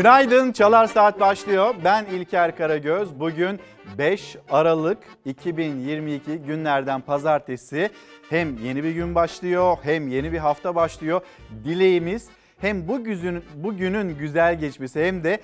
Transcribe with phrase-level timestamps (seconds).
[0.00, 1.74] Günaydın, Çalar Saat başlıyor.
[1.84, 3.20] Ben İlker Karagöz.
[3.20, 3.60] Bugün
[3.98, 7.90] 5 Aralık 2022 günlerden pazartesi.
[8.30, 11.20] Hem yeni bir gün başlıyor, hem yeni bir hafta başlıyor.
[11.64, 12.28] Dileğimiz
[12.58, 15.40] hem bu günün, bugünün güzel geçmesi hem de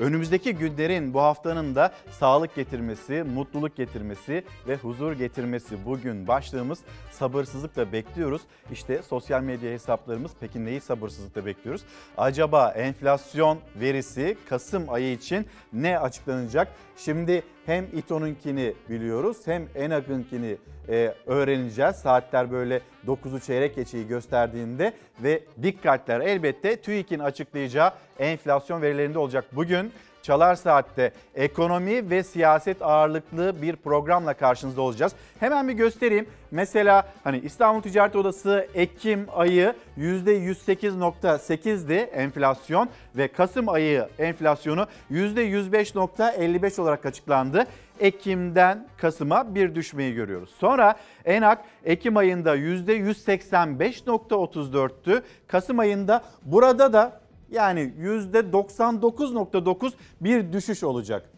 [0.00, 6.78] önümüzdeki günlerin bu haftanın da sağlık getirmesi, mutluluk getirmesi ve huzur getirmesi bugün başlığımız
[7.10, 8.42] sabırsızlıkla bekliyoruz.
[8.72, 11.82] İşte sosyal medya hesaplarımız peki neyi sabırsızlıkla bekliyoruz?
[12.16, 16.68] Acaba enflasyon verisi Kasım ayı için ne açıklanacak?
[16.96, 20.56] Şimdi hem İTO'nunkini biliyoruz hem ENAG'ınkini
[20.88, 21.96] e, öğreneceğiz.
[21.96, 29.44] Saatler böyle 9'u çeyrek geçeyi gösterdiğinde ve dikkatler elbette TÜİK'in açıklayacağı enflasyon verilerinde olacak.
[29.52, 35.12] Bugün Çalar Saat'te ekonomi ve siyaset ağırlıklı bir programla karşınızda olacağız.
[35.40, 36.26] Hemen bir göstereyim.
[36.50, 47.06] Mesela hani İstanbul Ticaret Odası Ekim ayı %108.8'di enflasyon ve Kasım ayı enflasyonu %105.55 olarak
[47.06, 47.66] açıklandı.
[48.00, 50.50] Ekim'den Kasım'a bir düşmeyi görüyoruz.
[50.58, 55.22] Sonra ENAK Ekim ayında %185.34'tü.
[55.46, 57.20] Kasım ayında burada da
[57.50, 61.30] yani %99.9 bir düşüş olacak.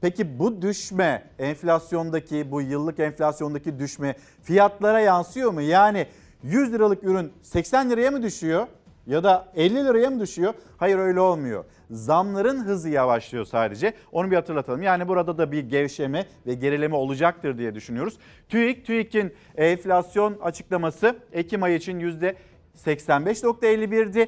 [0.00, 5.60] Peki bu düşme enflasyondaki bu yıllık enflasyondaki düşme fiyatlara yansıyor mu?
[5.60, 6.06] Yani
[6.42, 8.66] 100 liralık ürün 80 liraya mı düşüyor
[9.06, 10.54] ya da 50 liraya mı düşüyor?
[10.76, 11.64] Hayır öyle olmuyor.
[11.90, 13.94] Zamların hızı yavaşlıyor sadece.
[14.12, 14.82] Onu bir hatırlatalım.
[14.82, 18.18] Yani burada da bir gevşeme ve gerileme olacaktır diye düşünüyoruz.
[18.48, 24.26] TÜİK, TÜİK'in enflasyon açıklaması Ekim ayı için %85.51'di.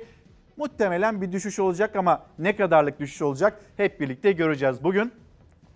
[0.56, 4.84] Muhtemelen bir düşüş olacak ama ne kadarlık düşüş olacak hep birlikte göreceğiz.
[4.84, 5.12] Bugün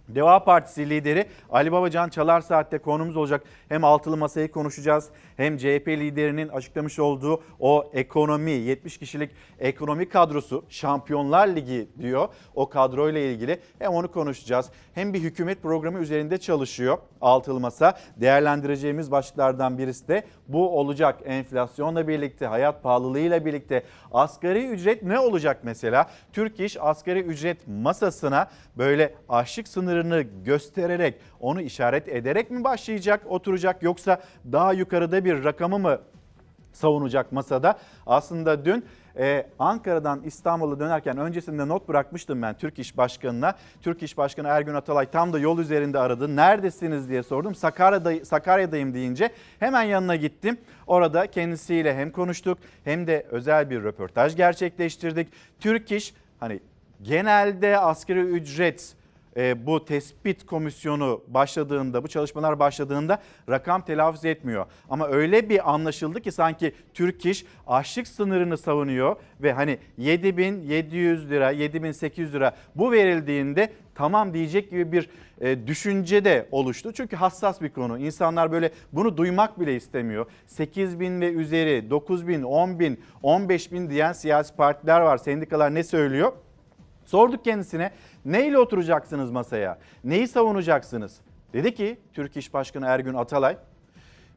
[0.08, 3.42] Deva Partisi lideri Ali Babacan Çalar Saat'te konumuz olacak.
[3.68, 10.64] Hem altılı masayı konuşacağız hem CHP liderinin açıklamış olduğu o ekonomi 70 kişilik ekonomi kadrosu
[10.68, 12.28] Şampiyonlar Ligi diyor.
[12.54, 14.70] O kadroyla ilgili hem onu konuşacağız.
[14.94, 17.98] Hem bir hükümet programı üzerinde çalışıyor altılı masa.
[18.16, 21.20] Değerlendireceğimiz başlıklardan birisi de bu olacak.
[21.24, 26.10] Enflasyonla birlikte, hayat pahalılığıyla birlikte asgari ücret ne olacak mesela?
[26.32, 33.82] Türk İş asgari ücret masasına böyle açlık sınırını göstererek, onu işaret ederek mi başlayacak, oturacak
[33.82, 34.20] yoksa
[34.52, 35.98] daha yukarıda bir rakamı mı
[36.72, 37.78] savunacak masada?
[38.06, 38.84] Aslında dün
[39.18, 43.54] ee, Ankara'dan İstanbul'a dönerken öncesinde not bırakmıştım ben Türk İş Başkanı'na.
[43.82, 46.36] Türk İş Başkanı Ergün Atalay tam da yol üzerinde aradı.
[46.36, 47.54] Neredesiniz diye sordum.
[47.54, 50.58] Sakarya'da, Sakarya'dayım deyince hemen yanına gittim.
[50.86, 55.28] Orada kendisiyle hem konuştuk hem de özel bir röportaj gerçekleştirdik.
[55.60, 56.60] Türk İş hani
[57.02, 58.95] genelde asgari ücret
[59.36, 64.66] e, bu tespit komisyonu başladığında, bu çalışmalar başladığında rakam telaffuz etmiyor.
[64.90, 71.50] Ama öyle bir anlaşıldı ki sanki Türk İş açlık sınırını savunuyor ve hani 7700 lira,
[71.50, 75.08] 7800 lira bu verildiğinde tamam diyecek gibi bir
[75.40, 76.92] e, düşünce de oluştu.
[76.92, 77.98] Çünkü hassas bir konu.
[77.98, 80.26] İnsanlar böyle bunu duymak bile istemiyor.
[80.46, 85.18] 8 bin ve üzeri, 9 bin, 10 bin, 15 bin diyen siyasi partiler var.
[85.18, 86.32] Sendikalar ne söylüyor?
[87.06, 87.90] Sorduk kendisine
[88.24, 89.78] neyle oturacaksınız masaya?
[90.04, 91.20] Neyi savunacaksınız?
[91.52, 93.56] Dedi ki Türk İş Başkanı Ergün Atalay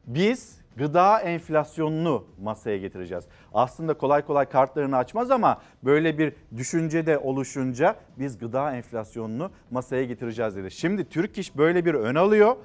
[0.06, 3.24] biz gıda enflasyonunu masaya getireceğiz.
[3.54, 10.04] Aslında kolay kolay kartlarını açmaz ama böyle bir düşünce de oluşunca biz gıda enflasyonunu masaya
[10.04, 10.70] getireceğiz dedi.
[10.70, 12.56] Şimdi Türk İş böyle bir ön alıyor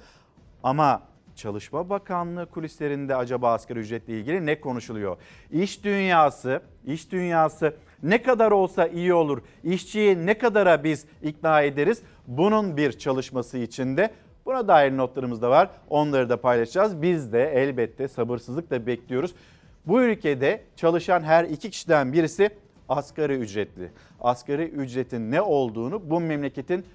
[0.63, 1.01] ama
[1.35, 5.17] Çalışma Bakanlığı kulislerinde acaba asgari ücretle ilgili ne konuşuluyor?
[5.51, 9.41] İş dünyası, iş dünyası ne kadar olsa iyi olur.
[9.63, 12.01] İşçiyi ne kadara biz ikna ederiz?
[12.27, 14.09] Bunun bir çalışması içinde
[14.45, 15.69] buna dair notlarımız da var.
[15.89, 17.01] Onları da paylaşacağız.
[17.01, 19.35] Biz de elbette sabırsızlıkla bekliyoruz.
[19.85, 22.49] Bu ülkede çalışan her iki kişiden birisi
[22.89, 23.91] asgari ücretli.
[24.21, 26.85] Asgari ücretin ne olduğunu bu memleketin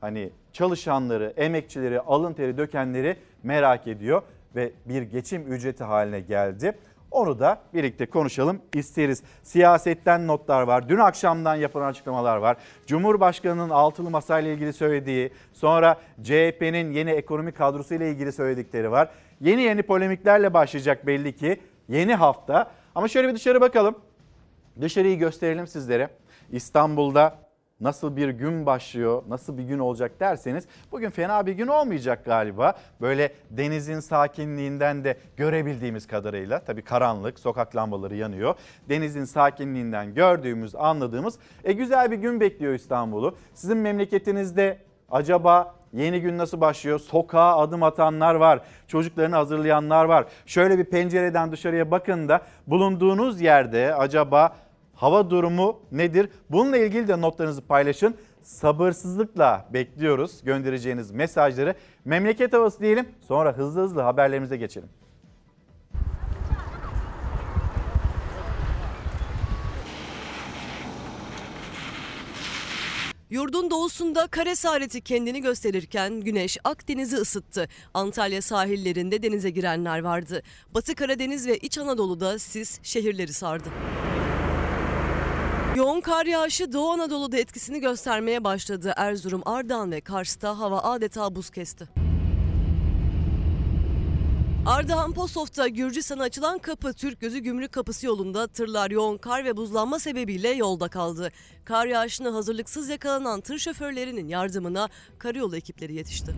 [0.00, 4.22] hani çalışanları, emekçileri, alın teri dökenleri merak ediyor
[4.56, 6.74] ve bir geçim ücreti haline geldi.
[7.12, 9.22] Onu da birlikte konuşalım isteriz.
[9.42, 10.88] Siyasetten notlar var.
[10.88, 12.56] Dün akşamdan yapılan açıklamalar var.
[12.86, 19.08] Cumhurbaşkanının altılı masayla ilgili söylediği, sonra CHP'nin yeni ekonomi kadrosu ile ilgili söyledikleri var.
[19.40, 22.70] Yeni yeni polemiklerle başlayacak belli ki yeni hafta.
[22.94, 23.94] Ama şöyle bir dışarı bakalım.
[24.80, 26.08] Dışarıyı gösterelim sizlere.
[26.52, 27.38] İstanbul'da
[27.82, 32.74] nasıl bir gün başlıyor, nasıl bir gün olacak derseniz bugün fena bir gün olmayacak galiba.
[33.00, 38.54] Böyle denizin sakinliğinden de görebildiğimiz kadarıyla tabii karanlık, sokak lambaları yanıyor.
[38.88, 43.36] Denizin sakinliğinden gördüğümüz, anladığımız e, güzel bir gün bekliyor İstanbul'u.
[43.54, 44.78] Sizin memleketinizde
[45.10, 46.98] acaba Yeni gün nasıl başlıyor?
[46.98, 48.60] Sokağa adım atanlar var.
[48.86, 50.26] Çocuklarını hazırlayanlar var.
[50.46, 54.56] Şöyle bir pencereden dışarıya bakın da bulunduğunuz yerde acaba
[55.02, 56.28] Hava durumu nedir?
[56.50, 58.14] Bununla ilgili de notlarınızı paylaşın.
[58.42, 61.74] Sabırsızlıkla bekliyoruz göndereceğiniz mesajları.
[62.04, 64.88] Memleket havası diyelim sonra hızlı hızlı haberlerimize geçelim.
[73.30, 77.68] Yurdun doğusunda kare esareti kendini gösterirken güneş Akdeniz'i ısıttı.
[77.94, 80.42] Antalya sahillerinde denize girenler vardı.
[80.74, 83.68] Batı Karadeniz ve İç Anadolu'da sis şehirleri sardı.
[85.76, 88.92] Yoğun kar yağışı Doğu Anadolu'da etkisini göstermeye başladı.
[88.96, 91.88] Erzurum, Ardahan ve Kars'ta hava adeta buz kesti.
[94.66, 99.98] Ardahan Postof'ta Gürcistan'a açılan kapı Türk Gözü Gümrük Kapısı yolunda tırlar yoğun kar ve buzlanma
[99.98, 101.32] sebebiyle yolda kaldı.
[101.64, 104.88] Kar yağışına hazırlıksız yakalanan tır şoförlerinin yardımına
[105.18, 106.34] karayolu ekipleri yetişti.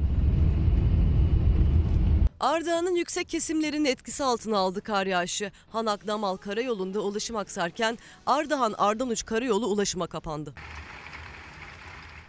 [2.41, 5.53] Ardahan'ın yüksek kesimlerinin etkisi altına aldı kar yağışı.
[5.69, 10.55] Hanak Damal Karayolu'nda ulaşım aksarken Ardahan Ardanuç Karayolu ulaşıma kapandı.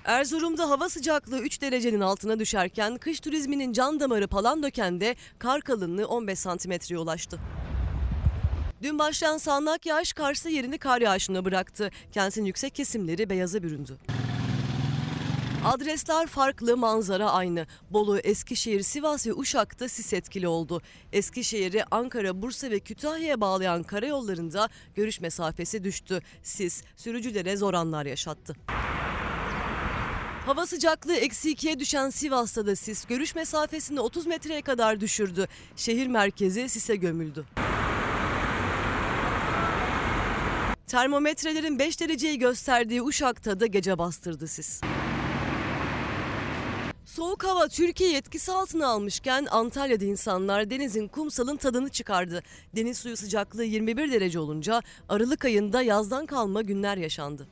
[0.05, 6.39] Erzurum'da hava sıcaklığı 3 derecenin altına düşerken kış turizminin can damarı Palandöken'de kar kalınlığı 15
[6.39, 7.39] santimetreye ulaştı.
[8.81, 11.91] Dün başlayan sağanak yağış Kars'ta yerini kar yağışına bıraktı.
[12.11, 13.97] Kentin yüksek kesimleri beyaza büründü.
[15.65, 17.67] Adresler farklı, manzara aynı.
[17.89, 20.81] Bolu, Eskişehir, Sivas ve Uşak'ta sis etkili oldu.
[21.13, 26.21] Eskişehir'i Ankara, Bursa ve Kütahya'ya bağlayan karayollarında görüş mesafesi düştü.
[26.43, 28.55] Sis sürücülere zor anlar yaşattı.
[30.45, 35.47] Hava sıcaklığı eksi 2'ye düşen Sivas'ta da sis görüş mesafesini 30 metreye kadar düşürdü.
[35.75, 37.45] Şehir merkezi sise gömüldü.
[40.87, 44.81] Termometrelerin 5 dereceyi gösterdiği Uşak'ta da gece bastırdı sis.
[47.15, 52.43] Soğuk hava Türkiye etkisi altına almışken Antalya'da insanlar denizin kumsalın tadını çıkardı.
[52.75, 57.47] Deniz suyu sıcaklığı 21 derece olunca Aralık ayında yazdan kalma günler yaşandı.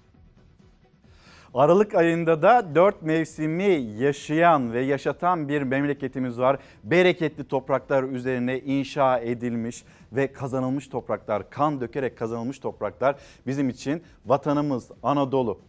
[1.54, 6.60] Aralık ayında da dört mevsimi yaşayan ve yaşatan bir memleketimiz var.
[6.83, 13.15] Bereketli topraklar üzerine inşa edilmiş ve kazanılmış topraklar, kan dökerek kazanılmış topraklar
[13.48, 15.60] bizim için vatanımız Anadolu.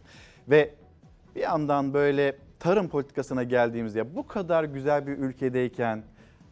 [0.47, 0.73] Ve
[1.35, 6.03] bir yandan böyle tarım politikasına geldiğimizde bu kadar güzel bir ülkedeyken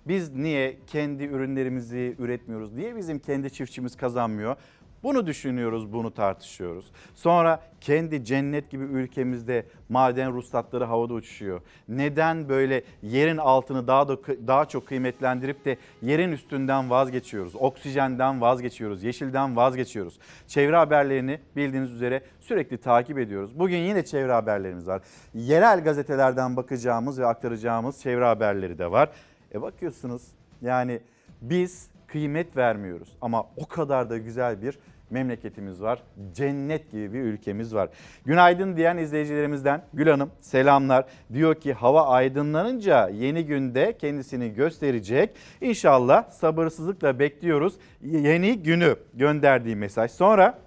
[0.07, 2.73] biz niye kendi ürünlerimizi üretmiyoruz?
[2.73, 4.55] Niye bizim kendi çiftçimiz kazanmıyor?
[5.03, 6.91] Bunu düşünüyoruz, bunu tartışıyoruz.
[7.15, 11.61] Sonra kendi cennet gibi ülkemizde maden ruhsatları havada uçuşuyor.
[11.87, 14.17] Neden böyle yerin altını daha da
[14.47, 17.55] daha çok kıymetlendirip de yerin üstünden vazgeçiyoruz?
[17.55, 20.19] Oksijenden vazgeçiyoruz, yeşilden vazgeçiyoruz.
[20.47, 23.59] Çevre haberlerini bildiğiniz üzere sürekli takip ediyoruz.
[23.59, 25.01] Bugün yine çevre haberlerimiz var.
[25.33, 29.09] Yerel gazetelerden bakacağımız ve aktaracağımız çevre haberleri de var.
[29.53, 30.27] E bakıyorsunuz
[30.61, 30.99] yani
[31.41, 34.79] biz kıymet vermiyoruz ama o kadar da güzel bir
[35.09, 36.03] memleketimiz var.
[36.33, 37.89] Cennet gibi bir ülkemiz var.
[38.25, 41.05] Günaydın diyen izleyicilerimizden Gül Hanım selamlar.
[41.33, 45.29] Diyor ki hava aydınlanınca yeni günde kendisini gösterecek.
[45.61, 50.11] İnşallah sabırsızlıkla bekliyoruz yeni günü gönderdiği mesaj.
[50.11, 50.59] Sonra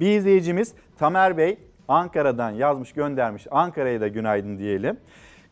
[0.00, 1.58] bir izleyicimiz Tamer Bey
[1.88, 3.46] Ankara'dan yazmış göndermiş.
[3.50, 4.96] Ankara'ya da günaydın diyelim.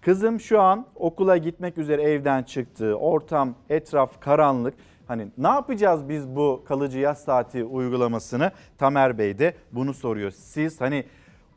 [0.00, 2.94] Kızım şu an okula gitmek üzere evden çıktı.
[2.94, 4.75] Ortam, etraf karanlık.
[5.08, 8.50] Hani ne yapacağız biz bu kalıcı yaz saati uygulamasını?
[8.78, 10.30] Tamer Bey de bunu soruyor.
[10.30, 11.04] Siz hani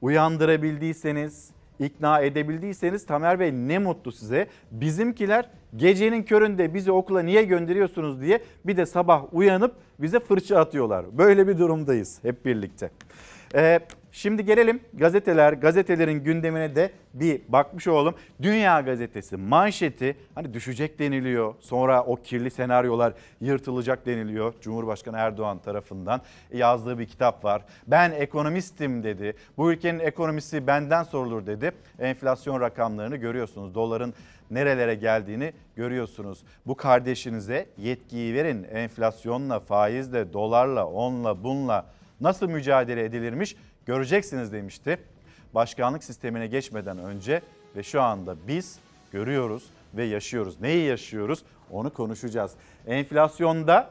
[0.01, 4.48] uyandırabildiyseniz, ikna edebildiyseniz Tamer Bey ne mutlu size.
[4.72, 11.18] Bizimkiler gecenin köründe bizi okula niye gönderiyorsunuz diye bir de sabah uyanıp bize fırça atıyorlar.
[11.18, 12.91] Böyle bir durumdayız hep birlikte.
[13.56, 13.79] Ee,
[14.20, 18.16] Şimdi gelelim gazeteler, gazetelerin gündemine de bir bakmış olalım.
[18.42, 21.54] Dünya Gazetesi manşeti hani düşecek deniliyor.
[21.60, 24.54] Sonra o kirli senaryolar yırtılacak deniliyor.
[24.62, 26.22] Cumhurbaşkanı Erdoğan tarafından
[26.54, 27.62] yazdığı bir kitap var.
[27.88, 29.34] Ben ekonomistim dedi.
[29.58, 31.72] Bu ülkenin ekonomisi benden sorulur dedi.
[32.00, 33.76] Enflasyon rakamlarını görüyorsunuz.
[33.76, 34.14] Doların
[34.52, 36.44] nerelere geldiğini görüyorsunuz.
[36.68, 38.64] Bu kardeşinize yetkiyi verin.
[38.64, 41.86] Enflasyonla, faizle, dolarla, onla, bunla
[42.22, 43.56] nasıl mücadele edilirmiş
[43.89, 44.98] göreceksiniz demişti.
[45.55, 47.41] Başkanlık sistemine geçmeden önce
[47.75, 48.79] ve şu anda biz
[49.12, 50.62] görüyoruz ve yaşıyoruz.
[50.62, 51.43] Neyi yaşıyoruz?
[51.72, 52.51] Onu konuşacağız.
[52.88, 53.89] Enflasyonda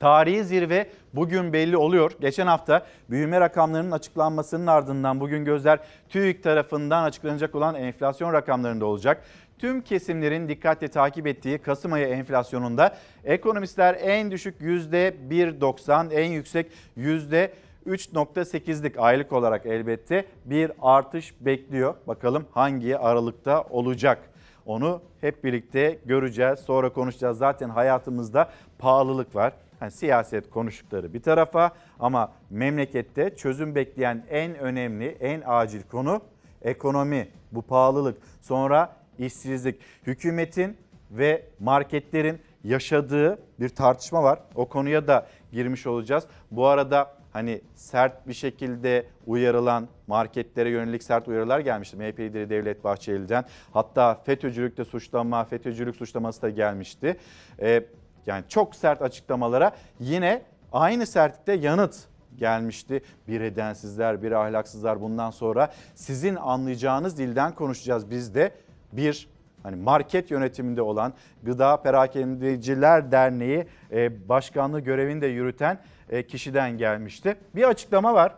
[0.00, 2.12] Tarihi zirve bugün belli oluyor.
[2.20, 9.24] Geçen hafta büyüme rakamlarının açıklanmasının ardından bugün gözler TÜİK tarafından açıklanacak olan enflasyon rakamlarında olacak.
[9.58, 16.66] Tüm kesimlerin dikkatle takip ettiği Kasım ayı enflasyonunda ekonomistler en düşük %1.90, en yüksek
[16.98, 17.48] %1.90
[17.86, 21.94] 3.8'lik aylık olarak elbette bir artış bekliyor.
[22.06, 24.18] Bakalım hangi aralıkta olacak?
[24.66, 26.58] Onu hep birlikte göreceğiz.
[26.58, 27.38] Sonra konuşacağız.
[27.38, 29.52] Zaten hayatımızda pahalılık var.
[29.80, 36.20] hani siyaset konuştukları bir tarafa ama memlekette çözüm bekleyen en önemli, en acil konu
[36.62, 39.80] ekonomi, bu pahalılık, sonra işsizlik.
[40.06, 40.76] Hükümetin
[41.10, 44.38] ve marketlerin yaşadığı bir tartışma var.
[44.54, 46.24] O konuya da girmiş olacağız.
[46.50, 51.96] Bu arada hani sert bir şekilde uyarılan marketlere yönelik sert uyarılar gelmişti.
[51.96, 53.44] MHP lideri Devlet Bahçeli'den.
[53.72, 57.16] Hatta FETÖ'cülükte suçlama, FETÖ'cülük suçlaması da gelmişti.
[57.60, 57.84] Ee,
[58.26, 61.96] yani çok sert açıklamalara yine aynı sertlikte yanıt
[62.36, 63.02] gelmişti.
[63.28, 68.50] Bir edensizler, bir ahlaksızlar bundan sonra sizin anlayacağınız dilden konuşacağız biz de.
[68.92, 69.28] Bir
[69.66, 75.78] hani market yönetiminde olan Gıda Perakendeciler Derneği e, başkanlığı görevini de yürüten
[76.10, 77.36] e, kişiden gelmişti.
[77.54, 78.34] Bir açıklama var.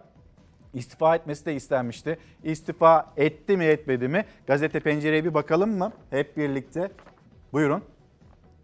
[0.75, 2.19] İstifa etmesi de istenmişti.
[2.45, 4.25] İstifa etti mi etmedi mi?
[4.47, 5.93] Gazete Pencere'ye bir bakalım mı?
[6.11, 6.91] Hep birlikte.
[7.53, 7.83] Buyurun.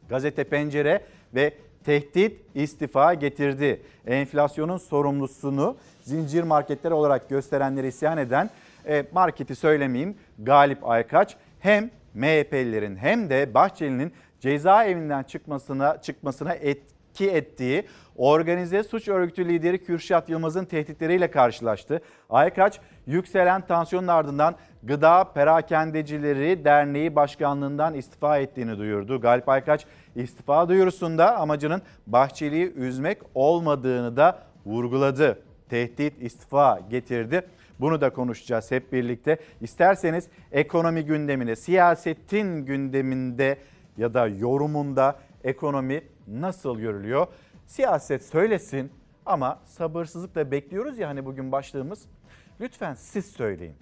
[0.09, 1.04] Gazete Pencere
[1.35, 1.54] ve
[1.85, 3.83] tehdit istifa getirdi.
[4.06, 8.50] Enflasyonun sorumlusunu zincir marketler olarak gösterenleri isyan eden
[8.87, 17.85] e, marketi söylemeyeyim Galip Aykaç hem MHP'lilerin hem de Bahçeli'nin cezaevinden çıkmasına çıkmasına etki ettiği
[18.16, 22.00] organize suç örgütü lideri Kürşat Yılmaz'ın tehditleriyle karşılaştı.
[22.30, 29.21] Aykaç yükselen tansiyonun ardından Gıda Perakendecileri Derneği Başkanlığından istifa ettiğini duyurdu.
[29.21, 35.42] Galip Aykaç istifa duyurusunda amacının Bahçeli'yi üzmek olmadığını da vurguladı.
[35.68, 37.42] Tehdit istifa getirdi.
[37.81, 39.38] Bunu da konuşacağız hep birlikte.
[39.61, 43.59] İsterseniz ekonomi gündemine, siyasetin gündeminde
[43.97, 47.26] ya da yorumunda ekonomi nasıl görülüyor?
[47.66, 48.93] Siyaset söylesin
[49.26, 52.07] ama sabırsızlıkla bekliyoruz ya hani bugün başlığımız.
[52.61, 53.75] Lütfen siz söyleyin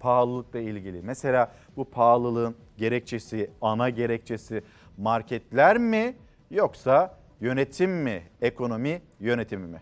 [0.00, 1.02] pahalılıkla ilgili.
[1.02, 4.62] Mesela bu pahalılığın gerekçesi, ana gerekçesi
[4.96, 6.16] marketler mi
[6.50, 9.80] yoksa yönetim mi, ekonomi yönetimi mi?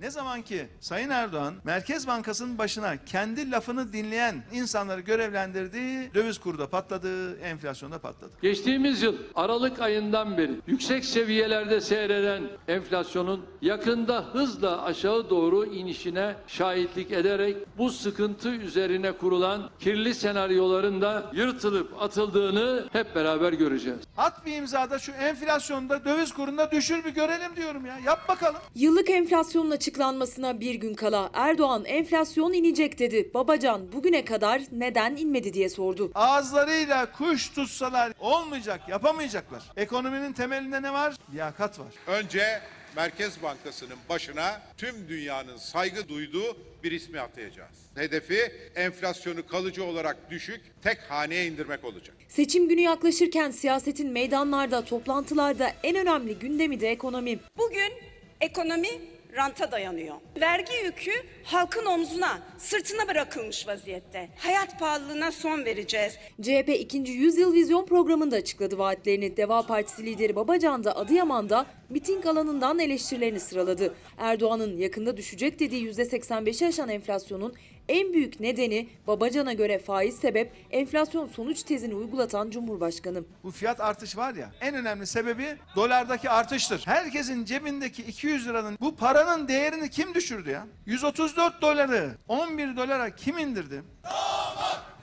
[0.00, 6.58] Ne zaman ki Sayın Erdoğan Merkez Bankası'nın başına kendi lafını dinleyen insanları görevlendirdiği döviz kuru
[6.58, 8.32] da patladı, enflasyon da patladı.
[8.42, 17.12] Geçtiğimiz yıl Aralık ayından beri yüksek seviyelerde seyreden enflasyonun yakında hızla aşağı doğru inişine şahitlik
[17.12, 23.98] ederek bu sıkıntı üzerine kurulan kirli senaryoların da yırtılıp atıldığını hep beraber göreceğiz.
[24.16, 27.98] At bir imzada şu enflasyonda döviz kurunda düşür bir görelim diyorum ya.
[27.98, 28.60] Yap bakalım.
[28.74, 33.30] Yıllık enflasyonun açıklanmasına bir gün kala Erdoğan enflasyon inecek dedi.
[33.34, 36.10] Babacan bugüne kadar neden inmedi diye sordu.
[36.14, 39.62] Ağızlarıyla kuş tutsalar olmayacak, yapamayacaklar.
[39.76, 41.14] Ekonominin temelinde ne var?
[41.32, 41.86] Liyakat var.
[42.06, 42.60] Önce
[42.96, 47.76] Merkez Bankası'nın başına tüm dünyanın saygı duyduğu bir ismi atayacağız.
[47.94, 52.16] Hedefi enflasyonu kalıcı olarak düşük, tek haneye indirmek olacak.
[52.28, 57.38] Seçim günü yaklaşırken siyasetin meydanlarda, toplantılarda en önemli gündemi de ekonomi.
[57.58, 57.92] Bugün
[58.40, 60.14] ekonomi ranta dayanıyor.
[60.40, 61.12] Vergi yükü
[61.44, 64.28] halkın omzuna, sırtına bırakılmış vaziyette.
[64.36, 66.18] Hayat pahalılığına son vereceğiz.
[66.42, 66.98] CHP 2.
[66.98, 69.36] Yüzyıl Vizyon programında açıkladı vaatlerini.
[69.36, 73.94] Deva Partisi lideri Babacan da Adıyaman'da miting alanından eleştirilerini sıraladı.
[74.18, 77.54] Erdoğan'ın yakında düşecek dediği %85'i aşan enflasyonun
[77.88, 83.24] en büyük nedeni Babacan'a göre faiz sebep enflasyon sonuç tezini uygulatan Cumhurbaşkanı.
[83.42, 86.82] Bu fiyat artış var ya en önemli sebebi dolardaki artıştır.
[86.86, 90.66] Herkesin cebindeki 200 liranın bu paranın değerini kim düşürdü ya?
[90.86, 93.82] 134 doları 11 dolara kim indirdi?
[94.04, 94.93] Damat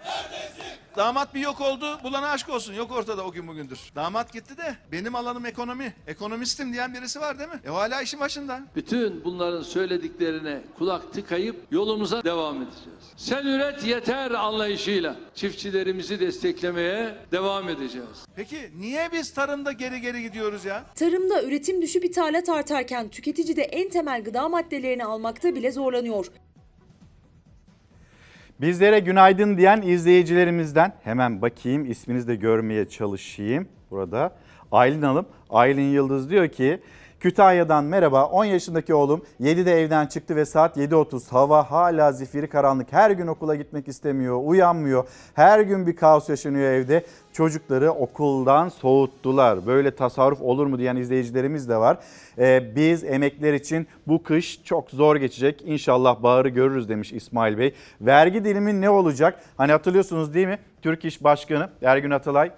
[1.34, 2.74] bir yok oldu, bulana aşk olsun.
[2.74, 3.80] Yok ortada o gün bugündür.
[3.96, 5.94] Damat gitti de benim alanım ekonomi.
[6.08, 7.60] Ekonomistim diyen birisi var değil mi?
[7.66, 8.62] E hala işin başında.
[8.76, 13.02] Bütün bunların söylediklerine kulak tıkayıp yolumuza devam edeceğiz.
[13.18, 18.26] Sen üret yeter anlayışıyla çiftçilerimizi desteklemeye devam edeceğiz.
[18.36, 20.84] Peki niye biz tarımda geri geri gidiyoruz ya?
[20.96, 26.32] Tarımda üretim düşüp ithalat artarken tüketici de en temel gıda maddelerini almakta bile zorlanıyor.
[28.62, 34.36] Bizlere günaydın diyen izleyicilerimizden hemen bakayım isminizi de görmeye çalışayım burada.
[34.72, 36.82] Aylin Hanım, Aylin Yıldız diyor ki
[37.22, 38.26] Kütahya'dan merhaba.
[38.26, 42.94] 10 yaşındaki oğlum 7'de evden çıktı ve saat 7.30 hava hala zifiri karanlık.
[42.94, 45.08] Her gün okula gitmek istemiyor uyanmıyor.
[45.34, 47.06] Her gün bir kaos yaşanıyor evde.
[47.34, 49.66] Çocukları okuldan soğuttular.
[49.66, 51.98] Böyle tasarruf olur mu diyen izleyicilerimiz de var.
[52.38, 55.64] Ee, biz emekliler için bu kış çok zor geçecek.
[55.66, 57.74] İnşallah baharı görürüz demiş İsmail Bey.
[58.02, 59.40] Vergi dilimi ne olacak?
[59.58, 60.60] Hani hatırlıyorsunuz değil mi?
[60.82, 62.52] Türk İş Başkanı Ergün Atalay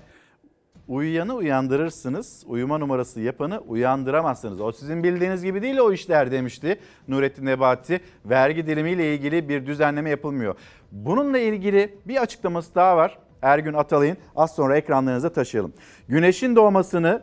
[0.87, 4.61] Uyuyanı uyandırırsınız, uyuma numarası yapanı uyandıramazsınız.
[4.61, 8.01] O sizin bildiğiniz gibi değil o işler demişti Nurettin Nebati.
[8.25, 10.55] Vergi dilimiyle ilgili bir düzenleme yapılmıyor.
[10.91, 13.17] Bununla ilgili bir açıklaması daha var.
[13.41, 15.73] Ergün Atalay'ın az sonra ekranlarınıza taşıyalım.
[16.07, 17.21] Güneşin doğmasını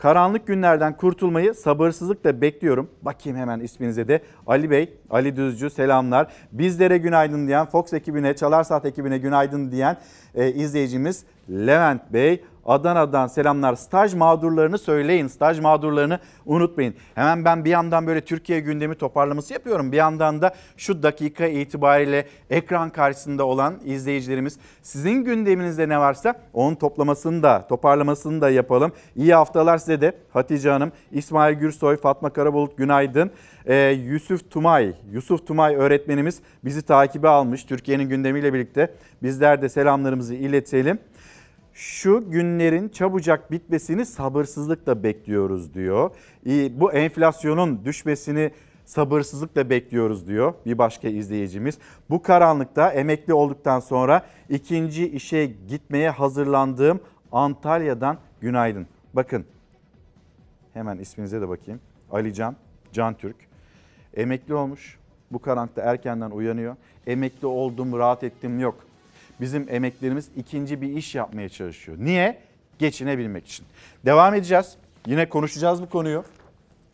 [0.00, 2.90] Karanlık günlerden kurtulmayı sabırsızlıkla bekliyorum.
[3.02, 4.22] Bakayım hemen isminize de.
[4.46, 6.32] Ali Bey, Ali Düzcü selamlar.
[6.52, 9.96] Bizlere günaydın diyen, Fox ekibine, Çalar Saat ekibine günaydın diyen
[10.34, 12.44] e, izleyicimiz Levent Bey.
[12.66, 13.74] Adana'dan selamlar.
[13.74, 15.26] Staj mağdurlarını söyleyin.
[15.26, 16.94] Staj mağdurlarını unutmayın.
[17.14, 19.92] Hemen ben bir yandan böyle Türkiye gündemi toparlaması yapıyorum.
[19.92, 26.74] Bir yandan da şu dakika itibariyle ekran karşısında olan izleyicilerimiz sizin gündeminizde ne varsa onun
[26.74, 28.92] toplamasını da toparlamasını da yapalım.
[29.16, 33.30] İyi haftalar size de Hatice Hanım, İsmail Gürsoy, Fatma Karabulut günaydın.
[33.66, 38.94] Ee, Yusuf Tumay, Yusuf Tumay öğretmenimiz bizi takibe almış Türkiye'nin gündemiyle birlikte.
[39.22, 40.98] Bizler de selamlarımızı iletelim
[41.80, 46.10] şu günlerin çabucak bitmesini sabırsızlıkla bekliyoruz diyor.
[46.70, 48.50] Bu enflasyonun düşmesini
[48.84, 51.78] sabırsızlıkla bekliyoruz diyor bir başka izleyicimiz.
[52.10, 57.00] Bu karanlıkta emekli olduktan sonra ikinci işe gitmeye hazırlandığım
[57.32, 58.86] Antalya'dan günaydın.
[59.14, 59.44] Bakın
[60.74, 61.80] hemen isminize de bakayım.
[62.12, 62.56] Alican,
[62.92, 63.36] Can Türk.
[64.14, 64.98] Emekli olmuş.
[65.32, 66.76] Bu karanlıkta erkenden uyanıyor.
[67.06, 68.89] Emekli oldum, rahat ettim yok.
[69.40, 71.98] Bizim emeklerimiz ikinci bir iş yapmaya çalışıyor.
[72.00, 72.38] Niye?
[72.78, 73.66] Geçinebilmek için.
[74.04, 74.76] Devam edeceğiz.
[75.06, 76.24] Yine konuşacağız bu konuyu.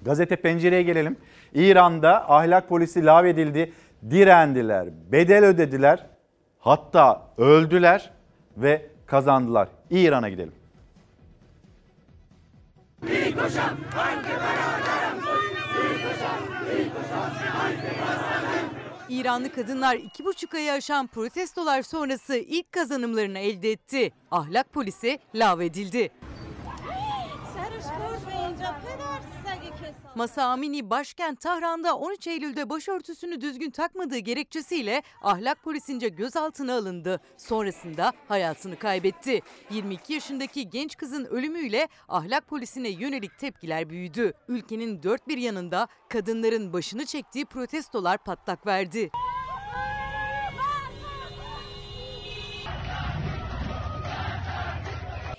[0.03, 1.17] Gazete pencereye gelelim.
[1.55, 3.73] İran'da ahlak polisi lağvedildi.
[4.11, 6.07] Direndiler, bedel ödediler.
[6.61, 8.11] Hatta öldüler
[8.57, 9.69] ve kazandılar.
[9.91, 10.53] İran'a gidelim.
[13.03, 14.29] Bir koşam, hangi
[19.09, 24.13] İranlı kadınlar iki buçuk ayı aşan protestolar sonrası ilk kazanımlarını elde etti.
[24.31, 26.11] Ahlak polisi lağvedildi.
[30.17, 37.21] Masa Amini başkent Tahran'da 13 Eylül'de başörtüsünü düzgün takmadığı gerekçesiyle ahlak polisince gözaltına alındı.
[37.37, 39.41] Sonrasında hayatını kaybetti.
[39.71, 44.33] 22 yaşındaki genç kızın ölümüyle ahlak polisine yönelik tepkiler büyüdü.
[44.49, 49.11] Ülkenin dört bir yanında kadınların başını çektiği protestolar patlak verdi.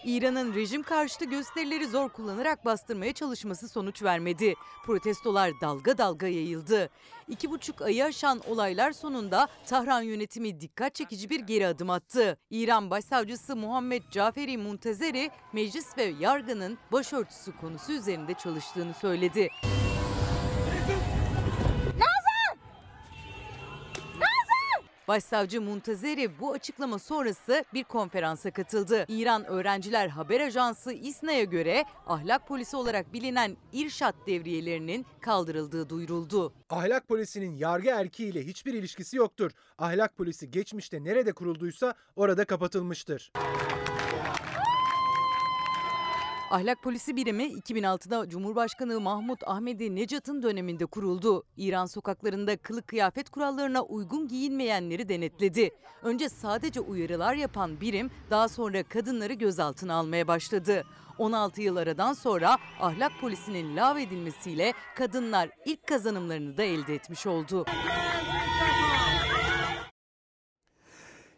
[0.08, 4.54] İran'ın rejim karşıtı gösterileri zor kullanarak bastırmaya çalışması sonuç vermedi.
[4.86, 6.90] Protestolar dalga dalga yayıldı.
[7.28, 12.38] İki buçuk ayı aşan olaylar sonunda Tahran yönetimi dikkat çekici bir geri adım attı.
[12.50, 19.50] İran Başsavcısı Muhammed Caferi Muntezeri meclis ve yargının başörtüsü konusu üzerinde çalıştığını söyledi.
[25.08, 29.06] Başsavcı Muntazeri bu açıklama sonrası bir konferansa katıldı.
[29.08, 36.54] İran Öğrenciler Haber Ajansı İSNA'ya göre ahlak polisi olarak bilinen İrşat devriyelerinin kaldırıldığı duyuruldu.
[36.70, 39.52] Ahlak polisinin yargı erkiğiyle hiçbir ilişkisi yoktur.
[39.78, 43.32] Ahlak polisi geçmişte nerede kurulduysa orada kapatılmıştır.
[46.52, 51.44] Ahlak Polisi Birimi 2006'da Cumhurbaşkanı Mahmut Ahmedi Necat'ın döneminde kuruldu.
[51.58, 55.70] İran sokaklarında kılık kıyafet kurallarına uygun giyinmeyenleri denetledi.
[56.04, 60.84] Önce sadece uyarılar yapan birim daha sonra kadınları gözaltına almaya başladı.
[61.18, 67.66] 16 yıl aradan sonra ahlak polisinin lağvedilmesiyle kadınlar ilk kazanımlarını da elde etmiş oldu.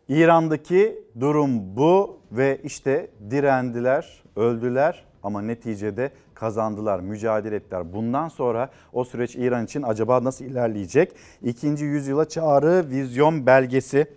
[0.09, 7.93] İran'daki durum bu ve işte direndiler, öldüler ama neticede kazandılar, mücadele ettiler.
[7.93, 11.15] Bundan sonra o süreç İran için acaba nasıl ilerleyecek?
[11.43, 14.07] İkinci yüzyıla çağrı vizyon belgesi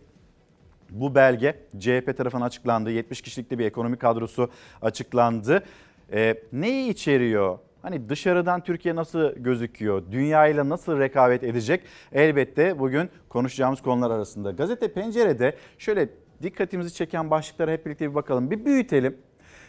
[0.91, 2.91] bu belge CHP tarafından açıklandı.
[2.91, 4.51] 70 kişilikli bir ekonomi kadrosu
[4.83, 5.65] açıklandı.
[6.13, 7.59] Ee, neyi içeriyor?
[7.83, 10.03] Hani dışarıdan Türkiye nasıl gözüküyor?
[10.11, 11.83] Dünya ile nasıl rekabet edecek?
[12.13, 14.51] Elbette bugün konuşacağımız konular arasında.
[14.51, 16.09] Gazete Pencere'de şöyle
[16.43, 18.51] dikkatimizi çeken başlıklara hep birlikte bir bakalım.
[18.51, 19.17] Bir büyütelim.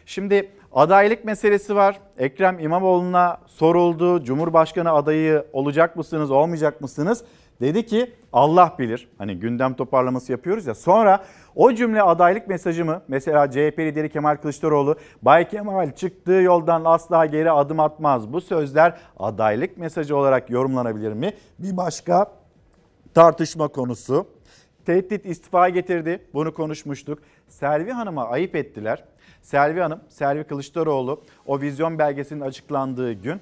[0.06, 2.00] Şimdi adaylık meselesi var.
[2.18, 4.24] Ekrem İmamoğlu'na soruldu.
[4.24, 7.24] Cumhurbaşkanı adayı olacak mısınız, olmayacak mısınız?
[7.62, 9.10] Dedi ki Allah bilir.
[9.18, 10.76] Hani gündem toparlaması yapıyoruz ya.
[10.76, 11.24] Sonra
[11.56, 13.02] o cümle adaylık mesajı mı?
[13.08, 18.34] Mesela CHP lideri Kemal Kılıçdaroğlu Bay Kemal çıktığı yoldan asla geri adım atmaz.
[18.34, 21.34] Bu sözler adaylık mesajı olarak yorumlanabilir mi?
[21.60, 22.32] Bir başka
[23.14, 24.28] tartışma konusu.
[24.86, 26.26] Tehdit istifa getirdi.
[26.34, 27.20] Bunu konuşmuştuk.
[27.48, 29.04] Selvi Hanım'a ayıp ettiler.
[29.44, 33.42] Selvi Hanım, Selvi Kılıçdaroğlu o vizyon belgesinin açıklandığı gün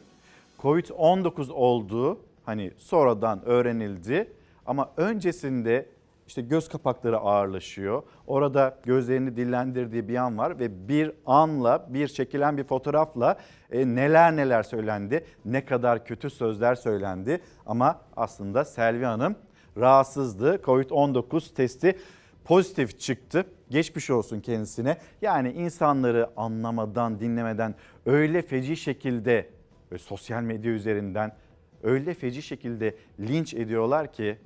[0.60, 4.34] Covid-19 olduğu hani sonradan öğrenildi.
[4.66, 5.86] Ama öncesinde
[6.28, 8.04] işte göz kapakları ağırlaşıyor.
[8.28, 13.38] Orada gözlerini dillendirdiği bir an var ve bir anla, bir çekilen bir fotoğrafla
[13.72, 17.42] e, neler neler söylendi, ne kadar kötü sözler söylendi.
[17.66, 19.36] Ama aslında Selvi Hanım
[19.78, 20.56] rahatsızdı.
[20.56, 21.98] Covid-19 testi
[22.46, 24.98] pozitif çıktı Geçmiş olsun kendisine.
[25.22, 29.50] Yani insanları anlamadan, dinlemeden öyle feci şekilde
[29.92, 31.36] ve sosyal medya üzerinden
[31.84, 34.38] öyle feci şekilde linç ediyorlar ki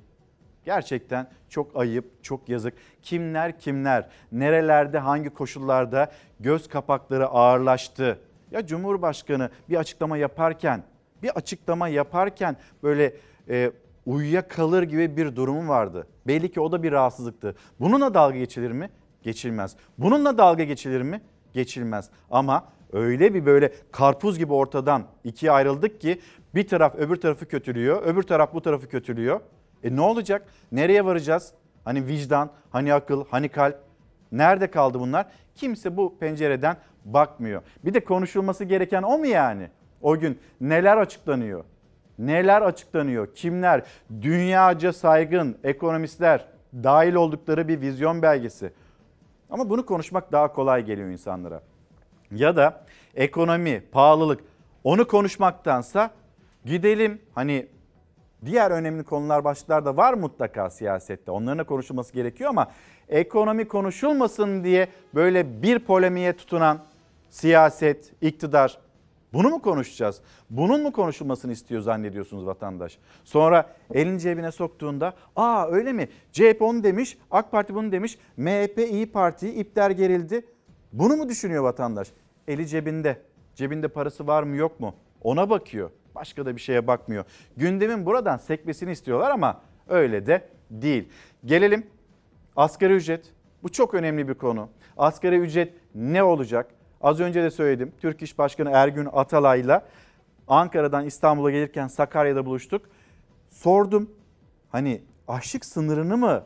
[0.64, 2.74] gerçekten çok ayıp, çok yazık.
[3.02, 8.18] Kimler kimler, nerelerde, hangi koşullarda göz kapakları ağırlaştı.
[8.50, 10.82] Ya Cumhurbaşkanı bir açıklama yaparken,
[11.22, 13.12] bir açıklama yaparken böyle
[13.48, 13.72] e,
[14.06, 16.06] uyuyakalır gibi bir durumu vardı.
[16.26, 17.56] Belli ki o da bir rahatsızlıktı.
[17.80, 18.90] Bununla dalga geçilir mi?
[19.26, 19.76] Geçilmez.
[19.98, 21.20] Bununla dalga geçilir mi?
[21.52, 22.10] Geçilmez.
[22.30, 26.20] Ama öyle bir böyle karpuz gibi ortadan ikiye ayrıldık ki
[26.54, 29.40] bir taraf öbür tarafı kötülüyor, öbür taraf bu tarafı kötülüyor.
[29.84, 30.46] E ne olacak?
[30.72, 31.52] Nereye varacağız?
[31.84, 33.78] Hani vicdan, hani akıl, hani kalp?
[34.32, 35.26] Nerede kaldı bunlar?
[35.54, 37.62] Kimse bu pencereden bakmıyor.
[37.84, 39.70] Bir de konuşulması gereken o mu yani?
[40.02, 41.64] O gün neler açıklanıyor?
[42.18, 43.34] Neler açıklanıyor?
[43.34, 43.82] Kimler?
[44.22, 48.72] Dünyaca saygın ekonomistler dahil oldukları bir vizyon belgesi.
[49.50, 51.62] Ama bunu konuşmak daha kolay geliyor insanlara.
[52.30, 54.40] Ya da ekonomi, pahalılık
[54.84, 56.10] onu konuşmaktansa
[56.64, 57.66] gidelim hani
[58.44, 61.30] diğer önemli konular başlıklar da var mutlaka siyasette.
[61.30, 62.70] Onların da konuşulması gerekiyor ama
[63.08, 66.78] ekonomi konuşulmasın diye böyle bir polemiğe tutunan
[67.30, 68.78] siyaset, iktidar
[69.32, 70.20] bunu mu konuşacağız?
[70.50, 72.98] Bunun mu konuşulmasını istiyor zannediyorsunuz vatandaş?
[73.24, 76.08] Sonra elini cebine soktuğunda aa öyle mi?
[76.32, 80.46] CHP onu demiş, AK Parti bunu demiş, MHP İyi Parti ipler gerildi.
[80.92, 82.08] Bunu mu düşünüyor vatandaş?
[82.48, 83.22] Eli cebinde.
[83.54, 84.94] Cebinde parası var mı yok mu?
[85.22, 85.90] Ona bakıyor.
[86.14, 87.24] Başka da bir şeye bakmıyor.
[87.56, 91.08] Gündemin buradan sekmesini istiyorlar ama öyle de değil.
[91.44, 91.86] Gelelim
[92.56, 93.32] asgari ücret.
[93.62, 94.68] Bu çok önemli bir konu.
[94.96, 96.70] Asgari ücret ne olacak?
[97.06, 97.92] Az önce de söyledim.
[98.00, 99.86] Türk İş Başkanı Ergün Atalay'la
[100.48, 102.82] Ankara'dan İstanbul'a gelirken Sakarya'da buluştuk.
[103.50, 104.10] Sordum.
[104.70, 106.44] Hani açlık sınırını mı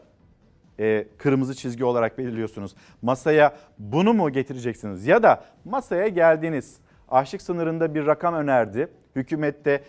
[0.78, 2.74] e, kırmızı çizgi olarak belirliyorsunuz?
[3.02, 5.06] Masaya bunu mu getireceksiniz?
[5.06, 6.76] Ya da masaya geldiniz.
[7.08, 8.88] Açlık sınırında bir rakam önerdi.
[9.16, 9.84] Hükümette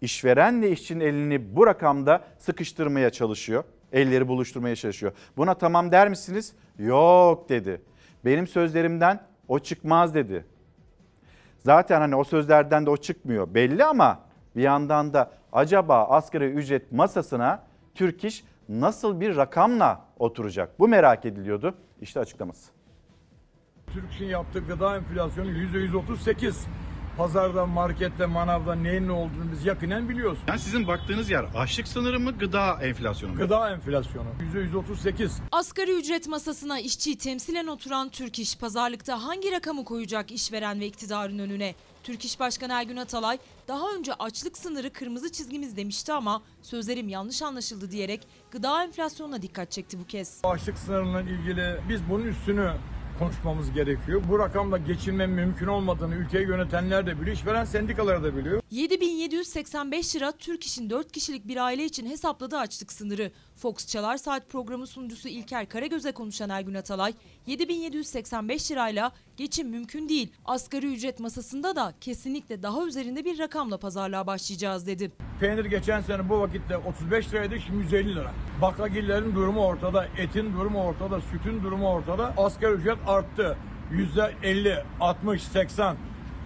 [0.00, 3.64] işverenle işçinin elini bu rakamda sıkıştırmaya çalışıyor.
[3.92, 5.12] Elleri buluşturmaya çalışıyor.
[5.36, 6.52] Buna tamam der misiniz?
[6.78, 7.80] Yok dedi.
[8.24, 10.44] Benim sözlerimden o çıkmaz dedi.
[11.58, 14.20] Zaten hani o sözlerden de o çıkmıyor belli ama
[14.56, 17.62] bir yandan da acaba asgari ücret masasına
[17.94, 20.78] Türk İş nasıl bir rakamla oturacak?
[20.78, 21.74] Bu merak ediliyordu.
[22.00, 22.72] İşte açıklaması.
[23.86, 26.66] Türk İş'in yaptığı gıda enflasyonu %138.
[27.18, 30.38] Pazarda, markette, manavda neyin ne olduğunu biz yakinen biliyoruz.
[30.48, 33.38] Yani sizin baktığınız yer açlık sınırı mı gıda enflasyonu mu?
[33.38, 35.30] Gıda enflasyonu %138.
[35.52, 41.38] Asgari ücret masasına işçiyi temsilen oturan Türk İş pazarlıkta hangi rakamı koyacak işveren ve iktidarın
[41.38, 41.74] önüne?
[42.02, 47.42] Türk İş Başkanı Ergün Atalay daha önce açlık sınırı kırmızı çizgimiz demişti ama sözlerim yanlış
[47.42, 50.40] anlaşıldı diyerek gıda enflasyonuna dikkat çekti bu kez.
[50.44, 52.72] Açlık sınırıyla ilgili biz bunun üstünü
[53.18, 54.22] konuşmamız gerekiyor.
[54.28, 58.62] Bu rakamla geçinme mümkün olmadığını ülkeyi yönetenler de biliyor, işveren sendikalar da biliyor.
[58.70, 63.32] 7785 lira Türk İş'in 4 kişilik bir aile için hesapladığı açlık sınırı.
[63.56, 67.14] Fox Çalar Saat programı sunucusu İlker Karagöz'e konuşan Ergün Atalay,
[67.46, 70.32] 7785 lirayla geçim mümkün değil.
[70.44, 75.12] Asgari ücret masasında da kesinlikle daha üzerinde bir rakamla pazarlığa başlayacağız dedi.
[75.40, 78.32] Peynir geçen sene bu vakitte 35 liraydı, şimdi 150 lira.
[78.62, 82.34] Baklagillerin durumu ortada, etin durumu ortada, sütün durumu ortada.
[82.36, 83.56] Asgari ücret arttı.
[83.92, 85.96] %50, 60, 80.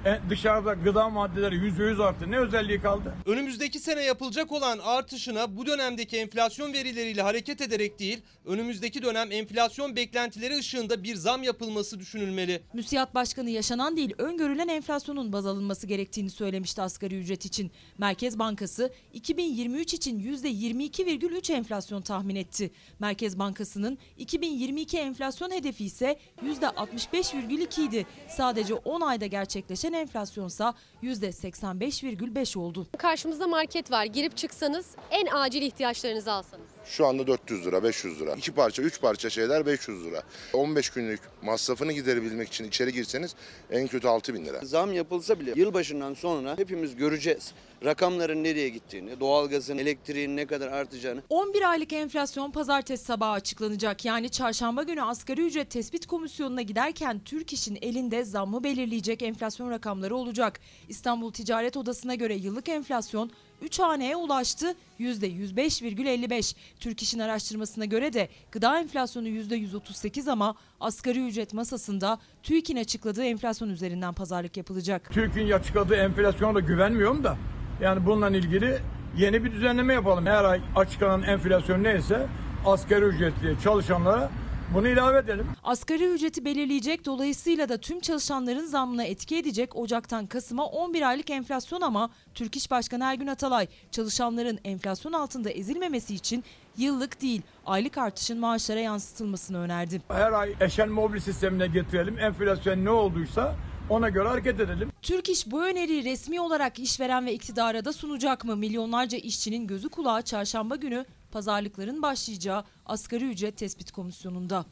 [0.06, 2.30] E, dışarıda gıda maddeleri %100 arttı.
[2.30, 3.14] Ne özelliği kaldı?
[3.26, 9.96] Önümüzdeki sene yapılacak olan artışına bu dönemdeki enflasyon verileriyle hareket ederek değil, önümüzdeki dönem enflasyon
[9.96, 12.62] beklentileri ışığında bir zam yapılması düşünülmeli.
[12.72, 17.70] Müsiyat Başkanı yaşanan değil öngörülen enflasyonun baz alınması gerektiğini söylemişti asgari ücret için.
[17.98, 22.70] Merkez Bankası 2023 için %22,3 enflasyon tahmin etti.
[22.98, 28.06] Merkez Bankası'nın 2022 enflasyon hedefi ise %65,2 idi.
[28.28, 32.86] Sadece 10 ayda gerçekleşen enflasyonsa %85,5 oldu.
[32.98, 34.04] Karşımızda market var.
[34.04, 36.77] Girip çıksanız en acil ihtiyaçlarınızı alsanız.
[36.88, 38.34] Şu anda 400 lira, 500 lira.
[38.34, 40.22] İki parça, üç parça şeyler 500 lira.
[40.52, 43.34] 15 günlük masrafını giderebilmek için içeri girseniz
[43.70, 44.60] en kötü 6 bin lira.
[44.62, 47.52] Zam yapılsa bile yılbaşından sonra hepimiz göreceğiz.
[47.84, 51.22] Rakamların nereye gittiğini, doğalgazın, elektriğin ne kadar artacağını.
[51.28, 54.04] 11 aylık enflasyon pazartesi sabahı açıklanacak.
[54.04, 60.16] Yani çarşamba günü asgari ücret tespit komisyonuna giderken Türk İş'in elinde zammı belirleyecek enflasyon rakamları
[60.16, 60.60] olacak.
[60.88, 63.30] İstanbul Ticaret Odası'na göre yıllık enflasyon
[63.62, 66.56] 3 haneye ulaştı %105,55.
[66.80, 73.68] Türk İş'in araştırmasına göre de gıda enflasyonu %138 ama asgari ücret masasında TÜİK'in açıkladığı enflasyon
[73.68, 75.10] üzerinden pazarlık yapılacak.
[75.12, 77.36] TÜİK'in açıkladığı enflasyona da güvenmiyorum da.
[77.82, 78.78] Yani bununla ilgili
[79.16, 80.26] yeni bir düzenleme yapalım.
[80.26, 82.26] Her ay açıklanan enflasyon neyse
[82.66, 84.30] asgari ücretli çalışanlara
[84.74, 85.46] Bunu ilave edelim.
[85.64, 91.80] Asgari ücreti belirleyecek dolayısıyla da tüm çalışanların zammına etki edecek Ocak'tan Kasım'a 11 aylık enflasyon
[91.80, 96.44] ama Türk İş Başkanı Ergün Atalay çalışanların enflasyon altında ezilmemesi için
[96.76, 100.02] yıllık değil aylık artışın maaşlara yansıtılmasını önerdi.
[100.08, 102.18] Her ay eşen mobil sistemine getirelim.
[102.18, 103.56] Enflasyon ne olduysa
[103.90, 104.92] ona göre hareket edelim.
[105.02, 108.56] Türk İş bu öneriyi resmi olarak işveren ve iktidara da sunacak mı?
[108.56, 114.64] Milyonlarca işçinin gözü kulağı çarşamba günü pazarlıkların başlayacağı asgari ücret tespit komisyonunda.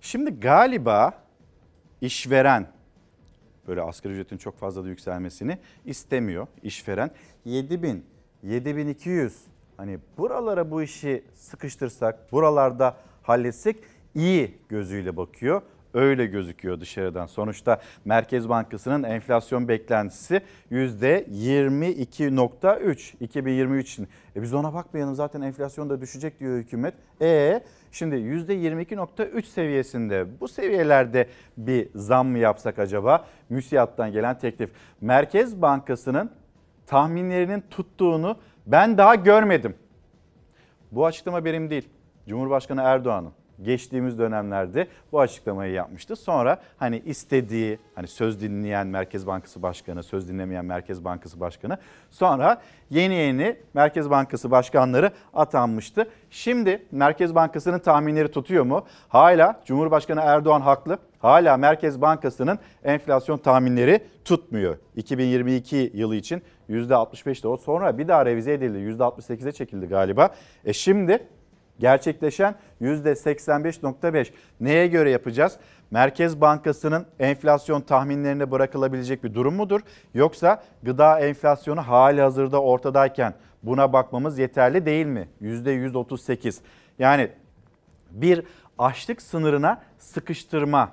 [0.00, 1.24] Şimdi galiba
[2.00, 2.72] işveren
[3.66, 7.10] böyle asgari ücretin çok fazla da yükselmesini istemiyor işveren.
[7.44, 8.06] 7000,
[8.42, 9.40] 7200
[9.76, 13.76] hani buralara bu işi sıkıştırsak, buralarda halletsek
[14.14, 15.62] iyi gözüyle bakıyor.
[15.94, 17.26] Öyle gözüküyor dışarıdan.
[17.26, 20.40] Sonuçta Merkez Bankası'nın enflasyon beklentisi
[20.72, 24.08] %22.3 2023 için.
[24.36, 26.94] E biz ona bakmayalım zaten enflasyon da düşecek diyor hükümet.
[27.20, 27.60] E
[27.92, 33.24] şimdi %22.3 seviyesinde bu seviyelerde bir zam mı yapsak acaba?
[33.48, 34.70] MÜSİAD'dan gelen teklif.
[35.00, 36.30] Merkez Bankası'nın
[36.86, 39.74] tahminlerinin tuttuğunu ben daha görmedim.
[40.92, 41.88] Bu açıklama benim değil.
[42.28, 46.16] Cumhurbaşkanı Erdoğan'ın geçtiğimiz dönemlerde bu açıklamayı yapmıştı.
[46.16, 51.78] Sonra hani istediği hani söz dinleyen Merkez Bankası Başkanı, söz dinlemeyen Merkez Bankası Başkanı
[52.10, 56.08] sonra yeni yeni Merkez Bankası başkanları atanmıştı.
[56.30, 58.84] Şimdi Merkez Bankası'nın tahminleri tutuyor mu?
[59.08, 60.98] Hala Cumhurbaşkanı Erdoğan haklı.
[61.18, 64.76] Hala Merkez Bankası'nın enflasyon tahminleri tutmuyor.
[64.96, 68.78] 2022 yılı için %65'te o sonra bir daha revize edildi.
[68.78, 70.30] %68'e çekildi galiba.
[70.64, 71.28] E şimdi
[71.78, 74.30] gerçekleşen %85.5.
[74.60, 75.56] Neye göre yapacağız?
[75.90, 79.80] Merkez Bankası'nın enflasyon tahminlerine bırakılabilecek bir durum mudur?
[80.14, 85.28] Yoksa gıda enflasyonu hali hazırda ortadayken buna bakmamız yeterli değil mi?
[85.42, 86.60] %138.
[86.98, 87.30] Yani
[88.10, 88.42] bir
[88.78, 90.90] açlık sınırına sıkıştırma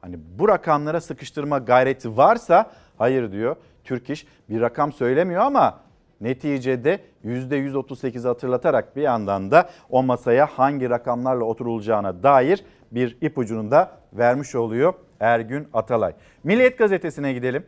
[0.00, 3.56] hani bu rakamlara sıkıştırma gayreti varsa hayır diyor.
[3.84, 5.80] Türk İş bir rakam söylemiyor ama
[6.22, 13.90] neticede %138 hatırlatarak bir yandan da o masaya hangi rakamlarla oturulacağına dair bir ipucunu da
[14.12, 16.12] vermiş oluyor Ergün Atalay.
[16.44, 17.66] Milliyet gazetesine gidelim.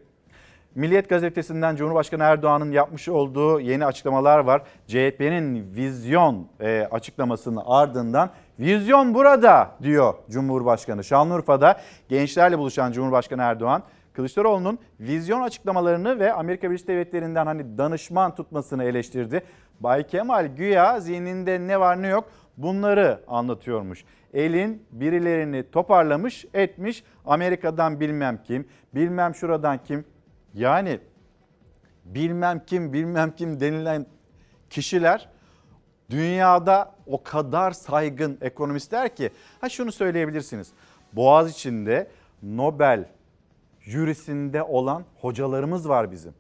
[0.75, 4.63] Milliyet gazetesinden Cumhurbaşkanı Erdoğan'ın yapmış olduğu yeni açıklamalar var.
[4.87, 11.05] CHP'nin vizyon e, açıklamasının ardından vizyon burada diyor Cumhurbaşkanı.
[11.05, 13.83] Şanlıurfa'da gençlerle buluşan Cumhurbaşkanı Erdoğan
[14.15, 19.43] Kılıçdaroğlu'nun vizyon açıklamalarını ve Amerika Birleşik Devletleri'nden hani danışman tutmasını eleştirdi.
[19.81, 24.05] Bay Kemal güya zihninde ne var ne yok bunları anlatıyormuş.
[24.35, 30.05] Elin birilerini toparlamış etmiş Amerika'dan bilmem kim, bilmem şuradan kim.
[30.55, 31.01] Yani
[32.05, 34.07] bilmem kim bilmem kim denilen
[34.71, 35.29] kişiler
[36.11, 40.73] dünyada o kadar saygın ekonomistler ki ha şunu söyleyebilirsiniz.
[41.13, 42.11] Boğaz içinde
[42.43, 43.05] Nobel
[43.85, 46.35] jürisinde olan hocalarımız var bizim.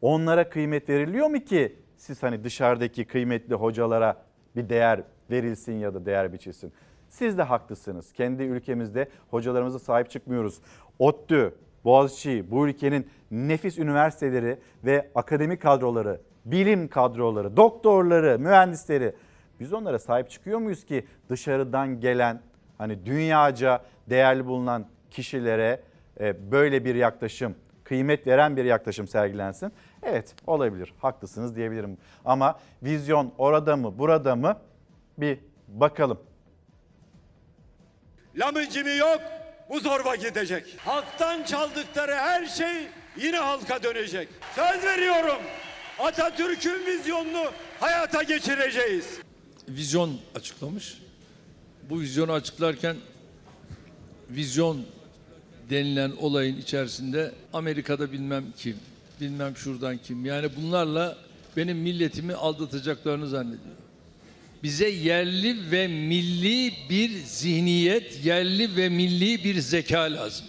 [0.00, 4.24] Onlara kıymet veriliyor mu ki siz hani dışarıdaki kıymetli hocalara
[4.56, 6.72] bir değer verilsin ya da değer biçilsin?
[7.08, 8.12] Siz de haklısınız.
[8.12, 10.60] Kendi ülkemizde hocalarımıza sahip çıkmıyoruz.
[10.98, 19.14] ODTÜ, Boğaziçi, bu ülkenin nefis üniversiteleri ve akademik kadroları, bilim kadroları, doktorları, mühendisleri
[19.60, 22.40] biz onlara sahip çıkıyor muyuz ki dışarıdan gelen
[22.78, 25.80] hani dünyaca değerli bulunan kişilere
[26.20, 29.72] böyle bir yaklaşım, kıymet veren bir yaklaşım sergilensin.
[30.02, 31.98] Evet olabilir, haklısınız diyebilirim.
[32.24, 34.58] Ama vizyon orada mı, burada mı
[35.18, 36.20] bir bakalım.
[38.36, 39.20] Lamıcımı yok,
[39.70, 40.76] bu zorba gidecek.
[40.78, 44.28] Halktan çaldıkları her şey yine halka dönecek.
[44.54, 45.42] Söz veriyorum.
[45.98, 47.44] Atatürk'ün vizyonunu
[47.80, 49.18] hayata geçireceğiz.
[49.68, 51.02] Vizyon açıklamış.
[51.90, 52.96] Bu vizyonu açıklarken
[54.30, 54.86] vizyon
[55.70, 58.76] denilen olayın içerisinde Amerika'da bilmem kim,
[59.20, 60.24] bilmem şuradan kim.
[60.24, 61.16] Yani bunlarla
[61.56, 63.82] benim milletimi aldatacaklarını zannediyorum.
[64.62, 70.46] Bize yerli ve milli bir zihniyet, yerli ve milli bir zeka lazım.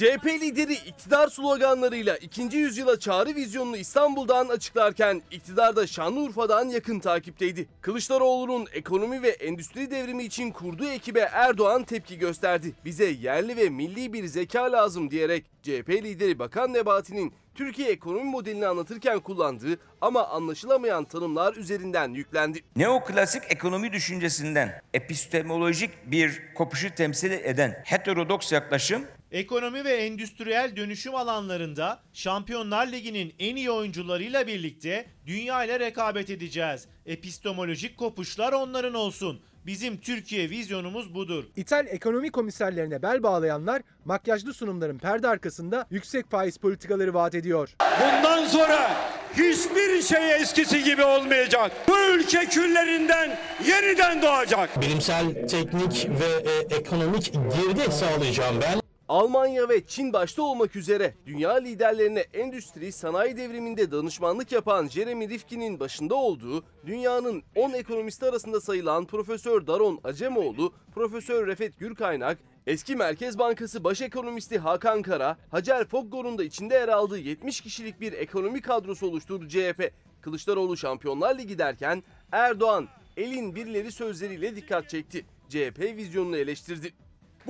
[0.00, 2.56] CHP lideri iktidar sloganlarıyla 2.
[2.56, 7.68] yüzyıla çağrı vizyonunu İstanbul'dan açıklarken iktidar da Şanlıurfa'dan yakın takipteydi.
[7.80, 12.72] Kılıçdaroğlu'nun ekonomi ve endüstri devrimi için kurduğu ekibe Erdoğan tepki gösterdi.
[12.84, 18.66] Bize yerli ve milli bir zeka lazım diyerek CHP lideri Bakan Nebati'nin Türkiye ekonomi modelini
[18.66, 22.60] anlatırken kullandığı ama anlaşılamayan tanımlar üzerinden yüklendi.
[22.76, 32.02] Neoklasik ekonomi düşüncesinden epistemolojik bir kopuşu temsil eden heterodoks yaklaşım Ekonomi ve endüstriyel dönüşüm alanlarında
[32.12, 36.86] Şampiyonlar Ligi'nin en iyi oyuncularıyla birlikte dünya ile rekabet edeceğiz.
[37.06, 39.40] Epistemolojik kopuşlar onların olsun.
[39.66, 41.44] Bizim Türkiye vizyonumuz budur.
[41.56, 47.68] İthal ekonomi komiserlerine bel bağlayanlar makyajlı sunumların perde arkasında yüksek faiz politikaları vaat ediyor.
[48.00, 48.90] Bundan sonra
[49.32, 51.72] hiçbir şey eskisi gibi olmayacak.
[51.88, 54.80] Bu ülke küllerinden yeniden doğacak.
[54.80, 58.79] Bilimsel, teknik ve e, ekonomik girdi sağlayacağım ben.
[59.10, 65.80] Almanya ve Çin başta olmak üzere dünya liderlerine endüstri sanayi devriminde danışmanlık yapan Jeremy Rifkin'in
[65.80, 73.38] başında olduğu dünyanın 10 ekonomisti arasında sayılan Profesör Daron Acemoğlu, Profesör Refet Gürkaynak, eski Merkez
[73.38, 78.60] Bankası baş ekonomisti Hakan Kara, Hacer Foggor'un da içinde yer aldığı 70 kişilik bir ekonomi
[78.60, 79.92] kadrosu oluşturdu CHP.
[80.20, 85.26] Kılıçdaroğlu Şampiyonlar Ligi derken Erdoğan elin birileri sözleriyle dikkat çekti.
[85.48, 86.92] CHP vizyonunu eleştirdi.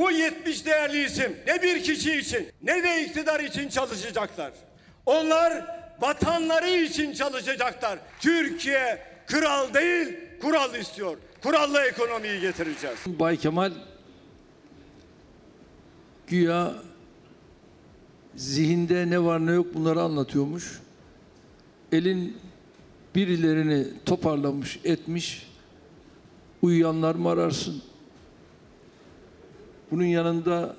[0.00, 4.52] Bu 70 değerli isim ne bir kişi için ne de iktidar için çalışacaklar.
[5.06, 5.66] Onlar
[6.00, 7.98] vatanları için çalışacaklar.
[8.20, 11.16] Türkiye kral değil kural istiyor.
[11.42, 12.98] Kurallı ekonomiyi getireceğiz.
[13.06, 13.72] Bay Kemal
[16.26, 16.74] güya
[18.36, 20.80] zihinde ne var ne yok bunları anlatıyormuş.
[21.92, 22.38] Elin
[23.14, 25.50] birilerini toparlamış, etmiş.
[26.62, 27.89] Uyuyanlar mı ararsın?
[29.90, 30.76] Bunun yanında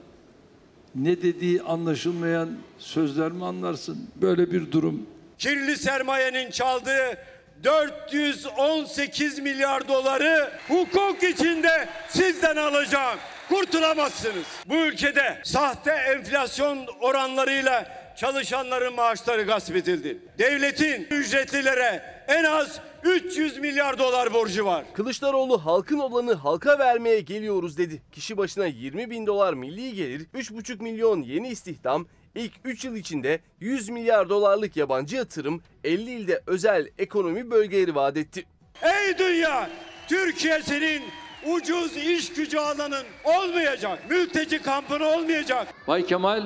[0.96, 4.10] ne dediği anlaşılmayan sözler mi anlarsın?
[4.16, 5.08] Böyle bir durum.
[5.38, 7.18] Kirli sermayenin çaldığı
[7.64, 13.20] 418 milyar doları hukuk içinde sizden alacağım.
[13.50, 14.46] Kurtulamazsınız.
[14.66, 17.86] Bu ülkede sahte enflasyon oranlarıyla
[18.18, 20.18] çalışanların maaşları gasp edildi.
[20.40, 24.86] Devletin ücretlilere en az 300 milyar dolar borcu var.
[24.94, 28.02] Kılıçdaroğlu halkın olanı halka vermeye geliyoruz dedi.
[28.12, 33.40] Kişi başına 20 bin dolar milli gelir, 3,5 milyon yeni istihdam, ilk 3 yıl içinde
[33.60, 38.46] 100 milyar dolarlık yabancı yatırım, 50 ilde özel ekonomi bölgeleri vaat etti.
[38.82, 39.70] Ey dünya!
[40.08, 41.02] Türkiye senin
[41.48, 44.10] ucuz iş gücü alanın olmayacak.
[44.10, 45.68] Mülteci kampın olmayacak.
[45.88, 46.44] Bay Kemal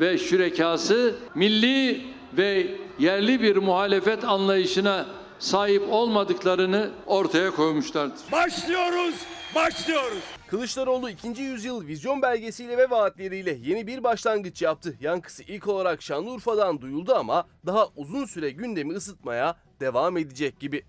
[0.00, 2.66] ve şürekası milli ve
[2.98, 5.06] yerli bir muhalefet anlayışına
[5.38, 8.32] sahip olmadıklarını ortaya koymuşlardır.
[8.32, 10.22] Başlıyoruz, başlıyoruz.
[10.46, 11.42] Kılıçdaroğlu 2.
[11.42, 14.96] yüzyıl vizyon belgesiyle ve vaatleriyle yeni bir başlangıç yaptı.
[15.00, 20.82] Yankısı ilk olarak Şanlıurfa'dan duyuldu ama daha uzun süre gündemi ısıtmaya devam edecek gibi.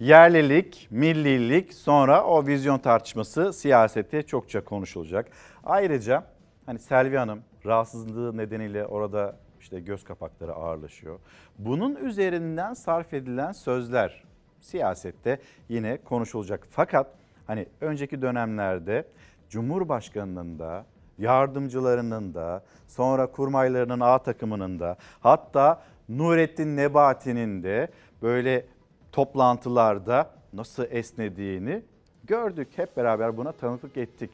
[0.00, 5.30] Yerlilik, millilik sonra o vizyon tartışması siyasette çokça konuşulacak.
[5.64, 6.24] Ayrıca
[6.66, 11.18] hani Selvi Hanım rahatsızlığı nedeniyle orada işte göz kapakları ağırlaşıyor.
[11.58, 14.24] Bunun üzerinden sarf edilen sözler
[14.60, 16.66] siyasette yine konuşulacak.
[16.70, 17.06] Fakat
[17.46, 19.04] hani önceki dönemlerde
[19.50, 20.84] Cumhurbaşkanının da
[21.18, 27.88] yardımcılarının da sonra kurmaylarının A takımının da hatta Nurettin Nebati'nin de
[28.22, 28.66] böyle
[29.12, 31.82] toplantılarda nasıl esnediğini
[32.24, 32.68] gördük.
[32.76, 34.30] Hep beraber buna tanıklık ettik.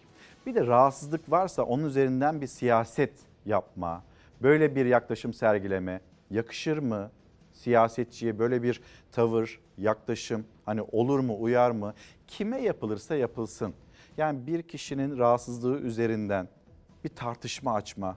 [0.46, 3.12] Bir de rahatsızlık varsa onun üzerinden bir siyaset
[3.46, 4.02] yapma,
[4.42, 6.00] böyle bir yaklaşım sergileme
[6.30, 7.10] yakışır mı?
[7.52, 8.80] Siyasetçiye böyle bir
[9.12, 11.94] tavır, yaklaşım hani olur mu, uyar mı?
[12.26, 13.74] Kime yapılırsa yapılsın.
[14.16, 16.48] Yani bir kişinin rahatsızlığı üzerinden
[17.04, 18.16] bir tartışma açma,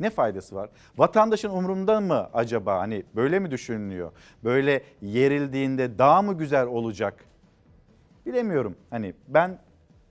[0.00, 0.70] ne faydası var?
[0.96, 2.78] Vatandaşın umurunda mı acaba?
[2.78, 4.12] Hani böyle mi düşünülüyor?
[4.44, 7.24] Böyle yerildiğinde daha mı güzel olacak?
[8.26, 8.76] Bilemiyorum.
[8.90, 9.58] Hani ben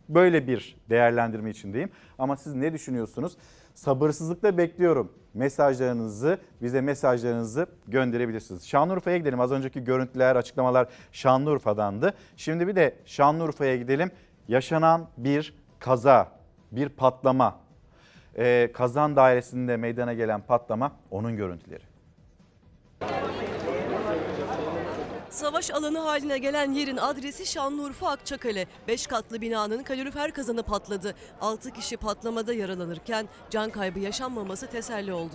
[0.09, 1.89] böyle bir değerlendirme içindeyim.
[2.19, 3.37] Ama siz ne düşünüyorsunuz?
[3.75, 5.11] Sabırsızlıkla bekliyorum.
[5.33, 8.67] Mesajlarınızı, bize mesajlarınızı gönderebilirsiniz.
[8.67, 9.39] Şanlıurfa'ya gidelim.
[9.39, 12.13] Az önceki görüntüler, açıklamalar Şanlıurfa'dandı.
[12.37, 14.11] Şimdi bir de Şanlıurfa'ya gidelim.
[14.47, 16.31] Yaşanan bir kaza,
[16.71, 17.59] bir patlama
[18.37, 21.94] e, kazan dairesinde meydana gelen patlama onun görüntüleri.
[25.35, 28.67] Savaş alanı haline gelen yerin adresi Şanlıurfa Akçakale.
[28.87, 31.15] 5 katlı binanın kalorifer kazanı patladı.
[31.41, 35.33] 6 kişi patlamada yaralanırken can kaybı yaşanmaması teselli oldu.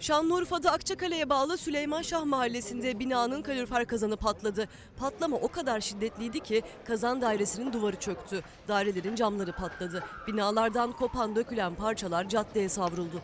[0.00, 4.68] Şanlıurfa'da Akçakale'ye bağlı Süleyman Şah mahallesinde binanın kalorifer kazanı patladı.
[4.96, 8.42] Patlama o kadar şiddetliydi ki kazan dairesinin duvarı çöktü.
[8.68, 10.04] Dairelerin camları patladı.
[10.26, 13.22] Binalardan kopan dökülen parçalar caddeye savruldu.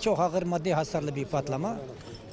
[0.00, 1.76] Çok ağır maddi hasarlı bir patlama.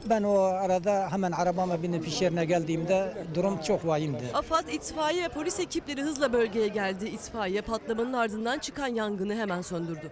[0.05, 4.23] Ben o arada hemen arabama binip iş yerine geldiğimde durum çok vahimdi.
[4.33, 7.05] AFAD, itfaiye ve polis ekipleri hızla bölgeye geldi.
[7.05, 10.11] İtfaiye patlamanın ardından çıkan yangını hemen söndürdü.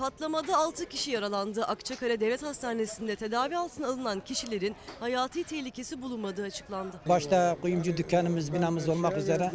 [0.00, 1.64] Patlamada 6 kişi yaralandı.
[1.64, 7.00] Akçakale Devlet Hastanesi'nde tedavi altına alınan kişilerin hayati tehlikesi bulunmadığı açıklandı.
[7.08, 9.52] Başta kuyumcu dükkanımız, binamız olmak üzere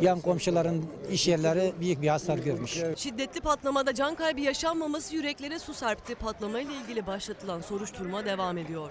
[0.00, 2.78] yan komşuların iş yerleri büyük bir hasar görmüş.
[2.96, 6.14] Şiddetli patlamada can kaybı yaşanmaması yüreklere su serpti.
[6.14, 8.90] Patlamayla ilgili başlatılan soruşturma devam ediyor.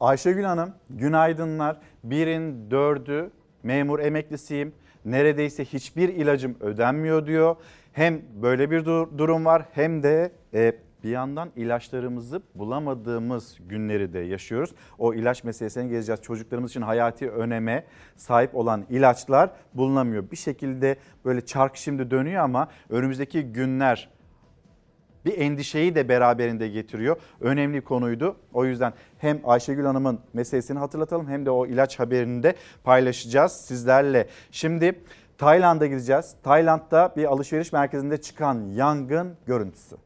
[0.00, 1.76] Ayşegül Hanım, günaydınlar.
[2.04, 3.30] Birin dördü
[3.62, 4.81] memur emeklisiyim.
[5.04, 7.56] Neredeyse hiçbir ilacım ödenmiyor diyor.
[7.92, 10.72] Hem böyle bir dur- durum var hem de e,
[11.04, 14.70] bir yandan ilaçlarımızı bulamadığımız günleri de yaşıyoruz.
[14.98, 16.22] O ilaç meselesine geleceğiz.
[16.22, 17.84] Çocuklarımız için hayati öneme
[18.16, 20.30] sahip olan ilaçlar bulunamıyor.
[20.30, 24.08] Bir şekilde böyle çark şimdi dönüyor ama önümüzdeki günler
[25.24, 27.16] bir endişeyi de beraberinde getiriyor.
[27.40, 28.36] Önemli konuydu.
[28.52, 32.54] O yüzden hem Ayşegül Hanım'ın meselesini hatırlatalım hem de o ilaç haberini de
[32.84, 34.28] paylaşacağız sizlerle.
[34.50, 35.00] Şimdi
[35.38, 36.34] Tayland'a gideceğiz.
[36.42, 39.96] Tayland'da bir alışveriş merkezinde çıkan yangın görüntüsü.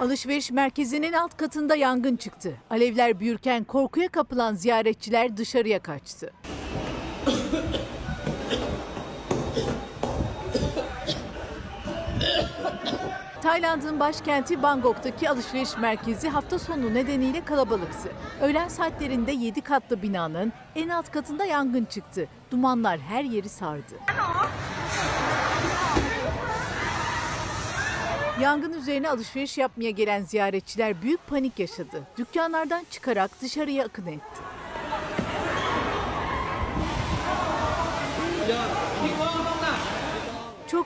[0.00, 2.56] Alışveriş merkezinin alt katında yangın çıktı.
[2.70, 6.32] Alevler büyürken korkuya kapılan ziyaretçiler dışarıya kaçtı.
[13.46, 18.08] Tayland'ın başkenti Bangkok'taki alışveriş merkezi hafta sonu nedeniyle kalabalıktı.
[18.42, 22.28] Öğlen saatlerinde 7 katlı binanın en alt katında yangın çıktı.
[22.50, 23.94] Dumanlar her yeri sardı.
[28.40, 32.02] Yangın üzerine alışveriş yapmaya gelen ziyaretçiler büyük panik yaşadı.
[32.18, 34.40] Dükkanlardan çıkarak dışarıya akın etti.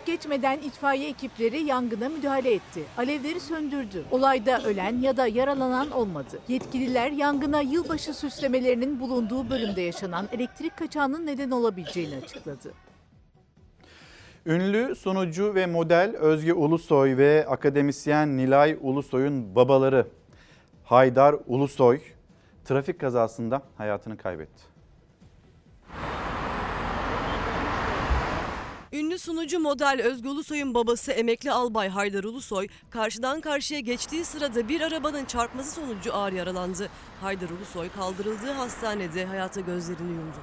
[0.01, 2.85] Çok geçmeden itfaiye ekipleri yangına müdahale etti.
[2.99, 4.05] Alevleri söndürdü.
[4.11, 6.39] Olayda ölen ya da yaralanan olmadı.
[6.49, 12.73] Yetkililer yangına yılbaşı süslemelerinin bulunduğu bölümde yaşanan elektrik kaçağının neden olabileceğini açıkladı.
[14.47, 20.07] Ünlü sunucu ve model Özge Ulusoy ve akademisyen Nilay Ulusoy'un babaları
[20.85, 22.01] Haydar Ulusoy
[22.65, 24.70] trafik kazasında hayatını kaybetti.
[28.93, 34.81] Ünlü sunucu model Özgü Ulusoy'un babası emekli albay Haydar Ulusoy karşıdan karşıya geçtiği sırada bir
[34.81, 36.89] arabanın çarpması sonucu ağır yaralandı.
[37.21, 40.37] Haydar Ulusoy kaldırıldığı hastanede hayata gözlerini yumdu.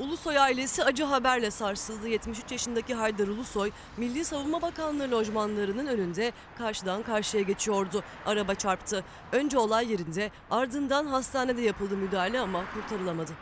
[0.00, 2.08] Ulusoy ailesi acı haberle sarsıldı.
[2.08, 8.02] 73 yaşındaki Haydar Ulusoy, Milli Savunma Bakanlığı lojmanlarının önünde karşıdan karşıya geçiyordu.
[8.26, 9.04] Araba çarptı.
[9.32, 13.32] Önce olay yerinde, ardından hastanede yapıldı müdahale ama kurtarılamadı.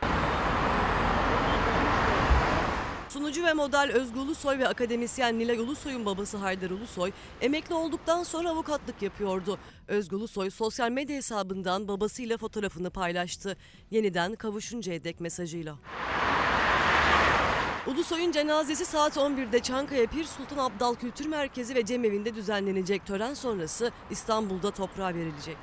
[3.11, 8.51] Sunucu ve model Özgü Ulusoy ve akademisyen Nilay Ulusoy'un babası Haydar Ulusoy emekli olduktan sonra
[8.51, 9.59] avukatlık yapıyordu.
[9.89, 13.57] Özgü Ulusoy sosyal medya hesabından babasıyla fotoğrafını paylaştı.
[13.91, 15.77] Yeniden kavuşuncaya dek mesajıyla.
[17.87, 23.07] Ulusoy'un cenazesi saat 11'de Çankaya Pir Sultan Abdal Kültür Merkezi ve Cemevi'nde düzenlenecek.
[23.07, 25.57] Tören sonrası İstanbul'da toprağa verilecek.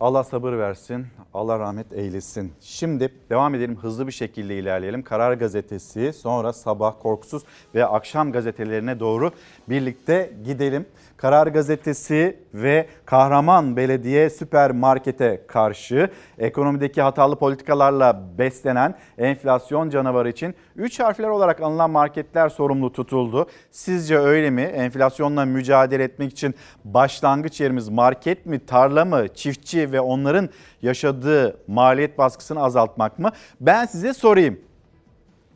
[0.00, 2.52] Allah sabır versin, Allah rahmet eylesin.
[2.60, 5.02] Şimdi devam edelim hızlı bir şekilde ilerleyelim.
[5.02, 7.42] Karar Gazetesi, sonra Sabah Korkusuz
[7.74, 9.30] ve Akşam gazetelerine doğru
[9.68, 10.86] birlikte gidelim.
[11.20, 21.00] Karar Gazetesi ve Kahraman Belediye Süpermarket'e karşı ekonomideki hatalı politikalarla beslenen enflasyon canavarı için 3
[21.00, 23.46] harfler olarak anılan marketler sorumlu tutuldu.
[23.70, 24.62] Sizce öyle mi?
[24.62, 26.54] Enflasyonla mücadele etmek için
[26.84, 30.48] başlangıç yerimiz market mi, tarla mı, çiftçi ve onların
[30.82, 33.30] yaşadığı maliyet baskısını azaltmak mı?
[33.60, 34.60] Ben size sorayım.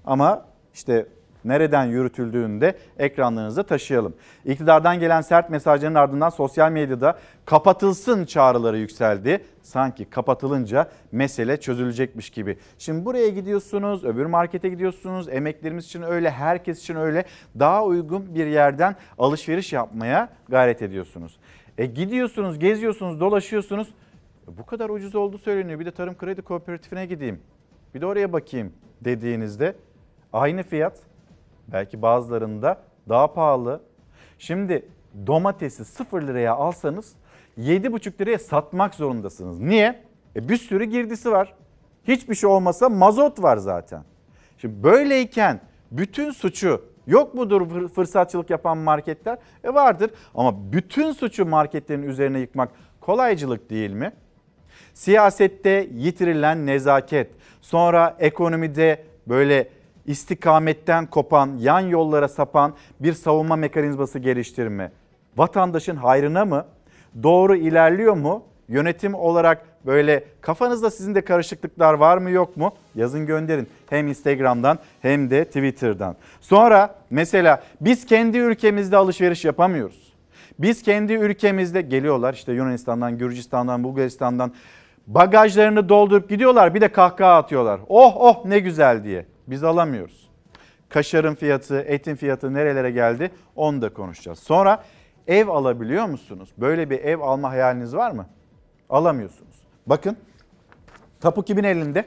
[0.05, 1.07] Ama işte
[1.45, 4.15] nereden yürütüldüğünü de ekranlarınızda taşıyalım.
[4.45, 9.45] İktidardan gelen sert mesajların ardından sosyal medyada kapatılsın çağrıları yükseldi.
[9.63, 12.59] Sanki kapatılınca mesele çözülecekmiş gibi.
[12.79, 15.29] Şimdi buraya gidiyorsunuz, öbür markete gidiyorsunuz.
[15.29, 17.25] Emeklerimiz için öyle, herkes için öyle.
[17.59, 21.39] Daha uygun bir yerden alışveriş yapmaya gayret ediyorsunuz.
[21.79, 23.89] E gidiyorsunuz, geziyorsunuz, dolaşıyorsunuz.
[23.89, 25.81] E, bu kadar ucuz olduğu söyleniyor.
[25.81, 27.41] Bir de Tarım Kredi Kooperatifine gideyim.
[27.95, 29.77] Bir de oraya bakayım dediğinizde
[30.33, 30.99] aynı fiyat
[31.69, 33.81] belki bazılarında daha pahalı.
[34.39, 34.89] Şimdi
[35.27, 37.15] domatesi 0 liraya alsanız
[37.59, 39.61] 7,5 liraya satmak zorundasınız.
[39.61, 40.03] Niye?
[40.37, 41.55] E bir sürü girdisi var.
[42.09, 44.03] Hiçbir şey olmasa mazot var zaten.
[44.59, 45.61] Şimdi böyleyken
[45.91, 49.39] bütün suçu yok mudur fırsatçılık yapan marketler?
[49.65, 54.13] E vardır ama bütün suçu marketlerin üzerine yıkmak kolaycılık değil mi?
[54.95, 59.69] Siyasette yitirilen nezaket, sonra ekonomide böyle
[60.07, 64.93] istikametten kopan, yan yollara sapan bir savunma mekanizması geliştirme.
[65.37, 66.65] Vatandaşın hayrına mı?
[67.23, 68.43] Doğru ilerliyor mu?
[68.69, 72.73] Yönetim olarak böyle kafanızda sizin de karışıklıklar var mı yok mu?
[72.95, 73.69] Yazın gönderin.
[73.91, 76.17] Hem Instagram'dan hem de Twitter'dan.
[76.41, 80.13] Sonra mesela biz kendi ülkemizde alışveriş yapamıyoruz.
[80.59, 84.53] Biz kendi ülkemizde geliyorlar işte Yunanistan'dan, Gürcistan'dan, Bulgaristan'dan
[85.07, 87.81] bagajlarını doldurup gidiyorlar bir de kahkaha atıyorlar.
[87.89, 89.27] Oh oh ne güzel diye.
[89.47, 90.31] Biz alamıyoruz.
[90.89, 94.39] Kaşarın fiyatı, etin fiyatı nerelere geldi onu da konuşacağız.
[94.39, 94.85] Sonra
[95.27, 96.49] ev alabiliyor musunuz?
[96.59, 98.27] Böyle bir ev alma hayaliniz var mı?
[98.91, 99.55] Alamıyorsunuz.
[99.87, 100.17] Bakın
[101.21, 102.07] tapu kimin elinde?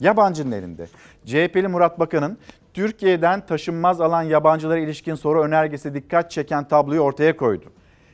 [0.00, 0.86] Yabancının elinde.
[1.26, 2.38] CHP'li Murat Bakan'ın
[2.74, 7.64] Türkiye'den taşınmaz alan yabancılara ilişkin soru önergesi dikkat çeken tabloyu ortaya koydu.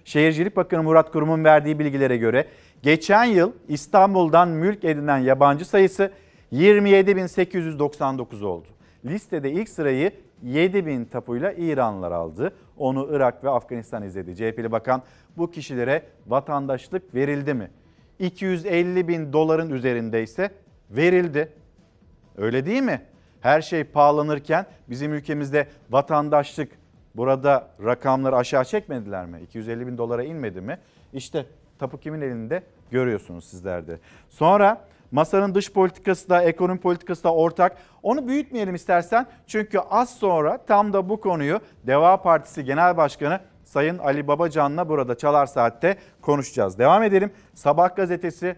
[0.05, 2.47] Şehircilik Bakanı Murat Kurum'un verdiği bilgilere göre
[2.82, 6.12] geçen yıl İstanbul'dan mülk edinen yabancı sayısı
[6.53, 8.66] 27.899 oldu.
[9.05, 12.53] Listede ilk sırayı 7000 tapuyla İranlılar aldı.
[12.76, 14.36] Onu Irak ve Afganistan izledi.
[14.36, 15.03] CHP'li bakan
[15.36, 17.70] bu kişilere vatandaşlık verildi mi?
[18.18, 20.51] 250 bin doların üzerinde ise
[20.90, 21.53] verildi.
[22.36, 23.03] Öyle değil mi?
[23.40, 26.72] Her şey pahalanırken bizim ülkemizde vatandaşlık
[27.14, 29.40] burada rakamları aşağı çekmediler mi?
[29.40, 30.78] 250 bin dolara inmedi mi?
[31.12, 31.47] İşte
[31.78, 33.99] tapu kimin elinde görüyorsunuz sizler de.
[34.28, 37.77] Sonra masanın dış politikası da ekonomi politikası da ortak.
[38.03, 39.27] Onu büyütmeyelim istersen.
[39.47, 45.19] Çünkü az sonra tam da bu konuyu Deva Partisi Genel Başkanı Sayın Ali Babacan'la burada
[45.19, 46.79] Çalar Saat'te konuşacağız.
[46.79, 47.31] Devam edelim.
[47.55, 48.57] Sabah gazetesi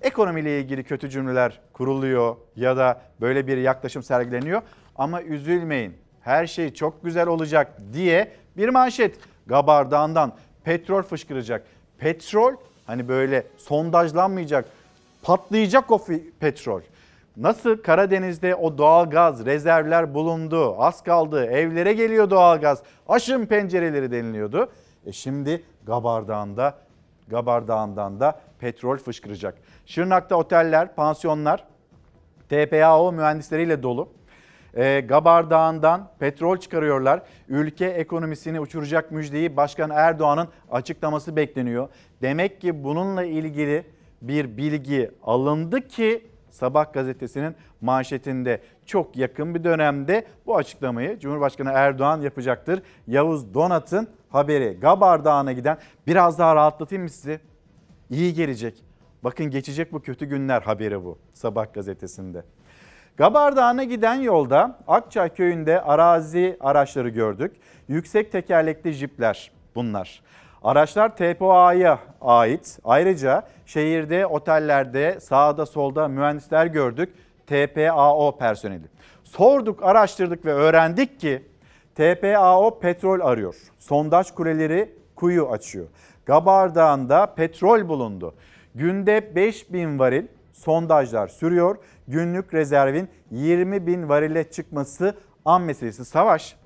[0.00, 4.62] ekonomiyle ilgili kötü cümleler kuruluyor ya da böyle bir yaklaşım sergileniyor.
[4.96, 10.32] Ama üzülmeyin her şey çok güzel olacak diye bir manşet Gabardağ'ından
[10.64, 11.66] petrol fışkıracak.
[11.98, 12.54] Petrol
[12.86, 14.68] hani böyle sondajlanmayacak
[15.26, 16.00] patlayacak o
[16.40, 16.80] petrol.
[17.36, 24.10] Nasıl Karadeniz'de o doğal gaz rezervler bulundu, az kaldı, evlere geliyor doğal gaz, aşın pencereleri
[24.10, 24.70] deniliyordu.
[25.06, 26.78] E şimdi Gabardağ'ında,
[27.28, 29.54] Gabardağ'ından da petrol fışkıracak.
[29.86, 31.64] Şırnak'ta oteller, pansiyonlar
[32.48, 34.08] TPAO mühendisleriyle dolu.
[34.74, 37.22] E, Gabardağ'ından petrol çıkarıyorlar.
[37.48, 41.88] Ülke ekonomisini uçuracak müjdeyi Başkan Erdoğan'ın açıklaması bekleniyor.
[42.22, 50.26] Demek ki bununla ilgili bir bilgi alındı ki Sabah gazetesinin manşetinde çok yakın bir dönemde
[50.46, 52.82] bu açıklamayı Cumhurbaşkanı Erdoğan yapacaktır.
[53.06, 57.40] Yavuz Donat'ın haberi Gabar Dağı'na giden biraz daha rahatlatayım mı sizi?
[58.10, 58.84] İyi gelecek.
[59.24, 62.42] Bakın geçecek bu kötü günler haberi bu Sabah gazetesinde.
[63.16, 67.56] Gabar Dağı'na giden yolda Akçay köyünde arazi araçları gördük.
[67.88, 70.22] Yüksek tekerlekli jipler bunlar.
[70.66, 72.78] Araçlar TPOA'ya ait.
[72.84, 77.14] Ayrıca şehirde, otellerde, sağda solda mühendisler gördük.
[77.46, 78.84] TPAO personeli.
[79.24, 81.42] Sorduk, araştırdık ve öğrendik ki
[81.94, 83.54] TPAO petrol arıyor.
[83.78, 85.86] Sondaj kuleleri kuyu açıyor.
[86.26, 88.34] Gabardağ'ında petrol bulundu.
[88.74, 91.76] Günde 5 bin varil sondajlar sürüyor.
[92.08, 96.04] Günlük rezervin 20 bin varile çıkması an meselesi.
[96.04, 96.56] Savaş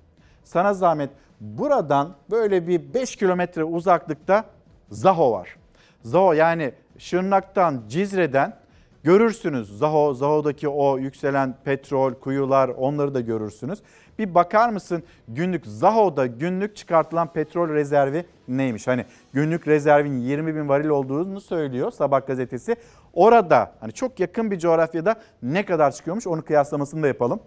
[0.44, 1.10] sana zahmet
[1.40, 4.44] buradan böyle bir 5 kilometre uzaklıkta
[4.90, 5.56] Zaho var.
[6.02, 8.56] Zaho yani Şırnak'tan Cizre'den
[9.02, 9.78] görürsünüz.
[9.78, 13.78] Zaho, Zaho'daki o yükselen petrol, kuyular onları da görürsünüz.
[14.18, 18.86] Bir bakar mısın günlük Zaho'da günlük çıkartılan petrol rezervi neymiş?
[18.86, 22.76] Hani günlük rezervin 20 bin varil olduğunu söylüyor Sabah gazetesi.
[23.12, 27.40] Orada hani çok yakın bir coğrafyada ne kadar çıkıyormuş onu kıyaslamasını da yapalım.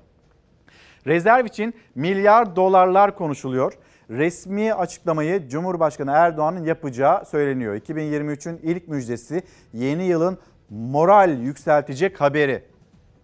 [1.08, 3.74] Rezerv için milyar dolarlar konuşuluyor.
[4.10, 7.76] Resmi açıklamayı Cumhurbaşkanı Erdoğan'ın yapacağı söyleniyor.
[7.76, 9.44] 2023'ün ilk müjdesi
[9.74, 10.38] yeni yılın
[10.70, 12.64] moral yükseltecek haberi.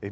[0.03, 0.11] E,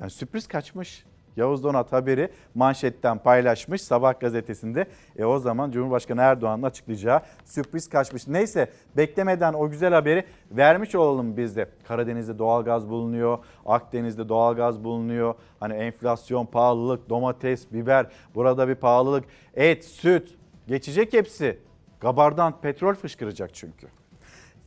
[0.00, 1.04] yani sürpriz kaçmış.
[1.36, 4.86] Yavuz Donat haberi manşetten paylaşmış Sabah gazetesinde.
[5.16, 8.28] E o zaman Cumhurbaşkanı Erdoğan'ın açıklayacağı sürpriz kaçmış.
[8.28, 11.68] Neyse beklemeden o güzel haberi vermiş olalım biz de.
[11.88, 15.34] Karadeniz'de doğalgaz bulunuyor, Akdeniz'de doğalgaz bulunuyor.
[15.60, 19.24] Hani enflasyon, pahalılık, domates, biber, burada bir pahalılık,
[19.54, 20.34] et, süt
[20.68, 21.58] geçecek hepsi.
[22.00, 23.86] Gabardan petrol fışkıracak çünkü.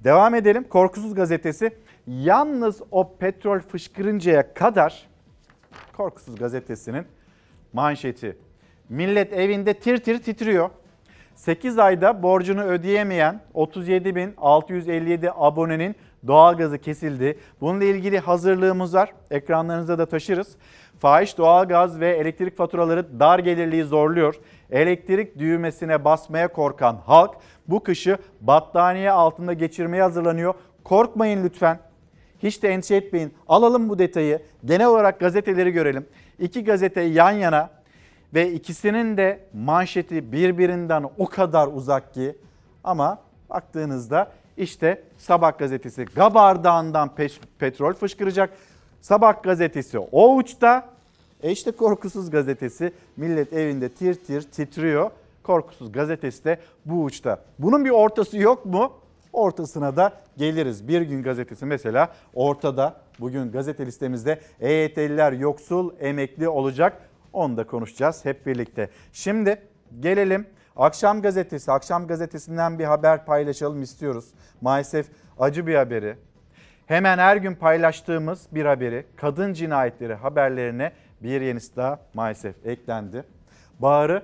[0.04, 0.64] Devam edelim.
[0.70, 1.78] Korkusuz gazetesi.
[2.08, 5.08] Yalnız o petrol fışkırıncaya kadar
[5.98, 7.06] Korkusuz gazetesinin
[7.74, 8.38] manşeti.
[8.90, 10.70] Millet evinde tir tir titriyor.
[11.36, 15.96] 8 ayda borcunu ödeyemeyen 37.657 abonenin
[16.28, 17.40] doğalgazı kesildi.
[17.62, 19.14] Bununla ilgili hazırlığımız var.
[19.32, 20.56] Ekranlarınıza da taşırız.
[21.00, 24.36] Fahiş doğalgaz ve elektrik faturaları dar gelirliği zorluyor.
[24.72, 27.36] Elektrik düğmesine basmaya korkan halk
[27.68, 30.54] bu kışı battaniye altında geçirmeye hazırlanıyor.
[30.84, 31.87] Korkmayın lütfen.
[32.44, 33.34] Hiç de endişe etmeyin.
[33.48, 34.42] Alalım bu detayı.
[34.66, 36.06] Genel olarak gazeteleri görelim.
[36.40, 37.70] İki gazete yan yana
[38.34, 42.36] ve ikisinin de manşeti birbirinden o kadar uzak ki
[42.84, 43.18] ama
[43.50, 48.50] baktığınızda İşte Sabah gazetesi Gabardağ'ından peş- petrol fışkıracak.
[49.02, 50.90] Sabah gazetesi o uçta.
[51.44, 55.12] E işte Korkusuz gazetesi millet evinde tir tir titriyor.
[55.44, 57.42] Korkusuz gazetesi de bu uçta.
[57.60, 58.92] Bunun bir ortası yok mu?
[59.38, 60.88] Ortasına da geliriz.
[60.88, 62.96] Bir gün gazetesi mesela ortada.
[63.20, 67.10] Bugün gazete listemizde EYT'liler yoksul emekli olacak.
[67.34, 68.90] Onu da konuşacağız hep birlikte.
[69.12, 69.62] Şimdi
[70.00, 71.72] gelelim Akşam gazetesi.
[71.72, 74.26] Akşam gazetesinden bir haber paylaşalım istiyoruz.
[74.62, 75.08] Maalesef
[75.40, 76.18] acı bir haberi.
[76.86, 80.92] Hemen her gün paylaştığımız bir haberi kadın cinayetleri haberlerine
[81.24, 83.24] bir yenisi daha maalesef eklendi.
[83.80, 84.24] Bahar'ı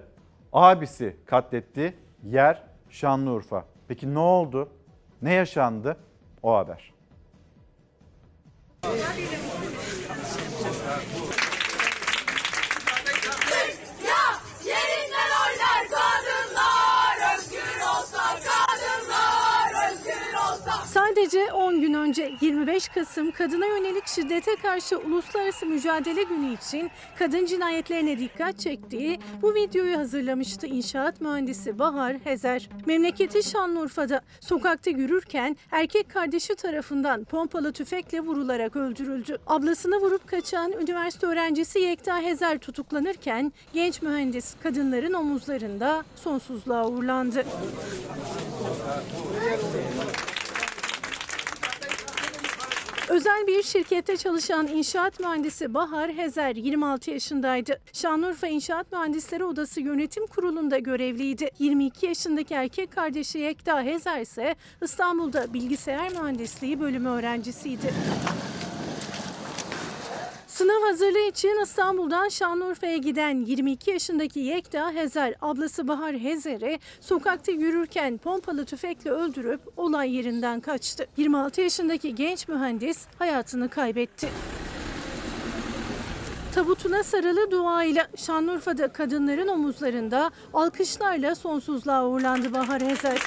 [0.53, 1.93] abisi katletti.
[2.23, 3.65] Yer Şanlıurfa.
[3.87, 4.69] Peki ne oldu?
[5.23, 5.97] Ne yaşandı?
[6.43, 6.93] O haber.
[21.15, 27.45] Sadece 10 gün önce 25 Kasım kadına yönelik şiddete karşı uluslararası mücadele günü için kadın
[27.45, 32.69] cinayetlerine dikkat çektiği bu videoyu hazırlamıştı inşaat mühendisi Bahar Hezer.
[32.85, 39.37] Memleketi Şanlıurfa'da sokakta yürürken erkek kardeşi tarafından pompalı tüfekle vurularak öldürüldü.
[39.47, 47.45] Ablasını vurup kaçan üniversite öğrencisi Yekta Hezer tutuklanırken genç mühendis kadınların omuzlarında sonsuzluğa uğurlandı.
[53.09, 57.79] Özel bir şirkette çalışan inşaat mühendisi Bahar Hezer 26 yaşındaydı.
[57.93, 61.49] Şanlıurfa İnşaat Mühendisleri Odası Yönetim Kurulu'nda görevliydi.
[61.59, 67.93] 22 yaşındaki erkek kardeşi Yekta Hezer ise İstanbul'da bilgisayar mühendisliği bölümü öğrencisiydi.
[70.53, 78.17] Sınav hazırlığı için İstanbul'dan Şanlıurfa'ya giden 22 yaşındaki Yekta Hezer, ablası Bahar Hezer'i sokakta yürürken
[78.17, 81.07] pompalı tüfekle öldürüp olay yerinden kaçtı.
[81.17, 84.29] 26 yaşındaki genç mühendis hayatını kaybetti.
[86.55, 93.19] Tabutuna sarılı duayla Şanlıurfa'da kadınların omuzlarında alkışlarla sonsuzluğa uğurlandı Bahar Hezer.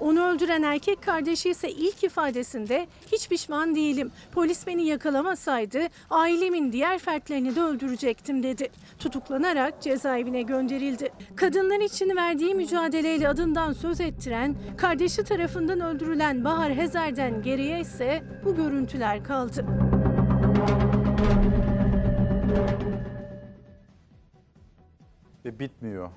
[0.00, 4.10] Onu öldüren erkek kardeşi ise ilk ifadesinde hiç pişman değilim.
[4.32, 5.78] Polis beni yakalamasaydı
[6.10, 8.68] ailemin diğer fertlerini de öldürecektim dedi.
[8.98, 11.10] Tutuklanarak cezaevine gönderildi.
[11.36, 18.56] Kadınlar için verdiği mücadeleyle adından söz ettiren, kardeşi tarafından öldürülen Bahar Hezer'den geriye ise bu
[18.56, 19.66] görüntüler kaldı.
[25.44, 26.10] Ve bitmiyor.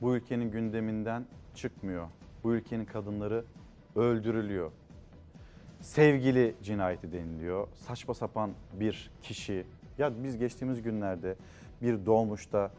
[0.00, 2.08] Bu ülkenin gündeminden çıkmıyor.
[2.44, 3.44] Bu ülkenin kadınları
[3.96, 4.70] öldürülüyor.
[5.80, 7.68] Sevgili cinayeti deniliyor.
[7.74, 9.66] Saçma sapan bir kişi.
[9.98, 11.36] Ya biz geçtiğimiz günlerde
[11.82, 12.70] bir doğmuşta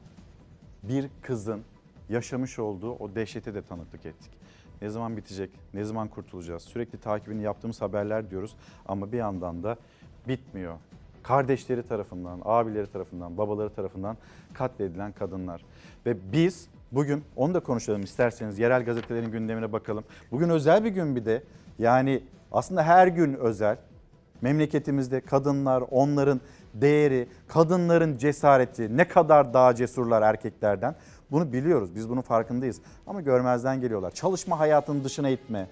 [0.84, 1.62] bir kızın
[2.10, 4.32] yaşamış olduğu o dehşete de tanıklık ettik.
[4.82, 5.50] Ne zaman bitecek?
[5.74, 6.64] Ne zaman kurtulacağız?
[6.64, 8.56] Sürekli takibini yaptığımız haberler diyoruz
[8.86, 9.78] ama bir yandan da
[10.28, 10.76] bitmiyor.
[11.24, 14.18] Kardeşleri tarafından, abileri tarafından, babaları tarafından
[14.54, 15.66] katledilen kadınlar.
[16.06, 18.60] Ve biz bugün onu da konuşalım isterseniz.
[18.60, 20.04] Yerel gazetelerin gündemine bakalım.
[20.32, 21.44] Bugün özel bir gün bir de.
[21.80, 23.78] Yani aslında her gün özel.
[24.42, 26.42] Memleketimizde kadınlar, onların
[26.74, 30.96] değeri, kadınların cesareti ne kadar daha cesurlar erkeklerden.
[31.32, 31.96] Bunu biliyoruz.
[31.96, 32.82] Biz bunun farkındayız.
[33.08, 34.12] Ama görmezden geliyorlar.
[34.12, 35.68] Çalışma hayatının dışına itme,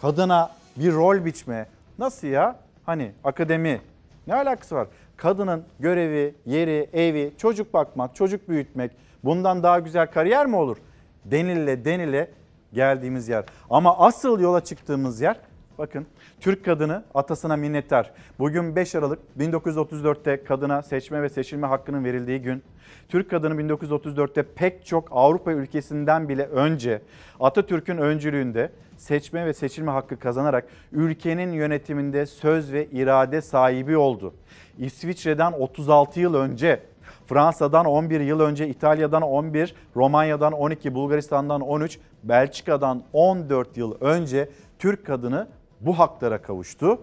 [0.00, 1.66] kadına bir rol biçme.
[1.98, 2.56] Nasıl ya?
[2.86, 3.80] Hani akademi
[4.26, 4.88] ne alakası var?
[5.16, 8.90] Kadının görevi, yeri, evi, çocuk bakmak, çocuk büyütmek
[9.26, 10.76] bundan daha güzel kariyer mi olur?
[11.24, 12.30] Denile denile
[12.72, 13.44] geldiğimiz yer.
[13.70, 15.36] Ama asıl yola çıktığımız yer
[15.78, 16.06] bakın
[16.40, 18.12] Türk kadını atasına minnettar.
[18.38, 22.62] Bugün 5 Aralık 1934'te kadına seçme ve seçilme hakkının verildiği gün.
[23.08, 27.02] Türk kadını 1934'te pek çok Avrupa ülkesinden bile önce
[27.40, 34.34] Atatürk'ün öncülüğünde seçme ve seçilme hakkı kazanarak ülkenin yönetiminde söz ve irade sahibi oldu.
[34.78, 36.80] İsviçre'den 36 yıl önce,
[37.26, 44.48] Fransa'dan 11 yıl önce, İtalya'dan 11, Romanya'dan 12, Bulgaristan'dan 13, Belçika'dan 14 yıl önce
[44.78, 45.48] Türk kadını
[45.80, 47.00] bu haklara kavuştu.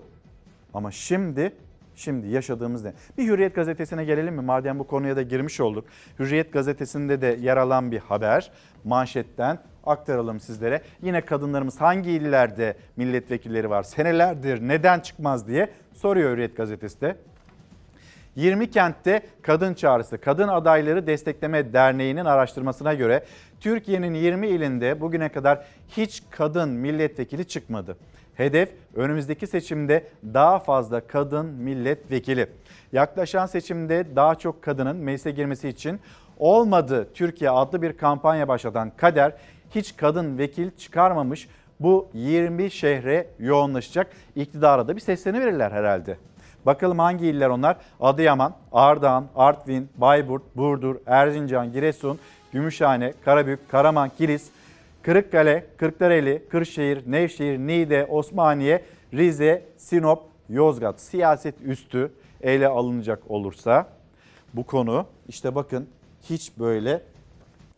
[0.74, 1.54] Ama şimdi
[1.96, 2.94] Şimdi yaşadığımız ne?
[3.18, 4.42] Bir Hürriyet gazetesine gelelim mi?
[4.42, 5.86] Madem bu konuya da girmiş olduk.
[6.20, 8.52] Hürriyet gazetesinde de yer alan bir haber
[8.84, 10.82] manşetten aktaralım sizlere.
[11.02, 17.16] Yine kadınlarımız hangi illerde milletvekilleri var senelerdir neden çıkmaz diye soruyor Hürriyet gazetesi de.
[18.36, 23.24] 20 kentte kadın çağrısı Kadın Adayları Destekleme Derneği'nin araştırmasına göre
[23.60, 27.98] Türkiye'nin 20 ilinde bugüne kadar hiç kadın milletvekili çıkmadı.
[28.36, 32.48] Hedef önümüzdeki seçimde daha fazla kadın milletvekili.
[32.92, 36.00] Yaklaşan seçimde daha çok kadının meclise girmesi için
[36.40, 39.34] olmadı Türkiye adlı bir kampanya başlatan Kader
[39.76, 41.48] hiç kadın vekil çıkarmamış.
[41.80, 44.08] bu 20 şehre yoğunlaşacak.
[44.36, 46.18] İktidara da bir sesleniverirler herhalde.
[46.66, 47.78] Bakalım hangi iller onlar?
[48.00, 52.20] Adıyaman, Ardahan, Artvin, Bayburt, Burdur, Erzincan, Giresun,
[52.52, 54.50] Gümüşhane, Karabük, Karaman, Kilis,
[55.02, 58.84] Kırıkkale, Kırklareli, Kırşehir, Nevşehir, Niğde, Osmaniye,
[59.14, 62.12] Rize, Sinop, Yozgat siyaset üstü
[62.42, 63.88] ele alınacak olursa
[64.54, 65.88] bu konu işte bakın
[66.30, 67.02] hiç böyle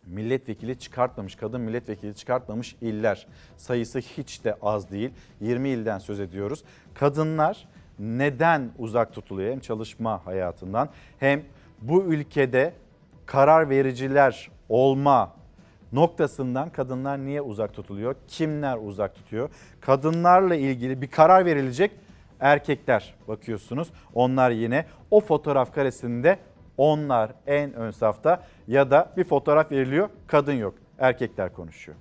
[0.06, 3.26] milletvekili çıkartmamış, kadın milletvekili çıkartmamış iller
[3.56, 5.10] sayısı hiç de az değil.
[5.40, 6.64] 20 ilden söz ediyoruz.
[6.94, 7.68] Kadınlar
[7.98, 10.88] neden uzak tutuluyor hem çalışma hayatından
[11.18, 11.42] hem
[11.82, 12.72] bu ülkede
[13.26, 15.32] karar vericiler olma
[15.92, 18.14] noktasından kadınlar niye uzak tutuluyor?
[18.28, 19.50] Kimler uzak tutuyor?
[19.80, 21.90] Kadınlarla ilgili bir karar verilecek
[22.40, 23.88] erkekler bakıyorsunuz.
[24.14, 26.38] Onlar yine o fotoğraf karesinde
[26.76, 31.98] onlar en ön safta ya da bir fotoğraf veriliyor kadın yok erkekler konuşuyor.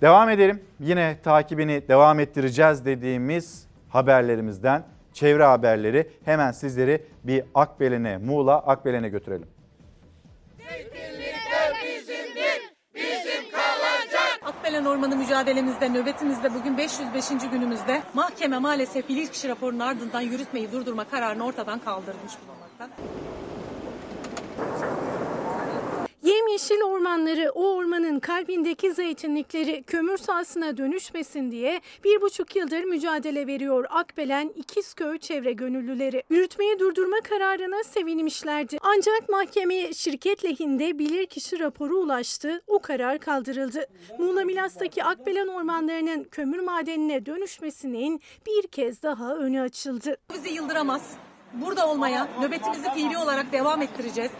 [0.00, 4.82] Devam edelim yine takibini devam ettireceğiz dediğimiz haberlerimizden
[5.12, 9.48] çevre haberleri hemen sizleri bir Akbelen'e Muğla Akbelen'e götürelim.
[14.42, 17.28] Akbelen Ormanı mücadelemizde, nöbetimizde bugün 505.
[17.50, 22.88] günümüzde mahkeme maalesef bilirkişi raporunun ardından yürütmeyi durdurma kararını ortadan kaldırmış bulunmakta.
[26.28, 33.86] Yemyeşil ormanları, o ormanın kalbindeki zeytinlikleri kömür sahasına dönüşmesin diye bir buçuk yıldır mücadele veriyor
[33.90, 36.22] Akbelen İkizköy çevre gönüllüleri.
[36.30, 38.78] Yürütmeyi durdurma kararına sevinmişlerdi.
[38.82, 43.86] Ancak mahkemeye şirket lehinde bilirkişi raporu ulaştı, o karar kaldırıldı.
[44.18, 50.16] Muğla Milas'taki Akbelen ormanlarının kömür madenine dönüşmesinin bir kez daha önü açıldı.
[50.34, 51.12] Bizi yıldıramaz.
[51.52, 54.30] Burada olmaya, nöbetimizi fiili olarak devam ettireceğiz.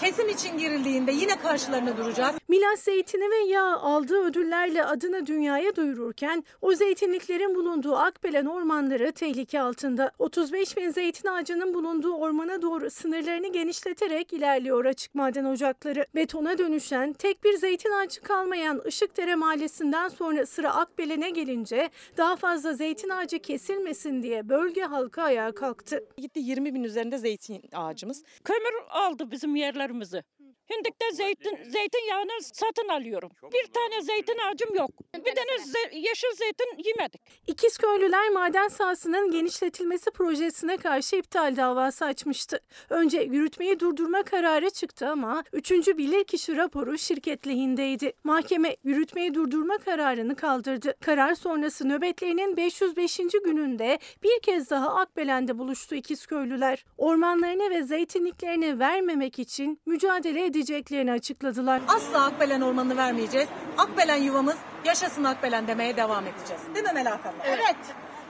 [0.00, 2.36] Kesim için girildiğinde yine karşılarına duracağız.
[2.48, 9.60] Milas zeytini ve yağ aldığı ödüllerle adını dünyaya duyururken o zeytinliklerin bulunduğu Akbelen ormanları tehlike
[9.60, 10.10] altında.
[10.18, 16.06] 35 bin zeytin ağacının bulunduğu ormana doğru sınırlarını genişleterek ilerliyor açık maden ocakları.
[16.14, 22.72] Betona dönüşen tek bir zeytin ağacı kalmayan Işıkdere Mahallesi'nden sonra sıra Akbelen'e gelince daha fazla
[22.72, 26.04] zeytin ağacı kesilmesin diye bölge halkı ayağa kalktı.
[26.16, 28.22] Gitti 20 bin üzerinde zeytin ağacımız.
[28.44, 30.22] Kömür aldı bizim yerlerimizi.
[30.70, 33.30] Hindik'te zeytin zeytinyağını satın alıyorum.
[33.52, 34.90] Bir tane zeytin ağacım yok.
[35.14, 37.20] Bir tane ze- yeşil zeytin yemedik.
[37.46, 42.60] İkizköylüler maden sahasının genişletilmesi projesine karşı iptal davası açmıştı.
[42.90, 45.70] Önce yürütmeyi durdurma kararı çıktı ama 3.
[45.70, 48.12] bilirkişi raporu şirket lehindeydi.
[48.24, 50.94] Mahkeme yürütmeyi durdurma kararını kaldırdı.
[51.00, 53.16] Karar sonrası nöbetlerinin 505.
[53.44, 56.84] gününde bir kez daha Akbelen'de buluştu İkizköylüler.
[56.98, 61.82] Ormanlarını ve zeytinliklerini vermemek için mücadele edeceklerini açıkladılar.
[61.88, 63.48] Asla Akbelen ormanını vermeyeceğiz.
[63.78, 66.62] Akbelen yuvamız yaşasın Akbelen demeye devam edeceğiz.
[66.74, 67.44] Değil mi Melahat abla?
[67.44, 67.76] Evet.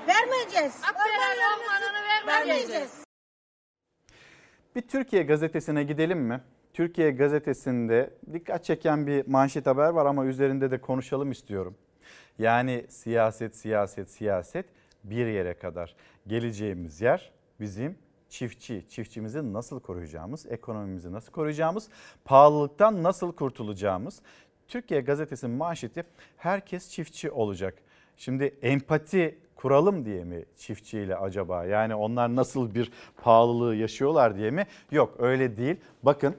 [0.08, 0.80] Vermeyeceğiz.
[0.88, 3.04] Akbelen ormanını vermeyeceğiz.
[4.76, 6.40] Bir Türkiye gazetesine gidelim mi?
[6.72, 11.76] Türkiye gazetesinde dikkat çeken bir manşet haber var ama üzerinde de konuşalım istiyorum.
[12.38, 14.66] Yani siyaset, siyaset, siyaset
[15.04, 15.96] bir yere kadar.
[16.26, 17.98] Geleceğimiz yer bizim
[18.34, 18.84] çiftçi.
[18.88, 21.88] Çiftçimizi nasıl koruyacağımız, ekonomimizi nasıl koruyacağımız,
[22.24, 24.22] pahalılıktan nasıl kurtulacağımız.
[24.68, 26.04] Türkiye gazetesinin manşeti
[26.36, 27.74] herkes çiftçi olacak.
[28.16, 31.64] Şimdi empati kuralım diye mi çiftçiyle acaba?
[31.64, 34.66] Yani onlar nasıl bir pahalılığı yaşıyorlar diye mi?
[34.90, 35.76] Yok öyle değil.
[36.02, 36.36] Bakın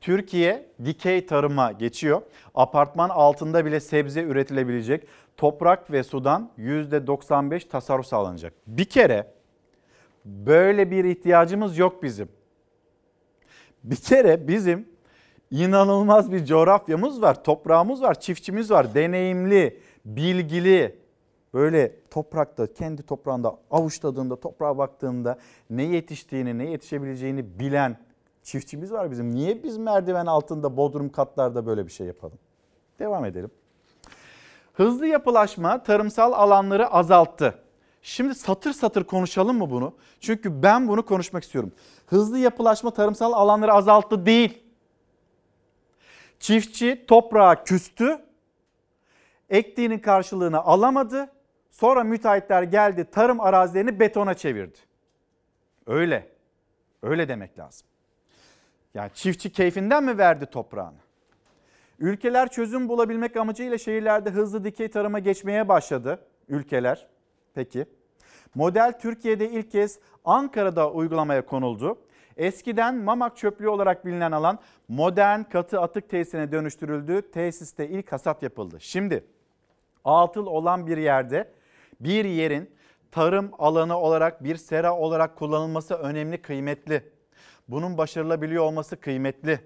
[0.00, 2.22] Türkiye dikey tarıma geçiyor.
[2.54, 5.06] Apartman altında bile sebze üretilebilecek.
[5.36, 8.52] Toprak ve sudan %95 tasarruf sağlanacak.
[8.66, 9.33] Bir kere
[10.24, 12.28] böyle bir ihtiyacımız yok bizim.
[13.84, 14.88] Bir kere bizim
[15.50, 18.94] inanılmaz bir coğrafyamız var, toprağımız var, çiftçimiz var.
[18.94, 20.98] Deneyimli, bilgili,
[21.54, 25.38] böyle toprakta, kendi toprağında avuçladığında, toprağa baktığında
[25.70, 27.96] ne yetiştiğini, ne yetişebileceğini bilen
[28.42, 29.34] çiftçimiz var bizim.
[29.34, 32.38] Niye biz merdiven altında, bodrum katlarda böyle bir şey yapalım?
[32.98, 33.50] Devam edelim.
[34.72, 37.54] Hızlı yapılaşma tarımsal alanları azalttı.
[38.06, 39.94] Şimdi satır satır konuşalım mı bunu?
[40.20, 41.72] Çünkü ben bunu konuşmak istiyorum.
[42.06, 44.62] Hızlı yapılaşma tarımsal alanları azalttı değil.
[46.40, 48.18] Çiftçi toprağa küstü,
[49.50, 51.30] ektiğinin karşılığını alamadı.
[51.70, 54.78] Sonra müteahhitler geldi tarım arazilerini betona çevirdi.
[55.86, 56.28] Öyle.
[57.02, 57.86] Öyle demek lazım.
[58.94, 60.98] Yani çiftçi keyfinden mi verdi toprağını?
[61.98, 66.20] Ülkeler çözüm bulabilmek amacıyla şehirlerde hızlı dikey tarıma geçmeye başladı.
[66.48, 67.13] Ülkeler.
[67.54, 67.86] Peki.
[68.54, 71.98] Model Türkiye'de ilk kez Ankara'da uygulamaya konuldu.
[72.36, 77.30] Eskiden Mamak çöplüğü olarak bilinen alan modern katı atık tesisine dönüştürüldü.
[77.32, 78.76] Tesiste ilk hasat yapıldı.
[78.80, 79.24] Şimdi
[80.04, 81.52] Atıl olan bir yerde
[82.00, 82.70] bir yerin
[83.10, 87.12] tarım alanı olarak bir sera olarak kullanılması önemli, kıymetli.
[87.68, 89.60] Bunun başarılabiliyor olması kıymetli.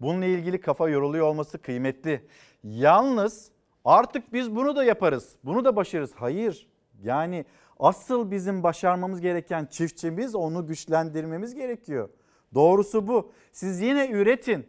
[0.00, 2.26] Bununla ilgili kafa yoruluyor olması kıymetli.
[2.64, 3.50] Yalnız
[3.84, 5.36] artık biz bunu da yaparız.
[5.44, 6.12] Bunu da başarırız.
[6.14, 6.69] Hayır.
[7.02, 7.44] Yani
[7.78, 12.08] asıl bizim başarmamız gereken çiftçimiz onu güçlendirmemiz gerekiyor.
[12.54, 13.32] Doğrusu bu.
[13.52, 14.66] Siz yine üretin.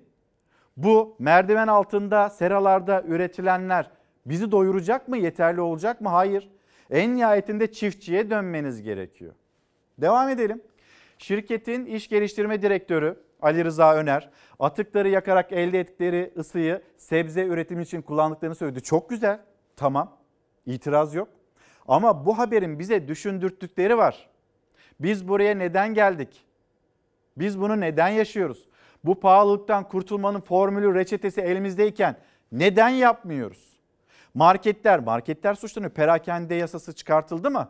[0.78, 3.92] Bu merdiven altında, seralarda üretilenler
[4.26, 5.18] bizi doyuracak mı?
[5.18, 6.10] Yeterli olacak mı?
[6.10, 6.50] Hayır.
[6.90, 9.34] En nihayetinde çiftçiye dönmeniz gerekiyor.
[9.98, 10.62] Devam edelim.
[11.18, 14.30] Şirketin iş geliştirme direktörü Ali Rıza Öner
[14.60, 18.82] atıkları yakarak elde ettikleri ısıyı sebze üretimi için kullandıklarını söyledi.
[18.82, 19.40] Çok güzel.
[19.76, 20.18] Tamam.
[20.66, 21.28] İtiraz yok.
[21.92, 24.30] Ama bu haberin bize düşündürttükleri var.
[25.00, 26.46] Biz buraya neden geldik?
[27.38, 28.68] Biz bunu neden yaşıyoruz?
[29.04, 32.16] Bu pahalılıktan kurtulmanın formülü, reçetesi elimizdeyken
[32.52, 33.80] neden yapmıyoruz?
[34.34, 35.92] Marketler, marketler suçlanıyor.
[35.92, 37.70] Perakende yasası çıkartıldı mı?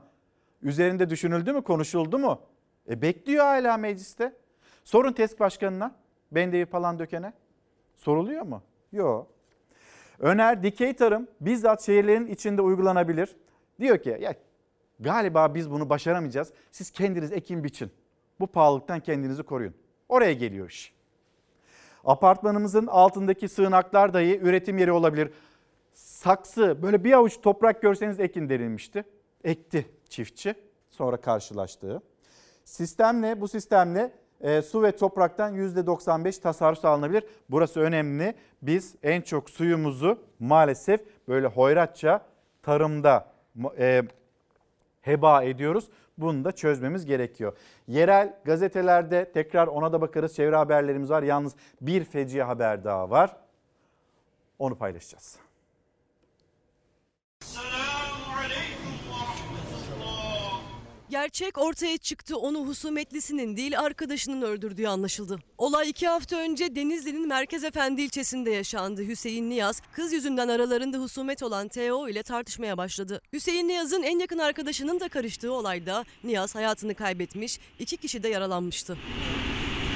[0.62, 2.42] Üzerinde düşünüldü mü, konuşuldu mu?
[2.90, 4.34] E bekliyor hala mecliste.
[4.84, 5.96] Sorun TESK başkanına,
[6.32, 7.34] Bendevi falan dökene.
[7.96, 8.62] Soruluyor mu?
[8.92, 9.28] Yok.
[10.20, 13.36] Öner dikey tarım bizzat şehirlerin içinde uygulanabilir.
[13.82, 14.34] Diyor ki ya
[15.00, 16.54] galiba biz bunu başaramayacağız.
[16.72, 17.92] Siz kendiniz ekin biçin.
[18.40, 19.74] Bu pahalılıktan kendinizi koruyun.
[20.10, 20.94] Oraya geliyor iş.
[22.06, 25.30] Apartmanımızın altındaki sığınaklar dahi üretim yeri olabilir.
[25.94, 29.04] Saksı böyle bir avuç toprak görseniz ekin denilmişti.
[29.44, 30.56] Ekti çiftçi
[30.90, 32.02] sonra karşılaştığı.
[32.66, 34.12] Sistemle bu sistemle
[34.42, 37.24] e, su ve topraktan %95 tasarruf sağlanabilir.
[37.50, 38.36] Burası önemli.
[38.62, 42.26] Biz en çok suyumuzu maalesef böyle hoyratça
[42.64, 43.32] tarımda
[43.78, 44.04] e,
[45.02, 45.90] heba ediyoruz.
[46.18, 47.58] Bunu da çözmemiz gerekiyor.
[47.88, 50.36] Yerel gazetelerde tekrar ona da bakarız.
[50.36, 51.24] Çevre haberlerimiz var.
[51.24, 53.38] Yalnız bir feci haber daha var.
[54.60, 55.40] Onu paylaşacağız.
[61.12, 65.40] Gerçek ortaya çıktı onu husumetlisinin değil arkadaşının öldürdüğü anlaşıldı.
[65.58, 69.08] Olay iki hafta önce Denizli'nin Merkez Efendi ilçesinde yaşandı.
[69.08, 73.22] Hüseyin Niyaz kız yüzünden aralarında husumet olan TO ile tartışmaya başladı.
[73.34, 78.98] Hüseyin Niyaz'ın en yakın arkadaşının da karıştığı olayda Niyaz hayatını kaybetmiş, iki kişi de yaralanmıştı.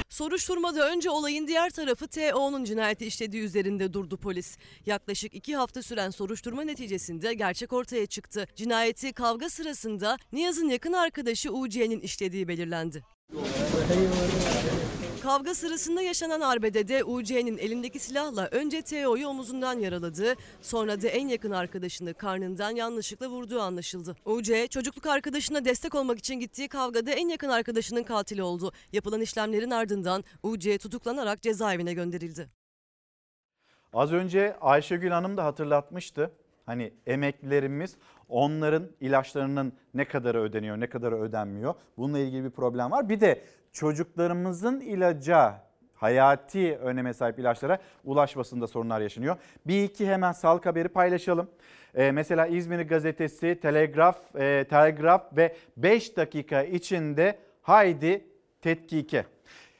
[0.08, 4.58] Soruşturmada önce olayın diğer tarafı TO'nun cinayeti işlediği üzerinde durdu polis.
[4.86, 8.46] Yaklaşık iki hafta süren soruşturma neticesinde gerçek ortaya çıktı.
[8.56, 13.04] Cinayeti kavga sırasında Niyaz'ın yakın arkadaşı UC'nin işlediği belirlendi.
[15.26, 21.50] Kavga sırasında yaşanan arbedede UC'nin elindeki silahla önce TO'yu omuzundan yaraladığı, sonra da en yakın
[21.50, 24.16] arkadaşını karnından yanlışlıkla vurduğu anlaşıldı.
[24.24, 28.72] UC, çocukluk arkadaşına destek olmak için gittiği kavgada en yakın arkadaşının katili oldu.
[28.92, 32.48] Yapılan işlemlerin ardından UC tutuklanarak cezaevine gönderildi.
[33.92, 36.30] Az önce Ayşegül Hanım da hatırlatmıştı.
[36.66, 37.96] Hani emeklilerimiz
[38.28, 41.74] onların ilaçlarının ne kadarı ödeniyor, ne kadarı ödenmiyor.
[41.98, 43.08] Bununla ilgili bir problem var.
[43.08, 45.62] Bir de çocuklarımızın ilaca,
[45.94, 49.36] hayati öneme sahip ilaçlara ulaşmasında sorunlar yaşanıyor.
[49.66, 51.50] Bir iki hemen sağlık haberi paylaşalım.
[51.94, 58.24] Ee, mesela İzmir Gazetesi, Telegraf, e, Telgraf ve 5 dakika içinde haydi
[58.62, 59.24] tetkike.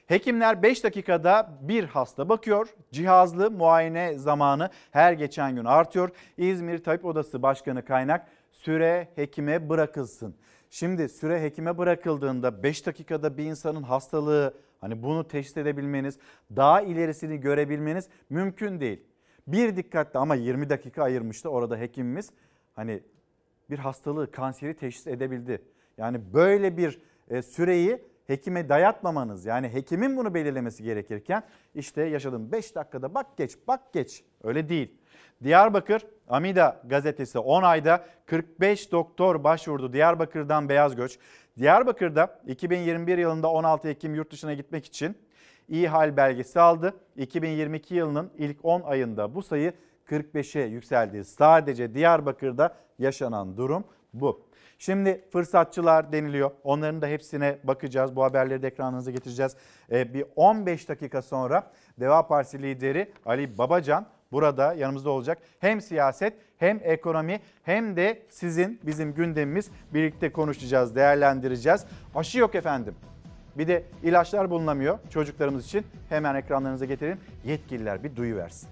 [0.07, 2.69] Hekimler 5 dakikada bir hasta bakıyor.
[2.93, 6.11] Cihazlı muayene zamanı her geçen gün artıyor.
[6.37, 10.35] İzmir Tabip Odası Başkanı kaynak süre hekime bırakılsın.
[10.71, 16.19] Şimdi süre hekime bırakıldığında 5 dakikada bir insanın hastalığı hani bunu teşhis edebilmeniz,
[16.57, 19.03] daha ilerisini görebilmeniz mümkün değil.
[19.47, 22.31] Bir dikkatli ama 20 dakika ayırmıştı orada hekimimiz.
[22.75, 23.03] Hani
[23.71, 25.63] bir hastalığı, kanseri teşhis edebildi.
[25.99, 27.01] Yani böyle bir
[27.31, 31.43] e, süreyi hekime dayatmamanız yani hekimin bunu belirlemesi gerekirken
[31.75, 34.95] işte yaşadım 5 dakikada bak geç bak geç öyle değil.
[35.43, 41.19] Diyarbakır Amida gazetesi 10 ayda 45 doktor başvurdu Diyarbakır'dan beyaz göç.
[41.59, 45.17] Diyarbakır'da 2021 yılında 16 Ekim yurt dışına gitmek için
[45.69, 46.95] iyi hal belgesi aldı.
[47.17, 49.73] 2022 yılının ilk 10 ayında bu sayı
[50.07, 51.25] 45'e yükseldi.
[51.25, 54.46] Sadece Diyarbakır'da yaşanan durum bu.
[54.79, 56.51] Şimdi fırsatçılar deniliyor.
[56.65, 58.17] Onların da hepsine bakacağız.
[58.17, 59.57] Bu haberleri de ekranınıza getireceğiz.
[59.93, 61.71] Ee, bir 15 dakika sonra
[62.01, 65.39] Deva Partisi lideri Ali Babacan burada yanımızda olacak.
[65.61, 71.85] Hem siyaset hem ekonomi hem de sizin bizim gündemimiz birlikte konuşacağız, değerlendireceğiz.
[72.15, 72.95] Aşı yok efendim.
[73.59, 75.87] Bir de ilaçlar bulunamıyor çocuklarımız için.
[76.09, 77.21] Hemen ekranlarınıza getirin.
[77.45, 78.69] Yetkililer bir duyu versin.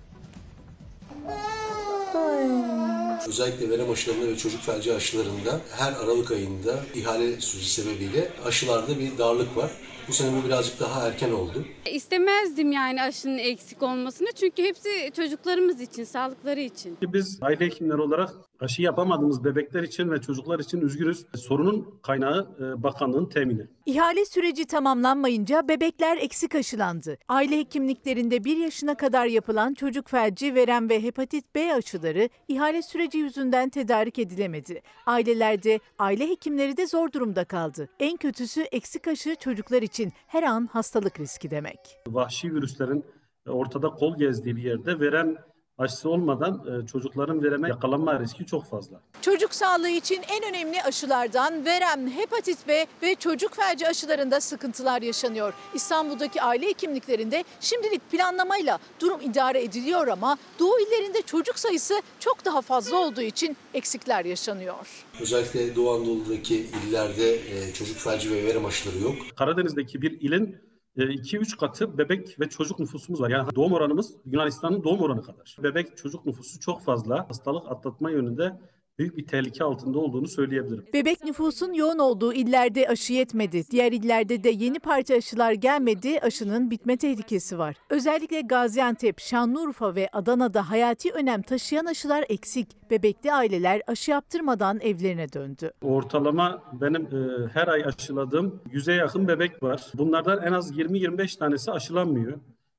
[3.28, 9.18] Özellikle verem aşılarında ve çocuk felci aşılarında her Aralık ayında ihale süreci sebebiyle aşılarda bir
[9.18, 9.70] darlık var.
[10.08, 11.64] Bu sene bu birazcık daha erken oldu.
[11.90, 16.98] İstemezdim yani aşının eksik olmasını çünkü hepsi çocuklarımız için, sağlıkları için.
[17.02, 18.30] Biz aile hekimleri olarak
[18.64, 21.26] Aşı yapamadığımız bebekler için ve çocuklar için üzgünüz.
[21.34, 23.66] Sorunun kaynağı e, bakanlığın temini.
[23.86, 27.18] İhale süreci tamamlanmayınca bebekler eksik aşılandı.
[27.28, 33.18] Aile hekimliklerinde 1 yaşına kadar yapılan çocuk felci, verem ve hepatit B aşıları ihale süreci
[33.18, 34.82] yüzünden tedarik edilemedi.
[35.06, 37.88] Ailelerde, aile hekimleri de zor durumda kaldı.
[38.00, 41.78] En kötüsü eksik aşı çocuklar için her an hastalık riski demek.
[42.06, 43.04] Vahşi virüslerin
[43.46, 45.36] e, ortada kol gezdiği bir yerde verem
[45.78, 49.00] aşısı olmadan e, çocukların vereme yakalanma riski çok fazla.
[49.20, 55.54] Çocuk sağlığı için en önemli aşılardan verem, hepatit B ve çocuk felci aşılarında sıkıntılar yaşanıyor.
[55.74, 62.62] İstanbul'daki aile hekimliklerinde şimdilik planlamayla durum idare ediliyor ama Doğu illerinde çocuk sayısı çok daha
[62.62, 65.04] fazla olduğu için eksikler yaşanıyor.
[65.20, 69.14] Özellikle Doğu Anadolu'daki illerde e, çocuk felci ve verem aşıları yok.
[69.36, 70.56] Karadeniz'deki bir ilin
[70.96, 73.30] 2-3 katı bebek ve çocuk nüfusumuz var.
[73.30, 75.56] Yani doğum oranımız Yunanistan'ın doğum oranı kadar.
[75.62, 77.28] Bebek çocuk nüfusu çok fazla.
[77.28, 78.60] Hastalık atlatma yönünde
[78.98, 80.84] büyük bir tehlike altında olduğunu söyleyebilirim.
[80.92, 83.70] Bebek nüfusun yoğun olduğu illerde aşı yetmedi.
[83.70, 86.20] Diğer illerde de yeni parça aşılar gelmedi.
[86.20, 87.76] Aşının bitme tehlikesi var.
[87.90, 92.90] Özellikle Gaziantep, Şanlıurfa ve Adana'da hayati önem taşıyan aşılar eksik.
[92.90, 95.70] Bebekli aileler aşı yaptırmadan evlerine döndü.
[95.82, 99.82] Ortalama benim e, her ay aşıladığım 100'e yakın bebek var.
[99.94, 102.38] Bunlardan en az 20-25 tanesi aşılanmıyor.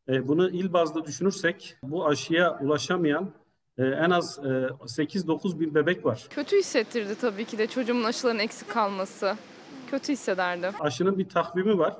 [0.09, 3.31] E, bunu il bazlı düşünürsek bu aşıya ulaşamayan
[3.77, 6.27] e, en az e, 8-9 bin bebek var.
[6.29, 9.35] Kötü hissettirdi tabii ki de çocuğumun aşıların eksik kalması.
[9.91, 10.73] Kötü hissederdim.
[10.79, 11.97] Aşının bir takvimi var.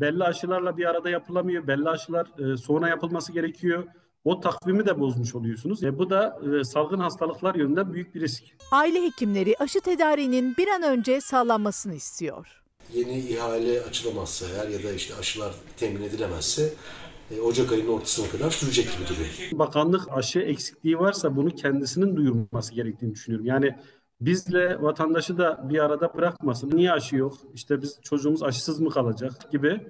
[0.00, 1.66] Belli aşılarla bir arada yapılamıyor.
[1.66, 3.84] Belli aşılar e, sonra yapılması gerekiyor.
[4.24, 5.84] O takvimi de bozmuş oluyorsunuz.
[5.84, 8.44] E, bu da e, salgın hastalıklar yönünden büyük bir risk.
[8.70, 12.62] Aile hekimleri aşı tedariğinin bir an önce sağlanmasını istiyor.
[12.92, 16.72] Yeni ihale açılamazsa eğer ya da işte aşılar temin edilemezse
[17.44, 19.58] Ocak ayının ortasına kadar sürecek gibi duruyor.
[19.58, 23.46] Bakanlık aşı eksikliği varsa bunu kendisinin duyurması gerektiğini düşünüyorum.
[23.46, 23.74] Yani
[24.20, 26.70] bizle vatandaşı da bir arada bırakmasın.
[26.74, 27.34] Niye aşı yok?
[27.54, 29.80] İşte biz çocuğumuz aşısız mı kalacak gibi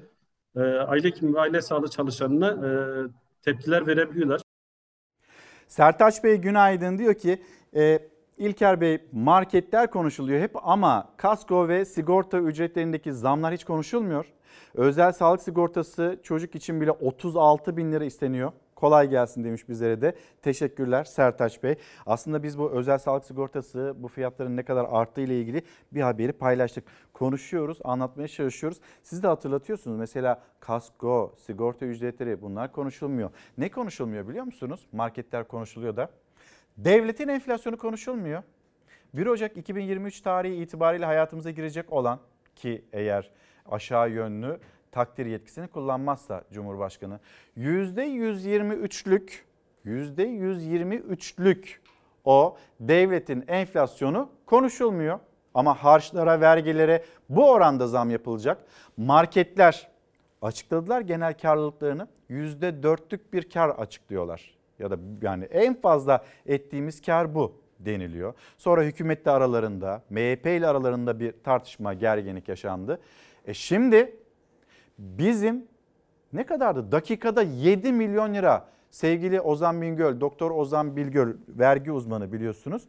[0.56, 2.70] e, aile hekimi ve aile sağlığı çalışanına e,
[3.42, 4.40] tepkiler verebiliyorlar.
[5.68, 7.42] Sertaç Bey günaydın diyor ki
[7.76, 8.08] e,
[8.38, 14.26] İlker Bey marketler konuşuluyor hep ama kasko ve sigorta ücretlerindeki zamlar hiç konuşulmuyor.
[14.74, 18.52] Özel sağlık sigortası çocuk için bile 36 bin lira isteniyor.
[18.74, 20.14] Kolay gelsin demiş bizlere de.
[20.42, 21.74] Teşekkürler Sertaç Bey.
[22.06, 25.62] Aslında biz bu özel sağlık sigortası bu fiyatların ne kadar arttığı ile ilgili
[25.92, 26.84] bir haberi paylaştık.
[27.12, 28.80] Konuşuyoruz, anlatmaya çalışıyoruz.
[29.02, 29.98] Siz de hatırlatıyorsunuz.
[29.98, 33.30] Mesela kasko, sigorta ücretleri bunlar konuşulmuyor.
[33.58, 34.86] Ne konuşulmuyor biliyor musunuz?
[34.92, 36.10] Marketler konuşuluyor da.
[36.76, 38.42] Devletin enflasyonu konuşulmuyor.
[39.14, 42.20] 1 Ocak 2023 tarihi itibariyle hayatımıza girecek olan
[42.56, 43.30] ki eğer
[43.66, 44.60] aşağı yönlü
[44.92, 47.20] takdir yetkisini kullanmazsa Cumhurbaşkanı
[47.56, 49.30] %123'lük
[49.86, 51.66] %123'lük
[52.24, 55.18] o devletin enflasyonu konuşulmuyor.
[55.54, 58.64] Ama harçlara, vergilere bu oranda zam yapılacak.
[58.96, 59.88] Marketler
[60.42, 62.08] açıkladılar genel karlılıklarını.
[62.30, 64.54] %4'lük bir kar açıklıyorlar.
[64.78, 68.34] Ya da yani en fazla ettiğimiz kar bu deniliyor.
[68.58, 73.00] Sonra hükümetle aralarında, MHP ile aralarında bir tartışma, gerginlik yaşandı.
[73.46, 74.16] E şimdi
[74.98, 75.64] bizim
[76.32, 76.92] ne kadardı?
[76.92, 82.82] Dakikada 7 milyon lira sevgili Ozan Bingöl, Doktor Ozan Bilgöl vergi uzmanı biliyorsunuz.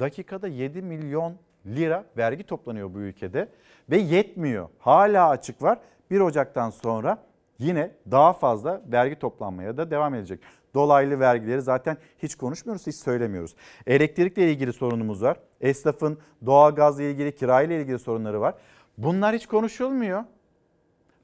[0.00, 1.34] Dakikada 7 milyon
[1.66, 3.48] lira vergi toplanıyor bu ülkede
[3.90, 4.68] ve yetmiyor.
[4.78, 5.78] Hala açık var.
[6.10, 7.18] 1 Ocak'tan sonra
[7.58, 10.40] yine daha fazla vergi toplanmaya da devam edecek.
[10.74, 13.54] Dolaylı vergileri zaten hiç konuşmuyoruz, hiç söylemiyoruz.
[13.86, 15.40] Elektrikle ilgili sorunumuz var.
[15.60, 18.54] Esnafın doğalgazla ilgili, kirayla ilgili sorunları var.
[18.98, 20.24] Bunlar hiç konuşulmuyor.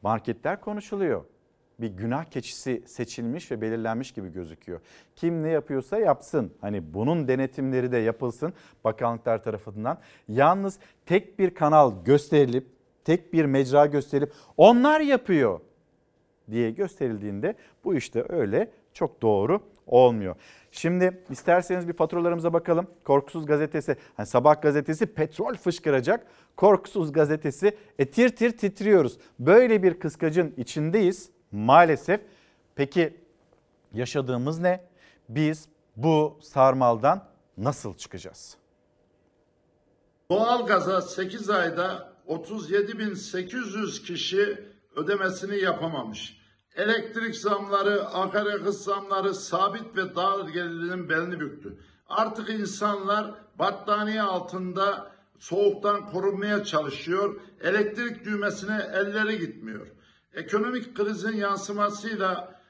[0.03, 1.25] Marketler konuşuluyor.
[1.81, 4.81] Bir günah keçisi seçilmiş ve belirlenmiş gibi gözüküyor.
[5.17, 6.53] Kim ne yapıyorsa yapsın.
[6.61, 8.53] Hani bunun denetimleri de yapılsın
[8.85, 9.99] bakanlıklar tarafından.
[10.29, 12.67] Yalnız tek bir kanal gösterilip,
[13.05, 15.61] tek bir mecra gösterilip onlar yapıyor
[16.51, 20.37] diye gösterildiğinde bu işte öyle çok doğru olmuyor.
[20.73, 22.87] Şimdi isterseniz bir faturalarımıza bakalım.
[23.05, 26.27] Korkusuz gazetesi, hani sabah gazetesi petrol fışkıracak.
[26.57, 29.19] Korkusuz gazetesi e, tir tir titriyoruz.
[29.39, 32.21] Böyle bir kıskacın içindeyiz maalesef.
[32.75, 33.17] Peki
[33.93, 34.81] yaşadığımız ne?
[35.29, 37.25] Biz bu sarmaldan
[37.59, 38.57] nasıl çıkacağız?
[40.31, 44.59] Doğalgaza 8 ayda 37.800 kişi
[44.97, 46.40] ödemesini yapamamış.
[46.77, 51.79] Elektrik zamları, akaryakıt zamları sabit ve dar gelirinin belini büktü.
[52.09, 57.41] Artık insanlar battaniye altında soğuktan korunmaya çalışıyor.
[57.61, 59.87] Elektrik düğmesine elleri gitmiyor.
[60.35, 62.61] Ekonomik krizin yansımasıyla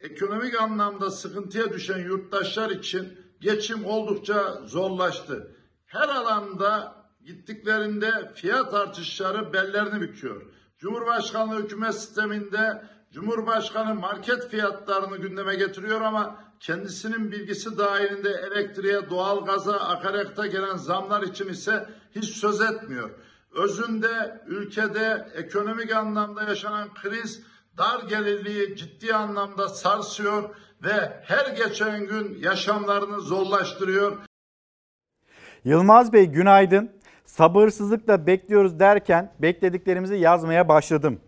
[0.00, 5.56] ekonomik anlamda sıkıntıya düşen yurttaşlar için geçim oldukça zorlaştı.
[5.86, 6.94] Her alanda
[7.24, 10.42] gittiklerinde fiyat artışları bellerini büküyor.
[10.78, 12.82] Cumhurbaşkanlığı hükümet sisteminde
[13.12, 21.48] Cumhurbaşkanı market fiyatlarını gündeme getiriyor ama kendisinin bilgisi dahilinde elektriğe, doğalgaza, akaryakıta gelen zamlar için
[21.48, 23.10] ise hiç söz etmiyor.
[23.54, 27.42] Özünde ülkede ekonomik anlamda yaşanan kriz
[27.78, 34.16] dar gelirliği ciddi anlamda sarsıyor ve her geçen gün yaşamlarını zorlaştırıyor.
[35.64, 36.90] Yılmaz Bey günaydın.
[37.24, 41.20] Sabırsızlıkla bekliyoruz derken beklediklerimizi yazmaya başladım.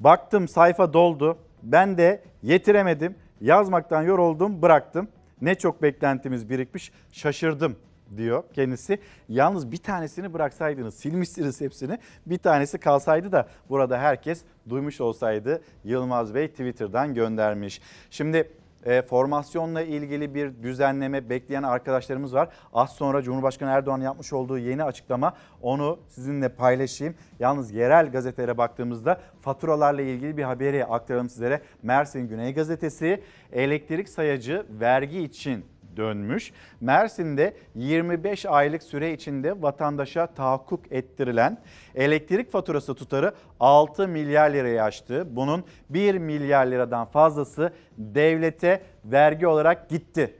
[0.00, 1.38] Baktım sayfa doldu.
[1.62, 3.14] Ben de yetiremedim.
[3.40, 5.08] Yazmaktan yoruldum, bıraktım.
[5.40, 6.92] Ne çok beklentimiz birikmiş.
[7.12, 7.76] Şaşırdım
[8.16, 8.98] diyor kendisi.
[9.28, 11.98] Yalnız bir tanesini bıraksaydınız, silmişsiniz hepsini.
[12.26, 17.80] Bir tanesi kalsaydı da burada herkes duymuş olsaydı Yılmaz Bey Twitter'dan göndermiş.
[18.10, 18.50] Şimdi
[18.86, 22.48] e, formasyonla ilgili bir düzenleme bekleyen arkadaşlarımız var.
[22.72, 27.14] Az sonra Cumhurbaşkanı Erdoğan yapmış olduğu yeni açıklama onu sizinle paylaşayım.
[27.38, 31.60] Yalnız yerel gazetelere baktığımızda faturalarla ilgili bir haberi aktaralım sizlere.
[31.82, 33.22] Mersin Güney Gazetesi
[33.52, 35.64] elektrik sayacı vergi için
[35.96, 36.52] dönmüş.
[36.80, 41.58] Mersin'de 25 aylık süre içinde vatandaşa tahakkuk ettirilen
[41.94, 45.36] elektrik faturası tutarı 6 milyar liraya aştı.
[45.36, 50.36] Bunun 1 milyar liradan fazlası devlete vergi olarak gitti.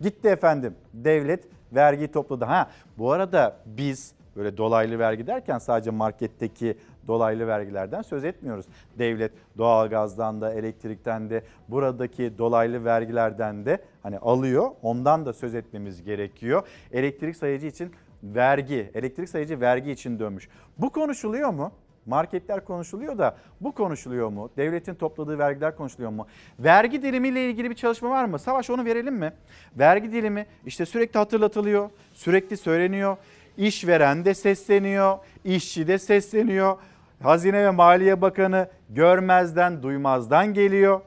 [0.00, 0.74] Gitti efendim.
[0.92, 2.44] Devlet vergiyi topladı.
[2.44, 6.78] Ha bu arada biz böyle dolaylı vergi derken sadece marketteki
[7.08, 8.66] dolaylı vergilerden söz etmiyoruz.
[8.98, 14.70] Devlet doğalgazdan da elektrikten de buradaki dolaylı vergilerden de hani alıyor.
[14.82, 16.62] Ondan da söz etmemiz gerekiyor.
[16.92, 17.92] Elektrik sayıcı için
[18.22, 20.48] vergi, elektrik sayıcı vergi için dönmüş.
[20.78, 21.72] Bu konuşuluyor mu?
[22.06, 24.50] Marketler konuşuluyor da bu konuşuluyor mu?
[24.56, 26.26] Devletin topladığı vergiler konuşuluyor mu?
[26.58, 28.38] Vergi dilimiyle ilgili bir çalışma var mı?
[28.38, 29.32] Savaş onu verelim mi?
[29.78, 33.16] Vergi dilimi işte sürekli hatırlatılıyor, sürekli söyleniyor.
[33.56, 36.76] İşveren de sesleniyor, işçi de sesleniyor.
[37.22, 41.00] Hazine ve Maliye Bakanı görmezden duymazdan geliyor.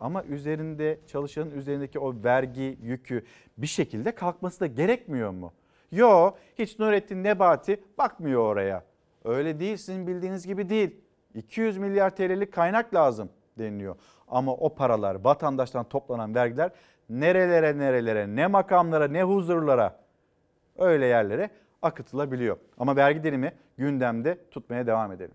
[0.00, 3.24] Ama üzerinde çalışanın üzerindeki o vergi yükü
[3.58, 5.52] bir şekilde kalkması da gerekmiyor mu?
[5.92, 8.84] Yo hiç Nurettin Nebati bakmıyor oraya.
[9.24, 10.96] Öyle değil sizin bildiğiniz gibi değil.
[11.34, 13.28] 200 milyar TL'lik kaynak lazım
[13.58, 13.96] deniliyor.
[14.28, 16.70] Ama o paralar vatandaştan toplanan vergiler
[17.08, 20.00] nerelere nerelere ne makamlara ne huzurlara
[20.78, 21.50] öyle yerlere
[21.84, 22.56] akıtılabiliyor.
[22.78, 25.34] Ama vergi dilimi gündemde tutmaya devam edelim.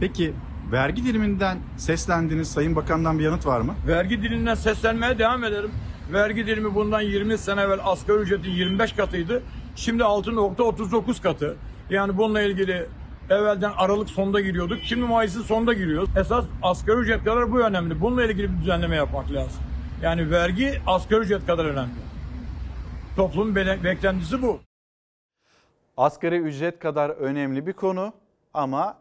[0.00, 0.34] Peki
[0.72, 3.74] vergi diliminden seslendiğiniz Sayın Bakan'dan bir yanıt var mı?
[3.86, 5.70] Vergi dilinden seslenmeye devam ederim.
[6.12, 9.42] Vergi dilimi bundan 20 sene evvel asgari ücretin 25 katıydı.
[9.76, 11.56] Şimdi 6.39 katı.
[11.90, 12.86] Yani bununla ilgili
[13.30, 14.78] evvelden Aralık sonunda giriyorduk.
[14.82, 16.10] Şimdi Mayıs'ın sonunda giriyoruz.
[16.16, 18.00] Esas asgari ücret kadar bu önemli.
[18.00, 19.62] Bununla ilgili bir düzenleme yapmak lazım.
[20.02, 21.92] Yani vergi asgari ücret kadar önemli.
[23.16, 24.60] Toplumun beklentisi bu.
[25.96, 28.12] Asgari ücret kadar önemli bir konu
[28.54, 28.98] ama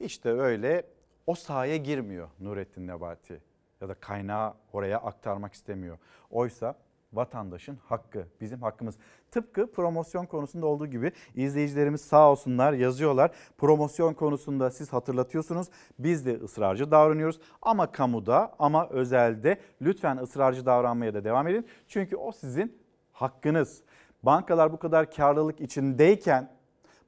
[0.00, 0.86] işte öyle
[1.26, 3.40] o sahaya girmiyor Nurettin Nebati
[3.80, 5.98] ya da kaynağı oraya aktarmak istemiyor.
[6.30, 6.74] Oysa
[7.12, 8.94] vatandaşın hakkı, bizim hakkımız.
[9.30, 13.30] Tıpkı promosyon konusunda olduğu gibi izleyicilerimiz sağ olsunlar yazıyorlar.
[13.58, 15.68] Promosyon konusunda siz hatırlatıyorsunuz.
[15.98, 17.40] Biz de ısrarcı davranıyoruz.
[17.62, 21.66] Ama kamuda ama özelde lütfen ısrarcı davranmaya da devam edin.
[21.88, 22.78] Çünkü o sizin
[23.12, 23.82] hakkınız.
[24.26, 26.50] Bankalar bu kadar karlılık içindeyken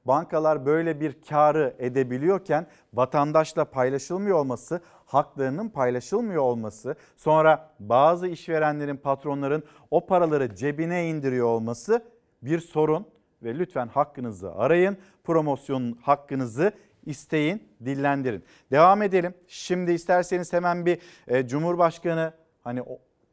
[0.05, 9.63] bankalar böyle bir karı edebiliyorken vatandaşla paylaşılmıyor olması, haklarının paylaşılmıyor olması, sonra bazı işverenlerin, patronların
[9.91, 12.03] o paraları cebine indiriyor olması
[12.41, 13.05] bir sorun
[13.43, 14.97] ve lütfen hakkınızı arayın.
[15.23, 16.71] Promosyonun hakkınızı
[17.05, 18.43] isteyin, dillendirin.
[18.71, 19.33] Devam edelim.
[19.47, 22.33] Şimdi isterseniz hemen bir e, Cumhurbaşkanı
[22.63, 22.81] hani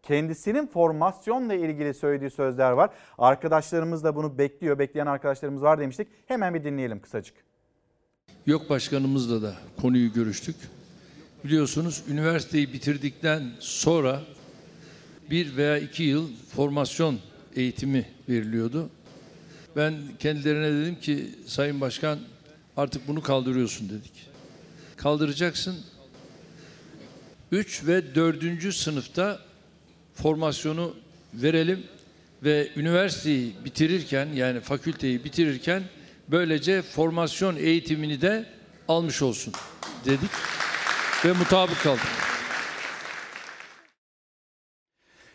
[0.05, 2.91] kendisinin formasyonla ilgili söylediği sözler var.
[3.19, 4.79] Arkadaşlarımız da bunu bekliyor.
[4.79, 6.09] Bekleyen arkadaşlarımız var demiştik.
[6.27, 7.35] Hemen bir dinleyelim kısacık.
[8.47, 10.57] Yok başkanımızla da konuyu görüştük.
[11.45, 14.21] Biliyorsunuz üniversiteyi bitirdikten sonra
[15.31, 17.19] bir veya iki yıl formasyon
[17.57, 18.91] eğitimi veriliyordu.
[19.77, 22.19] Ben kendilerine dedim ki Sayın Başkan
[22.77, 24.29] artık bunu kaldırıyorsun dedik.
[24.97, 25.77] Kaldıracaksın.
[27.53, 29.41] Üç ve dördüncü sınıfta
[30.15, 30.95] formasyonu
[31.35, 31.87] verelim
[32.43, 35.83] ve üniversiteyi bitirirken yani fakülteyi bitirirken
[36.29, 38.47] böylece formasyon eğitimini de
[38.89, 39.55] almış olsun
[40.05, 40.31] dedik
[41.25, 42.03] ve mutabık kaldık.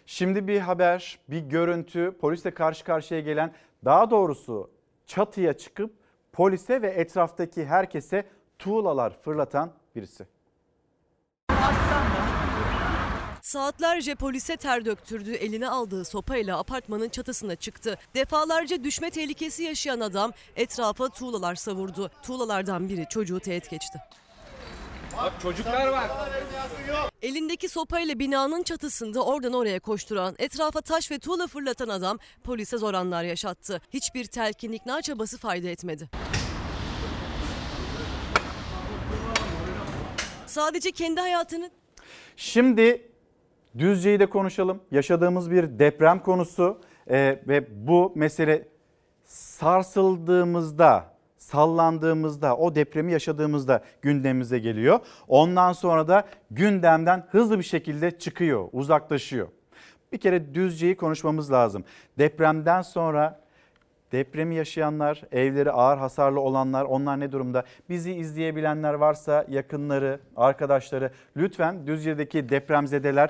[0.05, 3.53] Şimdi bir haber, bir görüntü, polisle karşı karşıya gelen,
[3.85, 4.71] daha doğrusu
[5.05, 5.93] çatıya çıkıp
[6.33, 8.25] polise ve etraftaki herkese
[8.59, 10.38] tuğlalar fırlatan birisi.
[13.49, 17.97] Saatlerce polise ter döktürdüğü eline aldığı sopayla apartmanın çatısına çıktı.
[18.15, 22.11] Defalarca düşme tehlikesi yaşayan adam etrafa tuğlalar savurdu.
[22.23, 23.99] Tuğlalardan biri çocuğu teğet geçti.
[25.17, 26.09] Bak çocuklar var.
[27.21, 32.93] Elindeki sopayla binanın çatısında oradan oraya koşturan, etrafa taş ve tuğla fırlatan adam polise zor
[32.93, 33.81] anlar yaşattı.
[33.93, 36.09] Hiçbir telkin ikna çabası fayda etmedi.
[40.45, 41.71] Sadece kendi hayatını
[42.37, 43.08] Şimdi
[43.77, 44.79] Düzce'yi de konuşalım.
[44.91, 46.77] Yaşadığımız bir deprem konusu
[47.09, 48.67] Ee, ve bu mesele
[49.25, 51.05] sarsıldığımızda,
[51.37, 54.99] sallandığımızda, o depremi yaşadığımızda gündemimize geliyor.
[55.27, 59.47] Ondan sonra da gündemden hızlı bir şekilde çıkıyor, uzaklaşıyor.
[60.11, 61.83] Bir kere Düzce'yi konuşmamız lazım.
[62.17, 63.39] Depremden sonra
[64.11, 67.63] Depremi yaşayanlar, evleri ağır hasarlı olanlar onlar ne durumda?
[67.89, 73.29] Bizi izleyebilenler varsa yakınları, arkadaşları lütfen Düzce'deki depremzedeler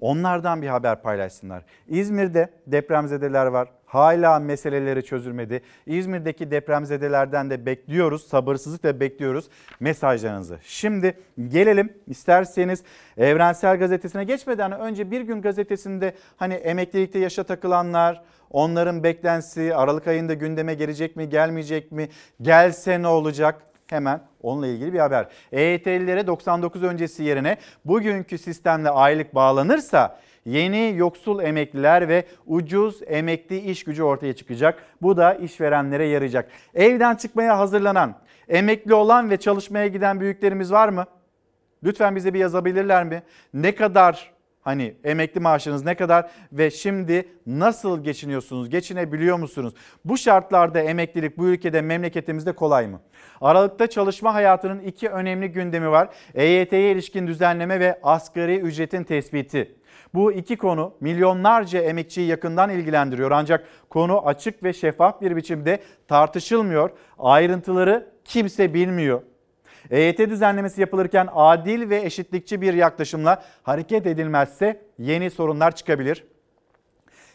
[0.00, 1.62] onlardan bir haber paylaşsınlar.
[1.88, 3.68] İzmir'de depremzedeler var.
[3.86, 5.62] Hala meseleleri çözülmedi.
[5.86, 9.48] İzmir'deki depremzedelerden de bekliyoruz, sabırsızlıkla bekliyoruz
[9.80, 10.58] mesajlarınızı.
[10.62, 11.18] Şimdi
[11.48, 12.82] gelelim isterseniz
[13.16, 20.34] Evrensel Gazetesi'ne geçmeden önce Bir Gün Gazetesi'nde hani emeklilikte yaşa takılanlar, onların beklentisi Aralık ayında
[20.34, 22.08] gündeme gelecek mi, gelmeyecek mi,
[22.42, 23.69] gelse ne olacak?
[23.90, 25.28] Hemen onunla ilgili bir haber.
[25.52, 33.84] EYT'lilere 99 öncesi yerine bugünkü sistemle aylık bağlanırsa yeni yoksul emekliler ve ucuz emekli iş
[33.84, 34.84] gücü ortaya çıkacak.
[35.02, 36.50] Bu da işverenlere yarayacak.
[36.74, 38.14] Evden çıkmaya hazırlanan,
[38.48, 41.06] emekli olan ve çalışmaya giden büyüklerimiz var mı?
[41.84, 43.22] Lütfen bize bir yazabilirler mi?
[43.54, 44.32] Ne kadar
[44.70, 48.70] Hani emekli maaşınız ne kadar ve şimdi nasıl geçiniyorsunuz?
[48.70, 49.74] Geçinebiliyor musunuz?
[50.04, 53.00] Bu şartlarda emeklilik bu ülkede memleketimizde kolay mı?
[53.40, 56.08] Aralıkta çalışma hayatının iki önemli gündemi var.
[56.34, 59.76] EYT'ye ilişkin düzenleme ve asgari ücretin tespiti.
[60.14, 66.90] Bu iki konu milyonlarca emekçiyi yakından ilgilendiriyor ancak konu açık ve şeffaf bir biçimde tartışılmıyor.
[67.18, 69.22] Ayrıntıları kimse bilmiyor.
[69.90, 76.24] EYT düzenlemesi yapılırken adil ve eşitlikçi bir yaklaşımla hareket edilmezse yeni sorunlar çıkabilir.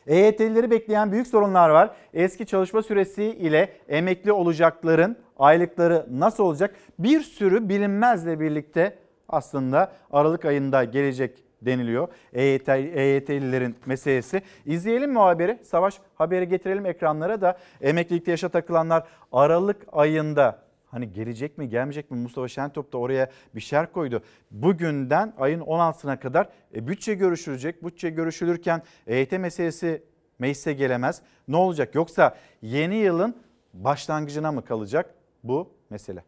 [0.07, 1.95] EYT'lileri bekleyen büyük sorunlar var.
[2.13, 6.75] Eski çalışma süresi ile emekli olacakların aylıkları nasıl olacak?
[6.99, 8.97] Bir sürü bilinmezle birlikte
[9.29, 12.07] aslında Aralık ayında gelecek deniliyor.
[12.33, 14.41] EYT, EYT'lilerin meselesi.
[14.65, 15.59] İzleyelim mi haberi?
[15.63, 20.64] Savaş haberi getirelim ekranlara da emeklilikte yaşa takılanlar Aralık ayında
[20.95, 24.23] Hani gelecek mi gelmeyecek mi Mustafa Şentop da oraya bir şer koydu.
[24.51, 27.83] Bugünden ayın 16'sına kadar e, bütçe görüşülecek.
[27.83, 30.03] Bütçe görüşülürken EYT meselesi
[30.39, 31.21] meclise gelemez.
[31.47, 31.95] Ne olacak?
[31.95, 33.35] Yoksa yeni yılın
[33.73, 36.23] başlangıcına mı kalacak bu mesele?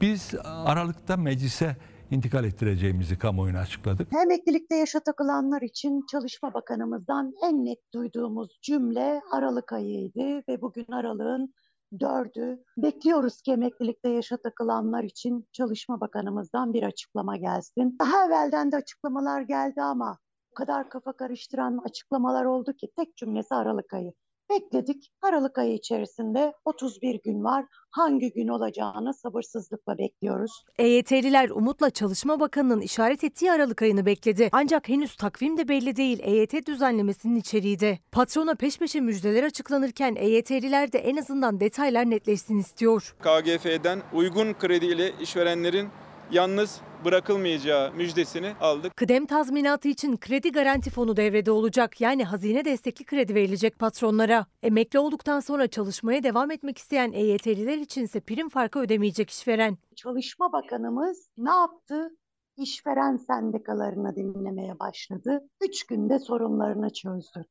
[0.00, 1.76] Biz Aralık'ta meclise
[2.10, 4.08] intikal ettireceğimizi kamuoyuna açıkladık.
[4.22, 11.54] Emeklilikte yaşa takılanlar için Çalışma Bakanımızdan en net duyduğumuz cümle Aralık ayıydı ve bugün Aralık'ın
[12.00, 12.64] dördü.
[12.76, 17.96] Bekliyoruz ki emeklilikte yaşa takılanlar için Çalışma Bakanımızdan bir açıklama gelsin.
[18.00, 20.18] Daha evvelden de açıklamalar geldi ama
[20.50, 24.12] o kadar kafa karıştıran açıklamalar oldu ki tek cümlesi Aralık ayı.
[24.50, 25.12] Bekledik.
[25.22, 27.64] Aralık ayı içerisinde 31 gün var.
[27.90, 30.64] Hangi gün olacağını sabırsızlıkla bekliyoruz.
[30.78, 34.48] EYT'liler umutla Çalışma Bakanı'nın işaret ettiği Aralık ayını bekledi.
[34.52, 37.98] Ancak henüz takvim de belli değil EYT düzenlemesinin içeriği de.
[38.12, 43.16] Patrona peş peşe müjdeler açıklanırken EYT'liler de en azından detaylar netleşsin istiyor.
[43.20, 45.88] KGF'den uygun krediyle işverenlerin
[46.30, 48.96] yalnız bırakılmayacağı müjdesini aldık.
[48.96, 52.00] Kıdem tazminatı için kredi garanti fonu devrede olacak.
[52.00, 54.46] Yani hazine destekli kredi verilecek patronlara.
[54.62, 59.78] Emekli olduktan sonra çalışmaya devam etmek isteyen EYT'liler içinse prim farkı ödemeyecek işveren.
[59.96, 62.10] Çalışma Bakanımız ne yaptı?
[62.56, 65.40] İşveren sendikalarını dinlemeye başladı.
[65.60, 67.44] Üç günde sorunlarını çözdü.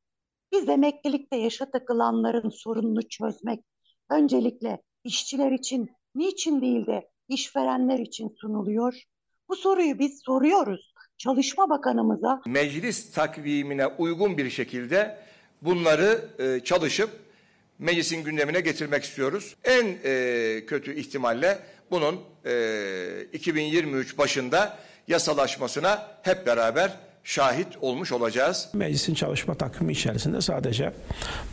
[0.52, 3.64] Biz emeklilikte yaşa takılanların sorununu çözmek
[4.10, 9.02] öncelikle işçiler için niçin değil de işverenler için sunuluyor?
[9.48, 12.40] Bu soruyu biz soruyoruz Çalışma Bakanımıza.
[12.46, 15.18] Meclis takvimine uygun bir şekilde
[15.62, 17.10] bunları e, çalışıp
[17.78, 19.56] meclisin gündemine getirmek istiyoruz.
[19.64, 21.58] En e, kötü ihtimalle
[21.90, 26.96] bunun e, 2023 başında yasalaşmasına hep beraber
[27.28, 28.70] şahit olmuş olacağız.
[28.74, 30.92] Meclisin çalışma takvimi içerisinde sadece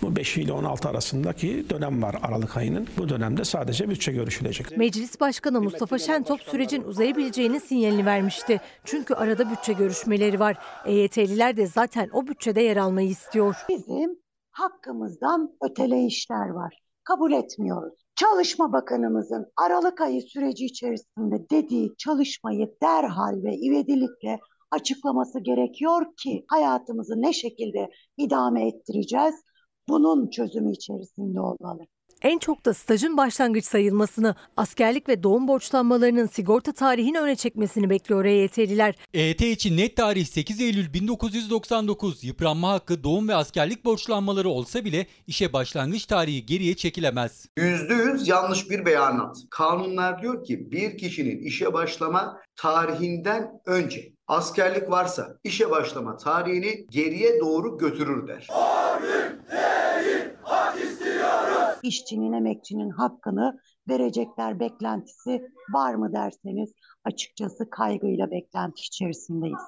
[0.02, 2.88] bu 5 ile 16 arasındaki dönem var Aralık ayının.
[2.97, 4.77] Bu dönemde sadece bütçe görüşülecek.
[4.77, 8.61] Meclis Başkanı Mustafa Şentop sürecin uzayabileceğinin sinyalini vermişti.
[8.85, 10.57] Çünkü arada bütçe görüşmeleri var.
[10.85, 13.56] EYT'liler de zaten o bütçede yer almayı istiyor.
[13.69, 14.19] Bizim
[14.52, 16.80] hakkımızdan öteleyişler var.
[17.03, 17.93] Kabul etmiyoruz.
[18.15, 24.39] Çalışma Bakanımızın Aralık ayı süreci içerisinde dediği çalışmayı derhal ve ivedilikle
[24.72, 29.36] açıklaması gerekiyor ki hayatımızı ne şekilde idame ettireceğiz?
[29.88, 31.82] Bunun çözümü içerisinde olmalı.
[32.22, 38.26] En çok da stajın başlangıç sayılmasını, askerlik ve doğum borçlanmalarının sigorta tarihini öne çekmesini bekliyor
[38.26, 38.96] EYT'liler.
[39.14, 42.24] EYT için net tarih 8 Eylül 1999.
[42.24, 47.46] Yıpranma hakkı, doğum ve askerlik borçlanmaları olsa bile işe başlangıç tarihi geriye çekilemez.
[47.58, 49.38] %100 yanlış bir beyanat.
[49.50, 57.39] Kanunlar diyor ki bir kişinin işe başlama tarihinden önce askerlik varsa işe başlama tarihini geriye
[57.39, 58.47] doğru götürür der.
[61.84, 65.41] İşçinin, emekçinin hakkını verecekler beklentisi
[65.73, 66.73] var mı derseniz
[67.03, 69.60] açıkçası kaygıyla beklenti içerisindeyiz.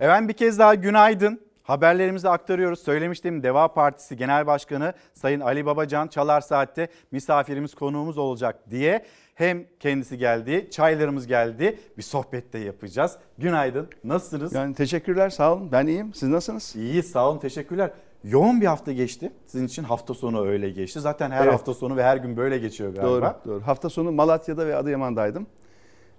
[0.00, 1.40] Efendim bir kez daha günaydın.
[1.62, 2.82] Haberlerimizi aktarıyoruz.
[2.82, 9.64] Söylemiştim Deva Partisi Genel Başkanı Sayın Ali Babacan Çalar Saat'te misafirimiz konuğumuz olacak diye hem
[9.80, 11.78] kendisi geldi, çaylarımız geldi.
[11.98, 13.16] Bir sohbet de yapacağız.
[13.38, 13.88] Günaydın.
[14.04, 14.52] Nasılsınız?
[14.54, 15.72] Yani teşekkürler sağ olun.
[15.72, 16.14] Ben iyiyim.
[16.14, 16.76] Siz nasılsınız?
[16.76, 17.90] İyi sağ olun teşekkürler.
[18.24, 19.32] Yoğun bir hafta geçti.
[19.46, 21.00] Sizin için hafta sonu öyle geçti.
[21.00, 21.52] Zaten her Evet.
[21.52, 23.10] hafta sonu ve her gün böyle geçiyor galiba.
[23.10, 23.66] Doğru, doğru.
[23.66, 25.46] Hafta sonu Malatya'da ve Adıyaman'daydım.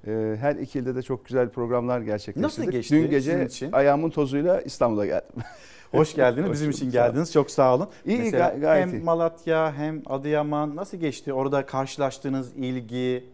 [0.08, 2.44] Ee, Her iki ilde de çok güzel programlar gerçekleştirdik.
[2.60, 3.72] Nasıl geçti Dün gece için?
[3.72, 5.36] ayağımın tozuyla İstanbul'a geldim.
[5.94, 6.50] Hoş geldiniz.
[6.50, 7.34] Hoş Bizim için geldiniz.
[7.34, 7.88] Çok sağ olun.
[8.06, 9.04] İyi, Mesela ga- gayet hem iyi.
[9.04, 11.34] Malatya hem Adıyaman nasıl geçti?
[11.34, 13.30] Orada karşılaştığınız ilgi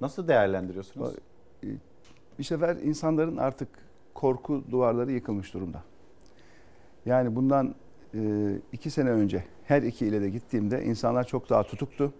[0.00, 1.14] nasıl değerlendiriyorsunuz?
[2.38, 3.68] Bir sefer insanların artık
[4.14, 5.82] korku duvarları yıkılmış durumda.
[7.06, 7.74] Yani bundan
[8.14, 8.20] e,
[8.72, 12.12] iki sene önce her iki ile de gittiğimde insanlar çok daha tutuktu.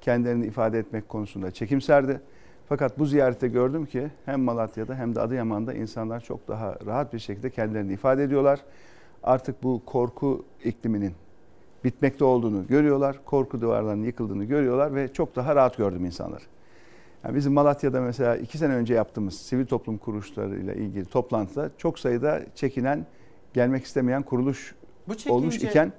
[0.00, 2.20] Kendilerini ifade etmek konusunda çekimserdi.
[2.68, 7.18] Fakat bu ziyarette gördüm ki hem Malatya'da hem de Adıyaman'da insanlar çok daha rahat bir
[7.18, 8.60] şekilde kendilerini ifade ediyorlar.
[9.22, 11.14] Artık bu korku ikliminin
[11.84, 13.24] bitmekte olduğunu görüyorlar.
[13.24, 16.44] Korku duvarlarının yıkıldığını görüyorlar ve çok daha rahat gördüm insanları.
[17.24, 22.42] Yani bizim Malatya'da mesela iki sene önce yaptığımız sivil toplum kuruluşlarıyla ilgili toplantıda çok sayıda
[22.54, 23.06] çekinen,
[23.54, 24.74] gelmek istemeyen kuruluş
[25.08, 25.92] Bu çekince- olmuş iken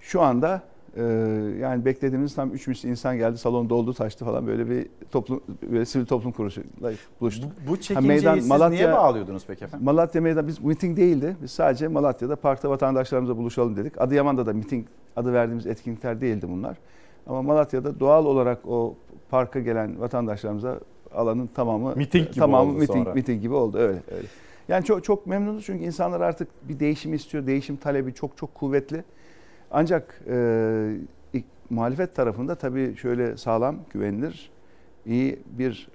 [0.00, 0.62] şu anda
[0.96, 1.02] e,
[1.60, 5.40] yani beklediğimiz tam üç misli insan geldi, salon doldu taştı falan böyle bir toplum
[5.70, 7.52] böyle sivil toplum kuruluşuyla buluştuk.
[7.68, 9.84] Bu Ha, çekinceyi siz niye bağlıyordunuz peki efendim?
[9.84, 11.36] Malatya meydan biz miting değildi.
[11.42, 14.00] Biz sadece Malatya'da parkta vatandaşlarımızla buluşalım dedik.
[14.00, 14.86] Adıyaman'da da miting
[15.16, 16.76] adı verdiğimiz etkinlikler değildi bunlar.
[17.26, 18.94] Ama Malatya'da doğal olarak o
[19.30, 20.80] parka gelen vatandaşlarımıza
[21.14, 23.14] alanın tamamı Miting gibi tamamı oldu miting, sonra.
[23.14, 24.26] miting gibi oldu öyle öyle.
[24.68, 27.46] Yani çok çok memnunuz çünkü insanlar artık bir değişim istiyor.
[27.46, 29.04] Değişim talebi çok çok kuvvetli.
[29.72, 30.96] Ancak e,
[31.70, 34.50] muhalefet tarafında tabii şöyle sağlam, güvenilir,
[35.06, 35.88] iyi bir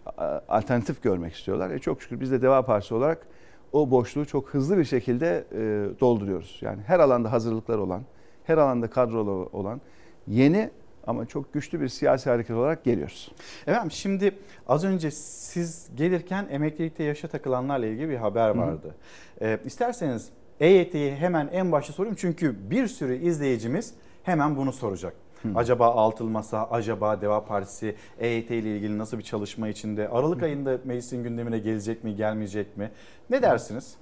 [0.49, 1.71] alternatif görmek istiyorlar.
[1.71, 3.27] E çok şükür biz de Deva Partisi olarak
[3.71, 5.59] o boşluğu çok hızlı bir şekilde e,
[5.99, 6.59] dolduruyoruz.
[6.61, 8.01] Yani her alanda hazırlıklar olan,
[8.43, 9.81] her alanda kadrolu olan
[10.27, 10.69] yeni
[11.07, 13.31] ama çok güçlü bir siyasi hareket olarak geliyoruz.
[13.67, 14.35] Efendim şimdi
[14.67, 18.57] az önce siz gelirken emeklilikte yaşa takılanlarla ilgili bir haber hı.
[18.57, 18.95] vardı.
[19.41, 20.29] Ee, isterseniz
[20.59, 23.93] EYT'yi hemen en başta sorayım çünkü bir sürü izleyicimiz
[24.23, 25.13] hemen bunu soracak.
[25.55, 30.09] Acaba altılı masa, acaba Deva Partisi EYT ile ilgili nasıl bir çalışma içinde?
[30.09, 32.91] Aralık ayında meclisin gündemine gelecek mi, gelmeyecek mi?
[33.29, 33.95] Ne dersiniz?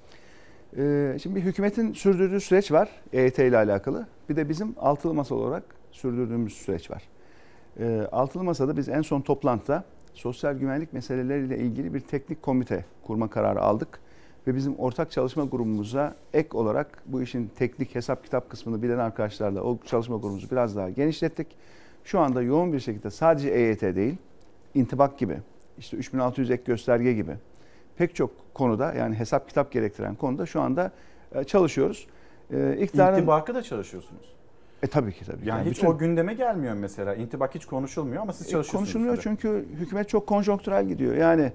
[0.76, 4.06] Ee, şimdi bir hükümetin sürdürdüğü süreç var EYT ile alakalı.
[4.28, 5.62] Bir de bizim altılı masa olarak
[5.92, 7.02] sürdürdüğümüz süreç var.
[7.80, 9.84] Ee, altılı masada biz en son toplantıda
[10.14, 14.00] sosyal güvenlik meseleleriyle ilgili bir teknik komite kurma kararı aldık.
[14.46, 19.60] Ve bizim ortak çalışma grubumuza ek olarak bu işin teknik hesap kitap kısmını bilen arkadaşlarla
[19.62, 21.46] o çalışma grubumuzu biraz daha genişlettik.
[22.04, 24.16] Şu anda yoğun bir şekilde sadece EYT değil,
[24.74, 25.38] intibak gibi,
[25.78, 27.32] işte 3600 ek gösterge gibi
[27.96, 30.90] pek çok konuda yani hesap kitap gerektiren konuda şu anda
[31.34, 32.06] e, çalışıyoruz.
[32.52, 34.34] E, iktidarın- İntibakı da çalışıyorsunuz.
[34.82, 35.42] E tabii ki tabii.
[35.42, 35.48] ki.
[35.48, 37.14] Yani, hiç bütün- o gündeme gelmiyor mesela.
[37.14, 38.82] İntibak hiç konuşulmuyor ama siz E, çalışıyorsunuz.
[38.92, 39.22] Konuşulmuyor tabii.
[39.22, 41.14] çünkü hükümet çok konjonktürel gidiyor.
[41.14, 41.52] Yani e,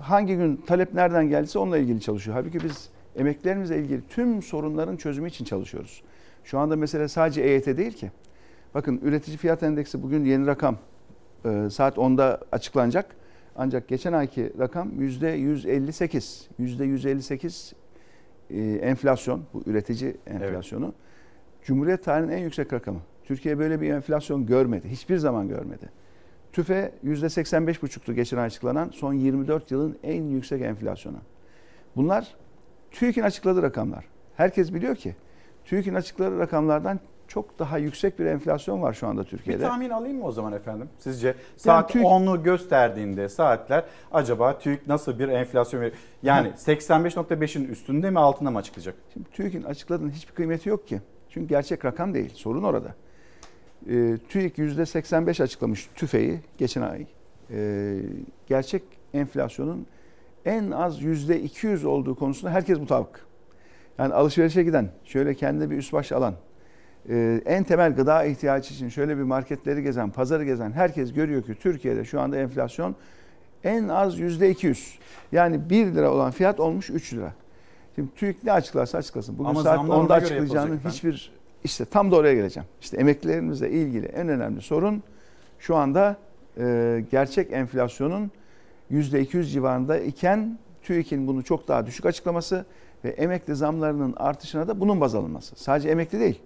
[0.00, 2.36] hangi gün talep nereden geldiyse onunla ilgili çalışıyor.
[2.36, 6.02] Halbuki biz emeklilerimizle ilgili tüm sorunların çözümü için çalışıyoruz.
[6.44, 8.10] Şu anda mesele sadece EYT değil ki.
[8.74, 10.76] Bakın üretici fiyat endeksi bugün yeni rakam
[11.44, 13.16] e, saat 10'da açıklanacak.
[13.56, 16.48] Ancak geçen ayki rakam %158.
[16.60, 17.72] %158
[18.50, 20.94] e, enflasyon, bu üretici enflasyonu.
[21.62, 23.00] Cumhuriyet tarihinin en yüksek rakamı.
[23.24, 24.88] Türkiye böyle bir enflasyon görmedi.
[24.88, 25.90] Hiçbir zaman görmedi.
[26.52, 31.16] TÜFE %85,5'tu geçen ay açıklanan son 24 yılın en yüksek enflasyonu.
[31.96, 32.34] Bunlar
[32.90, 34.04] TÜİK'in açıkladığı rakamlar.
[34.36, 35.16] Herkes biliyor ki
[35.64, 39.62] TÜİK'in açıkladığı rakamlardan çok daha yüksek bir enflasyon var şu anda Bir Türkiye'de.
[39.62, 40.88] tahmin alayım mı o zaman efendim?
[40.98, 45.96] Sizce saat TÜİK 10'u gösterdiğinde saatler acaba TÜİK nasıl bir enflasyon veriyor?
[46.22, 48.94] Yani 85.5'in üstünde mi altında mı açıklayacak?
[49.12, 51.00] Şimdi TÜİK'in açıkladığının hiçbir kıymeti yok ki.
[51.28, 52.30] Çünkü gerçek rakam değil.
[52.34, 52.94] Sorun orada.
[53.88, 57.06] E, TÜİK %85 açıklamış tüfeği geçen ay.
[57.50, 57.96] E,
[58.46, 58.82] gerçek
[59.14, 59.86] enflasyonun
[60.44, 63.26] en az %200 olduğu konusunda herkes mutabık.
[63.98, 66.34] Yani alışverişe giden, şöyle kendine bir üst baş alan,
[67.08, 71.54] e, en temel gıda ihtiyacı için şöyle bir marketleri gezen, pazarı gezen herkes görüyor ki
[71.54, 72.94] Türkiye'de şu anda enflasyon
[73.64, 74.98] en az %200.
[75.32, 77.32] Yani 1 lira olan fiyat olmuş 3 lira.
[77.94, 79.38] Şimdi TÜİK ne açıklarsa açıklasın.
[79.38, 81.32] Bugün Ama saat zamlar ona 10'da göre açıklayacağının yapılacak hiçbir
[81.64, 82.68] işte tam da oraya geleceğim.
[82.80, 85.02] İşte emeklilerimizle ilgili en önemli sorun
[85.58, 86.16] şu anda
[86.58, 88.30] e, gerçek enflasyonun
[88.90, 92.64] %200 civarında iken TÜİK'in bunu çok daha düşük açıklaması
[93.04, 95.56] ve emekli zamlarının artışına da bunun baz alınması.
[95.56, 96.40] Sadece emekli değil.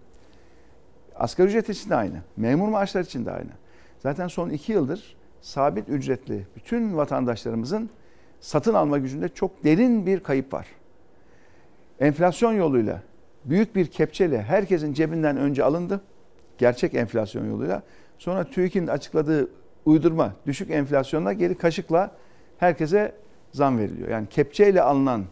[1.16, 2.16] Asgari ücret için de aynı.
[2.36, 3.50] Memur maaşları için de aynı.
[3.98, 7.90] Zaten son iki yıldır sabit ücretli bütün vatandaşlarımızın
[8.40, 10.66] satın alma gücünde çok derin bir kayıp var.
[12.00, 13.02] Enflasyon yoluyla
[13.44, 16.00] büyük bir kepçeyle herkesin cebinden önce alındı.
[16.58, 17.82] Gerçek enflasyon yoluyla.
[18.18, 19.50] Sonra TÜİK'in açıkladığı
[19.84, 22.10] uydurma düşük enflasyonla geri kaşıkla
[22.58, 23.12] herkese
[23.52, 24.08] zam veriliyor.
[24.08, 25.24] Yani kepçeyle alınan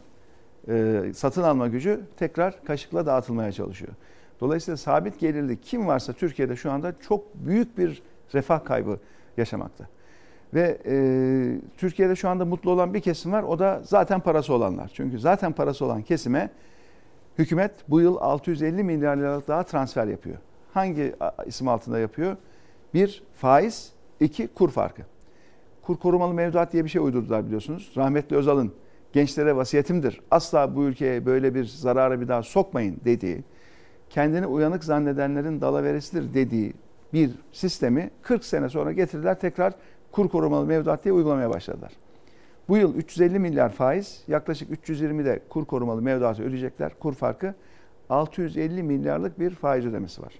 [0.69, 3.93] e, satın alma gücü tekrar kaşıkla dağıtılmaya çalışıyor.
[4.41, 8.03] Dolayısıyla sabit gelirli kim varsa Türkiye'de şu anda çok büyük bir
[8.35, 8.99] refah kaybı
[9.37, 9.87] yaşamakta.
[10.55, 10.95] Ve e,
[11.77, 13.43] Türkiye'de şu anda mutlu olan bir kesim var.
[13.43, 14.91] O da zaten parası olanlar.
[14.95, 16.51] Çünkü zaten parası olan kesime
[17.39, 20.37] hükümet bu yıl 650 milyar liralık daha transfer yapıyor.
[20.75, 21.15] Hangi
[21.47, 22.37] isim altında yapıyor?
[22.95, 23.93] Bir, faiz.
[24.21, 25.03] iki kur farkı.
[25.83, 27.93] Kur korumalı mevduat diye bir şey uydurdular biliyorsunuz.
[27.97, 28.73] Rahmetli Özal'ın
[29.13, 30.21] gençlere vasiyetimdir.
[30.31, 33.45] Asla bu ülkeye böyle bir zarara bir daha sokmayın dediği,
[34.11, 36.73] kendini uyanık zannedenlerin dalaveresidir dediği
[37.13, 39.73] bir sistemi 40 sene sonra getirdiler tekrar
[40.13, 41.93] kur korumalı mevduat diye uygulamaya başladılar.
[42.69, 46.93] Bu yıl 350 milyar faiz, yaklaşık 320 de kur korumalı mevduatı ödeyecekler.
[47.01, 47.55] Kur farkı
[48.11, 50.33] 650 milyarlık bir faiz ödemesi var.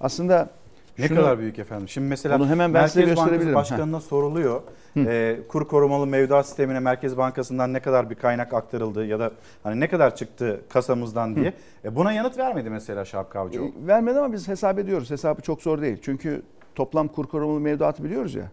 [0.00, 0.50] Aslında
[0.98, 1.88] ne şunu, kadar büyük efendim.
[1.88, 3.54] Şimdi mesela bunu hemen ben Merkez size Bankası gösterebilirim.
[3.54, 4.62] Başkanı'na soruluyor.
[4.96, 9.32] E, kur korumalı mevduat sistemine Merkez Bankası'ndan ne kadar bir kaynak aktarıldı ya da
[9.62, 11.52] hani ne kadar çıktı kasamızdan diye.
[11.84, 13.68] E, buna yanıt vermedi mesela Şapka Avcıoğlu.
[13.68, 15.10] E, vermedi ama biz hesap ediyoruz.
[15.10, 15.98] Hesabı çok zor değil.
[16.02, 16.42] Çünkü
[16.74, 18.50] toplam kur korumalı mevduatı biliyoruz ya.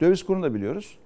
[0.00, 0.98] Döviz kurunu da biliyoruz.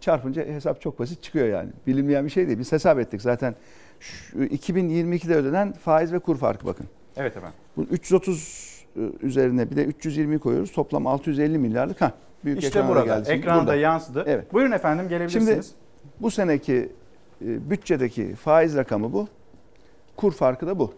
[0.00, 1.70] Çarpınca hesap çok basit çıkıyor yani.
[1.86, 2.58] Bilinmeyen bir şey değil.
[2.58, 3.54] Biz hesap ettik zaten.
[4.00, 6.86] Şu 2022'de ödenen faiz ve kur farkı bakın.
[7.16, 7.56] Evet efendim.
[7.76, 8.76] Bu 330
[9.22, 10.72] üzerine bir de 320 koyuyoruz.
[10.72, 12.00] Toplam 650 milyarlık.
[12.00, 12.12] Ha,
[12.44, 13.04] büyük işte burada.
[13.04, 13.30] geldi.
[13.30, 13.74] Ekranda burada.
[13.74, 14.24] yansıdı.
[14.26, 14.52] Evet.
[14.52, 15.46] Buyurun efendim gelebilirsiniz.
[15.46, 15.66] Şimdi
[16.20, 16.92] bu seneki
[17.44, 19.28] e, bütçedeki faiz rakamı bu.
[20.16, 20.94] Kur farkı da bu.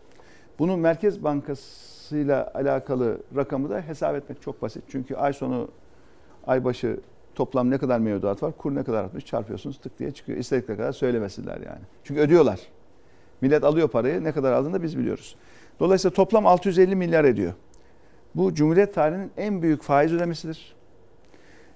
[0.59, 4.85] Bunu Merkez Bankası'yla alakalı rakamı da hesap etmek çok basit.
[4.89, 5.69] Çünkü ay sonu
[6.47, 7.01] ay başı
[7.39, 10.39] toplam ne kadar mevduat var, kur ne kadar artmış çarpıyorsunuz tık diye çıkıyor.
[10.39, 11.81] İstedikleri kadar söylemesinler yani.
[12.05, 12.60] Çünkü ödüyorlar.
[13.40, 15.36] Millet alıyor parayı ne kadar aldığını da biz biliyoruz.
[15.81, 17.52] Dolayısıyla toplam 650 milyar ediyor.
[18.35, 20.74] Bu Cumhuriyet tarihinin en büyük faiz ödemesidir.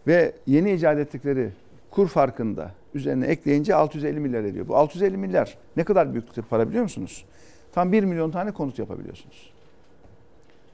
[0.06, 1.50] Ve yeni icat ettikleri
[1.90, 4.68] kur farkında üzerine ekleyince 650 milyar ediyor.
[4.68, 7.24] Bu 650 milyar ne kadar büyük bir para biliyor musunuz?
[7.72, 9.52] Tam 1 milyon tane konut yapabiliyorsunuz.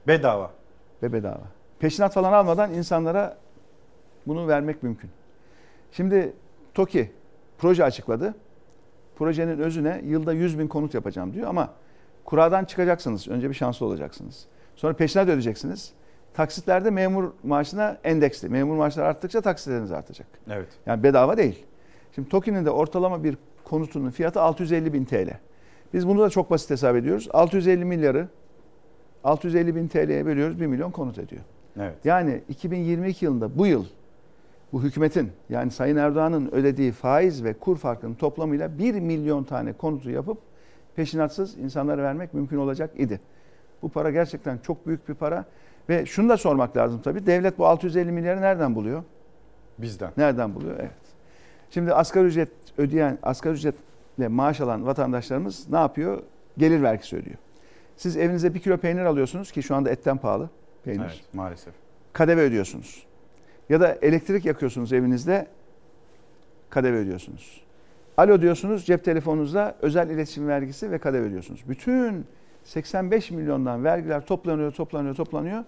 [0.07, 0.51] Bedava.
[1.03, 1.43] Ve bedava.
[1.79, 3.37] Peşinat falan almadan insanlara
[4.29, 5.09] bunu vermek mümkün.
[5.91, 6.33] Şimdi
[6.73, 7.11] TOKİ
[7.57, 8.35] proje açıkladı.
[9.15, 11.73] Projenin özüne yılda 100 bin konut yapacağım diyor ama
[12.25, 13.27] kuradan çıkacaksınız.
[13.27, 14.45] Önce bir şanslı olacaksınız.
[14.75, 15.93] Sonra peşinat ödeyeceksiniz.
[16.33, 18.49] Taksitlerde memur maaşına endeksli.
[18.49, 20.27] Memur maaşları arttıkça taksitleriniz artacak.
[20.49, 20.67] Evet.
[20.85, 21.65] Yani bedava değil.
[22.15, 25.29] Şimdi TOKİ'nin de ortalama bir konutunun fiyatı 650 bin TL.
[25.93, 27.29] Biz bunu da çok basit hesap ediyoruz.
[27.33, 28.27] 650 milyarı
[29.23, 31.41] 650 bin TL'ye bölüyoruz 1 milyon konut ediyor.
[31.79, 31.95] Evet.
[32.03, 33.85] Yani 2022 yılında bu yıl
[34.73, 40.09] bu hükümetin yani Sayın Erdoğan'ın ödediği faiz ve kur farkının toplamıyla 1 milyon tane konutu
[40.09, 40.37] yapıp
[40.95, 43.21] peşinatsız insanlara vermek mümkün olacak idi.
[43.81, 45.45] Bu para gerçekten çok büyük bir para
[45.89, 47.25] ve şunu da sormak lazım tabii.
[47.25, 49.03] Devlet bu 650 milyarı nereden buluyor?
[49.77, 50.11] Bizden.
[50.17, 50.75] Nereden buluyor?
[50.79, 50.91] Evet.
[51.69, 56.23] Şimdi asgari ücret ödeyen, asgari ücretle maaş alan vatandaşlarımız ne yapıyor?
[56.57, 57.37] Gelir vergisi ödüyor.
[57.97, 60.49] Siz evinize bir kilo peynir alıyorsunuz ki şu anda etten pahalı
[60.83, 61.03] peynir.
[61.03, 61.73] Evet maalesef.
[62.13, 63.08] KDV ödüyorsunuz.
[63.69, 65.47] Ya da elektrik yakıyorsunuz evinizde
[66.69, 67.61] KDV ödüyorsunuz.
[68.17, 71.69] Alo diyorsunuz cep telefonunuzda özel iletişim vergisi ve KDV ödüyorsunuz.
[71.69, 72.25] Bütün
[72.63, 75.63] 85 milyondan vergiler toplanıyor, toplanıyor, toplanıyor.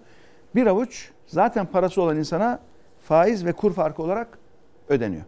[0.54, 2.60] Bir avuç zaten parası olan insana
[3.00, 4.38] faiz ve kur farkı olarak
[4.88, 5.24] ödeniyor.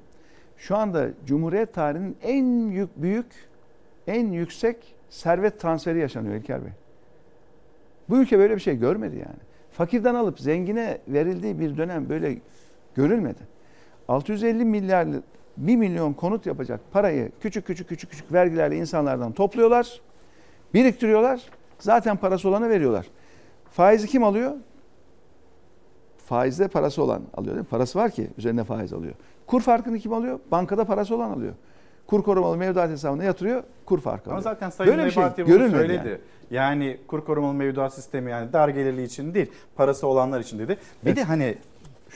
[0.57, 3.27] Şu anda Cumhuriyet tarihinin en büyük, büyük
[4.07, 6.73] en yüksek servet transferi yaşanıyor İlker Bey.
[8.09, 9.39] Bu ülke böyle bir şey görmedi yani.
[9.71, 12.39] Fakirden alıp zengine verildiği bir dönem böyle
[12.95, 13.41] görülmedi.
[14.09, 15.07] 650 milyar
[15.57, 20.01] 1 milyon konut yapacak parayı küçük küçük küçük küçük vergilerle insanlardan topluyorlar.
[20.75, 21.43] Biriktiriyorlar.
[21.79, 23.07] Zaten parası olana veriyorlar.
[23.71, 24.53] Faizi kim alıyor?
[26.27, 27.69] faizde parası olan alıyor değil mi?
[27.71, 29.15] Parası var ki üzerine faiz alıyor.
[29.47, 30.39] Kur farkını kim alıyor?
[30.51, 31.53] Bankada parası olan alıyor.
[32.07, 34.53] Kur korumalı mevduat hesabına yatırıyor, kur farkı Ama alıyor.
[34.55, 36.09] zaten Sayın Böyle bir şey bunu söyledi.
[36.09, 36.19] yani.
[36.51, 36.99] Yani.
[37.09, 40.77] kur korumalı mevduat sistemi yani dar gelirli için değil, parası olanlar için dedi.
[41.03, 41.17] Bir Evet.
[41.17, 41.55] de hani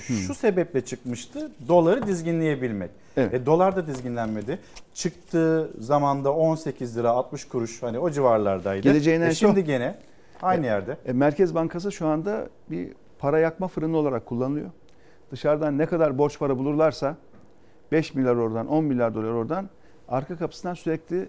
[0.06, 2.90] şu sebeple çıkmıştı, doları dizginleyebilmek.
[3.16, 3.34] Evet.
[3.34, 4.58] E, dolar da dizginlenmedi.
[4.94, 8.82] Çıktığı zamanda 18 lira 60 kuruş hani o civarlardaydı.
[8.82, 9.94] Geleceğin E, şimdi son- gene
[10.42, 10.96] aynı yerde.
[11.06, 14.70] E, Merkez Bankası şu anda bir para yakma fırını olarak kullanılıyor.
[15.30, 17.16] Dışarıdan ne kadar borç para bulurlarsa
[17.92, 19.68] 5 milyar oradan 10 milyar dolar oradan
[20.08, 21.28] arka kapısından sürekli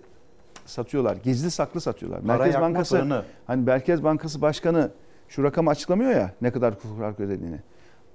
[0.66, 1.16] satıyorlar.
[1.24, 2.22] Gizli saklı satıyorlar.
[2.22, 3.24] Para Merkez Bankası fırını.
[3.48, 4.92] hani Merkez Bankası Başkanı
[5.30, 7.60] şu rakamı açıklamıyor ya ne kadar kur farkı ödediğini.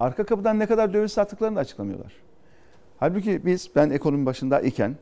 [0.00, 2.12] Arka kapıdan ne kadar döviz sattıklarını da açıklamıyorlar.
[2.98, 4.96] Halbuki biz ben ekonomi başında iken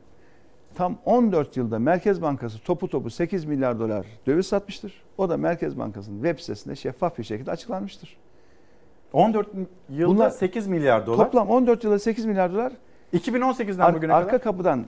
[0.75, 5.03] tam 14 yılda Merkez Bankası topu topu 8 milyar dolar döviz satmıştır.
[5.17, 8.17] O da Merkez Bankası'nın web sitesinde şeffaf bir şekilde açıklanmıştır.
[9.13, 9.47] 14
[9.89, 11.25] yılda Bunlar 8 milyar dolar.
[11.25, 12.73] Toplam 14 yılda 8 milyar dolar.
[13.13, 14.85] 2018'den Ar- bugüne arka kadar kapıdan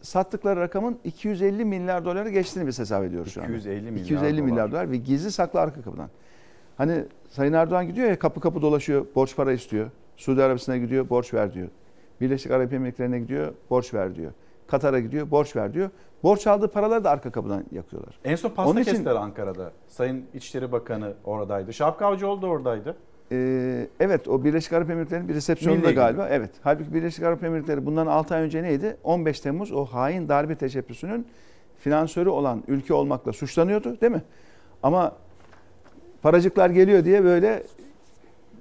[0.00, 3.52] sattıkları rakamın 250 milyar doları geçtiğini biz hesap ediyoruz şu anda.
[3.52, 4.44] 250 milyar 250 dolar.
[4.50, 6.08] milyar dolar ve gizli saklı arka kapıdan.
[6.76, 9.90] Hani Sayın Erdoğan gidiyor ya kapı kapı dolaşıyor, borç para istiyor.
[10.16, 11.68] Suudi Arabistan'a gidiyor, borç ver diyor.
[12.20, 14.32] Birleşik Arap Emirlikleri'ne gidiyor, borç ver diyor.
[14.66, 15.90] Katar'a gidiyor, borç ver diyor.
[16.22, 18.18] Borç aldığı paraları da arka kapıdan yakıyorlar.
[18.24, 19.72] En son pasta Onun için- kestiler Ankara'da.
[19.88, 21.72] Sayın İçişleri Bakanı oradaydı.
[21.72, 22.96] Şapka Avcıoğlu da oradaydı.
[23.32, 26.28] Ee, evet o Birleşik Arap Emirlikleri'nin bir resepsiyonunda galiba.
[26.30, 26.50] Evet.
[26.62, 28.96] Halbuki Birleşik Arap Emirlikleri bundan 6 ay önce neydi?
[29.04, 31.26] 15 Temmuz o hain darbe teşebbüsünün
[31.78, 34.22] finansörü olan ülke olmakla suçlanıyordu değil mi?
[34.82, 35.12] Ama
[36.26, 37.62] paracıklar geliyor diye böyle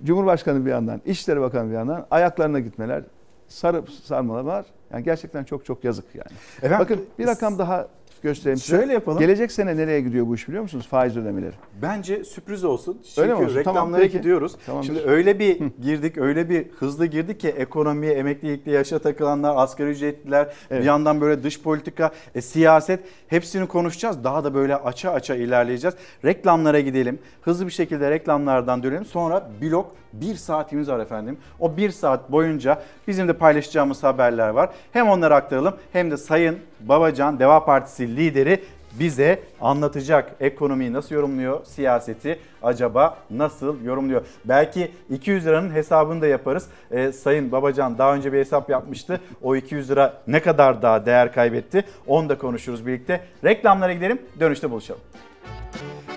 [0.04, 3.04] Cumhurbaşkanı bir yandan, İçişleri Bakanı bir yandan ayaklarına gitmeler,
[3.48, 4.66] sarıp sarmalalar.
[4.92, 6.38] Yani gerçekten çok çok yazık yani.
[6.58, 7.88] Efendim, Bakın bir rakam daha
[8.24, 8.78] göstereyim size.
[8.78, 9.20] Şöyle yapalım.
[9.20, 10.88] Gelecek sene nereye gidiyor bu iş biliyor musunuz?
[10.90, 11.52] Faiz ödemeleri.
[11.82, 13.02] Bence sürpriz olsun.
[13.08, 13.56] Çünkü Öyle mi olsun?
[13.56, 14.56] reklamlara Tamam, gidiyoruz.
[14.66, 14.88] Tamamdır.
[14.88, 20.54] Şimdi öyle bir girdik, öyle bir hızlı girdik ki ekonomiye, emeklilikte yaşa takılanlar, asgari ücretliler,
[20.72, 20.82] Evet.
[20.82, 24.24] bir yandan böyle dış politika, e, siyaset hepsini konuşacağız.
[24.24, 25.96] Daha da böyle aça aça ilerleyeceğiz.
[26.26, 27.20] Reklamlara gidelim.
[27.42, 29.06] Hızlı bir şekilde reklamlardan dönelim.
[29.06, 31.38] Sonra blok bir saatimiz var efendim.
[31.60, 34.70] O bir saat boyunca bizim de paylaşacağımız haberler var.
[34.92, 36.58] Hem onları aktaralım hem de Sayın
[36.90, 38.64] Babacan Deva Partisi lideri
[39.00, 44.22] bize anlatacak ekonomiyi nasıl yorumluyor, siyaseti acaba nasıl yorumluyor?
[44.46, 46.68] Belki 200 liranın hesabını da yaparız.
[46.92, 49.22] Ee, Sayın Babacan daha önce bir hesap yapmıştı.
[49.42, 51.86] O 200 lira ne kadar daha değer kaybetti?
[52.08, 53.22] Onu da konuşuruz birlikte.
[53.44, 55.02] Reklamlara gidelim, dönüşte buluşalım.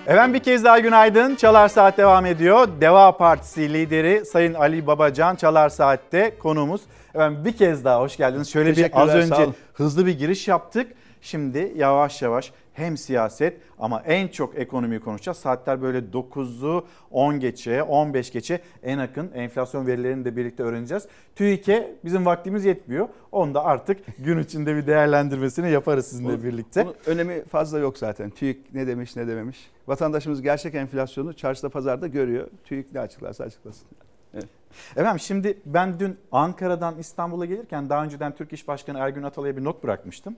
[0.07, 1.35] Efendim bir kez daha günaydın.
[1.35, 2.67] Çalar Saat devam ediyor.
[2.81, 6.81] Deva Partisi lideri Sayın Ali Babacan Çalar Saat'te konuğumuz.
[7.15, 8.49] Efendim bir kez daha hoş geldiniz.
[8.49, 10.87] Şöyle bir az önce hızlı bir giriş yaptık.
[11.21, 15.37] Şimdi yavaş yavaş hem siyaset ama en çok ekonomiyi konuşacağız.
[15.37, 21.07] Saatler böyle 9'u 10 geçe, 15 geçe en yakın enflasyon verilerini de birlikte öğreneceğiz.
[21.35, 23.07] TÜİK'e bizim vaktimiz yetmiyor.
[23.31, 26.85] Onu da artık gün içinde bir değerlendirmesini yaparız sizinle birlikte.
[26.85, 28.29] Bunun önemi fazla yok zaten.
[28.29, 29.71] TÜİK ne demiş ne dememiş.
[29.87, 32.47] Vatandaşımız gerçek enflasyonu çarşıda pazarda görüyor.
[32.65, 33.87] TÜİK ne açıklarsa açıklasın.
[34.33, 34.58] Evet.
[34.91, 39.63] Efendim şimdi ben dün Ankara'dan İstanbul'a gelirken daha önceden Türk İş Başkanı Ergün Atalay'a bir
[39.63, 40.35] not bırakmıştım.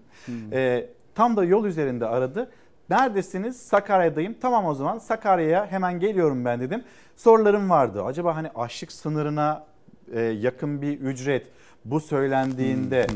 [0.51, 2.51] Ee, tam da yol üzerinde aradı.
[2.89, 3.61] Neredesiniz?
[3.61, 4.35] Sakarya'dayım.
[4.41, 6.83] Tamam o zaman Sakarya'ya hemen geliyorum ben dedim.
[7.15, 8.03] Sorularım vardı.
[8.03, 9.65] Acaba hani açlık sınırına
[10.13, 11.47] e, yakın bir ücret
[11.85, 13.07] bu söylendiğinde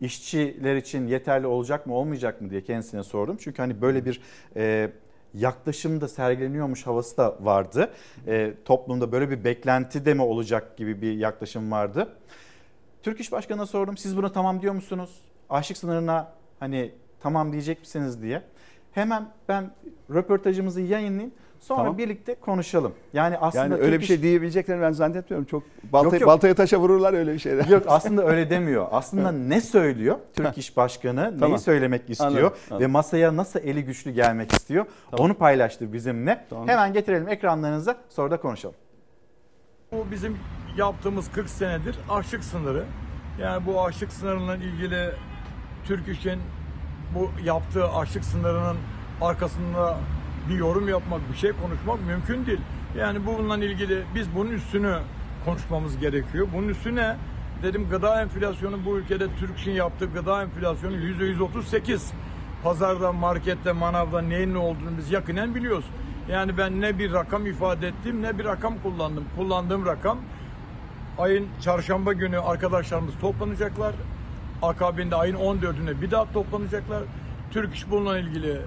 [0.00, 3.36] işçiler için yeterli olacak mı olmayacak mı diye kendisine sordum.
[3.40, 4.20] Çünkü hani böyle bir
[4.56, 4.90] e,
[5.34, 7.90] yaklaşım da sergileniyormuş havası da vardı.
[8.26, 12.16] E, toplumda böyle bir beklenti de mi olacak gibi bir yaklaşım vardı.
[13.02, 13.96] Türk İş Başkanı'na sordum.
[13.96, 15.20] Siz buna tamam diyor musunuz?
[15.50, 18.42] Açlık sınırına hani tamam diyecek misiniz diye.
[18.92, 19.70] Hemen ben
[20.10, 21.34] röportajımızı yayınlayayım.
[21.60, 21.98] Sonra Tamam.
[21.98, 22.92] birlikte konuşalım.
[23.12, 25.44] Yani aslında Yani öyle bir İş- şey diyebileceklerini ben zannetmiyorum.
[25.46, 25.62] Çok
[25.92, 26.28] baltaya, Yok, yok.
[26.28, 27.66] baltaya taşa vururlar öyle bir şeyler.
[27.66, 28.86] Yok aslında öyle demiyor.
[28.92, 31.58] Aslında ne söylüyor Türk İş Başkanı, neyi Tamam.
[31.58, 32.80] söylemek istiyor Anladım, anladım.
[32.82, 34.86] ve masaya nasıl eli güçlü gelmek istiyor
[35.18, 36.44] onu paylaştı bizimle.
[36.50, 36.68] Tamam.
[36.68, 38.76] Hemen getirelim ekranlarınıza sonra da konuşalım.
[39.92, 40.36] Bu bizim
[40.76, 42.84] yaptığımız 40 senedir açlık sınırı.
[43.40, 45.10] Yani bu açlık sınırıyla ilgili
[45.84, 46.40] Türk İş'in
[47.14, 48.76] bu yaptığı açlık sınırının
[49.20, 49.96] arkasında
[50.48, 52.60] bir yorum yapmak, bir şey konuşmak mümkün değil.
[52.98, 54.98] Yani bununla ilgili biz bunun üstünü
[55.44, 56.48] konuşmamız gerekiyor.
[56.54, 57.16] Bunun üstüne
[57.62, 62.00] dedim gıda enflasyonu bu ülkede Türk İş'in yaptığı gıda enflasyonu %138.
[62.62, 65.84] Pazarda, markette, manavda neyin ne olduğunu biz yakinen biliyoruz.
[66.30, 69.24] Yani ben ne bir rakam ifade ettim ne bir rakam kullandım.
[69.36, 70.18] Kullandığım rakam
[71.18, 73.94] ayın çarşamba günü arkadaşlarımız toplanacaklar.
[74.62, 77.02] Akabinde ayın 14'üne bir daha toplanacaklar.
[77.50, 78.60] Türk İş bununla ilgili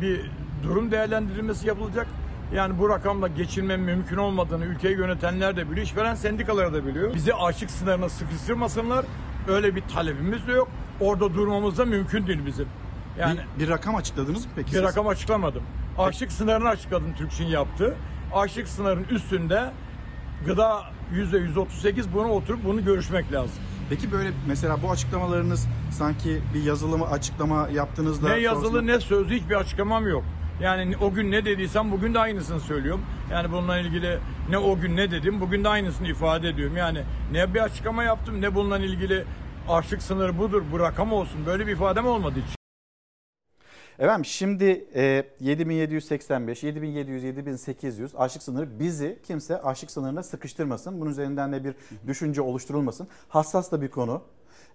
[0.00, 0.30] bir
[0.62, 2.06] durum değerlendirilmesi yapılacak.
[2.54, 7.14] Yani bu rakamla geçinme mümkün olmadığını ülkeyi yönetenler de biliyor, işveren sendikaları da biliyor.
[7.14, 9.04] Bizi açlık sınırına sıkıştırmasınlar.
[9.48, 10.68] Öyle bir talebimiz de yok.
[11.00, 12.66] Orada durmamız da mümkün değil bizim.
[13.18, 14.82] Yani Bir, bir rakam açıkladınız mı peki bir siz?
[14.82, 15.62] rakam açıklamadım.
[15.98, 17.94] Açlık sınırını açıkladım TÜRKSİN yaptı.
[18.34, 19.70] Açlık sınırının üstünde
[20.46, 20.82] gıda
[21.14, 23.56] %138 bunu oturup bunu görüşmek lazım.
[23.90, 28.28] Peki böyle mesela bu açıklamalarınız sanki bir yazılı açıklama yaptığınızda...
[28.28, 30.24] Ne yazılı sonrasında- ne sözlü hiçbir açıklamam yok.
[30.60, 33.02] Yani o gün ne dediysem bugün de aynısını söylüyorum.
[33.30, 34.18] Yani bununla ilgili
[34.50, 36.76] ne o gün ne dedim bugün de aynısını ifade ediyorum.
[36.76, 37.02] Yani
[37.32, 39.24] ne bir açıklama yaptım ne bununla ilgili
[39.68, 42.56] açlık sınırı budur bu rakam olsun böyle bir ifadem olmadı hiç.
[43.98, 51.00] Efendim şimdi e, 7785, 7700, 7800 açlık sınırı bizi kimse açlık sınırına sıkıştırmasın.
[51.00, 51.74] Bunun üzerinden de bir
[52.06, 53.08] düşünce oluşturulmasın.
[53.28, 54.22] Hassas da bir konu.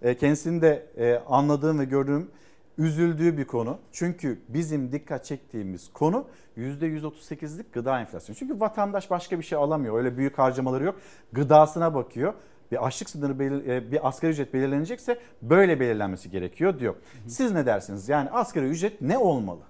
[0.02, 2.30] E, kendisini de e, anladığım ve gördüğüm
[2.78, 3.78] üzüldüğü bir konu.
[3.92, 6.26] Çünkü bizim dikkat çektiğimiz konu
[6.56, 8.38] %138'lik gıda enflasyonu.
[8.38, 9.98] Çünkü vatandaş başka bir şey alamıyor.
[9.98, 11.00] Öyle büyük harcamaları yok.
[11.32, 12.34] Gıdasına bakıyor.
[12.72, 16.94] Bir açlık sınırı, e, bir asgari ücret belirlenecekse böyle belirlenmesi gerekiyor diyor.
[17.26, 18.08] Siz ne dersiniz?
[18.08, 19.62] Yani asgari ücret ne olmalı?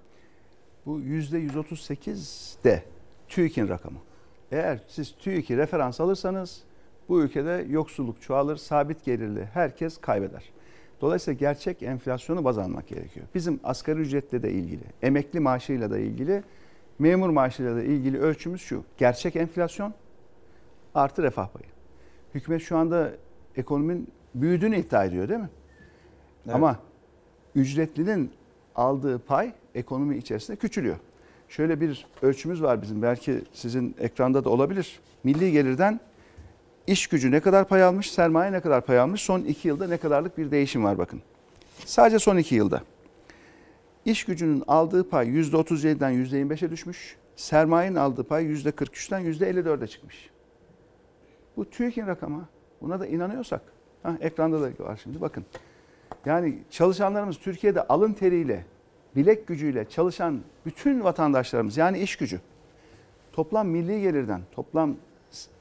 [0.85, 2.83] Bu %138 de
[3.27, 3.99] TÜİK'in rakamı.
[4.51, 6.63] Eğer siz TÜİK'i referans alırsanız
[7.09, 10.43] bu ülkede yoksulluk çoğalır, sabit gelirli herkes kaybeder.
[11.01, 13.25] Dolayısıyla gerçek enflasyonu baz almak gerekiyor.
[13.35, 16.43] Bizim asgari ücretle de ilgili, emekli maaşıyla da ilgili,
[16.99, 18.83] memur maaşıyla da ilgili ölçümüz şu.
[18.97, 19.93] Gerçek enflasyon
[20.95, 21.65] artı refah payı.
[22.35, 23.11] Hükümet şu anda
[23.55, 25.49] ekonominin büyüdüğünü iddia ediyor değil mi?
[26.45, 26.55] Evet.
[26.55, 26.79] Ama
[27.55, 28.31] ücretlinin
[28.75, 30.97] aldığı pay ekonomi içerisinde küçülüyor.
[31.49, 34.99] Şöyle bir ölçümüz var bizim belki sizin ekranda da olabilir.
[35.23, 35.99] Milli gelirden
[36.91, 39.97] iş gücü ne kadar pay almış, sermaye ne kadar pay almış, son iki yılda ne
[39.97, 41.21] kadarlık bir değişim var bakın.
[41.85, 42.81] Sadece son iki yılda.
[44.05, 50.29] İş gücünün aldığı pay %37'den %25'e düşmüş, sermayenin aldığı pay %43'ten %54'e çıkmış.
[51.57, 52.47] Bu TÜİK'in rakamı.
[52.81, 53.61] Buna da inanıyorsak.
[54.03, 55.45] Ha, ekranda da var şimdi bakın.
[56.25, 58.65] Yani çalışanlarımız Türkiye'de alın teriyle,
[59.15, 62.39] bilek gücüyle çalışan bütün vatandaşlarımız yani iş gücü
[63.33, 64.95] toplam milli gelirden, toplam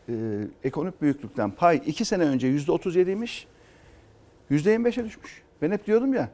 [0.08, 0.12] e,
[0.64, 3.46] ekonomik büyüklükten pay 2 sene önce %37'ymiş,
[4.50, 5.42] %25'e düşmüş.
[5.62, 6.28] Ben hep diyordum ya,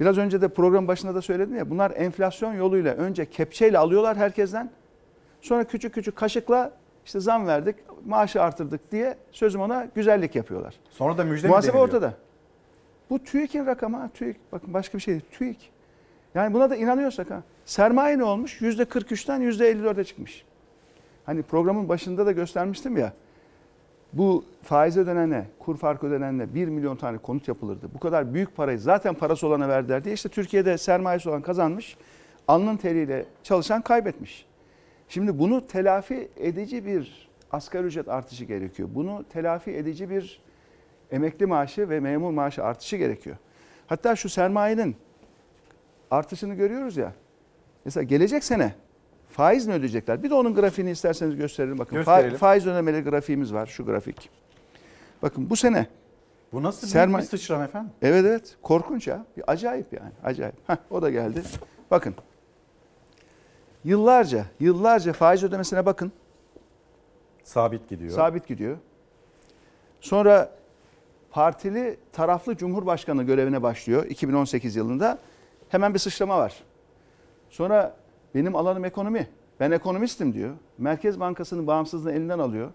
[0.00, 4.70] biraz önce de program başında da söyledim ya, bunlar enflasyon yoluyla önce kepçeyle alıyorlar herkesten,
[5.40, 6.72] sonra küçük küçük kaşıkla
[7.06, 7.76] işte zam verdik,
[8.06, 10.74] maaşı artırdık diye sözüm ona güzellik yapıyorlar.
[10.90, 11.88] Sonra da müjde mi Muhasebe deniliyor?
[11.88, 12.14] ortada.
[13.10, 14.36] Bu TÜİK'in rakamı ha TÜİK.
[14.52, 15.24] Bakın başka bir şey değil.
[15.30, 15.70] TÜİK.
[16.34, 17.42] Yani buna da inanıyorsak ha.
[17.64, 18.60] Sermaye ne olmuş?
[18.60, 20.44] %43'ten %54'e çıkmış.
[21.28, 23.12] Hani programın başında da göstermiştim ya.
[24.12, 27.88] Bu faiz ödenene, kur farkı ödenene 1 milyon tane konut yapılırdı.
[27.94, 31.96] Bu kadar büyük parayı zaten parası olana verdiler diye işte Türkiye'de sermayesi olan kazanmış.
[32.48, 34.46] Alnın teriyle çalışan kaybetmiş.
[35.08, 38.88] Şimdi bunu telafi edici bir asgari ücret artışı gerekiyor.
[38.94, 40.42] Bunu telafi edici bir
[41.10, 43.36] emekli maaşı ve memur maaşı artışı gerekiyor.
[43.86, 44.96] Hatta şu sermayenin
[46.10, 47.12] artışını görüyoruz ya.
[47.84, 48.74] Mesela gelecek sene
[49.38, 50.22] faiz mi ödeyecekler?
[50.22, 51.78] Bir de onun grafiğini isterseniz gösterelim.
[51.78, 52.36] Bakın fa- Gösterelim.
[52.36, 54.30] faiz ödemeli grafiğimiz var şu grafik.
[55.22, 55.86] Bakın bu sene
[56.52, 57.90] Bu nasıl Sermaye- bir sıçram efendim?
[58.02, 59.24] Evet evet korkunç ya.
[59.36, 60.54] Bir acayip yani acayip.
[60.66, 61.42] Heh, o da geldi.
[61.90, 62.14] Bakın.
[63.84, 66.12] Yıllarca yıllarca faiz ödemesine bakın.
[67.44, 68.10] Sabit gidiyor.
[68.10, 68.76] Sabit gidiyor.
[70.00, 70.50] Sonra
[71.30, 75.18] partili taraflı cumhurbaşkanı görevine başlıyor 2018 yılında.
[75.68, 76.54] Hemen bir sıçrama var.
[77.50, 77.96] Sonra
[78.38, 79.28] benim alanım ekonomi.
[79.60, 80.54] Ben ekonomistim diyor.
[80.78, 82.70] Merkez Bankası'nın bağımsızlığını elinden alıyor.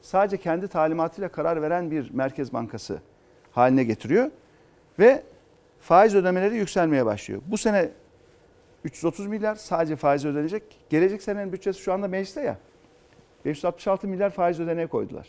[0.00, 2.98] Sadece kendi talimatıyla karar veren bir Merkez Bankası
[3.52, 4.30] haline getiriyor.
[4.98, 5.22] Ve
[5.80, 7.42] faiz ödemeleri yükselmeye başlıyor.
[7.46, 7.90] Bu sene
[8.84, 10.62] 330 milyar sadece faiz ödenecek.
[10.90, 12.58] Gelecek senenin bütçesi şu anda mecliste ya.
[13.44, 15.28] 566 milyar faiz ödeneğe koydular.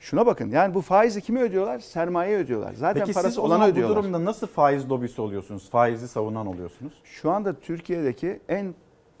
[0.00, 1.78] Şuna bakın yani bu faizi kime ödüyorlar?
[1.78, 2.72] Sermaye ödüyorlar.
[2.74, 3.96] Zaten Peki parası siz olana zaman bu ödüyorlar.
[3.96, 5.70] durumda nasıl faiz lobisi oluyorsunuz?
[5.70, 6.92] Faizi savunan oluyorsunuz?
[7.04, 8.74] Şu anda Türkiye'deki en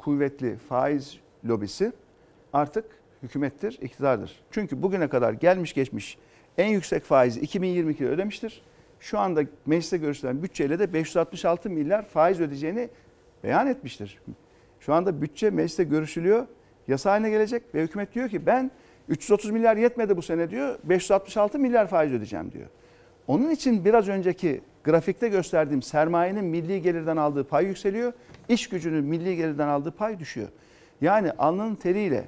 [0.04, 1.18] kuvvetli faiz
[1.48, 1.92] lobisi
[2.52, 2.84] artık
[3.22, 4.42] hükümettir, iktidardır.
[4.50, 6.18] Çünkü bugüne kadar gelmiş geçmiş
[6.58, 8.62] en yüksek faizi 2022'de ödemiştir.
[9.00, 12.88] Şu anda mecliste görüşülen bütçeyle de 566 milyar faiz ödeyeceğini
[13.44, 14.18] beyan etmiştir.
[14.80, 16.46] Şu anda bütçe mecliste görüşülüyor,
[16.88, 18.70] yasa haline gelecek ve hükümet diyor ki ben
[19.08, 22.66] 330 milyar yetmedi bu sene diyor, 566 milyar faiz ödeyeceğim diyor.
[23.26, 28.12] Onun için biraz önceki grafikte gösterdiğim sermayenin milli gelirden aldığı pay yükseliyor.
[28.48, 30.48] iş gücünün milli gelirden aldığı pay düşüyor.
[31.00, 32.24] Yani alnının teriyle,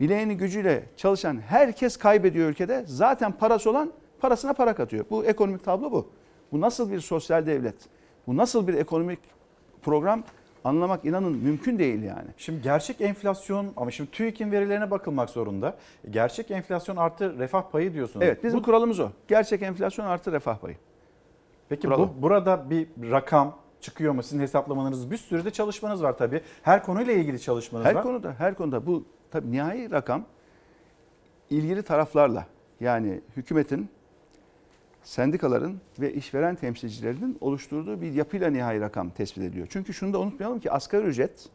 [0.00, 2.84] bileğinin gücüyle çalışan herkes kaybediyor ülkede.
[2.86, 5.04] Zaten parası olan parasına para katıyor.
[5.10, 6.10] Bu ekonomik tablo bu.
[6.52, 7.74] Bu nasıl bir sosyal devlet?
[8.26, 9.18] Bu nasıl bir ekonomik
[9.82, 10.22] program?
[10.64, 12.28] anlamak inanın mümkün değil yani.
[12.36, 15.76] Şimdi gerçek enflasyon ama şimdi TÜİK'in verilerine bakılmak zorunda.
[16.10, 18.26] Gerçek enflasyon artı refah payı diyorsunuz.
[18.26, 19.10] Evet bizim Bu- kuralımız o.
[19.28, 20.76] Gerçek enflasyon artı refah payı.
[21.74, 22.08] Peki Kuralı.
[22.18, 24.22] bu, burada bir rakam çıkıyor mu?
[24.22, 26.40] Sizin hesaplamalarınız bir sürü de çalışmanız var tabii.
[26.62, 28.02] Her konuyla ilgili çalışmanız Her var.
[28.02, 30.24] konuda, her konuda bu tabii nihai rakam
[31.50, 32.46] ilgili taraflarla
[32.80, 33.88] yani hükümetin,
[35.02, 39.66] sendikaların ve işveren temsilcilerinin oluşturduğu bir yapıyla nihai rakam tespit ediliyor.
[39.70, 41.48] Çünkü şunu da unutmayalım ki asgari ücret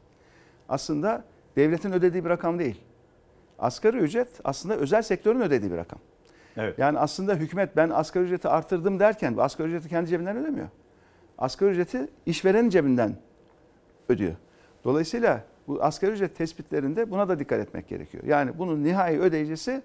[0.70, 1.24] aslında
[1.56, 2.82] devletin ödediği bir rakam değil.
[3.60, 6.00] Asgari ücret aslında özel sektörün ödediği bir rakam.
[6.60, 6.80] Evet.
[6.80, 10.68] Yani aslında hükümet ben asgari ücreti artırdım derken bu asgari ücreti kendi cebinden ödemiyor.
[11.38, 13.16] Asgari ücreti işverenin cebinden
[14.10, 14.36] ödüyor.
[14.84, 18.24] Dolayısıyla bu asgari ücret tespitlerinde buna da dikkat etmek gerekiyor.
[18.24, 19.82] Yani bunun nihai ödeyicisi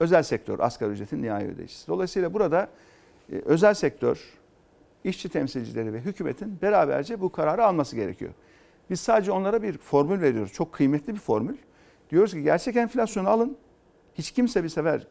[0.00, 1.88] özel sektör, asgari ücretin nihai ödeyicisi.
[1.88, 2.68] Dolayısıyla burada
[3.32, 4.18] e, özel sektör,
[5.04, 8.30] işçi temsilcileri ve hükümetin beraberce bu kararı alması gerekiyor.
[8.90, 10.52] Biz sadece onlara bir formül veriyoruz.
[10.52, 11.56] Çok kıymetli bir formül.
[12.10, 13.56] Diyoruz ki gerçek enflasyonu alın.
[14.14, 15.06] Hiç kimse bir sefer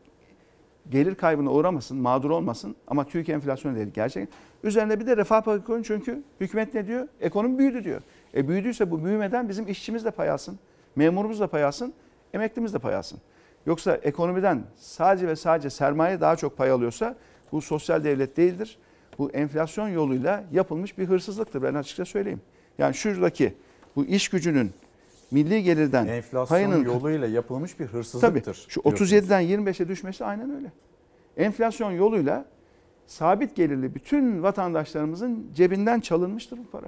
[0.90, 4.30] gelir kaybına uğramasın, mağdur olmasın ama TÜİK enflasyonu değil gerçek.
[4.64, 7.08] Üzerine bir de refah payı koyun çünkü hükümet ne diyor?
[7.22, 8.02] Ekonomi büyüdü diyor.
[8.36, 10.60] E büyüdüyse bu büyümeden bizim işçimiz de pay alsın,
[10.96, 11.94] memurumuz da pay alsın,
[12.34, 13.20] emeklimiz de pay alsın.
[13.66, 17.16] Yoksa ekonomiden sadece ve sadece sermaye daha çok pay alıyorsa
[17.52, 18.78] bu sosyal devlet değildir.
[19.18, 22.42] Bu enflasyon yoluyla yapılmış bir hırsızlıktır ben açıkça söyleyeyim.
[22.78, 23.54] Yani şuradaki
[23.96, 24.72] bu iş gücünün
[25.32, 28.44] milli gelirden Enflasyon payının yoluyla yapılmış bir hırsızlıktır.
[28.44, 29.12] Tabii şu diyorsunuz.
[29.12, 30.72] 37'den 25'e düşmesi aynen öyle.
[31.38, 32.46] Enflasyon yoluyla
[33.08, 36.88] sabit gelirli bütün vatandaşlarımızın cebinden çalınmıştır bu para.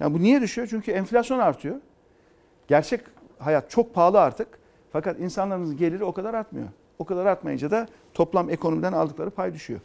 [0.00, 0.66] Yani bu niye düşüyor?
[0.70, 1.76] Çünkü enflasyon artıyor.
[2.68, 3.00] Gerçek
[3.38, 4.48] hayat çok pahalı artık.
[4.92, 6.68] Fakat insanlarımızın geliri o kadar artmıyor.
[6.98, 9.80] O kadar artmayınca da toplam ekonomiden aldıkları pay düşüyor.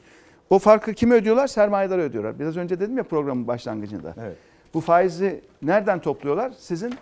[0.50, 1.48] O farkı kime ödüyorlar?
[1.48, 2.40] Sermayedara ödüyorlar.
[2.40, 4.14] Biraz önce dedim ya programın başlangıcında.
[4.22, 4.38] Evet.
[4.74, 6.54] Bu faizi nereden topluyorlar?
[6.58, 6.94] Sizin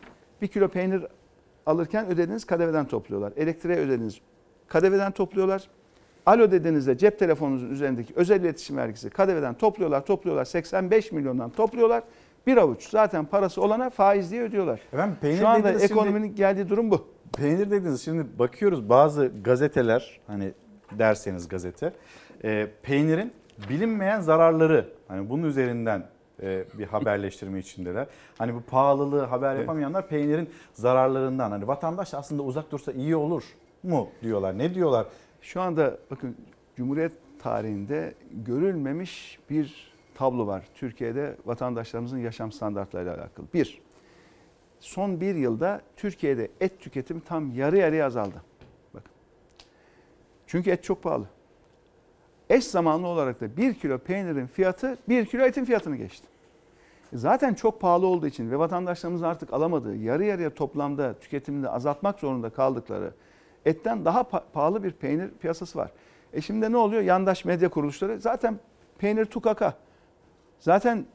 [0.41, 1.06] bir kilo peynir
[1.66, 3.34] alırken ödediğiniz kadeveden topluyorlar.
[3.38, 4.20] Elektriğe ödediğiniz
[4.68, 5.68] kadeveden topluyorlar.
[6.26, 10.45] Alo dediğinizde cep telefonunuzun üzerindeki özel iletişim vergisi kadeveden topluyorlar, topluyorlar.
[10.45, 12.03] 85 milyondan topluyorlar.
[12.48, 14.80] Bir avuç zaten parası olana faiz diye ödüyorlar.
[14.94, 17.07] Efendim peynir Şu anda dediniz şimdi- ekonominin geldiği durum bu.
[17.38, 20.52] Peynir dediniz şimdi bakıyoruz bazı gazeteler hani
[20.91, 21.94] derseniz gazete
[22.44, 23.34] e, peynirin
[23.70, 26.03] bilinmeyen zararları hani bunun üzerinden
[26.74, 28.07] bir haberleştirme içindeler.
[28.38, 33.44] Hani bu pahalılığı haber yapamayanlar peynirin zararlarından hani vatandaş aslında uzak dursa iyi olur
[33.84, 34.57] mu diyorlar.
[34.57, 35.07] Ne diyorlar?
[35.41, 36.36] Şu anda bakın
[36.76, 40.66] Cumhuriyet tarihinde görülmemiş bir tablo var.
[40.76, 43.45] Türkiye'de vatandaşlarımızın yaşam standartlarıyla alakalı.
[43.53, 43.82] Bir,
[44.80, 48.41] son bir yılda Türkiye'de et tüketimi tam yarı yarıya azaldı.
[48.94, 49.12] Bakın.
[50.48, 51.26] Çünkü et çok pahalı.
[52.49, 56.27] Eş zamanlı olarak da bir kilo peynirin fiyatı bir kilo etin fiyatını geçti.
[57.13, 62.49] Zaten çok pahalı olduğu için ve vatandaşlarımızın artık alamadığı yarı yarıya toplamda tüketimini azaltmak zorunda
[62.49, 63.11] kaldıkları
[63.65, 65.91] etten daha pa- pahalı bir peynir piyasası var.
[66.34, 67.01] E şimdi ne oluyor?
[67.01, 68.59] Yandaş medya kuruluşları zaten
[68.97, 69.73] peynir tukaka.
[70.59, 71.05] Zaten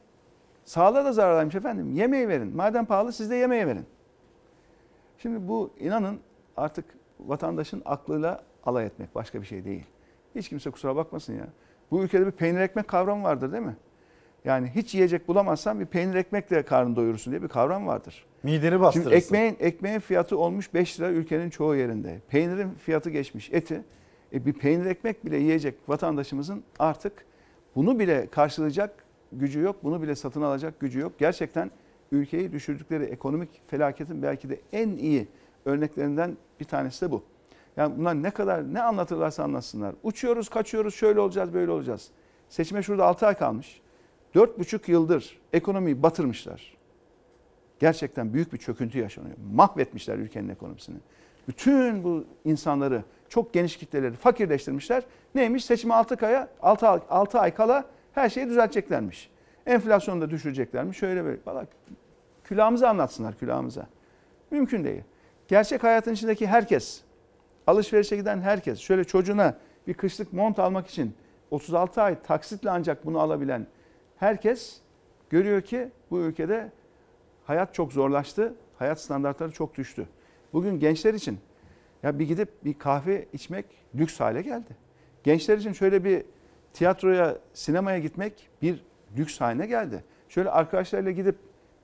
[0.65, 1.91] sağlığa da zararlıymış efendim.
[1.91, 2.55] Yemeği verin.
[2.55, 3.85] Madem pahalı siz de yemeği verin.
[5.17, 6.19] Şimdi bu inanın
[6.57, 6.85] artık
[7.19, 9.85] vatandaşın aklıyla alay etmek başka bir şey değil.
[10.35, 11.47] Hiç kimse kusura bakmasın ya.
[11.91, 13.75] Bu ülkede bir peynir ekmek kavramı vardır değil mi?
[14.45, 18.25] Yani hiç yiyecek bulamazsan bir peynir ekmekle karnını doyurursun diye bir kavram vardır.
[18.43, 19.09] Mideni bastırırsın.
[19.09, 22.21] Şimdi ekmeğin, ekmeğin fiyatı olmuş 5 lira ülkenin çoğu yerinde.
[22.29, 23.83] Peynirin fiyatı geçmiş eti.
[24.33, 27.25] E bir peynir ekmek bile yiyecek vatandaşımızın artık
[27.75, 29.75] bunu bile karşılayacak gücü yok.
[29.83, 31.19] Bunu bile satın alacak gücü yok.
[31.19, 31.71] Gerçekten
[32.11, 35.27] ülkeyi düşürdükleri ekonomik felaketin belki de en iyi
[35.65, 37.23] örneklerinden bir tanesi de bu.
[37.81, 39.95] Yani bunlar ne kadar ne anlatırlarsa anlatsınlar.
[40.03, 42.07] Uçuyoruz, kaçıyoruz, şöyle olacağız, böyle olacağız.
[42.49, 43.81] Seçime şurada 6 ay kalmış.
[44.35, 46.77] 4,5 yıldır ekonomiyi batırmışlar.
[47.79, 49.35] Gerçekten büyük bir çöküntü yaşanıyor.
[49.53, 50.97] Mahvetmişler ülkenin ekonomisini.
[51.47, 55.03] Bütün bu insanları, çok geniş kitleleri fakirleştirmişler.
[55.35, 55.65] Neymiş?
[55.65, 59.29] Seçime 6 aya 6, 6 ay kala her şeyi düzelteceklermiş.
[59.65, 60.97] Enflasyonu da düşüreceklermiş.
[60.97, 61.37] Şöyle böyle.
[61.45, 61.65] Valla
[62.43, 63.87] külahımıza anlatsınlar külahımıza.
[64.51, 65.03] Mümkün değil.
[65.47, 67.01] Gerçek hayatın içindeki herkes,
[67.67, 69.57] alışverişe giden herkes, şöyle çocuğuna
[69.87, 71.15] bir kışlık mont almak için
[71.51, 73.67] 36 ay taksitle ancak bunu alabilen
[74.17, 74.81] herkes
[75.29, 76.71] görüyor ki bu ülkede
[77.45, 80.07] hayat çok zorlaştı, hayat standartları çok düştü.
[80.53, 81.39] Bugün gençler için
[82.03, 83.65] ya bir gidip bir kahve içmek
[83.95, 84.77] lüks hale geldi.
[85.23, 86.23] Gençler için şöyle bir
[86.73, 88.83] tiyatroya, sinemaya gitmek bir
[89.17, 90.03] lüks haline geldi.
[90.29, 91.35] Şöyle arkadaşlarıyla gidip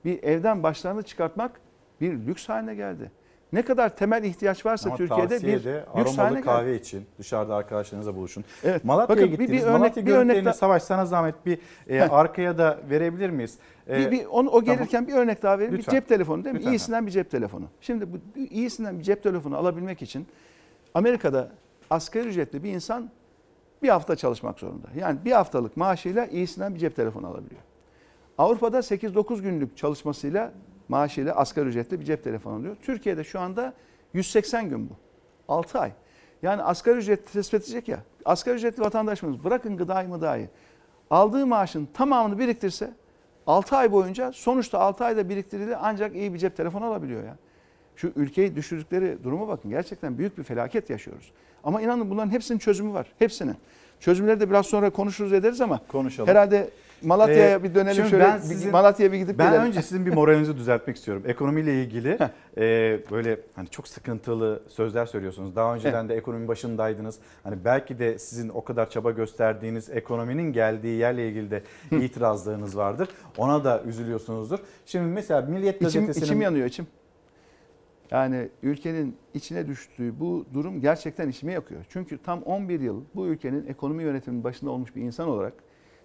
[0.04, 1.60] bir evden başlarını çıkartmak
[2.00, 3.10] bir lüks haline geldi.
[3.52, 6.40] Ne kadar temel ihtiyaç varsa Ama Türkiye'de bir haline aromalı geldi.
[6.44, 8.44] kahve için dışarıda arkadaşlarınızla buluşun.
[8.64, 8.84] Evet.
[8.84, 9.64] Malatya'ya Bakın bir- bir gittiniz.
[9.64, 11.58] örnek- Malatya bir örnek daha- Savaş sana zahmet bir
[11.88, 12.12] e, Heh.
[12.12, 13.58] arkaya da verebilir miyiz?
[13.88, 15.74] E, Bir, bir, onu, o gelirken bir örnek daha vereyim.
[15.78, 15.94] Lütfen.
[15.94, 16.58] Bir cep telefonu değil mi?
[16.58, 16.72] Lütfen.
[16.72, 17.64] İyisinden bir cep telefonu.
[17.80, 18.16] Şimdi bu
[18.50, 20.26] iyisinden bir cep telefonu alabilmek için
[20.94, 21.48] Amerika'da
[21.90, 23.10] asgari ücretli bir insan
[23.82, 24.86] bir hafta çalışmak zorunda.
[24.96, 27.60] Yani bir haftalık maaşıyla iyisinden bir cep telefonu alabiliyor.
[28.38, 30.52] Avrupa'da 8-9 günlük çalışmasıyla
[30.88, 32.76] maaşıyla asgari ücretli bir cep telefonu alıyor.
[32.82, 33.72] Türkiye'de şu anda
[34.14, 34.92] 180 gün bu.
[35.48, 35.92] 6 ay.
[36.42, 37.98] Yani asgari ücret tespit edecek ya.
[38.24, 40.48] Asgari ücretli vatandaşımız bırakın gıdayı mıdayı.
[41.10, 42.90] Aldığı maaşın tamamını biriktirse
[43.46, 47.36] 6 ay boyunca sonuçta 6 ayda biriktirdiği ancak iyi bir cep telefonu alabiliyor ya.
[47.96, 49.70] Şu ülkeyi düşürdükleri duruma bakın.
[49.70, 51.32] Gerçekten büyük bir felaket yaşıyoruz.
[51.64, 53.12] Ama inanın bunların hepsinin çözümü var.
[53.18, 53.56] Hepsinin.
[54.00, 56.28] Çözümleri de biraz sonra konuşuruz ederiz ama Konuşalım.
[56.28, 56.70] herhalde
[57.02, 58.24] Malatya'ya Ee, bir dönelim şöyle.
[58.24, 59.66] ben sizin- Malatya'ya bir gidip Ben gelelim.
[59.66, 61.22] önce sizin bir moralinizi düzeltmek istiyorum.
[61.26, 62.18] Ekonomiyle ilgili
[62.58, 62.62] e,
[63.10, 65.56] böyle hani çok sıkıntılı sözler söylüyorsunuz.
[65.56, 67.18] Daha önceden de ekonomi başındaydınız.
[67.42, 73.08] Hani belki de sizin o kadar çaba gösterdiğiniz ekonominin geldiği yerle ilgili de itirazlarınız vardır.
[73.36, 74.58] Ona da üzülüyorsunuzdur.
[74.86, 76.86] Şimdi mesela Milliyet İçim, Gazetesi'nin içim yanıyor içim.
[78.10, 81.80] Yani ülkenin içine düştüğü bu durum gerçekten içimi yakıyor.
[81.88, 85.52] Çünkü tam 11 yıl bu ülkenin ekonomi yönetiminin başında olmuş bir insan olarak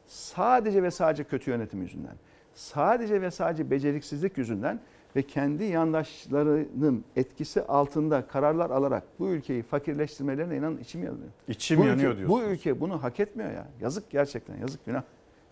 [0.07, 2.15] sadece ve sadece kötü yönetim yüzünden,
[2.53, 4.79] sadece ve sadece beceriksizlik yüzünden
[5.15, 11.29] ve kendi yandaşlarının etkisi altında kararlar alarak bu ülkeyi fakirleştirmelerine inanın içim yanıyor.
[11.47, 12.47] İçim bu yanıyor ülke, diyorsunuz.
[12.47, 13.67] Bu ülke bunu hak etmiyor ya.
[13.81, 15.01] Yazık gerçekten yazık günah.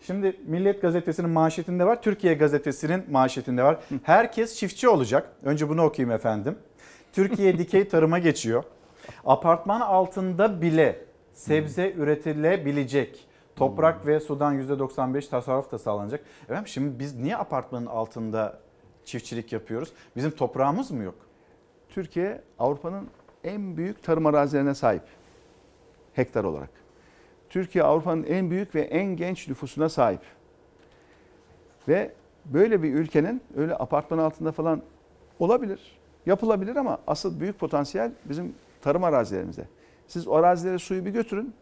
[0.00, 3.80] Şimdi Milliyet Gazetesi'nin manşetinde var, Türkiye Gazetesi'nin manşetinde var.
[4.02, 5.32] Herkes çiftçi olacak.
[5.42, 6.56] Önce bunu okuyayım efendim.
[7.12, 8.64] Türkiye dikey tarıma geçiyor.
[9.24, 13.28] Apartman altında bile sebze üretilebilecek.
[13.56, 16.24] Toprak ve sudan %95 tasarruf da sağlanacak.
[16.44, 18.58] Efendim şimdi biz niye apartmanın altında
[19.04, 19.92] çiftçilik yapıyoruz?
[20.16, 21.14] Bizim toprağımız mı yok?
[21.88, 23.08] Türkiye Avrupa'nın
[23.44, 25.02] en büyük tarım arazilerine sahip
[26.12, 26.70] hektar olarak.
[27.50, 30.20] Türkiye Avrupa'nın en büyük ve en genç nüfusuna sahip.
[31.88, 32.12] Ve
[32.44, 34.82] böyle bir ülkenin öyle apartman altında falan
[35.38, 39.64] olabilir, yapılabilir ama asıl büyük potansiyel bizim tarım arazilerimizde.
[40.06, 41.54] Siz o arazilere suyu bir götürün,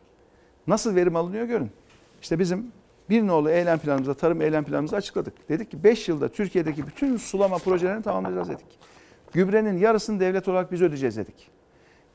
[0.67, 1.71] nasıl verim alınıyor görün.
[2.23, 2.73] İşte bizim
[3.11, 5.49] bir nolu eylem planımızda, tarım eylem planımızda açıkladık.
[5.49, 8.79] Dedik ki 5 yılda Türkiye'deki bütün sulama projelerini tamamlayacağız dedik.
[9.33, 11.51] Gübrenin yarısını devlet olarak biz ödeyeceğiz dedik.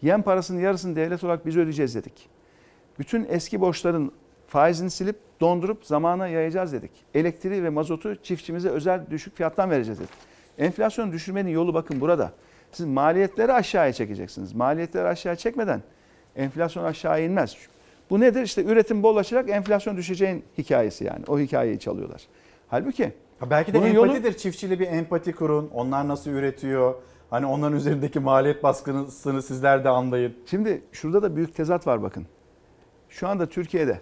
[0.01, 2.29] Yem parasının yarısını devlet olarak biz ödeyeceğiz dedik.
[2.99, 4.11] Bütün eski borçların
[4.47, 6.91] faizini silip dondurup zamana yayacağız dedik.
[7.13, 10.13] Elektriği ve mazotu çiftçimize özel düşük fiyattan vereceğiz dedik.
[10.57, 12.31] Enflasyonu düşürmenin yolu bakın burada.
[12.71, 14.53] Siz maliyetleri aşağıya çekeceksiniz.
[14.53, 15.81] Maliyetleri aşağıya çekmeden
[16.35, 17.57] enflasyon aşağı inmez.
[18.09, 18.41] Bu nedir?
[18.41, 21.23] İşte üretim bollaşacak, enflasyon düşeceğin hikayesi yani.
[21.27, 22.21] O hikayeyi çalıyorlar.
[22.67, 24.37] Halbuki Ha belki de bunun yolu- empatidir.
[24.37, 25.69] Çiftçiyle bir empati kurun.
[25.73, 26.95] Onlar nasıl üretiyor?
[27.29, 30.33] Hani onların üzerindeki maliyet baskısını sizler de anlayın.
[30.45, 32.25] Şimdi şurada da büyük tezat var bakın.
[33.09, 33.99] Şu anda Türkiye'de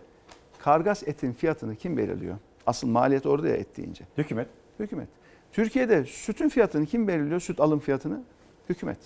[0.59, 2.35] kargas etin fiyatını kim belirliyor?
[2.67, 4.03] Asıl maliyet orada ya et deyince.
[4.17, 4.47] Hükümet.
[4.79, 5.07] Hükümet.
[5.51, 7.39] Türkiye'de sütün fiyatını kim belirliyor?
[7.39, 8.21] Süt alım fiyatını?
[8.69, 8.97] Hükümet.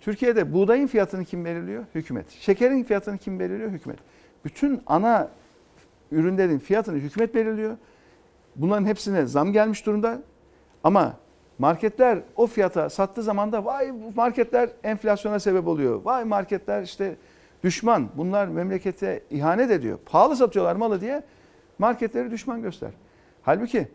[0.00, 1.84] Türkiye'de buğdayın fiyatını kim belirliyor?
[1.94, 2.30] Hükümet.
[2.30, 3.70] Şekerin fiyatını kim belirliyor?
[3.70, 3.98] Hükümet.
[4.44, 5.28] Bütün ana
[6.12, 7.76] ürünlerin fiyatını hükümet belirliyor.
[8.56, 10.22] Bunların hepsine zam gelmiş durumda.
[10.84, 11.16] Ama
[11.58, 16.00] marketler o fiyata sattığı zaman da vay marketler enflasyona sebep oluyor.
[16.04, 17.16] Vay marketler işte
[17.64, 18.08] düşman.
[18.16, 19.98] Bunlar memlekete ihanet ediyor.
[20.06, 21.22] Pahalı satıyorlar malı diye
[21.78, 22.90] marketleri düşman göster.
[23.42, 23.88] Halbuki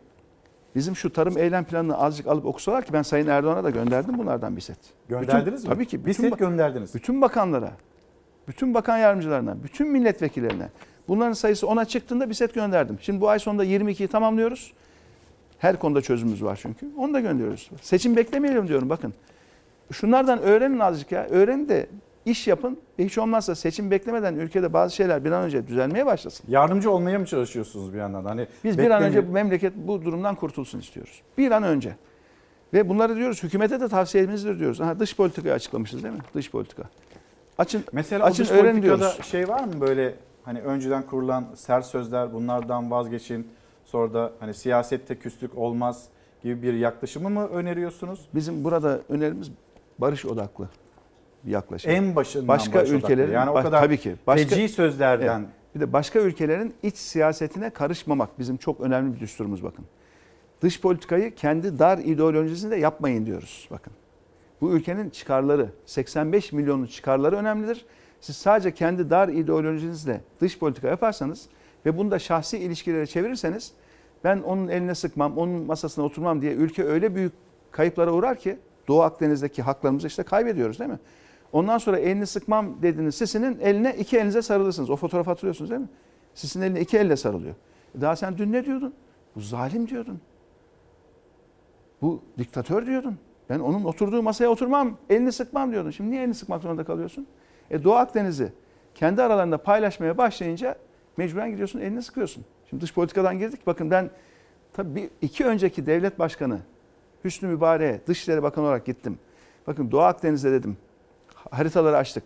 [0.75, 4.55] bizim şu tarım eylem planını azıcık alıp okusalar ki ben Sayın Erdoğan'a da gönderdim bunlardan
[4.55, 4.79] bir set.
[5.09, 5.69] Gönderdiniz mi?
[5.69, 6.05] Tabii ki.
[6.05, 6.95] Bir set gönderdiniz.
[6.95, 7.71] Bütün bakanlara,
[8.47, 10.69] bütün bakan yardımcılarına, bütün milletvekillerine
[11.07, 12.97] bunların sayısı ona çıktığında bir set gönderdim.
[13.01, 14.73] Şimdi bu ay sonunda 22'yi tamamlıyoruz.
[15.59, 16.87] Her konuda çözümümüz var çünkü.
[16.97, 17.69] Onu da gönderiyoruz.
[17.81, 19.13] Seçim beklemeyelim diyorum bakın.
[19.91, 21.27] Şunlardan öğrenin azıcık ya.
[21.29, 21.87] Öğrenin de
[22.25, 22.77] iş yapın.
[22.99, 26.45] Ve hiç olmazsa seçim beklemeden ülkede bazı şeyler bir an önce düzelmeye başlasın.
[26.47, 28.25] Yardımcı olmaya mı çalışıyorsunuz bir yandan?
[28.25, 31.21] Hani Biz bir an önce bu memleket bu durumdan kurtulsun istiyoruz.
[31.37, 31.95] Bir an önce.
[32.73, 34.81] Ve bunları diyoruz hükümete de tavsiyemizdir diyoruz.
[34.81, 36.21] Aha, dış politikayı açıklamışız değil mi?
[36.35, 36.83] Dış politika.
[37.57, 39.25] Açın, Mesela açın o dış öğrenin politikada diyoruz.
[39.25, 43.47] şey var mı böyle hani önceden kurulan sert sözler bunlardan vazgeçin
[43.85, 46.05] sonra da hani siyasette küslük olmaz
[46.43, 48.27] gibi bir yaklaşımı mı öneriyorsunuz?
[48.35, 49.51] Bizim burada önerimiz
[49.99, 50.69] barış odaklı
[51.43, 51.91] bir yaklaşım.
[51.91, 52.93] En başından başka odaklı.
[52.95, 55.39] ülkelerin Yani o baş- kadar tabii ki başka feci sözlerden.
[55.39, 55.49] Evet.
[55.75, 59.85] bir de başka ülkelerin iç siyasetine karışmamak bizim çok önemli bir düsturumuz bakın.
[60.61, 63.93] Dış politikayı kendi dar ideolojisinde yapmayın diyoruz bakın.
[64.61, 67.85] Bu ülkenin çıkarları 85 milyonun çıkarları önemlidir.
[68.21, 71.49] Siz sadece kendi dar ideolojinizle dış politika yaparsanız
[71.85, 73.73] ve bunu da şahsi ilişkilere çevirirseniz
[74.23, 77.33] ben onun eline sıkmam, onun masasına oturmam diye ülke öyle büyük
[77.71, 78.57] kayıplara uğrar ki
[78.87, 80.99] Doğu Akdeniz'deki haklarımızı işte kaybediyoruz değil mi?
[81.51, 84.89] Ondan sonra elini sıkmam dediğiniz Sisi'nin eline iki elinize sarılırsınız.
[84.89, 85.89] O fotoğrafı hatırlıyorsunuz değil mi?
[86.33, 87.55] Sisi'nin eline iki elle sarılıyor.
[88.01, 88.93] Daha sen dün ne diyordun?
[89.35, 90.21] Bu zalim diyordun.
[92.01, 93.17] Bu diktatör diyordun.
[93.49, 95.91] Ben onun oturduğu masaya oturmam, elini sıkmam diyordun.
[95.91, 97.27] Şimdi niye elini sıkmak zorunda kalıyorsun?
[97.71, 98.53] E Doğu Akdeniz'i
[98.95, 100.75] kendi aralarında paylaşmaya başlayınca
[101.17, 102.45] mecburen gidiyorsun elini sıkıyorsun.
[102.69, 103.67] Şimdi dış politikadan girdik.
[103.67, 104.09] Bakın ben
[104.73, 106.59] tabii iki önceki devlet başkanı
[107.23, 109.19] Hüsnü Mübarek'e Dışişleri Bakanı olarak gittim.
[109.67, 110.77] Bakın Doğu Akdeniz'de dedim
[111.51, 112.23] haritaları açtık.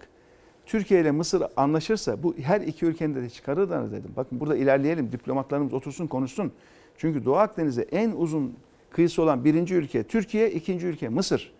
[0.65, 4.11] Türkiye ile Mısır anlaşırsa bu her iki ülkenin de çıkarırlar dedim.
[4.15, 6.51] Bakın burada ilerleyelim diplomatlarımız otursun konuşsun.
[6.97, 8.55] Çünkü Doğu Akdeniz'de en uzun
[8.91, 11.53] kıyısı olan birinci ülke Türkiye, ikinci ülke Mısır.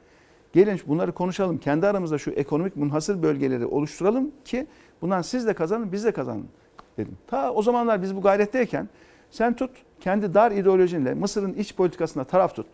[0.53, 1.57] Gelin bunları konuşalım.
[1.57, 4.67] Kendi aramızda şu ekonomik munhasır bölgeleri oluşturalım ki
[5.01, 6.45] bundan siz de kazanın biz de kazanın
[6.97, 7.17] dedim.
[7.27, 8.89] Ta o zamanlar biz bu gayretteyken
[9.31, 12.67] sen tut kendi dar ideolojinle Mısır'ın iç politikasına taraf tut.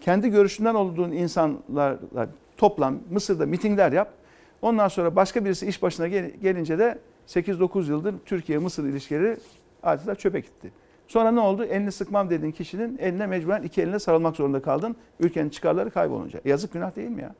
[0.00, 4.12] Kendi görüşünden olduğun insanlarla toplan Mısır'da mitingler yap.
[4.62, 9.36] Ondan sonra başka birisi iş başına gel- gelince de 8-9 yıldır Türkiye-Mısır ilişkileri
[9.82, 10.72] adeta çöpe gitti.
[11.08, 11.64] Sonra ne oldu?
[11.64, 14.96] Elini sıkmam dediğin kişinin eline mecburen iki eline sarılmak zorunda kaldın.
[15.20, 16.40] Ülkenin çıkarları kaybolunca.
[16.44, 17.34] Yazık günah değil mi ya?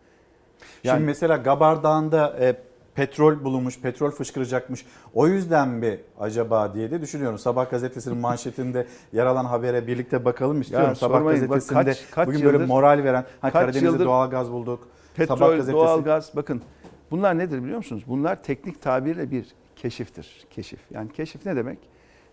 [0.85, 2.57] Şimdi mesela Gabar Dağı'nda e,
[2.95, 4.87] petrol bulunmuş, petrol fışkıracakmış.
[5.15, 7.39] O yüzden mi acaba diye de düşünüyorum.
[7.39, 10.89] Sabah gazetesinin manşetinde yer alan habere birlikte bakalım istiyorum.
[10.89, 13.87] Ya Sabah sormayın, bak gazetesinde kaç- kaç bugün böyle yıldır- moral veren, ha, kaç Karadeniz'de
[13.87, 14.89] yıldır doğal gaz bulduk.
[15.17, 15.73] Sabah Petrol, gazetesi.
[15.73, 16.63] doğalgaz bakın
[17.11, 18.03] bunlar nedir biliyor musunuz?
[18.07, 19.47] Bunlar teknik tabirle bir
[19.77, 20.47] keşiftir.
[20.51, 20.81] Keşif.
[20.91, 21.79] Yani keşif ne demek?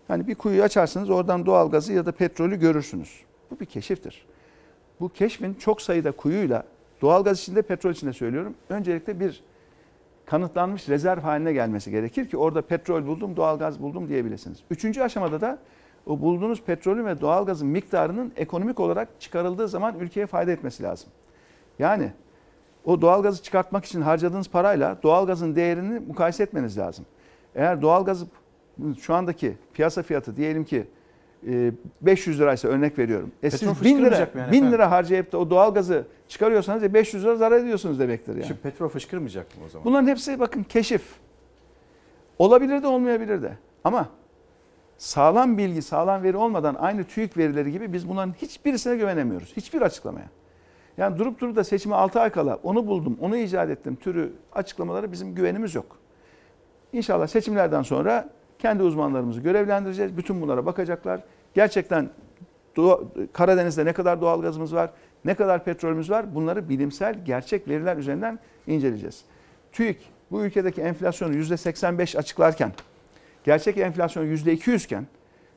[0.08, 3.20] Yani bir kuyuyu açarsınız oradan doğalgazı ya da petrolü görürsünüz.
[3.50, 4.26] Bu bir keşiftir.
[5.00, 6.62] Bu keşfin çok sayıda kuyuyla
[7.02, 8.54] doğalgaz içinde petrol içinde söylüyorum.
[8.68, 9.42] Öncelikle bir
[10.26, 14.58] kanıtlanmış rezerv haline gelmesi gerekir ki orada petrol buldum, doğalgaz buldum diyebilirsiniz.
[14.70, 15.58] Üçüncü aşamada da
[16.06, 21.08] o bulduğunuz petrolün ve doğalgazın miktarının ekonomik olarak çıkarıldığı zaman ülkeye fayda etmesi lazım.
[21.78, 22.12] Yani
[22.84, 27.06] o doğalgazı çıkartmak için harcadığınız parayla doğalgazın değerini mukayese etmeniz lazım.
[27.54, 28.26] Eğer doğalgazı
[29.00, 30.86] şu andaki piyasa fiyatı diyelim ki
[31.48, 33.32] e, 500 liraysa örnek veriyorum.
[33.42, 34.72] E Petrol siz 1000 lira, yani 1000 efendim?
[34.72, 38.46] lira harcayıp da o doğalgazı çıkarıyorsanız e 500 lira zarar ediyorsunuz demektir yani.
[38.46, 39.84] Şimdi petrol fışkırmayacak mı o zaman?
[39.84, 41.02] Bunların hepsi bakın keşif.
[42.38, 43.52] Olabilir de olmayabilir de.
[43.84, 44.08] Ama
[44.98, 49.56] sağlam bilgi, sağlam veri olmadan aynı TÜİK verileri gibi biz bunların hiçbirisine güvenemiyoruz.
[49.56, 50.26] Hiçbir açıklamaya.
[50.96, 55.12] Yani durup durup da seçime 6 ay kala onu buldum, onu icat ettim türü açıklamalara
[55.12, 55.98] bizim güvenimiz yok.
[56.92, 58.28] İnşallah seçimlerden sonra
[58.66, 60.16] kendi uzmanlarımızı görevlendireceğiz.
[60.16, 61.20] Bütün bunlara bakacaklar.
[61.54, 62.10] Gerçekten
[63.32, 64.90] Karadeniz'de ne kadar doğalgazımız var,
[65.24, 69.24] ne kadar petrolümüz var bunları bilimsel gerçek veriler üzerinden inceleyeceğiz.
[69.72, 69.98] TÜİK
[70.30, 72.72] bu ülkedeki enflasyonu %85 açıklarken,
[73.44, 75.06] gerçek enflasyon %200 iken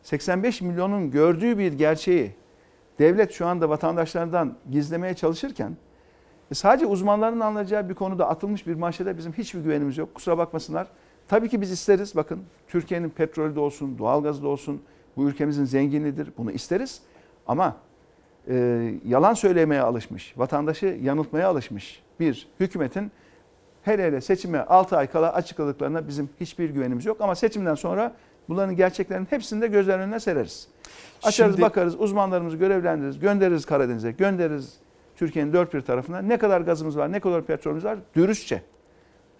[0.04, 2.32] 85 milyonun gördüğü bir gerçeği
[3.00, 5.78] devlet şu anda vatandaşlarından gizlemeye çalışırken
[6.52, 10.16] e, sadece uzmanların anlayacağı bir konuda atılmış bir manşete bizim hiçbir güvenimiz yok.
[10.16, 10.88] Kusura bakmasınlar.
[11.30, 12.16] Tabii ki biz isteriz.
[12.16, 14.82] Bakın Türkiye'nin petrolü de olsun, doğalgazı da olsun.
[15.18, 16.30] Bu ülkemizin zenginliğidir.
[16.38, 17.02] Bunu isteriz.
[17.48, 17.78] Ama
[18.48, 18.56] e,
[19.06, 23.12] yalan söylemeye alışmış, vatandaşı yanıltmaya alışmış bir hükümetin
[23.84, 27.22] hele hele seçime 6 ay kala açıkladıklarına bizim hiçbir güvenimiz yok.
[27.22, 28.16] Ama seçimden sonra
[28.50, 30.68] bunların gerçeklerinin hepsini de gözler önüne sereriz.
[31.24, 34.78] Açarız Şimdi- bakarız uzmanlarımızı görevlendiririz, göndeririz Karadeniz'e, göndeririz
[35.16, 36.20] Türkiye'nin dört bir tarafına.
[36.22, 38.62] Ne kadar gazımız var, ne kadar petrolümüz var dürüstçe,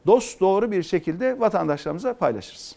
[0.08, 2.76] dost doğru bir şekilde vatandaşlarımıza paylaşırız.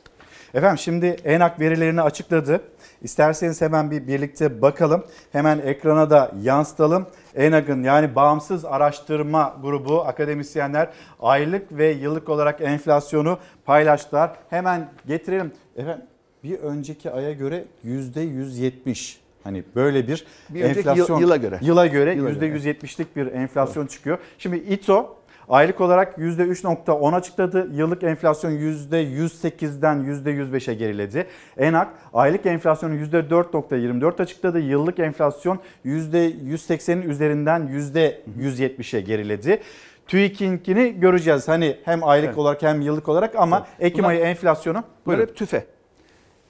[0.54, 2.60] Efendim şimdi ENAK verilerini açıkladı.
[3.02, 5.04] İsterseniz hemen bir birlikte bakalım.
[5.32, 7.06] Hemen ekrana da yansıtalım.
[7.34, 10.88] ENAK'ın yani bağımsız araştırma grubu akademisyenler
[11.20, 14.30] aylık ve yıllık olarak enflasyonu paylaştılar.
[14.50, 15.52] Hemen getirelim.
[15.76, 16.04] Efendim
[16.44, 19.16] bir önceki aya göre %170.
[19.44, 21.58] Hani böyle bir, Bir enflasyon yıl- yıla göre.
[21.62, 22.46] yıla göre Yıla göre.
[22.46, 24.18] %170'lik bir enflasyon çıkıyor.
[24.38, 25.16] Şimdi İTO
[25.48, 27.68] aylık olarak %3.10 açıkladı.
[27.72, 31.26] Yıllık enflasyon %108'den %105'e geriledi.
[31.58, 34.58] ENAK aylık enflasyonu %4.24 açıkladı.
[34.60, 39.60] Yıllık enflasyon %180'in üzerinden %170'e geriledi.
[40.06, 41.48] TÜİK'inkini göreceğiz.
[41.48, 42.38] Hani hem aylık Evet.
[42.38, 43.90] olarak hem yıllık olarak ama Evet.
[43.92, 45.64] Ekim Bunlar- ayı enflasyonu hep tüfe.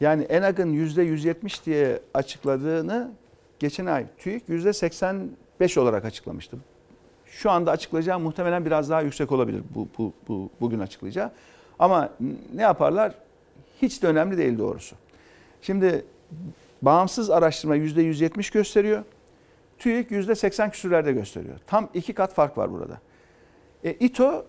[0.00, 3.10] Yani ENAG'ın %170 diye açıkladığını
[3.58, 6.56] geçen ay TÜİK %85 olarak açıklamıştı.
[7.32, 11.30] Şu anda açıklayacağı muhtemelen biraz daha yüksek olabilir bu, bu, bu bugün açıklayacağı.
[11.78, 12.10] Ama
[12.54, 13.14] ne yaparlar?
[13.82, 14.96] Hiç de önemli değil doğrusu.
[15.62, 16.04] Şimdi
[16.82, 19.04] bağımsız araştırma %170 gösteriyor.
[19.78, 21.58] TÜİK %80 küsürlerde gösteriyor.
[21.66, 23.00] Tam iki kat fark var burada.
[23.84, 24.44] E, İTO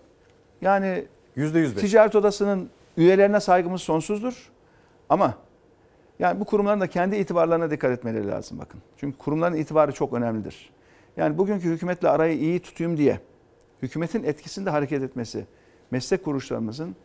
[0.60, 1.04] yani
[1.36, 1.74] %105.
[1.74, 4.50] Ticaret Odası'nın üyelerine saygımız sonsuzdur.
[5.08, 5.34] Ama
[6.18, 8.80] yani bu kurumların da kendi itibarlarına dikkat etmeleri lazım bakın.
[8.96, 10.70] Çünkü kurumların itibarı çok önemlidir.
[11.16, 13.20] Yani bugünkü hükümetle arayı iyi tutayım diye
[13.82, 15.46] hükümetin etkisinde hareket etmesi
[15.90, 16.96] meslek kuruluşlarımızın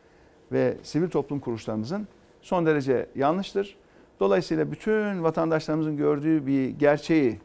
[0.51, 2.07] ve sivil toplum kuruluşlarımızın
[2.41, 3.77] son derece yanlıştır.
[4.19, 7.39] Dolayısıyla bütün vatandaşlarımızın gördüğü bir gerçeği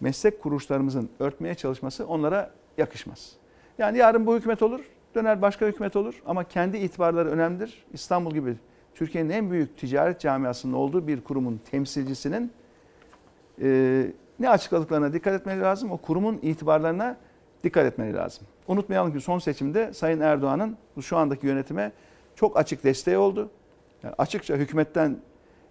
[0.00, 3.32] meslek kuruluşlarımızın örtmeye çalışması onlara yakışmaz.
[3.78, 4.80] Yani yarın bu hükümet olur,
[5.14, 7.84] döner başka hükümet olur ama kendi itibarları önemlidir.
[7.92, 8.56] İstanbul gibi
[8.94, 12.52] Türkiye'nin en büyük ticaret camiasının olduğu bir kurumun temsilcisinin
[13.62, 14.06] e,
[14.40, 17.16] ne açıkladıklarına dikkat etmeleri lazım, o kurumun itibarlarına
[17.64, 18.46] dikkat etmeleri lazım.
[18.68, 21.92] Unutmayalım ki son seçimde Sayın Erdoğan'ın şu andaki yönetime
[22.34, 23.50] çok açık desteği oldu.
[24.02, 25.16] Yani açıkça hükümetten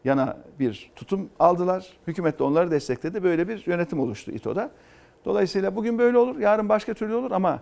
[0.04, 1.98] yana bir tutum aldılar.
[2.08, 3.24] Hükümet de onları destekledi.
[3.24, 4.72] Böyle bir yönetim oluştu İTO'da.
[5.26, 7.60] Dolayısıyla bugün böyle olur, yarın başka türlü olur ama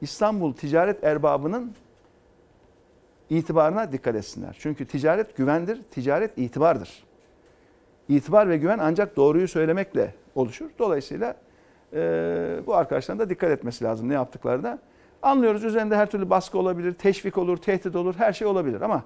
[0.00, 1.72] İstanbul ticaret erbabının
[3.30, 4.56] itibarına dikkat etsinler.
[4.58, 7.04] Çünkü ticaret güvendir, ticaret itibardır.
[8.08, 10.70] İtibar ve güven ancak doğruyu söylemekle oluşur.
[10.78, 11.34] Dolayısıyla
[11.92, 14.78] e, bu arkadaşların da dikkat etmesi lazım ne yaptıklarında.
[15.22, 19.02] Anlıyoruz üzerinde her türlü baskı olabilir, teşvik olur, tehdit olur, her şey olabilir ama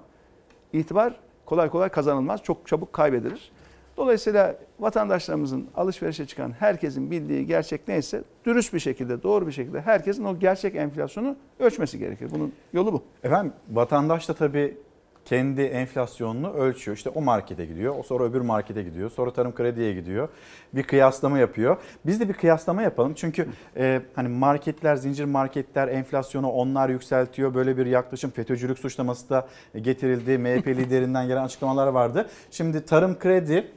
[0.73, 1.13] itibar
[1.45, 3.51] kolay kolay kazanılmaz, çok çabuk kaybedilir.
[3.97, 10.23] Dolayısıyla vatandaşlarımızın alışverişe çıkan herkesin bildiği gerçek neyse dürüst bir şekilde, doğru bir şekilde herkesin
[10.23, 12.29] o gerçek enflasyonu ölçmesi gerekir.
[12.31, 13.03] Bunun yolu bu.
[13.23, 14.77] Efendim vatandaş da tabii
[15.25, 16.97] kendi enflasyonunu ölçüyor.
[16.97, 20.29] İşte o markete gidiyor, o sonra öbür markete gidiyor, sonra tarım krediye gidiyor.
[20.73, 21.77] Bir kıyaslama yapıyor.
[22.05, 23.13] Biz de bir kıyaslama yapalım.
[23.13, 23.47] Çünkü
[23.77, 27.53] e, hani marketler, zincir marketler enflasyonu onlar yükseltiyor.
[27.53, 29.47] Böyle bir yaklaşım FETÖ'cülük suçlaması da
[29.81, 30.37] getirildi.
[30.37, 32.29] MHP liderinden gelen açıklamalar vardı.
[32.51, 33.71] Şimdi tarım kredi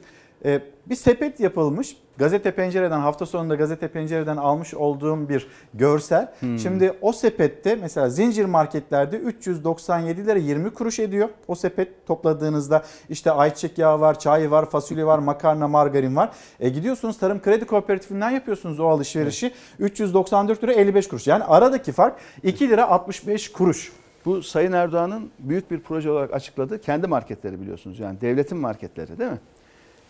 [0.45, 1.95] e, bir sepet yapılmış.
[2.17, 6.33] Gazete Pencere'den hafta sonunda Gazete Pencere'den almış olduğum bir görsel.
[6.39, 6.59] Hmm.
[6.59, 11.29] Şimdi o sepette mesela zincir marketlerde 397 lira 20 kuruş ediyor.
[11.47, 16.29] O sepet topladığınızda işte ayçiçek yağı var, çay var, fasulye var, makarna, margarin var.
[16.59, 19.53] E gidiyorsunuz Tarım Kredi Kooperatifinden yapıyorsunuz o alışverişi.
[19.79, 21.27] 394 lira 55 kuruş.
[21.27, 23.91] Yani aradaki fark 2 lira 65 kuruş.
[24.25, 27.99] Bu Sayın Erdoğan'ın büyük bir proje olarak açıkladığı kendi marketleri biliyorsunuz.
[27.99, 29.39] Yani devletin marketleri değil mi?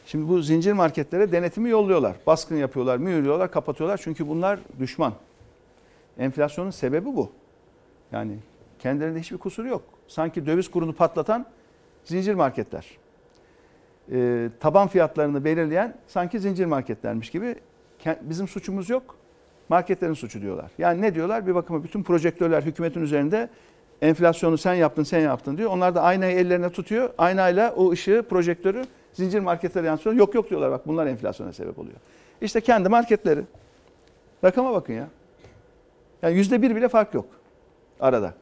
[0.08, 2.16] Şimdi bu zincir marketlere denetimi yolluyorlar.
[2.28, 4.00] Baskın yapıyorlar, mühürlüyorlar, kapatıyorlar.
[4.04, 5.14] Çünkü bunlar düşman.
[6.20, 7.32] Enflasyonun sebebi bu.
[8.12, 8.38] Yani
[8.80, 9.84] kendilerinde hiçbir kusuru yok.
[10.08, 11.46] Sanki döviz kurunu patlatan
[12.04, 12.86] zincir marketler.
[14.12, 17.56] Ee, taban fiyatlarını belirleyen sanki zincir marketlermiş gibi.
[18.22, 19.16] Bizim suçumuz yok.
[19.70, 20.72] Marketlerin suçu diyorlar.
[20.78, 21.48] Yani ne diyorlar?
[21.48, 23.50] Bir bakıma bütün projektörler hükümetin üzerinde
[24.02, 25.72] enflasyonu sen yaptın, sen yaptın diyor.
[25.72, 27.10] Onlar da aynayı ellerine tutuyor.
[27.18, 28.86] Aynayla o ışığı, projektörü
[29.18, 30.16] zincir marketlere yansıtıyor.
[30.16, 31.96] Yok yok diyorlar bak bunlar enflasyona sebep oluyor.
[32.42, 33.44] İşte kendi marketleri.
[34.44, 35.08] Rakama bakın ya.
[36.22, 37.26] Yani yüzde bir bile fark yok
[38.00, 38.34] arada.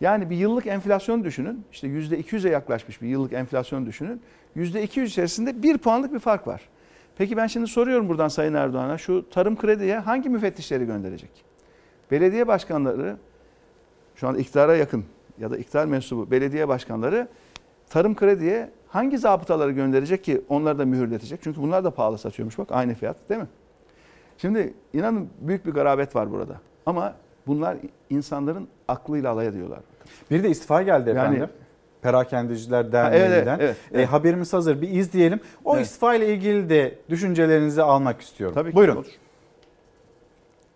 [0.00, 1.64] Yani bir yıllık enflasyon düşünün.
[1.72, 4.22] İşte yüzde 200'e yaklaşmış bir yıllık enflasyon düşünün.
[4.54, 6.68] Yüzde 200 içerisinde bir puanlık bir fark var.
[7.18, 11.30] Peki ben şimdi soruyorum buradan Sayın Erdoğan'a şu tarım krediye hangi müfettişleri gönderecek?
[12.10, 13.16] Belediye başkanları
[14.16, 15.04] şu an iktidara yakın
[15.38, 17.28] ya da iktidar mensubu belediye başkanları
[17.90, 21.40] tarım krediye hangi zabıtaları gönderecek ki onları da mühürletecek?
[21.42, 23.46] Çünkü bunlar da pahalı satıyormuş bak aynı fiyat değil mi?
[24.38, 26.54] Şimdi inanın büyük bir garabet var burada.
[26.86, 27.14] Ama
[27.46, 27.76] bunlar
[28.10, 29.78] insanların aklıyla alay ediyorlar.
[30.30, 31.48] Bir de istifa geldi Yani- efendim.
[32.02, 33.58] Perakendeciler evet, Derneği'nden.
[33.58, 34.08] evet, E, evet.
[34.08, 35.40] haberimiz hazır bir izleyelim.
[35.64, 35.86] O Evet.
[35.86, 38.54] istifa ile ilgili de düşüncelerinizi almak istiyorum.
[38.54, 38.96] Tabii ki Buyurun.
[38.96, 39.06] olur.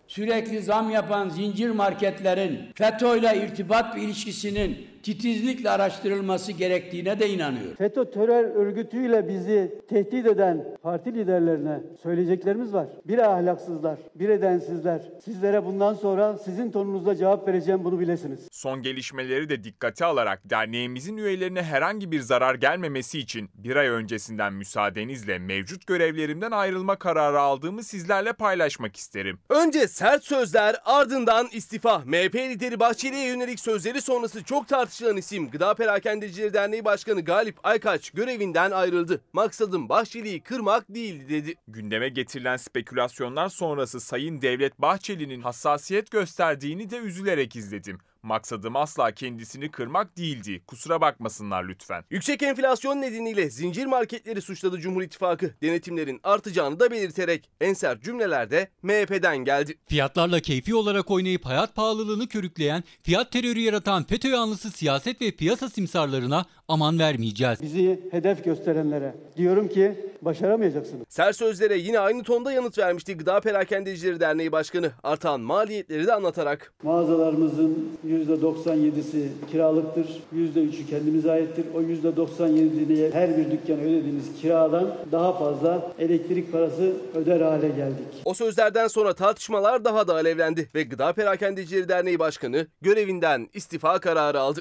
[0.07, 7.75] Sürekli zam yapan zincir marketlerin FETÖ ile irtibat ilişkisinin titizlikle araştırılması gerektiğine de inanıyorum.
[7.75, 12.87] FETÖ terör örgütüyle bizi tehdit eden parti liderlerine söyleyeceklerimiz var.
[13.05, 15.03] Bir ahlaksızlar, bir edensizler.
[15.25, 18.41] Sizlere bundan sonra sizin tonunuzda cevap vereceğim bunu bilesiniz.
[18.53, 24.53] Son gelişmeleri de dikkate alarak derneğimizin üyelerine herhangi bir zarar gelmemesi için bir ay öncesinden
[24.53, 29.39] müsaadenizle mevcut görevlerimden ayrılma kararı aldığımı sizlerle paylaşmak isterim.
[29.49, 31.99] Önce sert sözler ardından istifa.
[31.99, 38.11] MHP lideri Bahçeli'ye yönelik sözleri sonrası çok tartışılan isim Gıda Perakendecileri Derneği Başkanı Galip Aykaç
[38.11, 39.21] görevinden ayrıldı.
[39.33, 41.55] Maksadım Bahçeli'yi kırmak değildi dedi.
[41.69, 47.99] Gündeme getirilen spekülasyonlar sonrası Sayın Devlet Bahçeli'nin hassasiyet gösterdiğini de üzülerek izledim.
[48.25, 50.63] Maksadım asla kendisini kırmak değildi.
[50.67, 52.05] Kusura bakmasınlar lütfen.
[52.11, 55.55] Yüksek enflasyon nedeniyle zincir marketleri suçladı Cumhur İttifakı.
[55.63, 59.79] Denetimlerin artacağını da belirterek en sert cümleler de MHP'den geldi.
[59.87, 65.69] Fiyatlarla keyfi olarak oynayıp hayat pahalılığını körükleyen, fiyat terörü yaratan FETÖ yanlısı siyaset ve piyasa
[65.69, 67.63] simsarlarına aman vermeyeceğiz.
[67.63, 71.03] Bizi hedef gösterenlere diyorum ki başaramayacaksınız.
[71.09, 74.91] Sert sözlere yine aynı tonda yanıt vermişti Gıda Perakendecileri Derneği Başkanı.
[75.03, 76.73] Artan maliyetleri de anlatarak.
[76.83, 80.07] Mağazalarımızın %97'si kiralıktır.
[80.35, 81.65] %3'ü kendimize aittir.
[81.75, 88.07] O %97'ye her bir dükkan ödediğimiz kiradan daha fazla elektrik parası öder hale geldik.
[88.25, 94.41] O sözlerden sonra tartışmalar daha da alevlendi ve Gıda Perakendecileri Derneği Başkanı görevinden istifa kararı
[94.41, 94.61] aldı.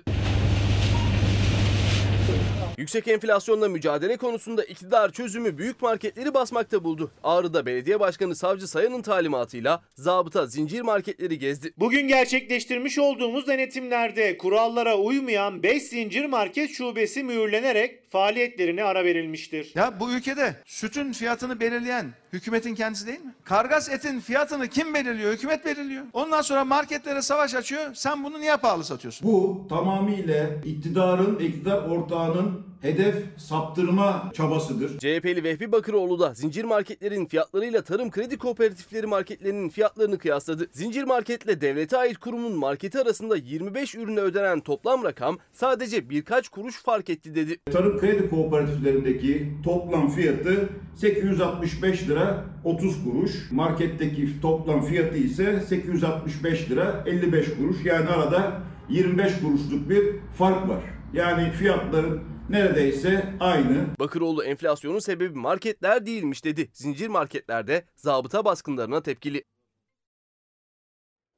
[2.78, 7.12] Yüksek enflasyonla mücadele konusunda iktidar çözümü büyük marketleri basmakta buldu.
[7.24, 11.74] Ağrı'da belediye başkanı Savcı Sayan'ın talimatıyla zabıta zincir marketleri gezdi.
[11.78, 19.72] Bugün gerçekleştirmiş olduğumuz denetimlerde kurallara uymayan 5 zincir market şubesi mühürlenerek faaliyetlerine ara verilmiştir.
[19.76, 23.34] Ya bu ülkede sütün fiyatını belirleyen hükümetin kendisi değil mi?
[23.44, 25.34] Kargas etin fiyatını kim belirliyor?
[25.34, 26.04] Hükümet belirliyor.
[26.14, 27.94] Ondan sonra marketlere savaş açıyor.
[27.94, 29.28] Sen bunu niye pahalı satıyorsun?
[29.28, 35.00] Bu tamamıyla iktidarın, iktidar ortağının hedef saptırma çabasıdır.
[35.00, 40.68] CHP'li Vehbi Bakıroğlu da zincir marketlerin fiyatlarıyla tarım kredi kooperatifleri marketlerinin fiyatlarını kıyasladı.
[40.72, 46.84] Zincir marketle devlete ait kurumun marketi arasında 25 ürüne ödenen toplam rakam sadece birkaç kuruş
[46.84, 47.58] fark etti dedi.
[47.72, 53.52] Tarım kredi kooperatiflerindeki toplam fiyatı 865 lira 30 kuruş.
[53.52, 57.86] Marketteki toplam fiyatı ise 865 lira 55 kuruş.
[57.86, 60.04] Yani arada 25 kuruşluk bir
[60.38, 60.84] fark var.
[61.14, 63.86] Yani fiyatların neredeyse aynı.
[64.00, 66.70] Bakıroğlu enflasyonun sebebi marketler değilmiş dedi.
[66.74, 69.44] Zincir marketlerde zabıta baskınlarına tepkili.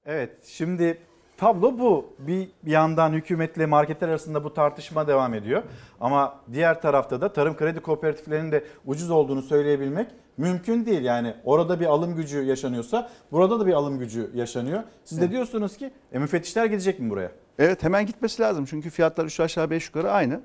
[0.05, 0.97] Evet şimdi
[1.37, 2.13] tablo bu.
[2.19, 5.63] Bir yandan hükümetle marketler arasında bu tartışma devam ediyor.
[5.99, 11.01] Ama diğer tarafta da tarım kredi kooperatiflerinin de ucuz olduğunu söyleyebilmek mümkün değil.
[11.01, 14.83] Yani orada bir alım gücü yaşanıyorsa burada da bir alım gücü yaşanıyor.
[15.03, 17.31] Siz de diyorsunuz ki e, müfettişler gidecek mi buraya?
[17.59, 18.65] Evet hemen gitmesi lazım.
[18.65, 20.41] Çünkü fiyatlar 3 aşağı 5 yukarı aynı.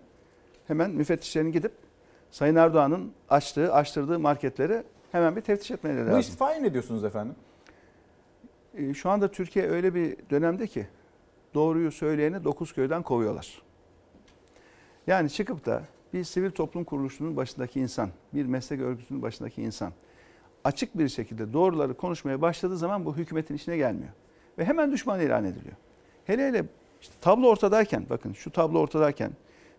[0.70, 1.72] Hemen müfettişlerin gidip
[2.30, 4.82] Sayın Erdoğan'ın açtığı, açtırdığı marketleri
[5.12, 6.20] hemen bir teftiş etmeleri Bu lazım.
[6.20, 7.34] istifayı ne diyorsunuz efendim?
[8.74, 10.86] Ee, Şu anda Türkiye öyle bir dönemde ki
[11.54, 13.62] doğruyu söyleyeni 9 köyden kovuyorlar.
[15.06, 15.82] Yani çıkıp da
[16.12, 19.92] bir sivil toplum kuruluşunun başındaki insan, bir meslek örgütünün başındaki insan
[20.64, 24.12] açık bir şekilde doğruları konuşmaya başladığı zaman bu hükümetin işine gelmiyor.
[24.58, 25.76] Ve hemen düşman ilan ediliyor.
[26.24, 26.64] Hele hele
[27.00, 29.30] işte tablo ortadayken, bakın şu tablo ortadayken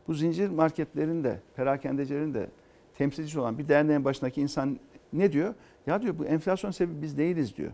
[0.07, 2.48] bu zincir marketlerin de, perakendecilerin de
[2.94, 4.80] temsilcisi olan bir derneğin başındaki insan
[5.14, 5.53] ne diyor?
[5.88, 7.72] Ya diyor bu enflasyon sebebi biz değiliz diyor.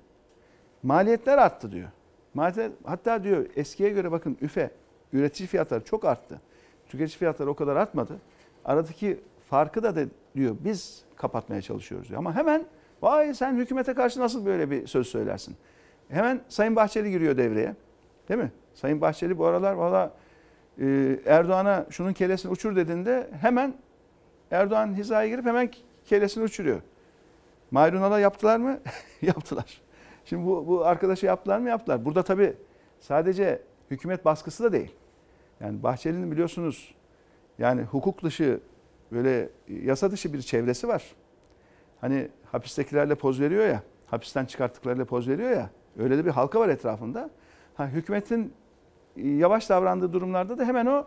[0.84, 1.90] Maliyetler arttı diyor.
[2.34, 4.72] Maliyetler, hatta diyor eskiye göre bakın üfe,
[5.14, 6.42] üretici fiyatları çok arttı.
[6.88, 8.18] Tüketici fiyatları o kadar artmadı.
[8.66, 10.06] Aradaki farkı da, da
[10.36, 12.20] diyor biz kapatmaya çalışıyoruz diyor.
[12.20, 12.66] Ama hemen
[13.02, 15.56] vay sen hükümete karşı nasıl böyle bir söz söylersin?
[16.10, 17.76] Hemen Sayın Bahçeli giriyor devreye.
[18.30, 18.52] Değil mi?
[18.74, 20.14] Sayın Bahçeli bu aralar valla
[20.82, 23.74] e, Erdoğan'a şunun kellesini uçur dediğinde hemen
[24.52, 25.72] Erdoğan hizaya girip hemen
[26.06, 26.82] kellesini uçuruyor.
[27.72, 28.80] Mayrunal'a yaptılar mı?
[29.22, 29.82] yaptılar.
[30.26, 31.70] Şimdi bu, bu arkadaşı yaptılar mı?
[31.70, 32.06] Yaptılar.
[32.06, 32.54] Burada tabii
[33.00, 34.96] sadece hükümet baskısı da değil.
[35.60, 36.96] Yani Bahçeli'nin biliyorsunuz
[37.60, 38.60] yani hukuk dışı
[39.12, 41.04] böyle yasa dışı bir çevresi var.
[42.02, 45.70] Hani hapistekilerle poz veriyor ya, hapisten çıkarttıklarıyla poz veriyor ya.
[46.00, 47.30] Öyle de bir halka var etrafında.
[47.76, 48.54] Ha, hükümetin
[49.18, 51.06] yavaş davrandığı durumlarda da hemen o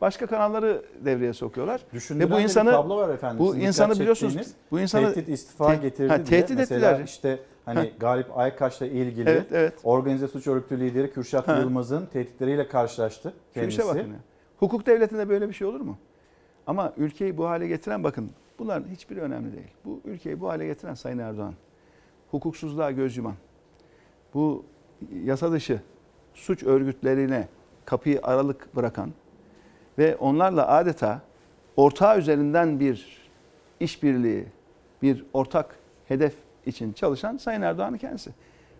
[0.00, 1.80] başka kanalları devreye sokuyorlar.
[1.92, 3.38] Düşündüren de bir tablo var efendim.
[3.38, 4.46] bu Sizin insanı biliyorsunuz.
[4.70, 6.24] Bu insanı tehdit istifa te- getirdi ha, diye.
[6.24, 7.04] tehdit Mesela ettiler.
[7.04, 7.86] işte hani Ha.
[8.00, 9.74] Galip Aykaç'la ilgili Evet, evet.
[9.84, 11.58] organize suç örgütü lideri Kürşat Ha.
[11.58, 13.80] Yılmaz'ın tehditleriyle karşılaştı Şu kendisi.
[13.80, 14.16] işe bakın ya.
[14.58, 15.98] Hukuk devletinde böyle bir şey olur mu?
[16.66, 19.68] Ama ülkeyi bu hale getiren bakın bunların hiçbiri önemli değil.
[19.84, 21.54] Bu ülkeyi bu hale getiren Sayın Erdoğan.
[22.30, 23.34] Hukuksuzluğa göz yuman.
[24.34, 24.64] Bu
[25.24, 25.80] yasa dışı
[26.40, 27.48] suç örgütlerine
[27.84, 29.10] kapıyı aralık bırakan
[29.98, 31.20] ve onlarla adeta
[31.76, 33.30] ortağı üzerinden bir
[33.80, 34.46] işbirliği,
[35.02, 35.76] bir ortak
[36.08, 36.34] hedef
[36.66, 38.30] için çalışan Sayın Erdoğan'ın kendisi.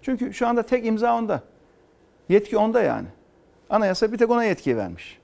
[0.03, 1.43] Çünkü şu anda tek imza onda.
[2.29, 3.07] Yetki onda yani.
[3.71, 5.19] Anayasa bir tek ona yetki vermiş.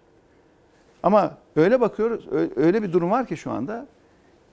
[1.03, 3.87] Ama öyle bakıyoruz, öyle bir durum var ki şu anda.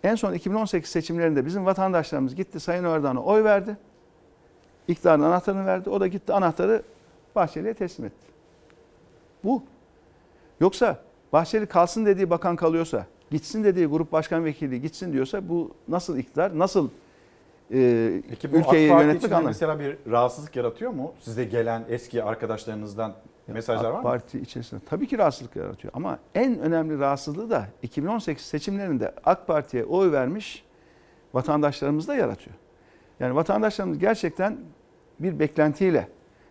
[0.03, 3.77] En son 2018 seçimlerinde bizim vatandaşlarımız gitti Sayın Erdoğan'a oy verdi.
[4.87, 5.89] İktidarın anahtarını verdi.
[5.89, 6.83] O da gitti anahtarı
[7.35, 8.27] Bahçeli'ye teslim etti.
[9.43, 9.63] Bu.
[10.59, 10.99] Yoksa
[11.33, 16.59] Bahçeli kalsın dediği bakan kalıyorsa, gitsin dediği grup başkan vekili gitsin diyorsa bu nasıl iktidar,
[16.59, 16.89] nasıl
[17.73, 19.47] e, Peki bu ülkeyi AK Parti yönetmek anlamı?
[19.47, 21.13] mesela bir rahatsızlık yaratıyor mu?
[21.19, 23.13] Size gelen eski arkadaşlarınızdan
[23.47, 24.03] mesajlar AK var mı?
[24.03, 25.93] Parti içerisinde tabii ki rahatsızlık yaratıyor.
[25.95, 30.63] Ama en önemli rahatsızlığı da 2018 seçimlerinde AK Parti'ye oy vermiş
[31.33, 32.55] vatandaşlarımız da yaratıyor.
[33.19, 34.57] Yani vatandaşlarımız gerçekten
[35.19, 36.07] bir beklentiyle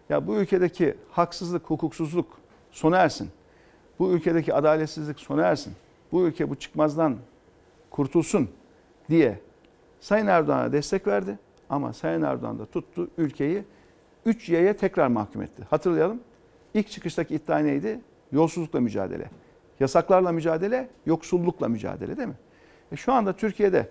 [0.09, 2.27] ya bu ülkedeki haksızlık, hukuksuzluk
[2.70, 3.31] sona ersin.
[3.99, 5.73] Bu ülkedeki adaletsizlik sona ersin.
[6.12, 7.16] Bu ülke bu çıkmazdan
[7.91, 8.49] kurtulsun
[9.11, 9.41] diye
[10.01, 11.39] Sayın Erdoğan'a destek verdi.
[11.70, 13.65] Ama Sayın Erdoğan da tuttu ülkeyi
[14.27, 15.62] 3 Y'ye tekrar mahkum etti.
[15.70, 16.20] Hatırlayalım.
[16.74, 18.01] ilk çıkıştaki iddia neydi?
[18.33, 19.31] Yolsuzlukla mücadele.
[19.81, 22.37] Yasaklarla mücadele, yoksullukla mücadele değil mi?
[22.93, 23.89] E şu anda Türkiye'de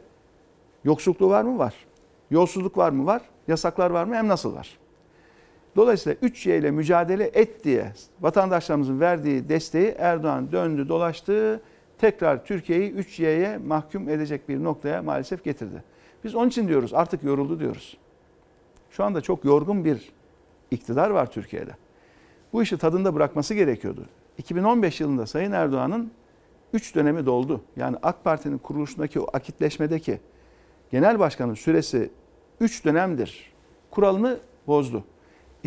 [0.84, 1.58] yoksulluk var mı?
[1.58, 1.76] Var.
[2.32, 3.06] Yolsuzluk var mı?
[3.06, 3.22] Var.
[3.48, 4.16] Yasaklar var mı?
[4.16, 4.78] Hem nasıl var?
[5.76, 11.61] Dolayısıyla 3Y ile mücadele et diye vatandaşlarımızın verdiği desteği Erdoğan döndü dolaştı.
[11.98, 15.84] Tekrar Türkiye'yi 3Y'ye mahkum edecek bir noktaya maalesef getirdi.
[16.23, 17.98] Biz onun için diyoruz artık yoruldu diyoruz.
[18.89, 20.11] Şu anda çok yorgun bir
[20.72, 21.72] iktidar var Türkiye'de.
[22.53, 24.06] Bu işi tadında bırakması gerekiyordu.
[24.38, 26.11] 2015 yılında Sayın Erdoğan'ın
[26.73, 27.61] 3 dönemi doldu.
[27.76, 30.19] Yani AK Parti'nin kuruluşundaki o akitleşmedeki
[30.91, 32.10] genel başkanın süresi
[32.60, 33.52] 3 dönemdir.
[33.91, 35.03] Kuralını bozdu.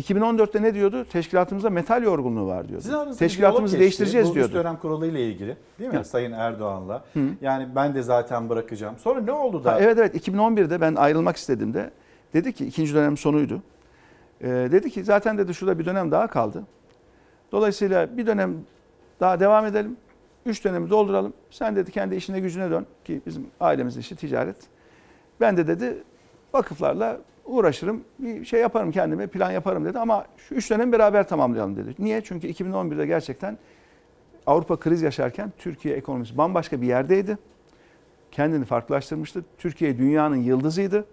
[0.01, 1.05] 2014'te ne diyordu?
[1.05, 2.83] Teşkilatımızda metal yorgunluğu var diyordu.
[2.83, 4.29] Sizin Teşkilatımızı değiştireceğiz.
[4.29, 4.53] Bu diyordu.
[4.53, 5.95] dönem kuralı ile ilgili değil mi?
[5.95, 6.03] Ya.
[6.03, 7.03] Sayın Erdoğan'la.
[7.13, 7.19] Hı.
[7.41, 8.97] Yani ben de zaten bırakacağım.
[8.97, 9.73] Sonra ne oldu da?
[9.73, 11.91] Ha, evet evet 2011'de ben ayrılmak istediğimde
[12.33, 13.61] dedi ki ikinci dönem sonuydu.
[14.41, 16.63] Ee, dedi ki zaten dedi şurada bir dönem daha kaldı.
[17.51, 18.55] Dolayısıyla bir dönem
[19.19, 19.97] daha devam edelim.
[20.45, 21.33] Üç dönemi dolduralım.
[21.51, 24.55] Sen dedi kendi işine gücüne dön ki bizim ailemizin işi ticaret.
[25.41, 26.03] Ben de dedi
[26.53, 28.03] vakıflarla uğraşırım.
[28.19, 31.95] Bir şey yaparım kendime plan yaparım dedi ama şu üç dönemi beraber tamamlayalım dedi.
[31.99, 32.21] Niye?
[32.23, 33.57] Çünkü 2011'de gerçekten
[34.47, 37.37] Avrupa kriz yaşarken Türkiye ekonomisi bambaşka bir yerdeydi
[38.31, 39.43] kendini farklılaştırmıştı.
[39.57, 41.05] Türkiye dünyanın yıldızıydı.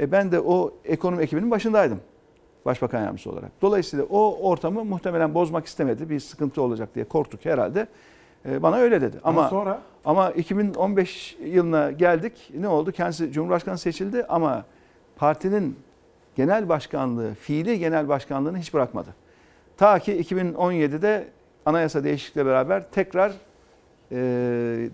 [0.00, 2.00] E ben de o ekonomi ekibinin başındaydım.
[2.64, 3.50] Başbakan yardımcısı olarak.
[3.62, 6.10] Dolayısıyla o ortamı muhtemelen bozmak istemedi.
[6.10, 7.86] Bir sıkıntı olacak diye korktuk herhalde.
[8.48, 9.16] E, bana öyle dedi.
[9.24, 9.80] Ama Ama sonra?
[10.04, 12.50] ama 2015 yılına geldik.
[12.58, 12.92] Ne oldu?
[12.92, 14.64] Kendisi Cumhurbaşkanı seçildi ama
[15.20, 15.78] partinin
[16.36, 19.08] genel başkanlığı, fiili genel başkanlığını hiç bırakmadı.
[19.76, 21.28] Ta ki 2017'de
[21.66, 23.32] anayasa değişikliğiyle beraber tekrar
[24.12, 24.16] e,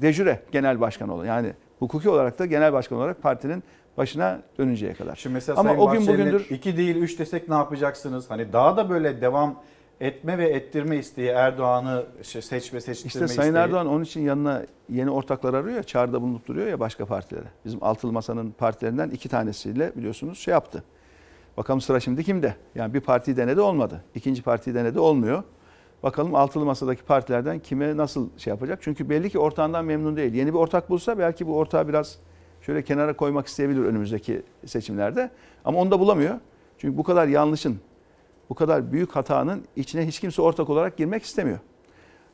[0.02, 1.24] dejüre genel başkan oldu.
[1.24, 3.62] Yani hukuki olarak da genel başkan olarak partinin
[3.96, 5.16] başına dönünceye kadar.
[5.16, 8.30] Şimdi mesela Ama Sayın o gün bugündür iki değil üç desek ne yapacaksınız?
[8.30, 9.62] Hani daha da böyle devam
[10.01, 13.62] etme ve ettirme isteği Erdoğan'ı şey, seçme seçtirme işte Sayın isteği.
[13.62, 17.47] Erdoğan onun için yanına yeni ortaklar arıyor ya, çağrıda bulunup duruyor ya başka partilere.
[17.64, 20.85] Bizim altılı masanın partilerinden iki tanesiyle biliyorsunuz şey yaptı.
[21.56, 22.55] Bakalım sıra şimdi kimde?
[22.74, 24.05] Yani bir parti denedi olmadı.
[24.14, 25.43] İkinci parti denedi olmuyor.
[26.02, 28.78] Bakalım altılı masadaki partilerden kime nasıl şey yapacak?
[28.82, 30.35] Çünkü belli ki ortağından memnun değil.
[30.35, 32.18] Yeni bir ortak bulsa belki bu ortağı biraz
[32.60, 35.31] şöyle kenara koymak isteyebilir önümüzdeki seçimlerde.
[35.64, 36.35] Ama onu da bulamıyor.
[36.78, 37.81] Çünkü bu kadar yanlışın,
[38.51, 41.59] bu kadar büyük hatanın içine hiç kimse ortak olarak girmek istemiyor.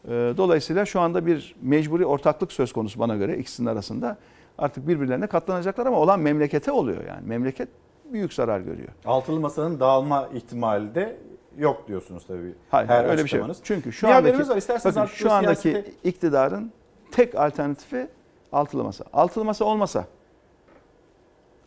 [0.05, 4.17] Ee, Dolayısıyla şu anda bir mecburi ortaklık söz konusu bana göre ikisinin arasında.
[4.59, 7.27] Artık birbirlerine katlanacaklar ama olan memlekete oluyor yani.
[7.27, 7.69] Memleket
[8.13, 8.89] büyük zarar görüyor.
[9.05, 11.17] Altılı masanın dağılma ihtimali de
[11.59, 12.55] yok diyorsunuz tabii.
[12.71, 13.51] Hayır, Her öyle bir şey yok.
[13.63, 14.57] Çünkü şu Bir andaki var.
[14.57, 16.73] İsterseniz bakın şu andaki siyasete- iktidarın
[17.13, 18.09] tek alternatifi
[18.53, 19.05] altılı masa.
[19.13, 20.07] Altılı masa olmasa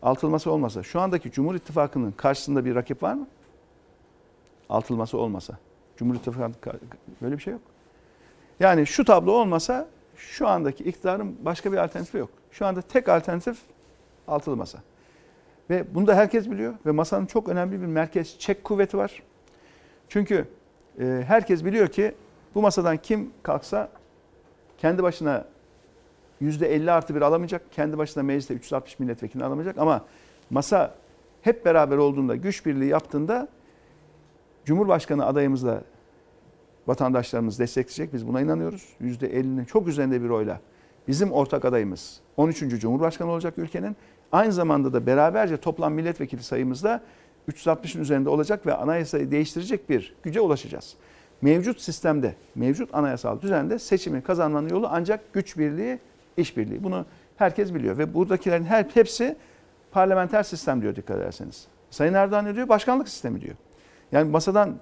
[0.01, 3.27] altılı masa olmasa şu andaki Cumhur İttifakı'nın karşısında bir rakip var mı?
[4.69, 5.57] Altılı masa olmasa.
[5.97, 6.79] Cumhur İttifakı'nın ka-
[7.21, 7.61] böyle bir şey yok.
[8.59, 12.29] Yani şu tablo olmasa şu andaki iktidarın başka bir alternatifi yok.
[12.51, 13.57] Şu anda tek alternatif
[14.27, 14.79] altılı masa.
[15.69, 19.23] Ve bunu da herkes biliyor ve masanın çok önemli bir merkez çek kuvveti var.
[20.09, 20.47] Çünkü
[20.99, 22.15] e, herkes biliyor ki
[22.55, 23.89] bu masadan kim kalksa
[24.77, 25.45] kendi başına
[26.41, 27.71] %50 artı bir alamayacak.
[27.71, 30.05] Kendi başına mecliste 360 milletvekilini alamayacak ama
[30.49, 30.95] masa
[31.41, 33.47] hep beraber olduğunda, güç birliği yaptığında
[34.65, 35.81] Cumhurbaşkanı adayımızla
[36.87, 38.13] vatandaşlarımız destekleyecek.
[38.13, 38.89] Biz buna inanıyoruz.
[39.01, 40.59] %50'nin çok üzerinde bir oyla
[41.07, 42.59] bizim ortak adayımız 13.
[42.59, 43.95] Cumhurbaşkanı olacak ülkenin.
[44.31, 47.01] Aynı zamanda da beraberce toplam milletvekili sayımızda
[47.51, 50.95] 360'ın üzerinde olacak ve anayasayı değiştirecek bir güce ulaşacağız.
[51.41, 55.99] Mevcut sistemde, mevcut anayasal düzende seçimi kazanmanın yolu ancak güç birliği,
[56.37, 56.83] işbirliği.
[56.83, 57.05] Bunu
[57.37, 59.35] herkes biliyor ve buradakilerin her hepsi
[59.91, 61.67] parlamenter sistem diyor dikkat ederseniz.
[61.89, 62.69] Sayın Erdoğan ne diyor?
[62.69, 63.55] Başkanlık sistemi diyor.
[64.15, 64.75] Yani masadan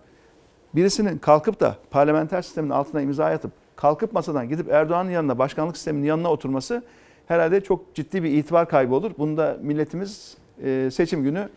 [0.76, 6.06] birisinin kalkıp da parlamenter sistemin altına imza atıp kalkıp masadan gidip Erdoğan'ın yanına başkanlık sisteminin
[6.06, 6.84] yanına oturması
[7.28, 9.12] herhalde çok ciddi bir itibar kaybı olur.
[9.18, 11.50] Bunu da milletimiz e, seçim günü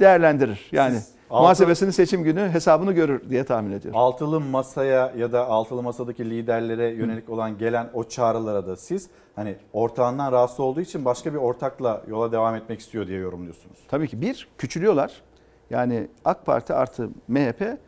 [0.00, 0.68] değerlendirir.
[0.72, 4.00] Yani Siz altı- muhasebesini seçim günü hesabını görür diye tahmin ediyorum.
[4.00, 9.56] Altılı masaya ya da altılı masadaki liderlere yönelik olan gelen o çağrılara da siz hani
[9.72, 13.78] ortağından rahatsız olduğu için başka bir ortakla yola devam etmek istiyor diye yorumluyorsunuz.
[13.88, 15.22] Tabii ki bir küçülüyorlar.
[15.70, 17.78] Yani AK Parti artı MHP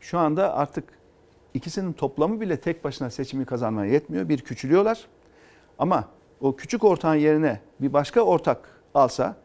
[0.00, 0.84] şu anda artık
[1.54, 4.28] ikisinin toplamı bile tek başına seçimi kazanmaya yetmiyor.
[4.28, 5.06] Bir küçülüyorlar.
[5.78, 6.08] Ama
[6.40, 8.58] o küçük ortağın yerine bir başka ortak
[8.94, 9.36] alsa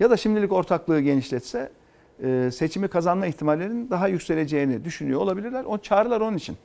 [0.00, 1.70] ya da şimdilik ortaklığı genişletse
[2.22, 5.64] e, seçimi kazanma ihtimallerinin daha yükseleceğini düşünüyor olabilirler.
[5.64, 6.56] O çağrılar onun için.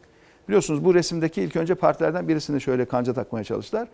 [0.47, 3.87] Biliyorsunuz bu resimdeki ilk önce partilerden birisini şöyle kanca takmaya çalıştılar.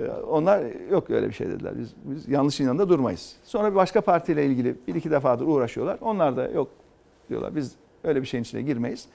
[0.00, 1.72] E, Onlar yok öyle bir şey dediler.
[1.78, 3.36] Biz, biz yanlışın yanında durmayız.
[3.44, 5.98] Sonra bir başka partiyle ilgili bir iki defadır uğraşıyorlar.
[6.00, 6.68] Onlar da yok
[7.28, 7.56] diyorlar.
[7.56, 7.72] Biz
[8.04, 9.08] öyle bir şeyin içine girmeyiz.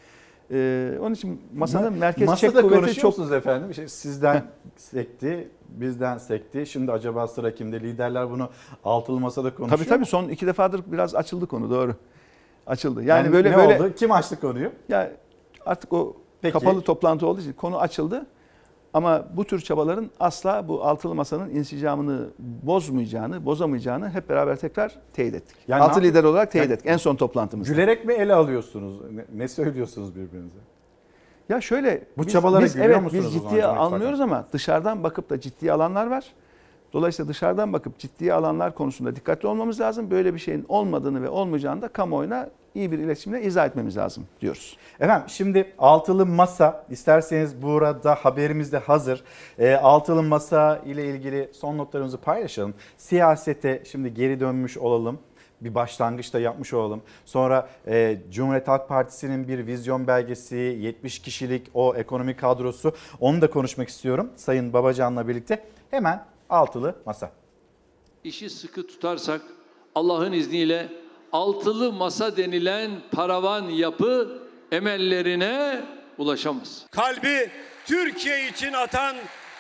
[0.51, 3.69] Ee, onun için masanın Ma- merkez Masada çek kuvveti çok efendim?
[3.71, 4.43] İşte sizden
[4.75, 6.65] sekti, bizden sekti.
[6.65, 7.79] Şimdi acaba sıra kimde?
[7.79, 8.49] Liderler bunu
[8.83, 11.95] altılı masada konuşuyor Tabii tabii son iki defadır biraz açıldı konu doğru.
[12.67, 13.03] Açıldı.
[13.03, 13.93] Yani, Yani böyle ne böyle oldu?
[13.95, 14.71] Kim açtı konuyu?
[14.89, 15.11] Ya
[15.65, 16.53] artık o Peki.
[16.53, 18.25] kapalı toplantı olduğu için konu açıldı.
[18.93, 25.35] Ama bu tür çabaların asla bu altılı masanın insicamını bozmayacağını, bozamayacağını hep beraber tekrar teyit
[25.35, 25.57] ettik.
[25.68, 27.73] Yani Altı lider olarak teyit Yani- ettik en son toplantımızda.
[27.73, 28.93] Gülerek mi ele alıyorsunuz?
[29.35, 30.57] Ne, söylüyorsunuz birbirinize?
[31.49, 35.30] Ya şöyle Bu biz- çabalara biz, gülüyor evet, musunuz Biz ciddiye almıyoruz ama dışarıdan bakıp
[35.30, 36.26] da ciddiye alanlar var.
[36.93, 40.11] Dolayısıyla dışarıdan bakıp ciddiye alanlar konusunda dikkatli olmamız lazım.
[40.11, 44.77] Böyle bir şeyin olmadığını ve olmayacağını da kamuoyuna iyi bir iletişimle izah etmemiz lazım diyoruz.
[44.99, 49.23] Efendim şimdi altılı masa isterseniz burada haberimiz de hazır.
[49.59, 52.73] E, altılı masa ile ilgili son notlarımızı paylaşalım.
[52.97, 55.19] Siyasete şimdi geri dönmüş olalım.
[55.61, 57.01] Bir başlangıçta yapmış olalım.
[57.25, 63.49] Sonra e, Cumhuriyet Halk Partisi'nin bir vizyon belgesi, 70 kişilik o ekonomi kadrosu onu da
[63.49, 64.29] konuşmak istiyorum.
[64.35, 67.31] Sayın Babacan'la birlikte hemen altılı masa.
[68.23, 69.41] İşi sıkı tutarsak
[69.95, 74.39] Allah'ın izniyle altılı masa denilen paravan yapı
[74.71, 75.81] emellerine
[76.17, 76.85] ulaşamaz.
[76.91, 77.49] kalbi
[77.85, 79.15] Türkiye için atan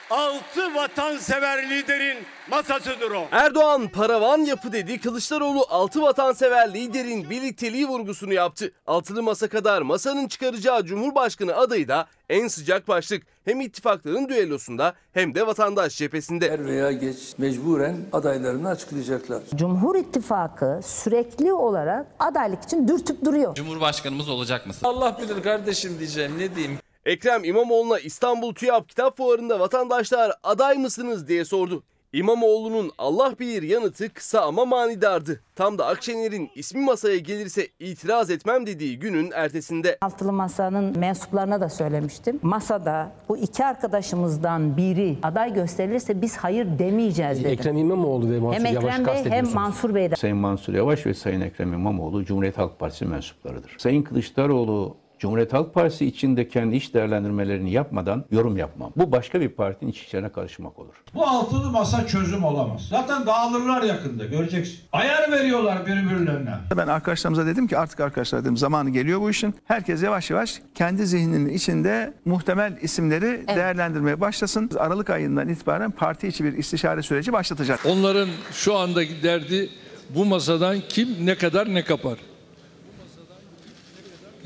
[0.09, 2.17] altı vatansever liderin
[2.49, 3.23] masasıdır o.
[3.31, 8.71] Erdoğan paravan yapı dedi, Kılıçdaroğlu altı vatansever liderin birlikteliği vurgusunu yaptı.
[8.87, 13.23] Altılı masa kadar masanın çıkaracağı Cumhurbaşkanı adayı da en sıcak başlık.
[13.45, 16.47] Hem ittifakların düellosunda hem de vatandaş cephesinde.
[16.47, 19.41] Er veya geç mecburen adaylarını açıklayacaklar.
[19.55, 23.55] Cumhur İttifakı sürekli olarak adaylık için dürtüp duruyor.
[23.55, 24.87] Cumhurbaşkanımız olacak mısın?
[24.87, 26.77] Allah bilir kardeşim diyeceğim ne diyeyim.
[27.07, 31.83] Ekrem İmamoğlu'na İstanbul TÜYAP Kitap Fuarı'nda vatandaşlar aday mısınız diye sordu.
[32.13, 35.41] İmamoğlu'nun Allah bilir yanıtı kısa ama manidardı.
[35.55, 39.97] Tam da Akşener'in ismi masaya gelirse itiraz etmem dediği günün ertesinde.
[40.01, 42.39] Altılı Masa'nın mensuplarına da söylemiştim.
[42.41, 47.51] Masada bu iki arkadaşımızdan biri aday gösterilirse biz hayır demeyeceğiz dedim.
[47.51, 49.53] Ekrem İmamoğlu ve Mansur hem Yavaş Ekrem Bey hem.
[49.53, 50.15] Mansur Bey de.
[50.15, 53.75] Sayın Mansur Yavaş ve Sayın Ekrem İmamoğlu Cumhuriyet Halk Partisi mensuplarıdır.
[53.77, 58.91] Sayın Kılıçdaroğlu Cumhuriyet Halk Partisi içinde kendi iş değerlendirmelerini yapmadan yorum yapmam.
[58.97, 60.93] Bu başka bir partinin iç işlerine karışmak olur.
[61.15, 62.81] Bu altılı masa çözüm olamaz.
[62.89, 64.79] Zaten dağılırlar yakında göreceksin.
[64.91, 66.51] Ayar veriyorlar birbirlerine.
[66.77, 69.55] Ben arkadaşlarımıza dedim ki artık arkadaşlar dedim zamanı geliyor bu işin.
[69.65, 74.69] Herkes yavaş yavaş kendi zihninin içinde muhtemel isimleri değerlendirmeye başlasın.
[74.77, 77.79] Aralık ayından itibaren parti içi bir istişare süreci başlatacak.
[77.85, 79.69] Onların şu andaki derdi
[80.15, 82.17] bu masadan kim ne kadar ne kapar.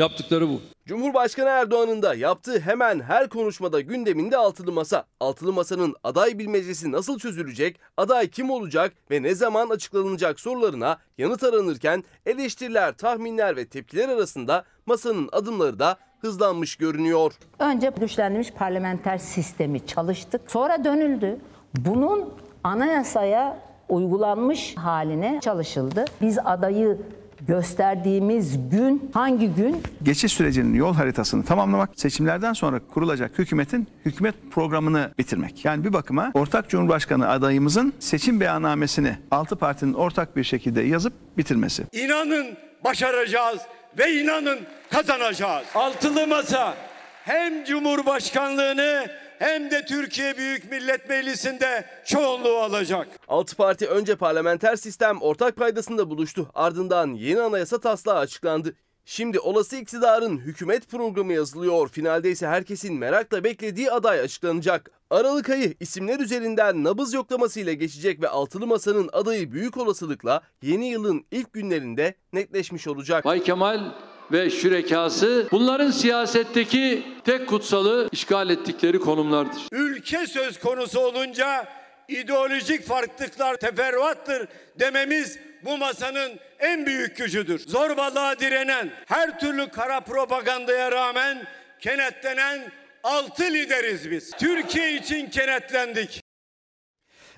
[0.02, 0.62] Yaptıkları bu.
[0.86, 5.06] Cumhurbaşkanı Erdoğan'ın da yaptığı hemen her konuşmada gündeminde altılı masa.
[5.20, 11.44] Altılı masanın aday bilmecesi nasıl çözülecek, aday kim olacak ve ne zaman açıklanacak sorularına yanıt
[11.44, 17.34] aranırken eleştiriler, tahminler ve tepkiler arasında masanın adımları da hızlanmış görünüyor.
[17.60, 20.52] Önce güçlendirilmiş parlamenter sistemi çalıştık.
[20.52, 21.38] Sonra dönüldü.
[21.76, 22.34] Bunun
[22.64, 23.58] anayasaya
[23.90, 26.06] uygulanmış haline çalışıldı.
[26.22, 26.98] Biz adayı
[27.48, 35.12] gösterdiğimiz gün hangi gün Geçiş sürecinin yol haritasını tamamlamak, seçimlerden sonra kurulacak hükümetin hükümet programını
[35.18, 35.66] bitirmek.
[35.66, 41.84] Yani bir bakıma ortak cumhurbaşkanı adayımızın seçim beyannamesini altı partinin ortak bir şekilde yazıp bitirmesi.
[41.92, 42.48] İnanın
[42.84, 43.60] başaracağız
[44.00, 44.60] ve inanın
[44.90, 45.66] kazanacağız.
[45.76, 46.76] Altılı masa
[47.26, 49.08] hem Cumhurbaşkanlığını
[49.42, 53.08] hem de Türkiye Büyük Millet Meclisi'nde çoğunluğu alacak.
[53.28, 56.50] Altı parti önce parlamenter sistem ortak paydasında buluştu.
[56.54, 58.76] Ardından yeni anayasa taslağı açıklandı.
[59.06, 61.90] Şimdi olası iktidarın hükümet programı yazılıyor.
[61.90, 64.92] Finalde ise herkesin merakla beklediği aday açıklanacak.
[65.10, 71.26] Aralık ayı isimler üzerinden nabız yoklamasıyla geçecek ve altılı masanın adayı büyük olasılıkla yeni yılın
[71.32, 73.26] ilk günlerinde netleşmiş olacak.
[73.26, 73.80] Bay Kemal
[74.32, 79.62] ve şürekası bunların siyasetteki tek kutsalı işgal ettikleri konumlardır.
[79.72, 81.68] Ülke söz konusu olunca
[82.08, 84.48] ideolojik farklılıklar teferruattır
[84.80, 87.60] dememiz bu masanın en büyük gücüdür.
[87.60, 91.48] Zorbalığa direnen, her türlü kara propagandaya rağmen
[91.80, 92.72] kenetlenen
[93.04, 94.32] altı lideriz biz.
[94.32, 96.21] Türkiye için kenetlendik.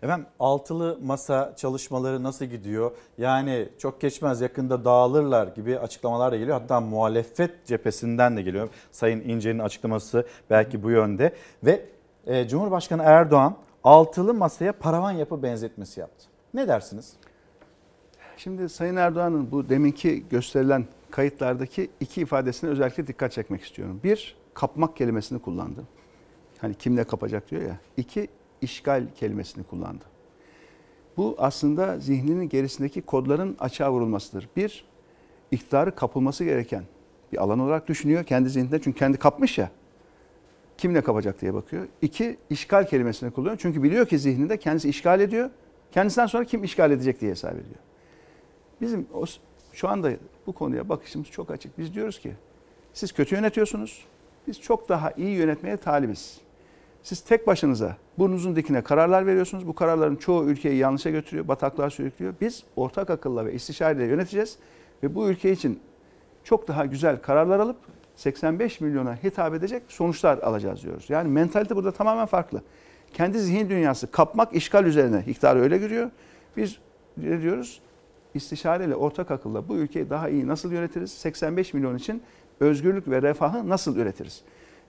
[0.03, 2.91] Efendim altılı masa çalışmaları nasıl gidiyor?
[3.17, 6.61] Yani çok geçmez yakında dağılırlar gibi açıklamalar da geliyor.
[6.61, 8.69] Hatta muhalefet cephesinden de geliyor.
[8.91, 11.35] Sayın İnce'nin açıklaması belki bu yönde.
[11.63, 11.85] Ve
[12.27, 16.25] e, Cumhurbaşkanı Erdoğan altılı masaya paravan yapı benzetmesi yaptı.
[16.53, 17.13] Ne dersiniz?
[18.37, 24.01] Şimdi Sayın Erdoğan'ın bu deminki gösterilen kayıtlardaki iki ifadesine özellikle dikkat çekmek istiyorum.
[24.03, 25.83] Bir, kapmak kelimesini kullandı.
[26.57, 27.77] Hani kimle kapacak diyor ya.
[27.97, 28.29] İki,
[28.63, 30.05] işgal kelimesini kullandı.
[31.17, 34.49] Bu aslında zihninin gerisindeki kodların açığa vurulmasıdır.
[34.55, 34.85] Bir,
[35.51, 36.83] iktidarı kapılması gereken
[37.31, 38.81] bir alan olarak düşünüyor kendi zihninde.
[38.81, 39.71] Çünkü kendi kapmış ya.
[40.77, 41.87] Kim ne kapacak diye bakıyor.
[42.01, 43.57] İki, işgal kelimesini kullanıyor.
[43.61, 45.49] Çünkü biliyor ki zihninde kendisi işgal ediyor.
[45.91, 47.79] Kendisinden sonra kim işgal edecek diye hesap ediyor.
[48.81, 49.25] Bizim o,
[49.73, 50.11] şu anda
[50.47, 51.77] bu konuya bakışımız çok açık.
[51.77, 52.33] Biz diyoruz ki
[52.93, 54.05] siz kötü yönetiyorsunuz.
[54.47, 56.42] Biz çok daha iyi yönetmeye talibiz.
[57.03, 59.67] Siz tek başınıza burnunuzun dikine kararlar veriyorsunuz.
[59.67, 62.33] Bu kararların çoğu ülkeyi yanlışa götürüyor, bataklığa sürüklüyor.
[62.41, 64.57] Biz ortak akılla ve istişareyle yöneteceğiz
[65.03, 65.79] ve bu ülke için
[66.43, 67.77] çok daha güzel kararlar alıp
[68.15, 71.09] 85 milyona hitap edecek sonuçlar alacağız diyoruz.
[71.09, 72.61] Yani mentalite burada tamamen farklı.
[73.13, 76.09] Kendi zihin dünyası kapmak, işgal üzerine iktidarı öyle görüyor.
[76.57, 76.77] Biz
[77.17, 77.81] ne diyoruz?
[78.33, 81.11] İstişareyle, ortak akılla bu ülkeyi daha iyi nasıl yönetiriz?
[81.11, 82.23] 85 milyon için
[82.59, 84.41] özgürlük ve refahı nasıl üretiriz?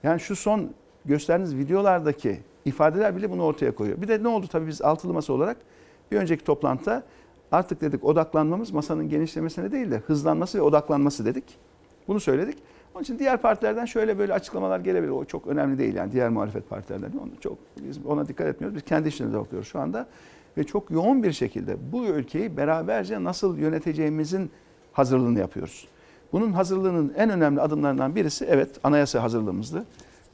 [0.03, 0.71] Yani şu son
[1.05, 4.01] gösterdiğiniz videolardaki ifadeler bile bunu ortaya koyuyor.
[4.01, 5.57] Bir de ne oldu tabii biz altılı masa olarak
[6.11, 7.03] bir önceki toplantıda
[7.51, 11.57] artık dedik odaklanmamız masanın genişlemesine değil de hızlanması ve odaklanması dedik.
[12.07, 12.57] Bunu söyledik.
[12.93, 15.11] Onun için diğer partilerden şöyle böyle açıklamalar gelebilir.
[15.11, 17.11] O çok önemli değil yani diğer muhalefet partilerden.
[17.17, 18.75] Onu çok biz ona dikkat etmiyoruz.
[18.75, 20.07] Biz kendi işlerimize bakıyoruz şu anda
[20.57, 24.51] ve çok yoğun bir şekilde bu ülkeyi beraberce nasıl yöneteceğimizin
[24.93, 25.87] hazırlığını yapıyoruz.
[26.33, 29.85] Bunun hazırlığının en önemli adımlarından birisi evet anayasa hazırlığımızdı.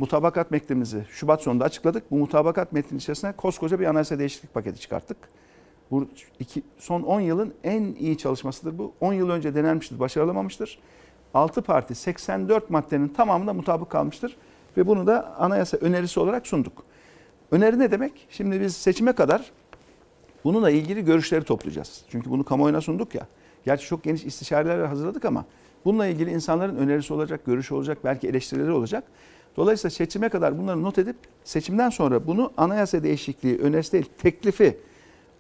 [0.02, 2.12] Mutabakat metnimizi Şubat sonunda açıkladık.
[2.12, 5.18] Bu mutabakat metninin içerisine koskoca bir anayasa değişiklik paketi çıkarttık.
[5.92, 6.08] Bu
[6.40, 8.94] iki, son 10 yılın en iyi çalışmasıdır bu.
[9.02, 10.80] 10 yıl önce denenmiştir, başarılamamıştır.
[11.34, 14.38] 6 parti 84 maddenin tamamında mutabık kalmıştır.
[14.78, 16.84] Ve bunu da anayasa önerisi olarak sunduk.
[17.52, 18.28] Öneri ne demek?
[18.30, 19.52] Şimdi biz seçime kadar
[20.44, 22.06] bununla ilgili görüşleri toplayacağız.
[22.10, 23.28] Çünkü bunu kamuoyuna sunduk ya.
[23.66, 25.46] Gerçi çok geniş istişareler hazırladık ama
[25.86, 29.04] bununla ilgili insanların önerisi olacak, görüşü olacak, belki eleştirileri olacak.
[29.58, 34.78] Dolayısıyla seçime kadar bunları not edip seçimden sonra bunu anayasa değişikliği önerisi değil teklifi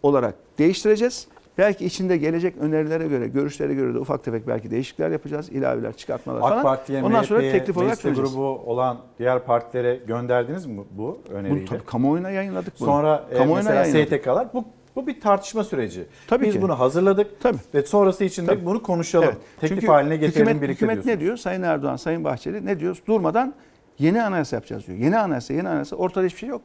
[0.03, 1.27] olarak değiştireceğiz.
[1.57, 6.39] Belki içinde gelecek önerilere göre, görüşlere göre de ufak tefek belki değişiklikler yapacağız, ilaveler, çıkartmalar
[6.39, 6.57] falan.
[6.57, 8.33] AK Parti'ye, Ondan sonra teklif olarak sunacağız.
[8.33, 11.59] grubu olan diğer partilere gönderdiniz mi bu öneriyi?
[11.59, 12.87] Bunu tabii kamuoyuna yayınladık bunu.
[12.87, 14.19] Sonra e, kamuoyuna mesela yayınladık.
[14.21, 14.65] STK'lar bu
[14.95, 16.05] bu bir tartışma süreci.
[16.27, 16.61] Tabii Biz ki.
[16.61, 17.57] bunu hazırladık Tabii.
[17.73, 19.25] ve sonrası için de bunu konuşalım.
[19.27, 19.37] Evet.
[19.59, 21.15] Teklif Çünkü haline getirelim hükümet, birlikte hükümet diyorsunuz.
[21.15, 21.37] ne diyor?
[21.37, 22.97] Sayın Erdoğan, Sayın Bahçeli ne diyor?
[23.07, 23.53] Durmadan
[24.01, 24.97] yeni anayasa yapacağız diyor.
[24.97, 25.95] Yeni anayasa, yeni anayasa.
[25.95, 26.61] Ortada hiçbir şey yok.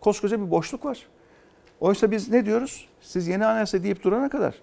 [0.00, 1.06] Koskoca bir boşluk var.
[1.80, 2.88] Oysa biz ne diyoruz?
[3.00, 4.54] Siz yeni anayasa deyip durana kadar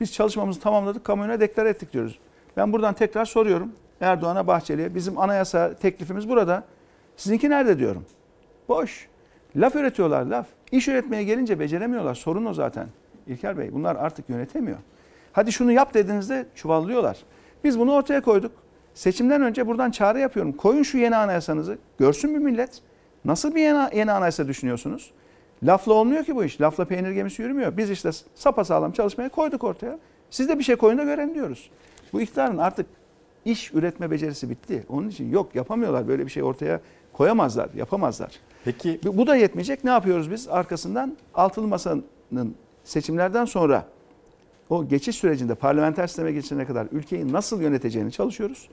[0.00, 2.18] biz çalışmamızı tamamladık, kamuoyuna deklar ettik diyoruz.
[2.56, 4.94] Ben buradan tekrar soruyorum Erdoğan'a, Bahçeli'ye.
[4.94, 6.64] Bizim anayasa teklifimiz burada.
[7.16, 8.04] Sizinki nerede diyorum.
[8.68, 9.08] Boş.
[9.56, 10.46] Laf üretiyorlar laf.
[10.72, 12.14] İş üretmeye gelince beceremiyorlar.
[12.14, 12.86] Sorun o zaten.
[13.26, 14.78] İlker Bey bunlar artık yönetemiyor.
[15.32, 17.18] Hadi şunu yap dediğinizde çuvallıyorlar.
[17.64, 18.52] Biz bunu ortaya koyduk.
[18.94, 20.52] Seçimden önce buradan çağrı yapıyorum.
[20.52, 21.78] Koyun şu yeni anayasanızı.
[21.98, 22.70] Görsün bir millet.
[23.24, 25.10] Nasıl bir yeni, yeni anayasa düşünüyorsunuz?
[25.62, 26.60] Lafla olmuyor ki bu iş.
[26.60, 27.76] Lafla peynir gemisi yürümüyor.
[27.76, 29.98] Biz işte sapasağlam çalışmaya koyduk ortaya.
[30.30, 31.70] Siz de bir şey koyun da görelim diyoruz.
[32.12, 32.86] Bu iktidarın artık
[33.44, 34.84] iş üretme becerisi bitti.
[34.88, 36.08] Onun için yok yapamıyorlar.
[36.08, 36.80] Böyle bir şey ortaya
[37.12, 38.32] koyamazlar, yapamazlar.
[38.64, 39.84] Peki Bu da yetmeyecek.
[39.84, 40.48] Ne yapıyoruz biz?
[40.48, 42.54] Arkasından altılı masanın
[42.84, 43.84] seçimlerden sonra
[44.70, 48.68] o geçiş sürecinde parlamenter sisteme geçene kadar ülkeyi nasıl yöneteceğini çalışıyoruz.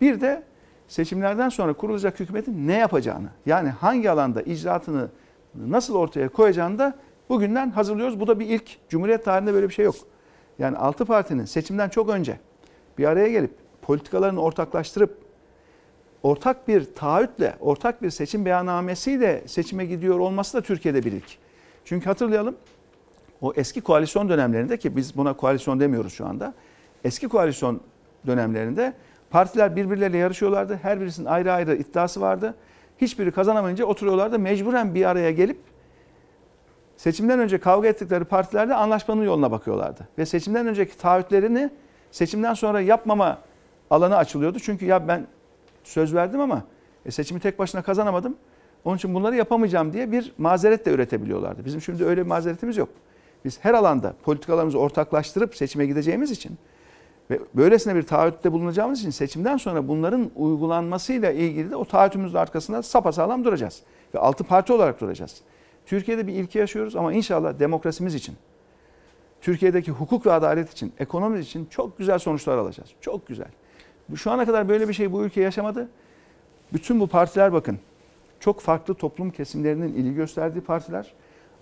[0.00, 0.42] Bir de
[0.88, 5.08] seçimlerden sonra kurulacak hükümetin ne yapacağını yani hangi alanda icraatını
[5.54, 6.94] nasıl ortaya koyacağını da
[7.28, 8.20] bugünden hazırlıyoruz.
[8.20, 8.88] Bu da bir ilk.
[8.88, 9.94] Cumhuriyet tarihinde böyle bir şey yok.
[10.58, 12.38] Yani altı partinin seçimden çok önce
[12.98, 15.18] bir araya gelip politikalarını ortaklaştırıp
[16.22, 21.38] ortak bir taahhütle, ortak bir seçim beyannamesiyle seçime gidiyor olması da Türkiye'de bir ilk.
[21.84, 22.56] Çünkü hatırlayalım
[23.42, 26.54] o eski koalisyon dönemlerinde ki biz buna koalisyon demiyoruz şu anda.
[27.04, 27.80] Eski koalisyon
[28.26, 28.92] dönemlerinde
[29.30, 30.78] partiler birbirleriyle yarışıyorlardı.
[30.82, 32.54] Her birisinin ayrı ayrı iddiası vardı.
[33.00, 34.38] Hiçbiri kazanamayınca oturuyorlardı.
[34.38, 35.58] Mecburen bir araya gelip
[36.96, 40.08] seçimden önce kavga ettikleri partilerle anlaşmanın yoluna bakıyorlardı.
[40.18, 41.70] Ve seçimden önceki taahhütlerini
[42.10, 43.38] seçimden sonra yapmama
[43.90, 44.58] alanı açılıyordu.
[44.58, 45.26] Çünkü ya ben
[45.84, 46.62] söz verdim ama
[47.06, 48.36] e, seçimi tek başına kazanamadım.
[48.84, 51.64] Onun için bunları yapamayacağım diye bir mazeret de üretebiliyorlardı.
[51.64, 52.88] Bizim şimdi öyle bir mazeretimiz yok.
[53.44, 56.58] Biz her alanda politikalarımızı ortaklaştırıp seçime gideceğimiz için
[57.30, 62.82] ve böylesine bir taahhütte bulunacağımız için seçimden sonra bunların uygulanmasıyla ilgili de o taahhütümüzün arkasında
[62.82, 63.82] sapasağlam duracağız.
[64.14, 65.40] Ve altı parti olarak duracağız.
[65.86, 68.36] Türkiye'de bir ilki yaşıyoruz ama inşallah demokrasimiz için,
[69.40, 72.90] Türkiye'deki hukuk ve adalet için, ekonomimiz için çok güzel sonuçlar alacağız.
[73.00, 73.48] Çok güzel.
[74.16, 75.88] Şu ana kadar böyle bir şey bu ülke yaşamadı.
[76.72, 77.78] Bütün bu partiler bakın
[78.40, 81.12] çok farklı toplum kesimlerinin ilgi gösterdiği partiler.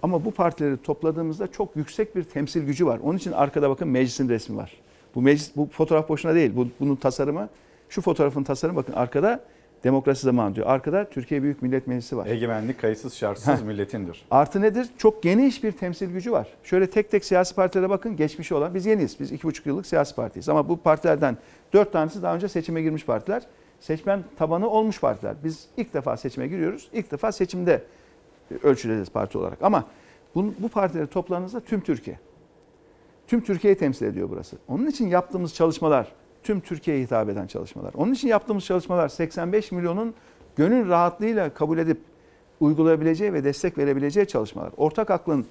[0.02, 3.00] Ama bu partileri topladığımızda çok yüksek bir temsil gücü var.
[3.02, 4.72] Onun için arkada bakın meclisin resmi var.
[5.14, 6.56] Bu meclis bu fotoğraf boşuna değil.
[6.56, 7.48] Bu, bunun tasarımı
[7.88, 9.40] şu fotoğrafın tasarımı bakın arkada
[9.84, 10.66] Demokrasi zamanı diyor.
[10.66, 12.26] Arkada Türkiye Büyük Millet Meclisi var.
[12.26, 14.24] Egemenlik kayıtsız şartsız milletindir.
[14.30, 14.88] Artı nedir?
[14.98, 16.48] Çok geniş bir temsil gücü var.
[16.64, 18.16] Şöyle tek tek siyasi partilere bakın.
[18.16, 19.20] Geçmişi olan biz yeniyiz.
[19.20, 20.48] Biz iki buçuk yıllık siyasi partiyiz.
[20.48, 21.36] Ama bu partilerden
[21.72, 23.42] dört tanesi daha önce seçime girmiş partiler.
[23.80, 25.34] Seçmen tabanı olmuş partiler.
[25.44, 26.88] Biz ilk defa seçime giriyoruz.
[26.92, 27.82] İlk defa seçimde
[28.62, 29.62] ölçüleceğiz parti olarak.
[29.62, 29.84] Ama
[30.34, 32.18] bu, bu partileri topladığınızda tüm Türkiye.
[33.26, 34.56] Tüm Türkiye'yi temsil ediyor burası.
[34.68, 36.12] Onun için yaptığımız çalışmalar
[36.42, 37.94] tüm Türkiye'ye hitap eden çalışmalar.
[37.94, 40.14] Onun için yaptığımız çalışmalar 85 milyonun
[40.56, 41.98] gönül rahatlığıyla kabul edip
[42.60, 44.70] uygulayabileceği ve destek verebileceği çalışmalar.
[44.76, 45.46] Ortak aklın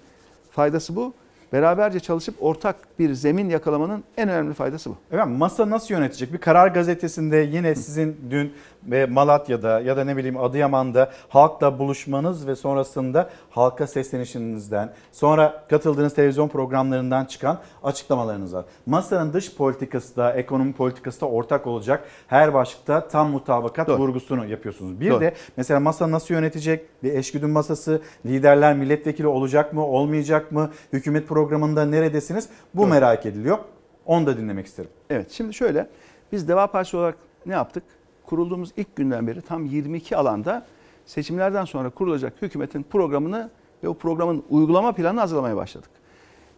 [0.51, 1.13] faydası bu.
[1.53, 4.95] Beraberce çalışıp ortak bir zemin yakalamanın en önemli faydası bu.
[5.11, 6.33] Efendim masa nasıl yönetecek?
[6.33, 8.53] Bir Karar Gazetesi'nde yine sizin dün
[8.87, 16.13] ve Malatya'da ya da ne bileyim Adıyaman'da halkla buluşmanız ve sonrasında halka seslenişinizden sonra katıldığınız
[16.13, 18.65] televizyon programlarından çıkan açıklamalarınız var.
[18.85, 22.03] Masanın dış politikası da ekonomi politikası da ortak olacak.
[22.27, 23.97] Her başlıkta tam mutabakat Doğru.
[23.97, 24.99] vurgusunu yapıyorsunuz.
[24.99, 25.21] Bir Doğru.
[25.21, 27.03] de mesela masa nasıl yönetecek?
[27.03, 30.71] Bir eşgüdüm masası, liderler milletvekili olacak mı, olmayacak mı?
[30.93, 32.49] Hükümet programında neredesiniz?
[32.75, 32.89] Bu Doğru.
[32.89, 33.57] merak ediliyor.
[34.05, 34.89] Onu da dinlemek isterim.
[35.09, 35.87] Evet şimdi şöyle
[36.31, 37.15] biz Deva Partisi olarak
[37.45, 37.83] ne yaptık?
[38.27, 40.65] Kurulduğumuz ilk günden beri tam 22 alanda
[41.05, 43.49] seçimlerden sonra kurulacak hükümetin programını
[43.83, 45.89] ve o programın uygulama planını hazırlamaya başladık.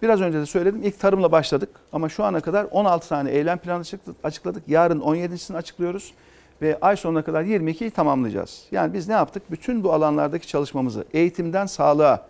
[0.01, 3.83] Biraz önce de söyledim ilk tarımla başladık ama şu ana kadar 16 tane eylem planı
[4.23, 4.63] açıkladık.
[4.67, 6.13] Yarın 17'sini açıklıyoruz
[6.61, 8.65] ve ay sonuna kadar 22'yi tamamlayacağız.
[8.71, 9.43] Yani biz ne yaptık?
[9.51, 12.25] Bütün bu alanlardaki çalışmamızı eğitimden sağlığa,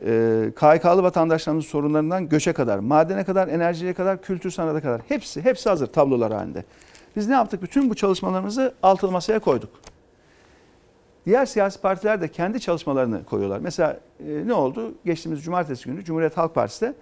[0.00, 5.68] e, KYK'lı vatandaşlarımızın sorunlarından göçe kadar, madene kadar, enerjiye kadar, kültür sanata kadar hepsi hepsi
[5.68, 6.64] hazır tablolar halinde.
[7.16, 7.62] Biz ne yaptık?
[7.62, 9.70] Bütün bu çalışmalarımızı altılı masaya koyduk.
[11.26, 13.58] Diğer siyasi partiler de kendi çalışmalarını koyuyorlar.
[13.58, 14.94] Mesela e, ne oldu?
[15.04, 16.94] Geçtiğimiz cumartesi günü Cumhuriyet Halk Partisi de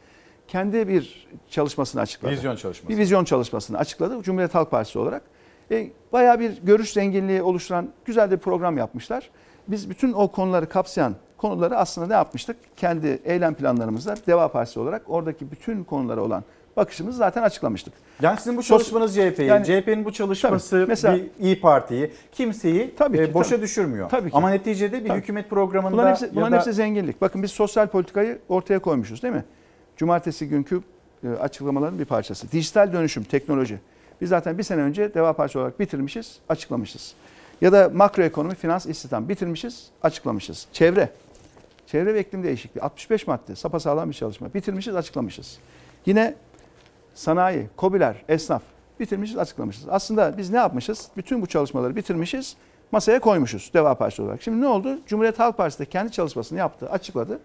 [0.49, 2.33] kendi bir çalışmasını açıkladı.
[2.33, 2.89] Vizyon çalışması.
[2.89, 5.23] Bir vizyon çalışmasını açıkladı Cumhuriyet Halk Partisi olarak.
[5.71, 9.31] E, bayağı bir görüş zenginliği oluşturan güzel bir program yapmışlar.
[9.69, 12.57] Biz bütün o konuları kapsayan konuları aslında ne yapmıştık?
[12.77, 16.45] Kendi eylem planlarımızda Deva Partisi olarak oradaki bütün konulara olan
[16.77, 17.95] bakışımızı zaten açıklamıştık.
[18.23, 22.95] Yani sizin bu çalışmanız CHP'yi, Yani- CHP'nin bu çalışması Tabii, mesela- bir İyi Parti'yi kimseyi
[22.97, 23.63] Tabii e, ki, boşa tabii.
[23.63, 24.09] düşürmüyor.
[24.09, 24.37] Tabii ki.
[24.37, 25.19] Ama neticede bir Tabii.
[25.19, 27.21] hükümet programında Bunların hepsi, bunların da hepsi zenginlik.
[27.21, 29.45] Bakın biz sosyal politikayı ortaya koymuşuz değil mi?
[29.97, 30.81] Cumartesi günkü
[31.25, 32.53] e, açıklamaların bir parçası.
[32.53, 33.79] Dijital dönüşüm, teknoloji.
[34.21, 37.15] Biz zaten bir sene önce Deva Partisi olarak bitirmişiz, açıklamışız.
[37.61, 40.67] Ya da makroekonomi, finans, istihdam bitirmişiz, açıklamışız.
[40.73, 41.09] Çevre.
[41.87, 42.81] Çevre ve iklim değişikliği.
[42.81, 43.57] 65 madde.
[43.57, 44.55] Sapasağlam bir çalışma.
[44.55, 45.59] Bitirmişiz, açıklamışız.
[46.07, 46.35] Yine
[47.15, 48.63] sanayi, kobiler, esnaf
[49.01, 49.89] bitirmişiz, açıklamışız.
[49.89, 51.09] Aslında biz ne yapmışız?
[51.17, 52.57] Bütün bu çalışmaları bitirmişiz,
[52.93, 54.43] masaya koymuşuz Deva Partisi olarak.
[54.43, 54.99] Şimdi ne oldu?
[55.07, 57.39] Cumhuriyet Halk Partisi de kendi çalışmasını yaptı, açıkladı.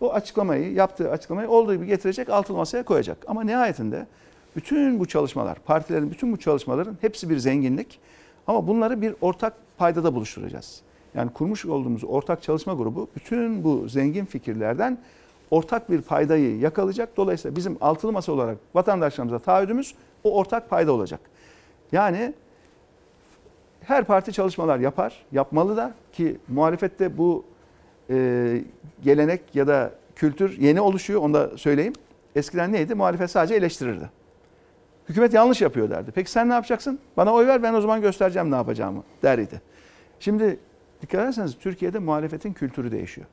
[0.00, 3.18] O açıklamayı, yaptığı açıklamayı olduğu gibi getirecek, altılı masaya koyacak.
[3.26, 4.06] Ama nihayetinde
[4.56, 8.00] bütün bu çalışmalar, partilerin bütün bu çalışmaların hepsi bir zenginlik.
[8.46, 10.80] Ama bunları bir ortak paydada buluşturacağız.
[11.14, 14.98] Yani kurmuş olduğumuz ortak çalışma grubu bütün bu zengin fikirlerden
[15.50, 17.16] ortak bir paydayı yakalayacak.
[17.16, 19.94] Dolayısıyla bizim altılı masa olarak vatandaşlarımıza taahhüdümüz
[20.24, 21.20] o ortak payda olacak.
[21.92, 22.34] Yani
[23.80, 27.44] her parti çalışmalar yapar, yapmalı da ki muhalefette bu
[28.10, 28.62] e,
[29.02, 31.92] gelenek ya da kültür yeni oluşuyor onu da söyleyeyim.
[32.36, 32.94] Eskiden neydi?
[32.94, 34.10] Muhalefet sadece eleştirirdi.
[35.08, 36.10] Hükümet yanlış yapıyor derdi.
[36.14, 36.98] Peki sen ne yapacaksın?
[37.16, 39.60] Bana oy ver ben o zaman göstereceğim ne yapacağımı derdi.
[40.20, 40.58] Şimdi
[41.02, 43.26] dikkat ederseniz Türkiye'de muhalefetin kültürü değişiyor.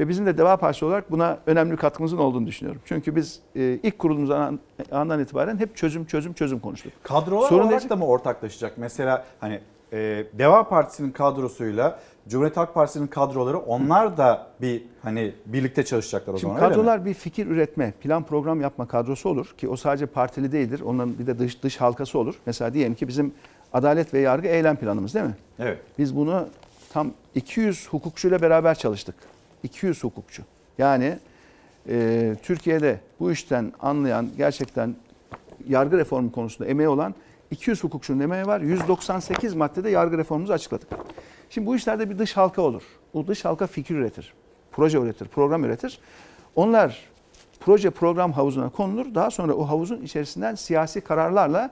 [0.00, 2.82] Ve bizim de Deva Partisi olarak buna önemli katkımızın olduğunu düşünüyorum.
[2.84, 4.60] Çünkü biz e, ilk kurulduğumuz an-
[4.92, 6.92] andan itibaren hep çözüm çözüm çözüm konuştuk.
[7.02, 8.72] kadrolar Sorun olarak değişik- da mı ortaklaşacak?
[8.78, 9.60] Mesela hani
[9.92, 11.98] e, Deva Partisi'nin kadrosuyla
[12.28, 16.74] Cumhuriyet Halk Partisi'nin kadroları onlar da bir hani birlikte çalışacaklar o Şimdi zaman öyle mi?
[16.74, 20.80] kadrolar bir fikir üretme, plan program yapma kadrosu olur ki o sadece partili değildir.
[20.80, 22.34] Onların bir de dış dış halkası olur.
[22.46, 23.34] Mesela diyelim ki bizim
[23.72, 25.36] adalet ve yargı eylem planımız değil mi?
[25.58, 25.78] Evet.
[25.98, 26.46] Biz bunu
[26.92, 29.14] tam 200 hukukçuyla beraber çalıştık.
[29.62, 30.42] 200 hukukçu.
[30.78, 31.18] Yani
[31.88, 34.94] e, Türkiye'de bu işten anlayan gerçekten
[35.68, 37.14] yargı reformu konusunda emeği olan
[37.50, 38.60] 200 hukukçunun emeği var.
[38.60, 40.88] 198 maddede yargı reformumuzu açıkladık.
[41.50, 42.82] Şimdi bu işlerde bir dış halka olur.
[43.12, 44.34] O dış halka fikir üretir,
[44.72, 46.00] proje üretir, program üretir.
[46.56, 47.08] Onlar
[47.60, 49.14] proje program havuzuna konulur.
[49.14, 51.70] Daha sonra o havuzun içerisinden siyasi kararlarla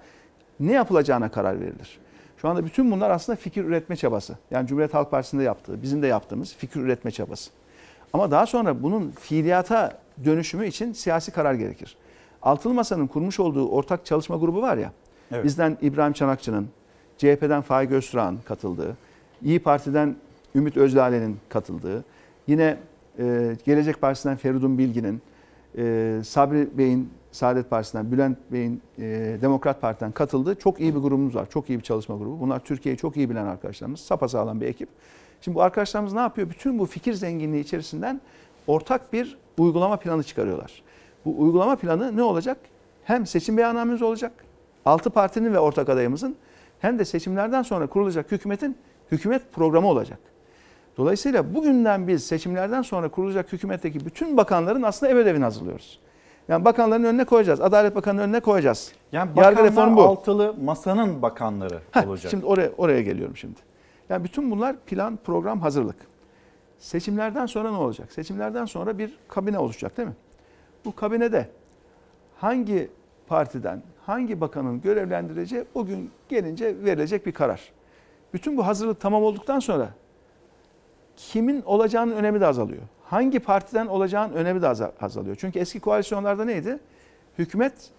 [0.60, 1.98] ne yapılacağına karar verilir.
[2.36, 4.38] Şu anda bütün bunlar aslında fikir üretme çabası.
[4.50, 7.50] Yani Cumhuriyet Halk Partisi'nde yaptığı, bizim de yaptığımız fikir üretme çabası.
[8.12, 11.96] Ama daha sonra bunun fiiliyata dönüşümü için siyasi karar gerekir.
[12.42, 14.92] Altılı Masa'nın kurmuş olduğu ortak çalışma grubu var ya,
[15.32, 15.44] Evet.
[15.44, 16.68] bizden İbrahim Çanakçı'nın,
[17.18, 18.96] CHP'den Faik Öztürk'ün katıldığı,
[19.44, 20.16] İyi Parti'den
[20.54, 22.04] Ümit Özdağ'ın katıldığı,
[22.46, 22.76] yine
[23.18, 25.22] e, Gelecek Partisi'nden Feridun Bilgin'in,
[25.78, 29.02] e, Sabri Bey'in Saadet Partisi'nden, Bülent Bey'in e,
[29.42, 31.50] Demokrat Parti'den katıldığı çok iyi bir grubumuz var.
[31.50, 32.40] Çok iyi bir çalışma grubu.
[32.40, 34.00] Bunlar Türkiye'yi çok iyi bilen arkadaşlarımız.
[34.00, 34.88] Sapasağlam bir ekip.
[35.40, 36.50] Şimdi bu arkadaşlarımız ne yapıyor?
[36.50, 38.20] Bütün bu fikir zenginliği içerisinden
[38.66, 40.82] ortak bir uygulama planı çıkarıyorlar.
[41.24, 42.56] Bu uygulama planı ne olacak?
[43.04, 44.32] Hem seçim beyannamemiz olacak.
[44.84, 46.36] Altı partinin ve ortak adayımızın
[46.80, 48.76] hem de seçimlerden sonra kurulacak hükümetin
[49.12, 50.18] hükümet programı olacak.
[50.96, 55.98] Dolayısıyla bugünden biz seçimlerden sonra kurulacak hükümetteki bütün bakanların aslında ev ödevini hazırlıyoruz.
[56.48, 57.60] Yani bakanların önüne koyacağız.
[57.60, 58.92] Adalet Bakanı'nın önüne koyacağız.
[59.12, 60.02] Yani Yargı reformu bu.
[60.02, 62.30] altılı masanın bakanları Heh, olacak.
[62.30, 63.67] Şimdi oraya oraya geliyorum şimdi.
[64.08, 65.96] Yani bütün bunlar plan, program, hazırlık.
[66.78, 68.12] Seçimlerden sonra ne olacak?
[68.12, 70.14] Seçimlerden sonra bir kabine oluşacak değil mi?
[70.84, 71.48] Bu kabinede
[72.36, 72.90] hangi
[73.26, 77.72] partiden, hangi bakanın görevlendireceği bugün gelince verilecek bir karar.
[78.34, 79.90] Bütün bu hazırlık tamam olduktan sonra
[81.16, 82.82] kimin olacağının önemi de azalıyor.
[83.04, 85.36] Hangi partiden olacağının önemi de aza- azalıyor.
[85.40, 86.78] Çünkü eski koalisyonlarda neydi?
[87.38, 87.90] Hükümet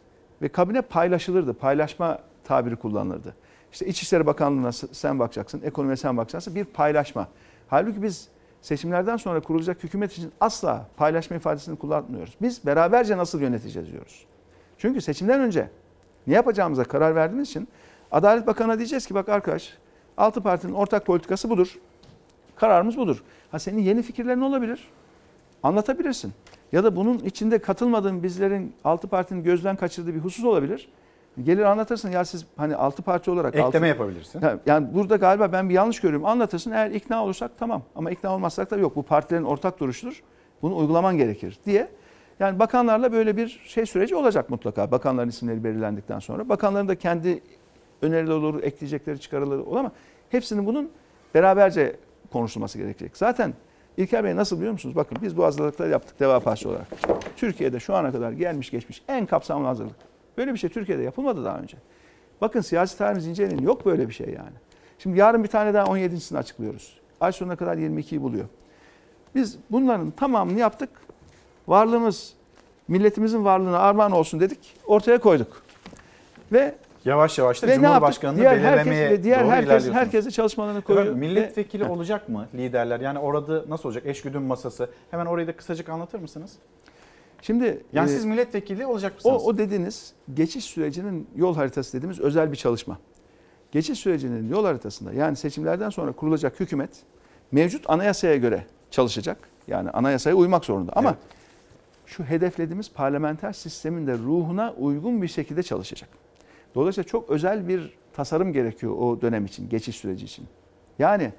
[0.42, 1.54] ve kabine paylaşılırdı.
[1.54, 3.36] Paylaşma tabiri kullanılırdı.
[3.72, 6.56] İşte İçişleri Bakanlığı'na sen bakacaksın, ekonomiye sen bakacaksın.
[6.56, 7.28] Bir paylaşma.
[7.68, 8.28] Halbuki biz
[8.62, 12.36] seçimlerden sonra kurulacak hükümet için asla paylaşma ifadesini kullanmıyoruz.
[12.42, 14.26] Biz beraberce nasıl yöneteceğiz diyoruz.
[14.78, 15.70] Çünkü seçimden önce
[16.28, 17.68] ne yapacağımıza karar verdiğimiz için
[18.12, 19.78] Adalet Bakanı'na diyeceğiz ki bak arkadaş
[20.18, 21.80] altı partinin ortak politikası budur.
[22.56, 23.24] Kararımız budur.
[23.52, 24.90] Ha senin yeni fikirlerin olabilir.
[25.64, 26.34] Anlatabilirsin.
[26.72, 30.90] Ya da bunun içinde katılmadığın bizlerin altı partinin gözden kaçırdığı bir husus olabilir.
[31.44, 34.42] Gelir anlatırsın ya siz hani altı parti olarak Ekleme altı- yapabilirsin.
[34.66, 36.26] Yani burada galiba ben bir yanlış görüyorum.
[36.26, 38.96] Anlatırsın eğer ikna olursak tamam ama ikna olmazsak da yok.
[38.96, 40.24] Bu partilerin ortak duruşudur.
[40.62, 41.88] Bunu uygulaman gerekir diye.
[42.40, 44.92] Yani bakanlarla böyle bir şey süreci olacak mutlaka.
[44.92, 46.50] Bakanların isimleri belirlendikten sonra.
[46.50, 47.42] Bakanların da kendi
[48.02, 49.92] önerileri olur, ekleyecekleri çıkarıları olur ama
[50.30, 50.90] hepsinin bunun
[51.36, 51.96] beraberce
[52.32, 53.18] konuşulması gerekecek.
[53.18, 53.54] Zaten
[53.98, 54.96] İlker Bey nasıl biliyor musunuz?
[54.96, 56.88] Bakın biz bu hazırlıkları yaptık Deva Partisi olarak.
[57.38, 60.09] Türkiye'de şu ana kadar gelmiş geçmiş en kapsamlı hazırlık.
[60.38, 61.78] Böyle bir şey Türkiye'de yapılmadı daha önce.
[62.42, 63.62] Bakın siyasi tarihimiz inceleyin.
[63.62, 64.56] Yok böyle bir şey yani.
[65.00, 67.00] Şimdi yarın bir tane daha 17.sini açıklıyoruz.
[67.22, 68.46] Ay sonuna kadar 22'yi buluyor.
[69.36, 70.90] Biz bunların tamamını yaptık.
[71.68, 72.34] Varlığımız,
[72.88, 74.76] milletimizin varlığına armağan olsun dedik.
[74.86, 75.62] Ortaya koyduk.
[76.52, 76.76] Ve
[77.06, 77.76] Yavaş yavaş da Ve?
[77.76, 81.16] Cumhurbaşkanı'nı Diğer herkes belirlemeye ve diğer doğru herkes herkes de çalışmalarını Efendim, koyuyor.
[81.16, 83.00] milletvekili olacak mı liderler?
[83.00, 84.06] Yani orada nasıl olacak?
[84.06, 84.90] Eşgüdüm masası.
[85.12, 86.52] Hemen orayı da kısacık anlatır mısınız?
[87.42, 89.48] Şimdi Yani e, siz milletvekili olacak o, mısınız?
[89.48, 93.00] o dediğiniz geçiş sürecinin yol haritası dediğimiz özel bir çalışma.
[93.72, 96.90] Geçiş sürecinin yol haritasında yani seçimlerden sonra kurulacak hükümet
[97.52, 99.38] mevcut anayasaya göre çalışacak.
[99.68, 100.92] Yani anayasaya uymak zorunda.
[100.96, 101.16] Ama
[102.06, 106.10] şu hedeflediğimiz parlamenter sistemin de ruhuna uygun bir şekilde çalışacak.
[106.76, 110.46] Dolayısıyla çok özel bir tasarım gerekiyor o dönem için, geçiş süreci için.
[111.00, 111.32] Yani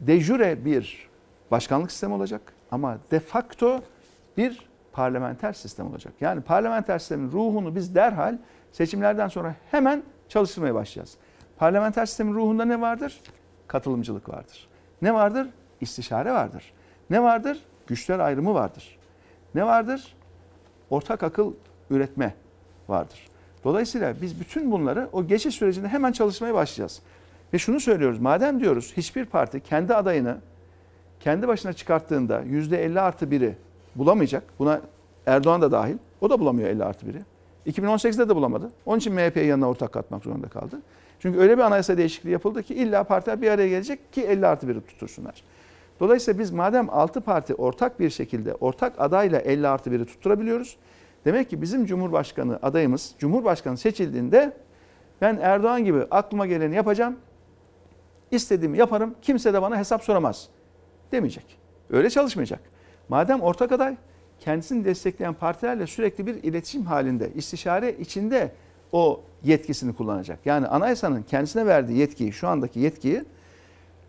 [0.00, 1.08] de jure bir
[1.50, 3.82] başkanlık sistemi olacak ama de facto
[4.36, 6.14] bir parlamenter sistem olacak.
[6.20, 8.38] Yani parlamenter sistemin ruhunu biz derhal
[8.72, 11.16] seçimlerden sonra hemen çalıştırmaya başlayacağız.
[11.56, 13.20] Parlamenter sistemin ruhunda ne vardır?
[13.66, 14.68] Katılımcılık vardır.
[15.02, 15.48] Ne vardır?
[15.80, 16.72] İstişare vardır.
[17.10, 17.58] Ne vardır?
[17.86, 18.98] Güçler ayrımı vardır.
[19.54, 20.16] Ne vardır?
[20.90, 21.52] Ortak akıl
[21.90, 22.34] üretme
[22.88, 23.28] vardır.
[23.64, 27.02] Dolayısıyla biz bütün bunları o geçiş sürecinde hemen çalışmaya başlayacağız.
[27.52, 28.18] Ve şunu söylüyoruz.
[28.18, 30.36] Madem diyoruz hiçbir parti kendi adayını
[31.20, 33.56] kendi başına çıkarttığında %50 artı biri
[33.96, 34.42] bulamayacak.
[34.58, 34.80] Buna
[35.26, 35.96] Erdoğan da dahil.
[36.20, 37.22] O da bulamıyor 50 artı biri.
[37.66, 38.70] 2018'de de bulamadı.
[38.86, 40.80] Onun için MHP'yi yanına ortak katmak zorunda kaldı.
[41.20, 44.68] Çünkü öyle bir anayasa değişikliği yapıldı ki illa partiler bir araya gelecek ki 50 artı
[44.68, 45.42] biri tutursunlar.
[46.00, 50.76] Dolayısıyla biz madem 6 parti ortak bir şekilde ortak adayla 50 artı biri tutturabiliyoruz.
[51.24, 54.52] Demek ki bizim Cumhurbaşkanı adayımız Cumhurbaşkanı seçildiğinde
[55.20, 57.16] ben Erdoğan gibi aklıma geleni yapacağım.
[58.30, 59.14] istediğimi yaparım.
[59.22, 60.48] Kimse de bana hesap soramaz
[61.12, 61.58] demeyecek.
[61.90, 62.60] Öyle çalışmayacak.
[63.08, 63.96] Madem ortak aday
[64.40, 68.52] kendisini destekleyen partilerle sürekli bir iletişim halinde, istişare içinde
[68.92, 70.38] o yetkisini kullanacak.
[70.44, 73.24] Yani anayasanın kendisine verdiği yetkiyi, şu andaki yetkiyi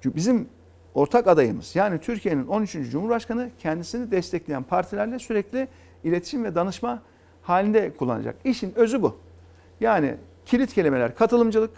[0.05, 0.49] bizim
[0.93, 2.77] ortak adayımız yani Türkiye'nin 13.
[2.91, 5.67] Cumhurbaşkanı kendisini destekleyen partilerle sürekli
[6.03, 7.01] iletişim ve danışma
[7.41, 8.35] halinde kullanacak.
[8.43, 9.15] İşin özü bu.
[9.79, 10.15] Yani
[10.45, 11.71] kilit kelimeler katılımcılık,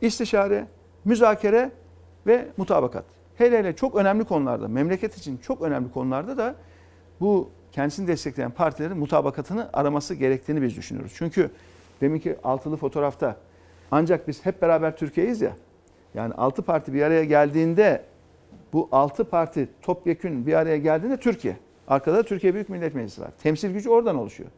[0.00, 0.66] istişare,
[1.04, 1.70] müzakere
[2.26, 3.04] ve mutabakat.
[3.38, 6.54] Hele hele çok önemli konularda, memleket için çok önemli konularda da
[7.20, 11.12] bu kendisini destekleyen partilerin mutabakatını araması gerektiğini biz düşünüyoruz.
[11.16, 11.50] Çünkü
[12.00, 13.36] deminki altılı fotoğrafta
[13.90, 15.52] ancak biz hep beraber Türkiye'yiz ya.
[16.14, 18.04] Yani altı parti bir araya geldiğinde
[18.72, 21.56] bu altı parti topyekün bir araya geldiğinde Türkiye.
[21.88, 23.30] Arkada da Türkiye Büyük Millet Meclisi var.
[23.42, 24.50] Temsil gücü oradan oluşuyor.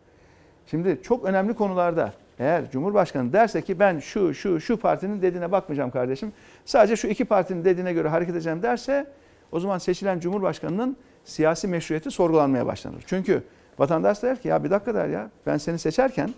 [0.67, 5.91] Şimdi çok önemli konularda eğer Cumhurbaşkanı derse ki ben şu şu şu partinin dediğine bakmayacağım
[5.91, 6.33] kardeşim.
[6.65, 9.07] Sadece şu iki partinin dediğine göre hareket edeceğim derse
[9.53, 13.05] o zaman seçilen Cumhurbaşkanının siyasi meşruiyeti sorgulanmaya başlanır.
[13.07, 13.43] Çünkü
[13.79, 16.31] Vatandaş der ki ya bir dakika der ya ben seni seçerken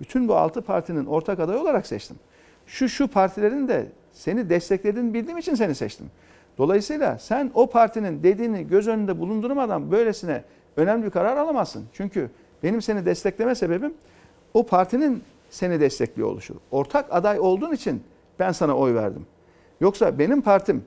[0.00, 2.16] bütün bu altı partinin ortak adayı olarak seçtim.
[2.66, 6.06] Şu şu partilerin de seni desteklediğini bildiğim için seni seçtim.
[6.58, 10.44] Dolayısıyla sen o partinin dediğini göz önünde bulundurmadan böylesine
[10.76, 11.84] önemli bir karar alamazsın.
[11.92, 12.30] Çünkü
[12.62, 13.94] benim seni destekleme sebebim
[14.54, 15.22] o partinin
[15.54, 16.54] seni destekliyor oluşu.
[16.70, 18.02] Ortak aday olduğun için
[18.38, 19.26] ben sana oy verdim.
[19.80, 20.84] Yoksa benim partim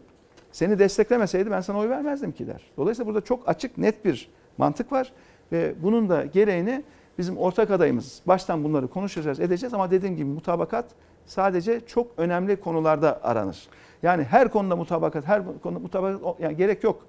[0.51, 2.61] seni desteklemeseydi ben sana oy vermezdim ki der.
[2.77, 5.13] Dolayısıyla burada çok açık net bir mantık var
[5.51, 6.83] ve bunun da gereğini
[7.17, 10.85] bizim ortak adayımız baştan bunları konuşacağız edeceğiz ama dediğim gibi mutabakat
[11.25, 13.67] sadece çok önemli konularda aranır.
[14.03, 17.05] Yani her konuda mutabakat, her konuda mutabakat yani gerek yok.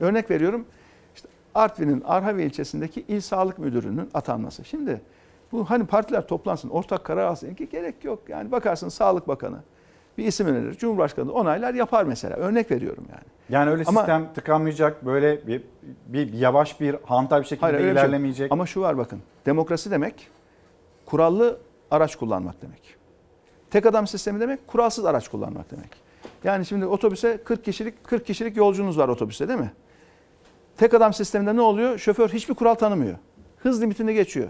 [0.00, 0.64] Örnek veriyorum.
[1.14, 4.64] İşte Artvin'in Arhavi ilçesindeki il sağlık müdürünün atanması.
[4.64, 5.00] Şimdi
[5.52, 8.22] bu hani partiler toplansın, ortak karar alsın ki gerek yok.
[8.28, 9.58] Yani bakarsın Sağlık Bakanı
[10.18, 10.74] bir isim önerir.
[10.74, 12.36] Cumhurbaşkanı onaylar yapar mesela.
[12.36, 13.24] Örnek veriyorum yani.
[13.48, 15.62] Yani öyle Ama- sistem tıkanmayacak, böyle bir,
[16.06, 18.52] bir yavaş bir hantal bir şekilde Hayır, şey ilerlemeyecek.
[18.52, 19.20] Ama şu var bakın.
[19.46, 20.28] Demokrasi demek
[21.06, 21.58] kurallı
[21.90, 22.96] araç kullanmak demek.
[23.70, 25.90] Tek adam sistemi demek kuralsız araç kullanmak demek.
[26.44, 29.72] Yani şimdi otobüse 40 kişilik 40 kişilik yolcunuz var otobüste değil mi?
[30.76, 31.98] Tek adam sisteminde ne oluyor?
[31.98, 33.16] Şoför hiçbir kural tanımıyor.
[33.58, 34.48] Hız limitini geçiyor.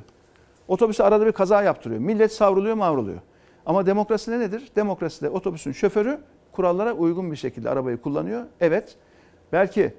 [0.68, 2.00] Otobüse arada bir kaza yaptırıyor.
[2.00, 3.18] Millet savruluyor mavruluyor.
[3.66, 4.68] Ama demokraside nedir?
[4.76, 6.18] Demokraside otobüsün şoförü
[6.52, 8.44] kurallara uygun bir şekilde arabayı kullanıyor.
[8.60, 8.96] Evet
[9.52, 9.94] belki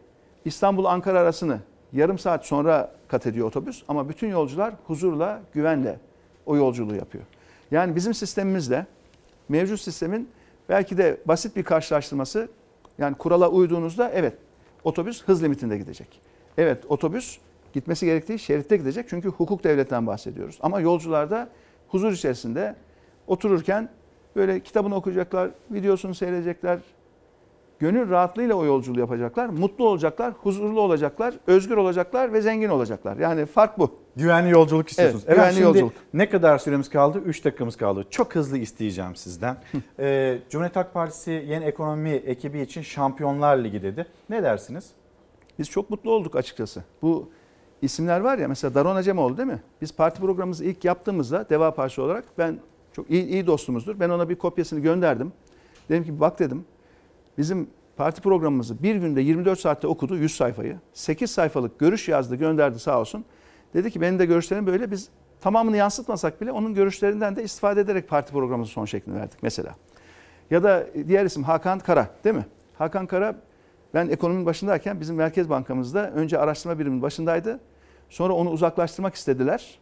[0.46, 1.60] İstanbul-Ankara arasını
[1.94, 6.00] yarım saat sonra kat ediyor otobüs ama bütün yolcular huzurla, güvenle
[6.46, 7.24] o yolculuğu yapıyor.
[7.72, 8.86] Yani bizim sistemimizle
[9.50, 10.30] mevcut sistemin
[10.70, 12.50] belki de basit bir karşılaştırması
[12.98, 14.34] yani kurala uyduğunuzda evet
[14.84, 16.22] otobüs hız limitinde gidecek.
[16.58, 17.38] Evet otobüs
[17.80, 20.58] gitmesi gerektiği şeritte gidecek çünkü hukuk devletten bahsediyoruz.
[20.62, 21.50] Ama yolcular da
[21.88, 22.76] huzur içerisinde
[23.28, 23.90] otururken
[24.36, 26.80] böyle kitabını okuyacaklar, videosunu seyredecekler,
[27.80, 33.18] gönül rahatlığıyla o yolculuğu yapacaklar, mutlu olacaklar, huzurlu olacaklar, özgür olacaklar ve zengin olacaklar.
[33.18, 33.96] Yani fark bu.
[34.16, 35.24] Güvenli yolculuk istiyorsunuz.
[35.28, 35.94] Evet, güvenli şimdi yolculuk.
[36.14, 37.20] Ne kadar süremiz kaldı?
[37.26, 38.06] 3 dakikamız kaldı.
[38.10, 39.58] Çok hızlı isteyeceğim sizden.
[40.00, 44.06] ee, Cumhuriyet Halk Partisi yeni ekonomi ekibi için Şampiyonlar Ligi dedi.
[44.30, 44.92] Ne dersiniz?
[45.60, 46.84] Biz çok mutlu olduk açıkçası.
[47.02, 47.30] Bu
[47.82, 49.62] isimler var ya mesela Daron Acemoğlu değil mi?
[49.82, 52.60] Biz parti programımızı ilk yaptığımızda Deva Partisi olarak ben
[52.94, 54.00] çok iyi, iyi dostumuzdur.
[54.00, 55.34] Ben ona bir kopyasını gönderdim.
[55.90, 56.66] Dedim ki bak dedim
[57.38, 60.78] bizim parti programımızı bir günde 24 saatte okudu 100 sayfayı.
[60.94, 63.26] 8 sayfalık görüş yazdı gönderdi sağ olsun.
[63.74, 65.10] Dedi ki benim de görüşlerim böyle biz
[65.42, 69.76] tamamını yansıtmasak bile onun görüşlerinden de istifade ederek parti programımızın son şeklini verdik mesela.
[70.52, 72.46] Ya da diğer isim Hakan Kara değil mi?
[72.78, 73.36] Hakan Kara
[73.94, 77.60] ben ekonominin başındayken bizim Merkez Bankamızda önce araştırma biriminin başındaydı.
[78.10, 79.80] Sonra onu uzaklaştırmak istediler.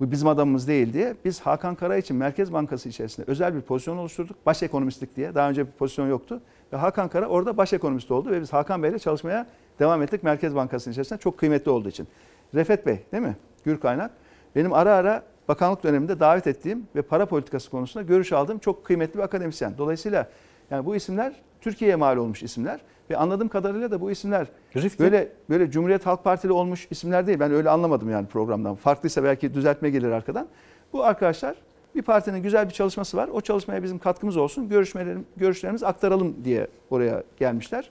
[0.00, 1.16] Bu bizim adamımız değil diye.
[1.24, 4.36] Biz Hakan Kara için Merkez Bankası içerisinde özel bir pozisyon oluşturduk.
[4.46, 5.34] Baş ekonomistlik diye.
[5.34, 6.40] Daha önce bir pozisyon yoktu.
[6.72, 9.46] Ve Hakan Kara orada baş ekonomist oldu ve biz Hakan Bey'le çalışmaya
[9.78, 12.08] devam ettik Merkez Bankası'nın içerisinde çok kıymetli olduğu için.
[12.54, 13.36] Refet Bey değil mi?
[13.64, 14.10] Gür Kaynak.
[14.56, 19.18] Benim ara ara bakanlık döneminde davet ettiğim ve para politikası konusunda görüş aldığım çok kıymetli
[19.18, 19.74] bir akademisyen.
[19.78, 20.28] Dolayısıyla
[20.70, 22.80] yani bu isimler Türkiye'ye mal olmuş isimler
[23.10, 25.02] ve anladığım kadarıyla da bu isimler Rifki.
[25.02, 27.40] böyle böyle Cumhuriyet Halk Partili olmuş isimler değil.
[27.40, 28.74] Ben öyle anlamadım yani programdan.
[28.74, 30.46] Farklıysa belki düzeltme gelir arkadan.
[30.92, 31.54] Bu arkadaşlar
[31.94, 33.28] bir partinin güzel bir çalışması var.
[33.32, 34.68] O çalışmaya bizim katkımız olsun.
[34.68, 37.90] Görüşmelerim, görüşlerimizi aktaralım diye oraya gelmişler.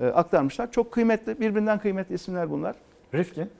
[0.00, 0.72] e, aktarmışlar.
[0.72, 2.76] Çok kıymetli, birbirinden kıymetli isimler bunlar.
[3.14, 3.50] Rifkin?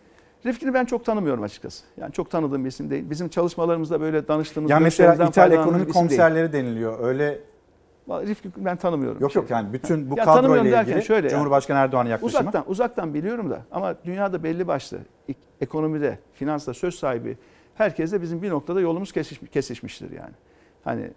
[0.47, 1.85] Rifkin'i ben çok tanımıyorum açıkçası.
[1.97, 3.11] Yani çok tanıdığım bir isim değil.
[3.11, 5.95] Bizim çalışmalarımızda böyle danıştığımız, Ya mesela faydalandığımız ekonomi isim değil.
[5.95, 7.01] komiserleri deniliyor.
[7.05, 7.39] Öyle
[8.09, 9.21] Rifkin ben tanımıyorum.
[9.23, 11.31] Yok yok yani bütün bu Ya kadro tanımıyorum ile derken ilgili şöyle yani.
[11.31, 12.41] Cumhurbaşkanı Erdoğan'ın yaklaşımı.
[12.41, 17.37] Uzaktan uzaktan biliyorum da ama dünyada belli başlı ek- ekonomide, finansta söz sahibi
[17.75, 20.33] herkesle bizim bir noktada yolumuz kesişmiş, kesişmiştir yani.
[20.85, 21.11] Hani e,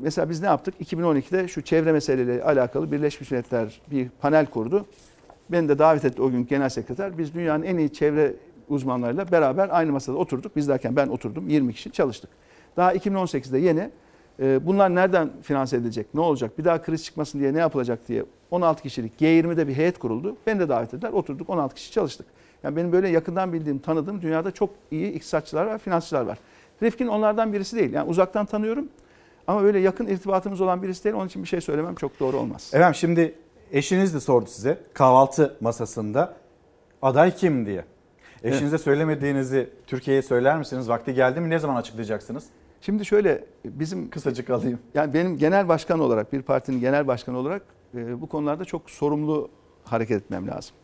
[0.00, 0.74] mesela biz ne yaptık?
[0.80, 4.86] 2012'de şu çevre meseleleriyle alakalı Birleşmiş Milletler bir panel kurdu.
[5.50, 7.18] Beni de davet etti o gün genel sekreter.
[7.18, 8.34] Biz dünyanın en iyi çevre
[8.68, 10.56] uzmanlarıyla beraber aynı masada oturduk.
[10.56, 12.30] Biz derken ben oturdum 20 kişi çalıştık.
[12.76, 13.90] Daha 2018'de yeni
[14.40, 18.24] e, bunlar nereden finanse edilecek, ne olacak, bir daha kriz çıkmasın diye ne yapılacak diye
[18.50, 20.36] 16 kişilik G20'de bir heyet kuruldu.
[20.46, 21.12] Beni de davet ettiler.
[21.12, 22.26] Oturduk 16 kişi çalıştık.
[22.62, 26.38] Yani benim böyle yakından bildiğim, tanıdığım dünyada çok iyi iktisatçılar var, finansçılar var.
[26.82, 27.92] Rifkin onlardan birisi değil.
[27.92, 28.88] Yani uzaktan tanıyorum
[29.46, 31.16] ama böyle yakın irtibatımız olan birisi değil.
[31.16, 32.70] Onun için bir şey söylemem çok doğru olmaz.
[32.74, 33.34] Efendim şimdi
[33.72, 36.34] eşiniz de sordu size kahvaltı masasında
[37.02, 37.84] aday kim diye.
[38.42, 40.88] Eşinize söylemediğinizi Türkiye'ye söyler misiniz?
[40.88, 41.50] Vakti geldi mi?
[41.50, 42.44] Ne zaman açıklayacaksınız?
[42.80, 44.78] Şimdi şöyle bizim kısacık alayım.
[44.94, 47.62] Yani benim genel başkan olarak bir partinin genel başkanı olarak
[47.94, 49.50] e, bu konularda çok sorumlu
[49.84, 50.76] hareket etmem lazım.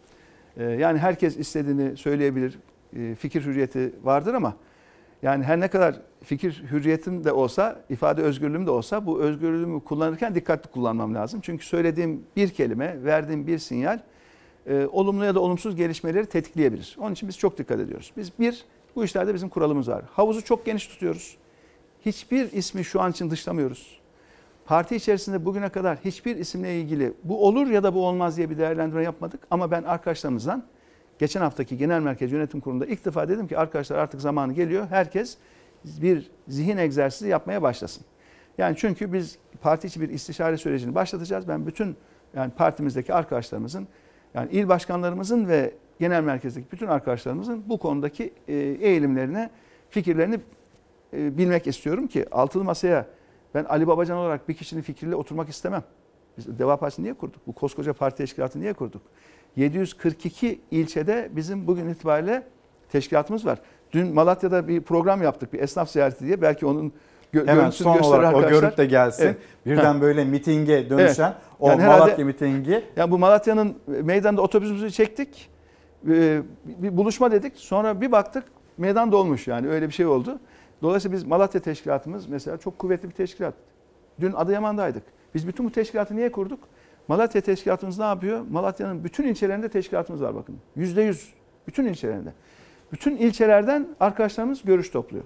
[0.56, 2.58] E, yani herkes istediğini söyleyebilir.
[2.97, 4.56] E, fikir hürriyeti vardır ama
[5.23, 10.34] yani her ne kadar fikir hürriyetim de olsa, ifade özgürlüğüm de olsa bu özgürlüğümü kullanırken
[10.34, 11.40] dikkatli kullanmam lazım.
[11.42, 13.98] Çünkü söylediğim bir kelime, verdiğim bir sinyal
[14.66, 16.97] e, olumlu ya da olumsuz gelişmeleri tetikleyebilir.
[17.00, 18.12] Onun için biz çok dikkat ediyoruz.
[18.16, 18.64] Biz bir,
[18.97, 20.05] bu işlerde bizim kuralımız var.
[20.12, 21.36] Havuzu çok geniş tutuyoruz.
[22.07, 24.00] Hiçbir ismi şu an için dışlamıyoruz.
[24.65, 28.58] Parti içerisinde bugüne kadar hiçbir isimle ilgili bu olur ya da bu olmaz diye bir
[28.58, 29.41] değerlendirme yapmadık.
[29.50, 30.65] Ama ben arkadaşlarımızdan
[31.18, 34.86] geçen haftaki Genel Merkez Yönetim Kurulu'nda ilk defa dedim ki arkadaşlar artık zamanı geliyor.
[34.91, 35.36] Herkes
[35.84, 38.05] bir zihin egzersizi yapmaya başlasın.
[38.58, 41.49] Yani çünkü biz parti içi bir istişare sürecini başlatacağız.
[41.49, 41.97] Ben bütün
[42.36, 43.89] yani partimizdeki arkadaşlarımızın
[44.34, 49.50] yani il başkanlarımızın ve genel merkezdeki bütün arkadaşlarımızın bu konudaki e, eğilimlerini,
[49.91, 50.41] fikirlerini
[51.15, 53.07] bilmek istiyorum ki altılı masaya
[53.55, 55.83] ben Ali Babacan olarak bir kişinin fikriyle oturmak istemem.
[56.39, 57.47] Biz Deva Partisi'ni niye kurduk?
[57.47, 59.02] Bu koskoca parti teşkilatını niye kurduk?
[59.57, 62.43] 742 ilçede bizim bugün itibariyle
[62.93, 63.59] teşkilatımız var.
[63.93, 66.43] Dün Malatya'da bir program yaptık, bir esnaf ziyareti diye.
[66.43, 66.93] Belki onun
[67.34, 68.60] gö- Hemen son olarak o arkadaşlar.
[68.60, 69.25] görüntü de gelsin.
[69.25, 69.36] Evet.
[69.67, 70.01] Birden Ha.
[70.01, 71.36] böyle mitinge dönüşen Evet.
[71.60, 72.84] o Yani herhalde- Malatya mitingi.
[72.97, 75.51] Yani bu Malatya'nın meydanda otobüsümüzü çektik.
[76.10, 77.52] Ee, Bir buluşma dedik.
[77.57, 78.44] Sonra bir baktık
[78.78, 80.39] meydan dolmuş yani öyle bir şey oldu.
[80.84, 83.54] Dolayısıyla biz Malatya teşkilatımız mesela çok kuvvetli bir teşkilat.
[84.20, 85.02] Dün Adıyaman'daydık.
[85.34, 86.58] Biz bütün bu teşkilatı niye kurduk?
[87.08, 88.40] Malatya teşkilatımız ne yapıyor?
[88.50, 90.56] Malatya'nın bütün ilçelerinde teşkilatımız var bakın.
[90.76, 91.32] Yüzde yüz.
[91.66, 92.32] Bütün ilçelerinde.
[92.92, 95.24] Bütün ilçelerden arkadaşlarımız görüş topluyor.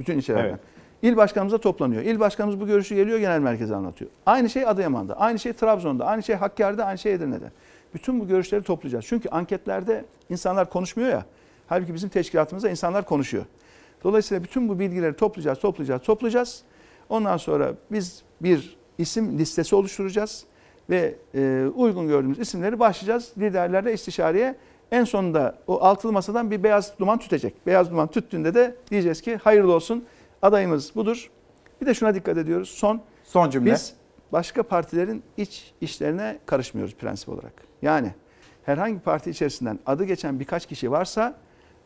[0.00, 0.48] Bütün ilçelerden.
[0.48, 0.60] Evet.
[1.02, 2.02] İl başkanımıza toplanıyor.
[2.02, 4.10] İl başkanımız bu görüşü geliyor genel merkeze anlatıyor.
[4.26, 7.50] Aynı şey Adıyaman'da, aynı şey Trabzon'da, aynı şey Hakkari'de, aynı şey Edirne'de.
[7.94, 9.04] Bütün bu görüşleri toplayacağız.
[9.08, 11.24] Çünkü anketlerde insanlar konuşmuyor ya.
[11.66, 13.44] Halbuki bizim teşkilatımızda insanlar konuşuyor.
[14.04, 16.62] Dolayısıyla bütün bu bilgileri toplayacağız, toplayacağız, toplayacağız.
[17.08, 20.44] Ondan sonra biz bir isim listesi oluşturacağız
[20.90, 24.56] ve e, uygun gördüğümüz isimleri başlayacağız liderlerle istişareye.
[24.92, 27.66] En sonunda o altılı masadan bir beyaz duman tütecek.
[27.66, 30.04] Beyaz duman tüttüğünde de diyeceğiz ki hayırlı olsun
[30.42, 31.30] adayımız budur.
[31.80, 32.68] Bir de şuna dikkat ediyoruz.
[32.68, 33.72] Son Son cümle.
[33.72, 33.94] biz
[34.32, 37.52] başka partilerin iç işlerine karışmıyoruz prensip olarak.
[37.82, 38.14] Yani
[38.62, 41.34] herhangi bir parti içerisinden adı geçen birkaç kişi varsa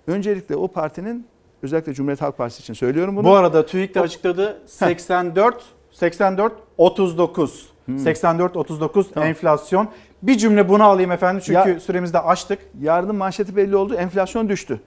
[0.07, 1.27] öncelikle o partinin
[1.65, 3.25] özellikle Cumhuriyet Halk Partisi için söylüyorum bunu.
[3.25, 7.69] Bu arada TÜİK de açıkladı 84 84 39.
[7.87, 7.99] Hmm.
[7.99, 9.29] 84 39 Tamam.
[9.29, 9.89] enflasyon.
[10.23, 12.59] Bir cümle bunu alayım efendim çünkü Ya- süremizi de açtık.
[12.81, 13.95] Yardım manşeti belli oldu.
[13.95, 14.81] Enflasyon düştü.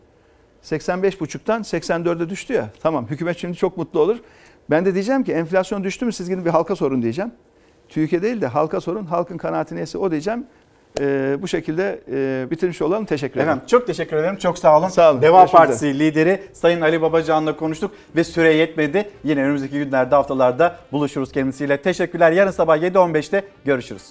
[0.64, 2.70] 85,5'tan 84'e düştü ya.
[2.82, 4.18] Tamam hükümet şimdi çok mutlu olur.
[4.70, 7.32] Ben de diyeceğim ki enflasyon düştü mü siz gidin bir halka sorun diyeceğim.
[7.90, 9.06] TÜİK'e değil de halka sorun.
[9.06, 10.46] Halkın kanaati neyse o diyeceğim.
[11.00, 13.06] Ee, bu şekilde e, bitirmiş olalım.
[13.06, 13.50] Teşekkür ederim.
[13.50, 14.38] Efendim çok teşekkür ederim.
[14.38, 14.88] Çok sağ olun.
[14.88, 15.22] Sağ olun.
[15.22, 19.10] Deva Görüşmek Partisi lideri Sayın Ali Babacan'la konuştuk ve süre yetmedi.
[19.24, 21.78] Yine önümüzdeki günlerde haftalarda buluşuruz kendisiyle.
[21.82, 22.32] Teşekkürler.
[22.32, 24.04] Yarın sabah 7.15'te görüşürüz.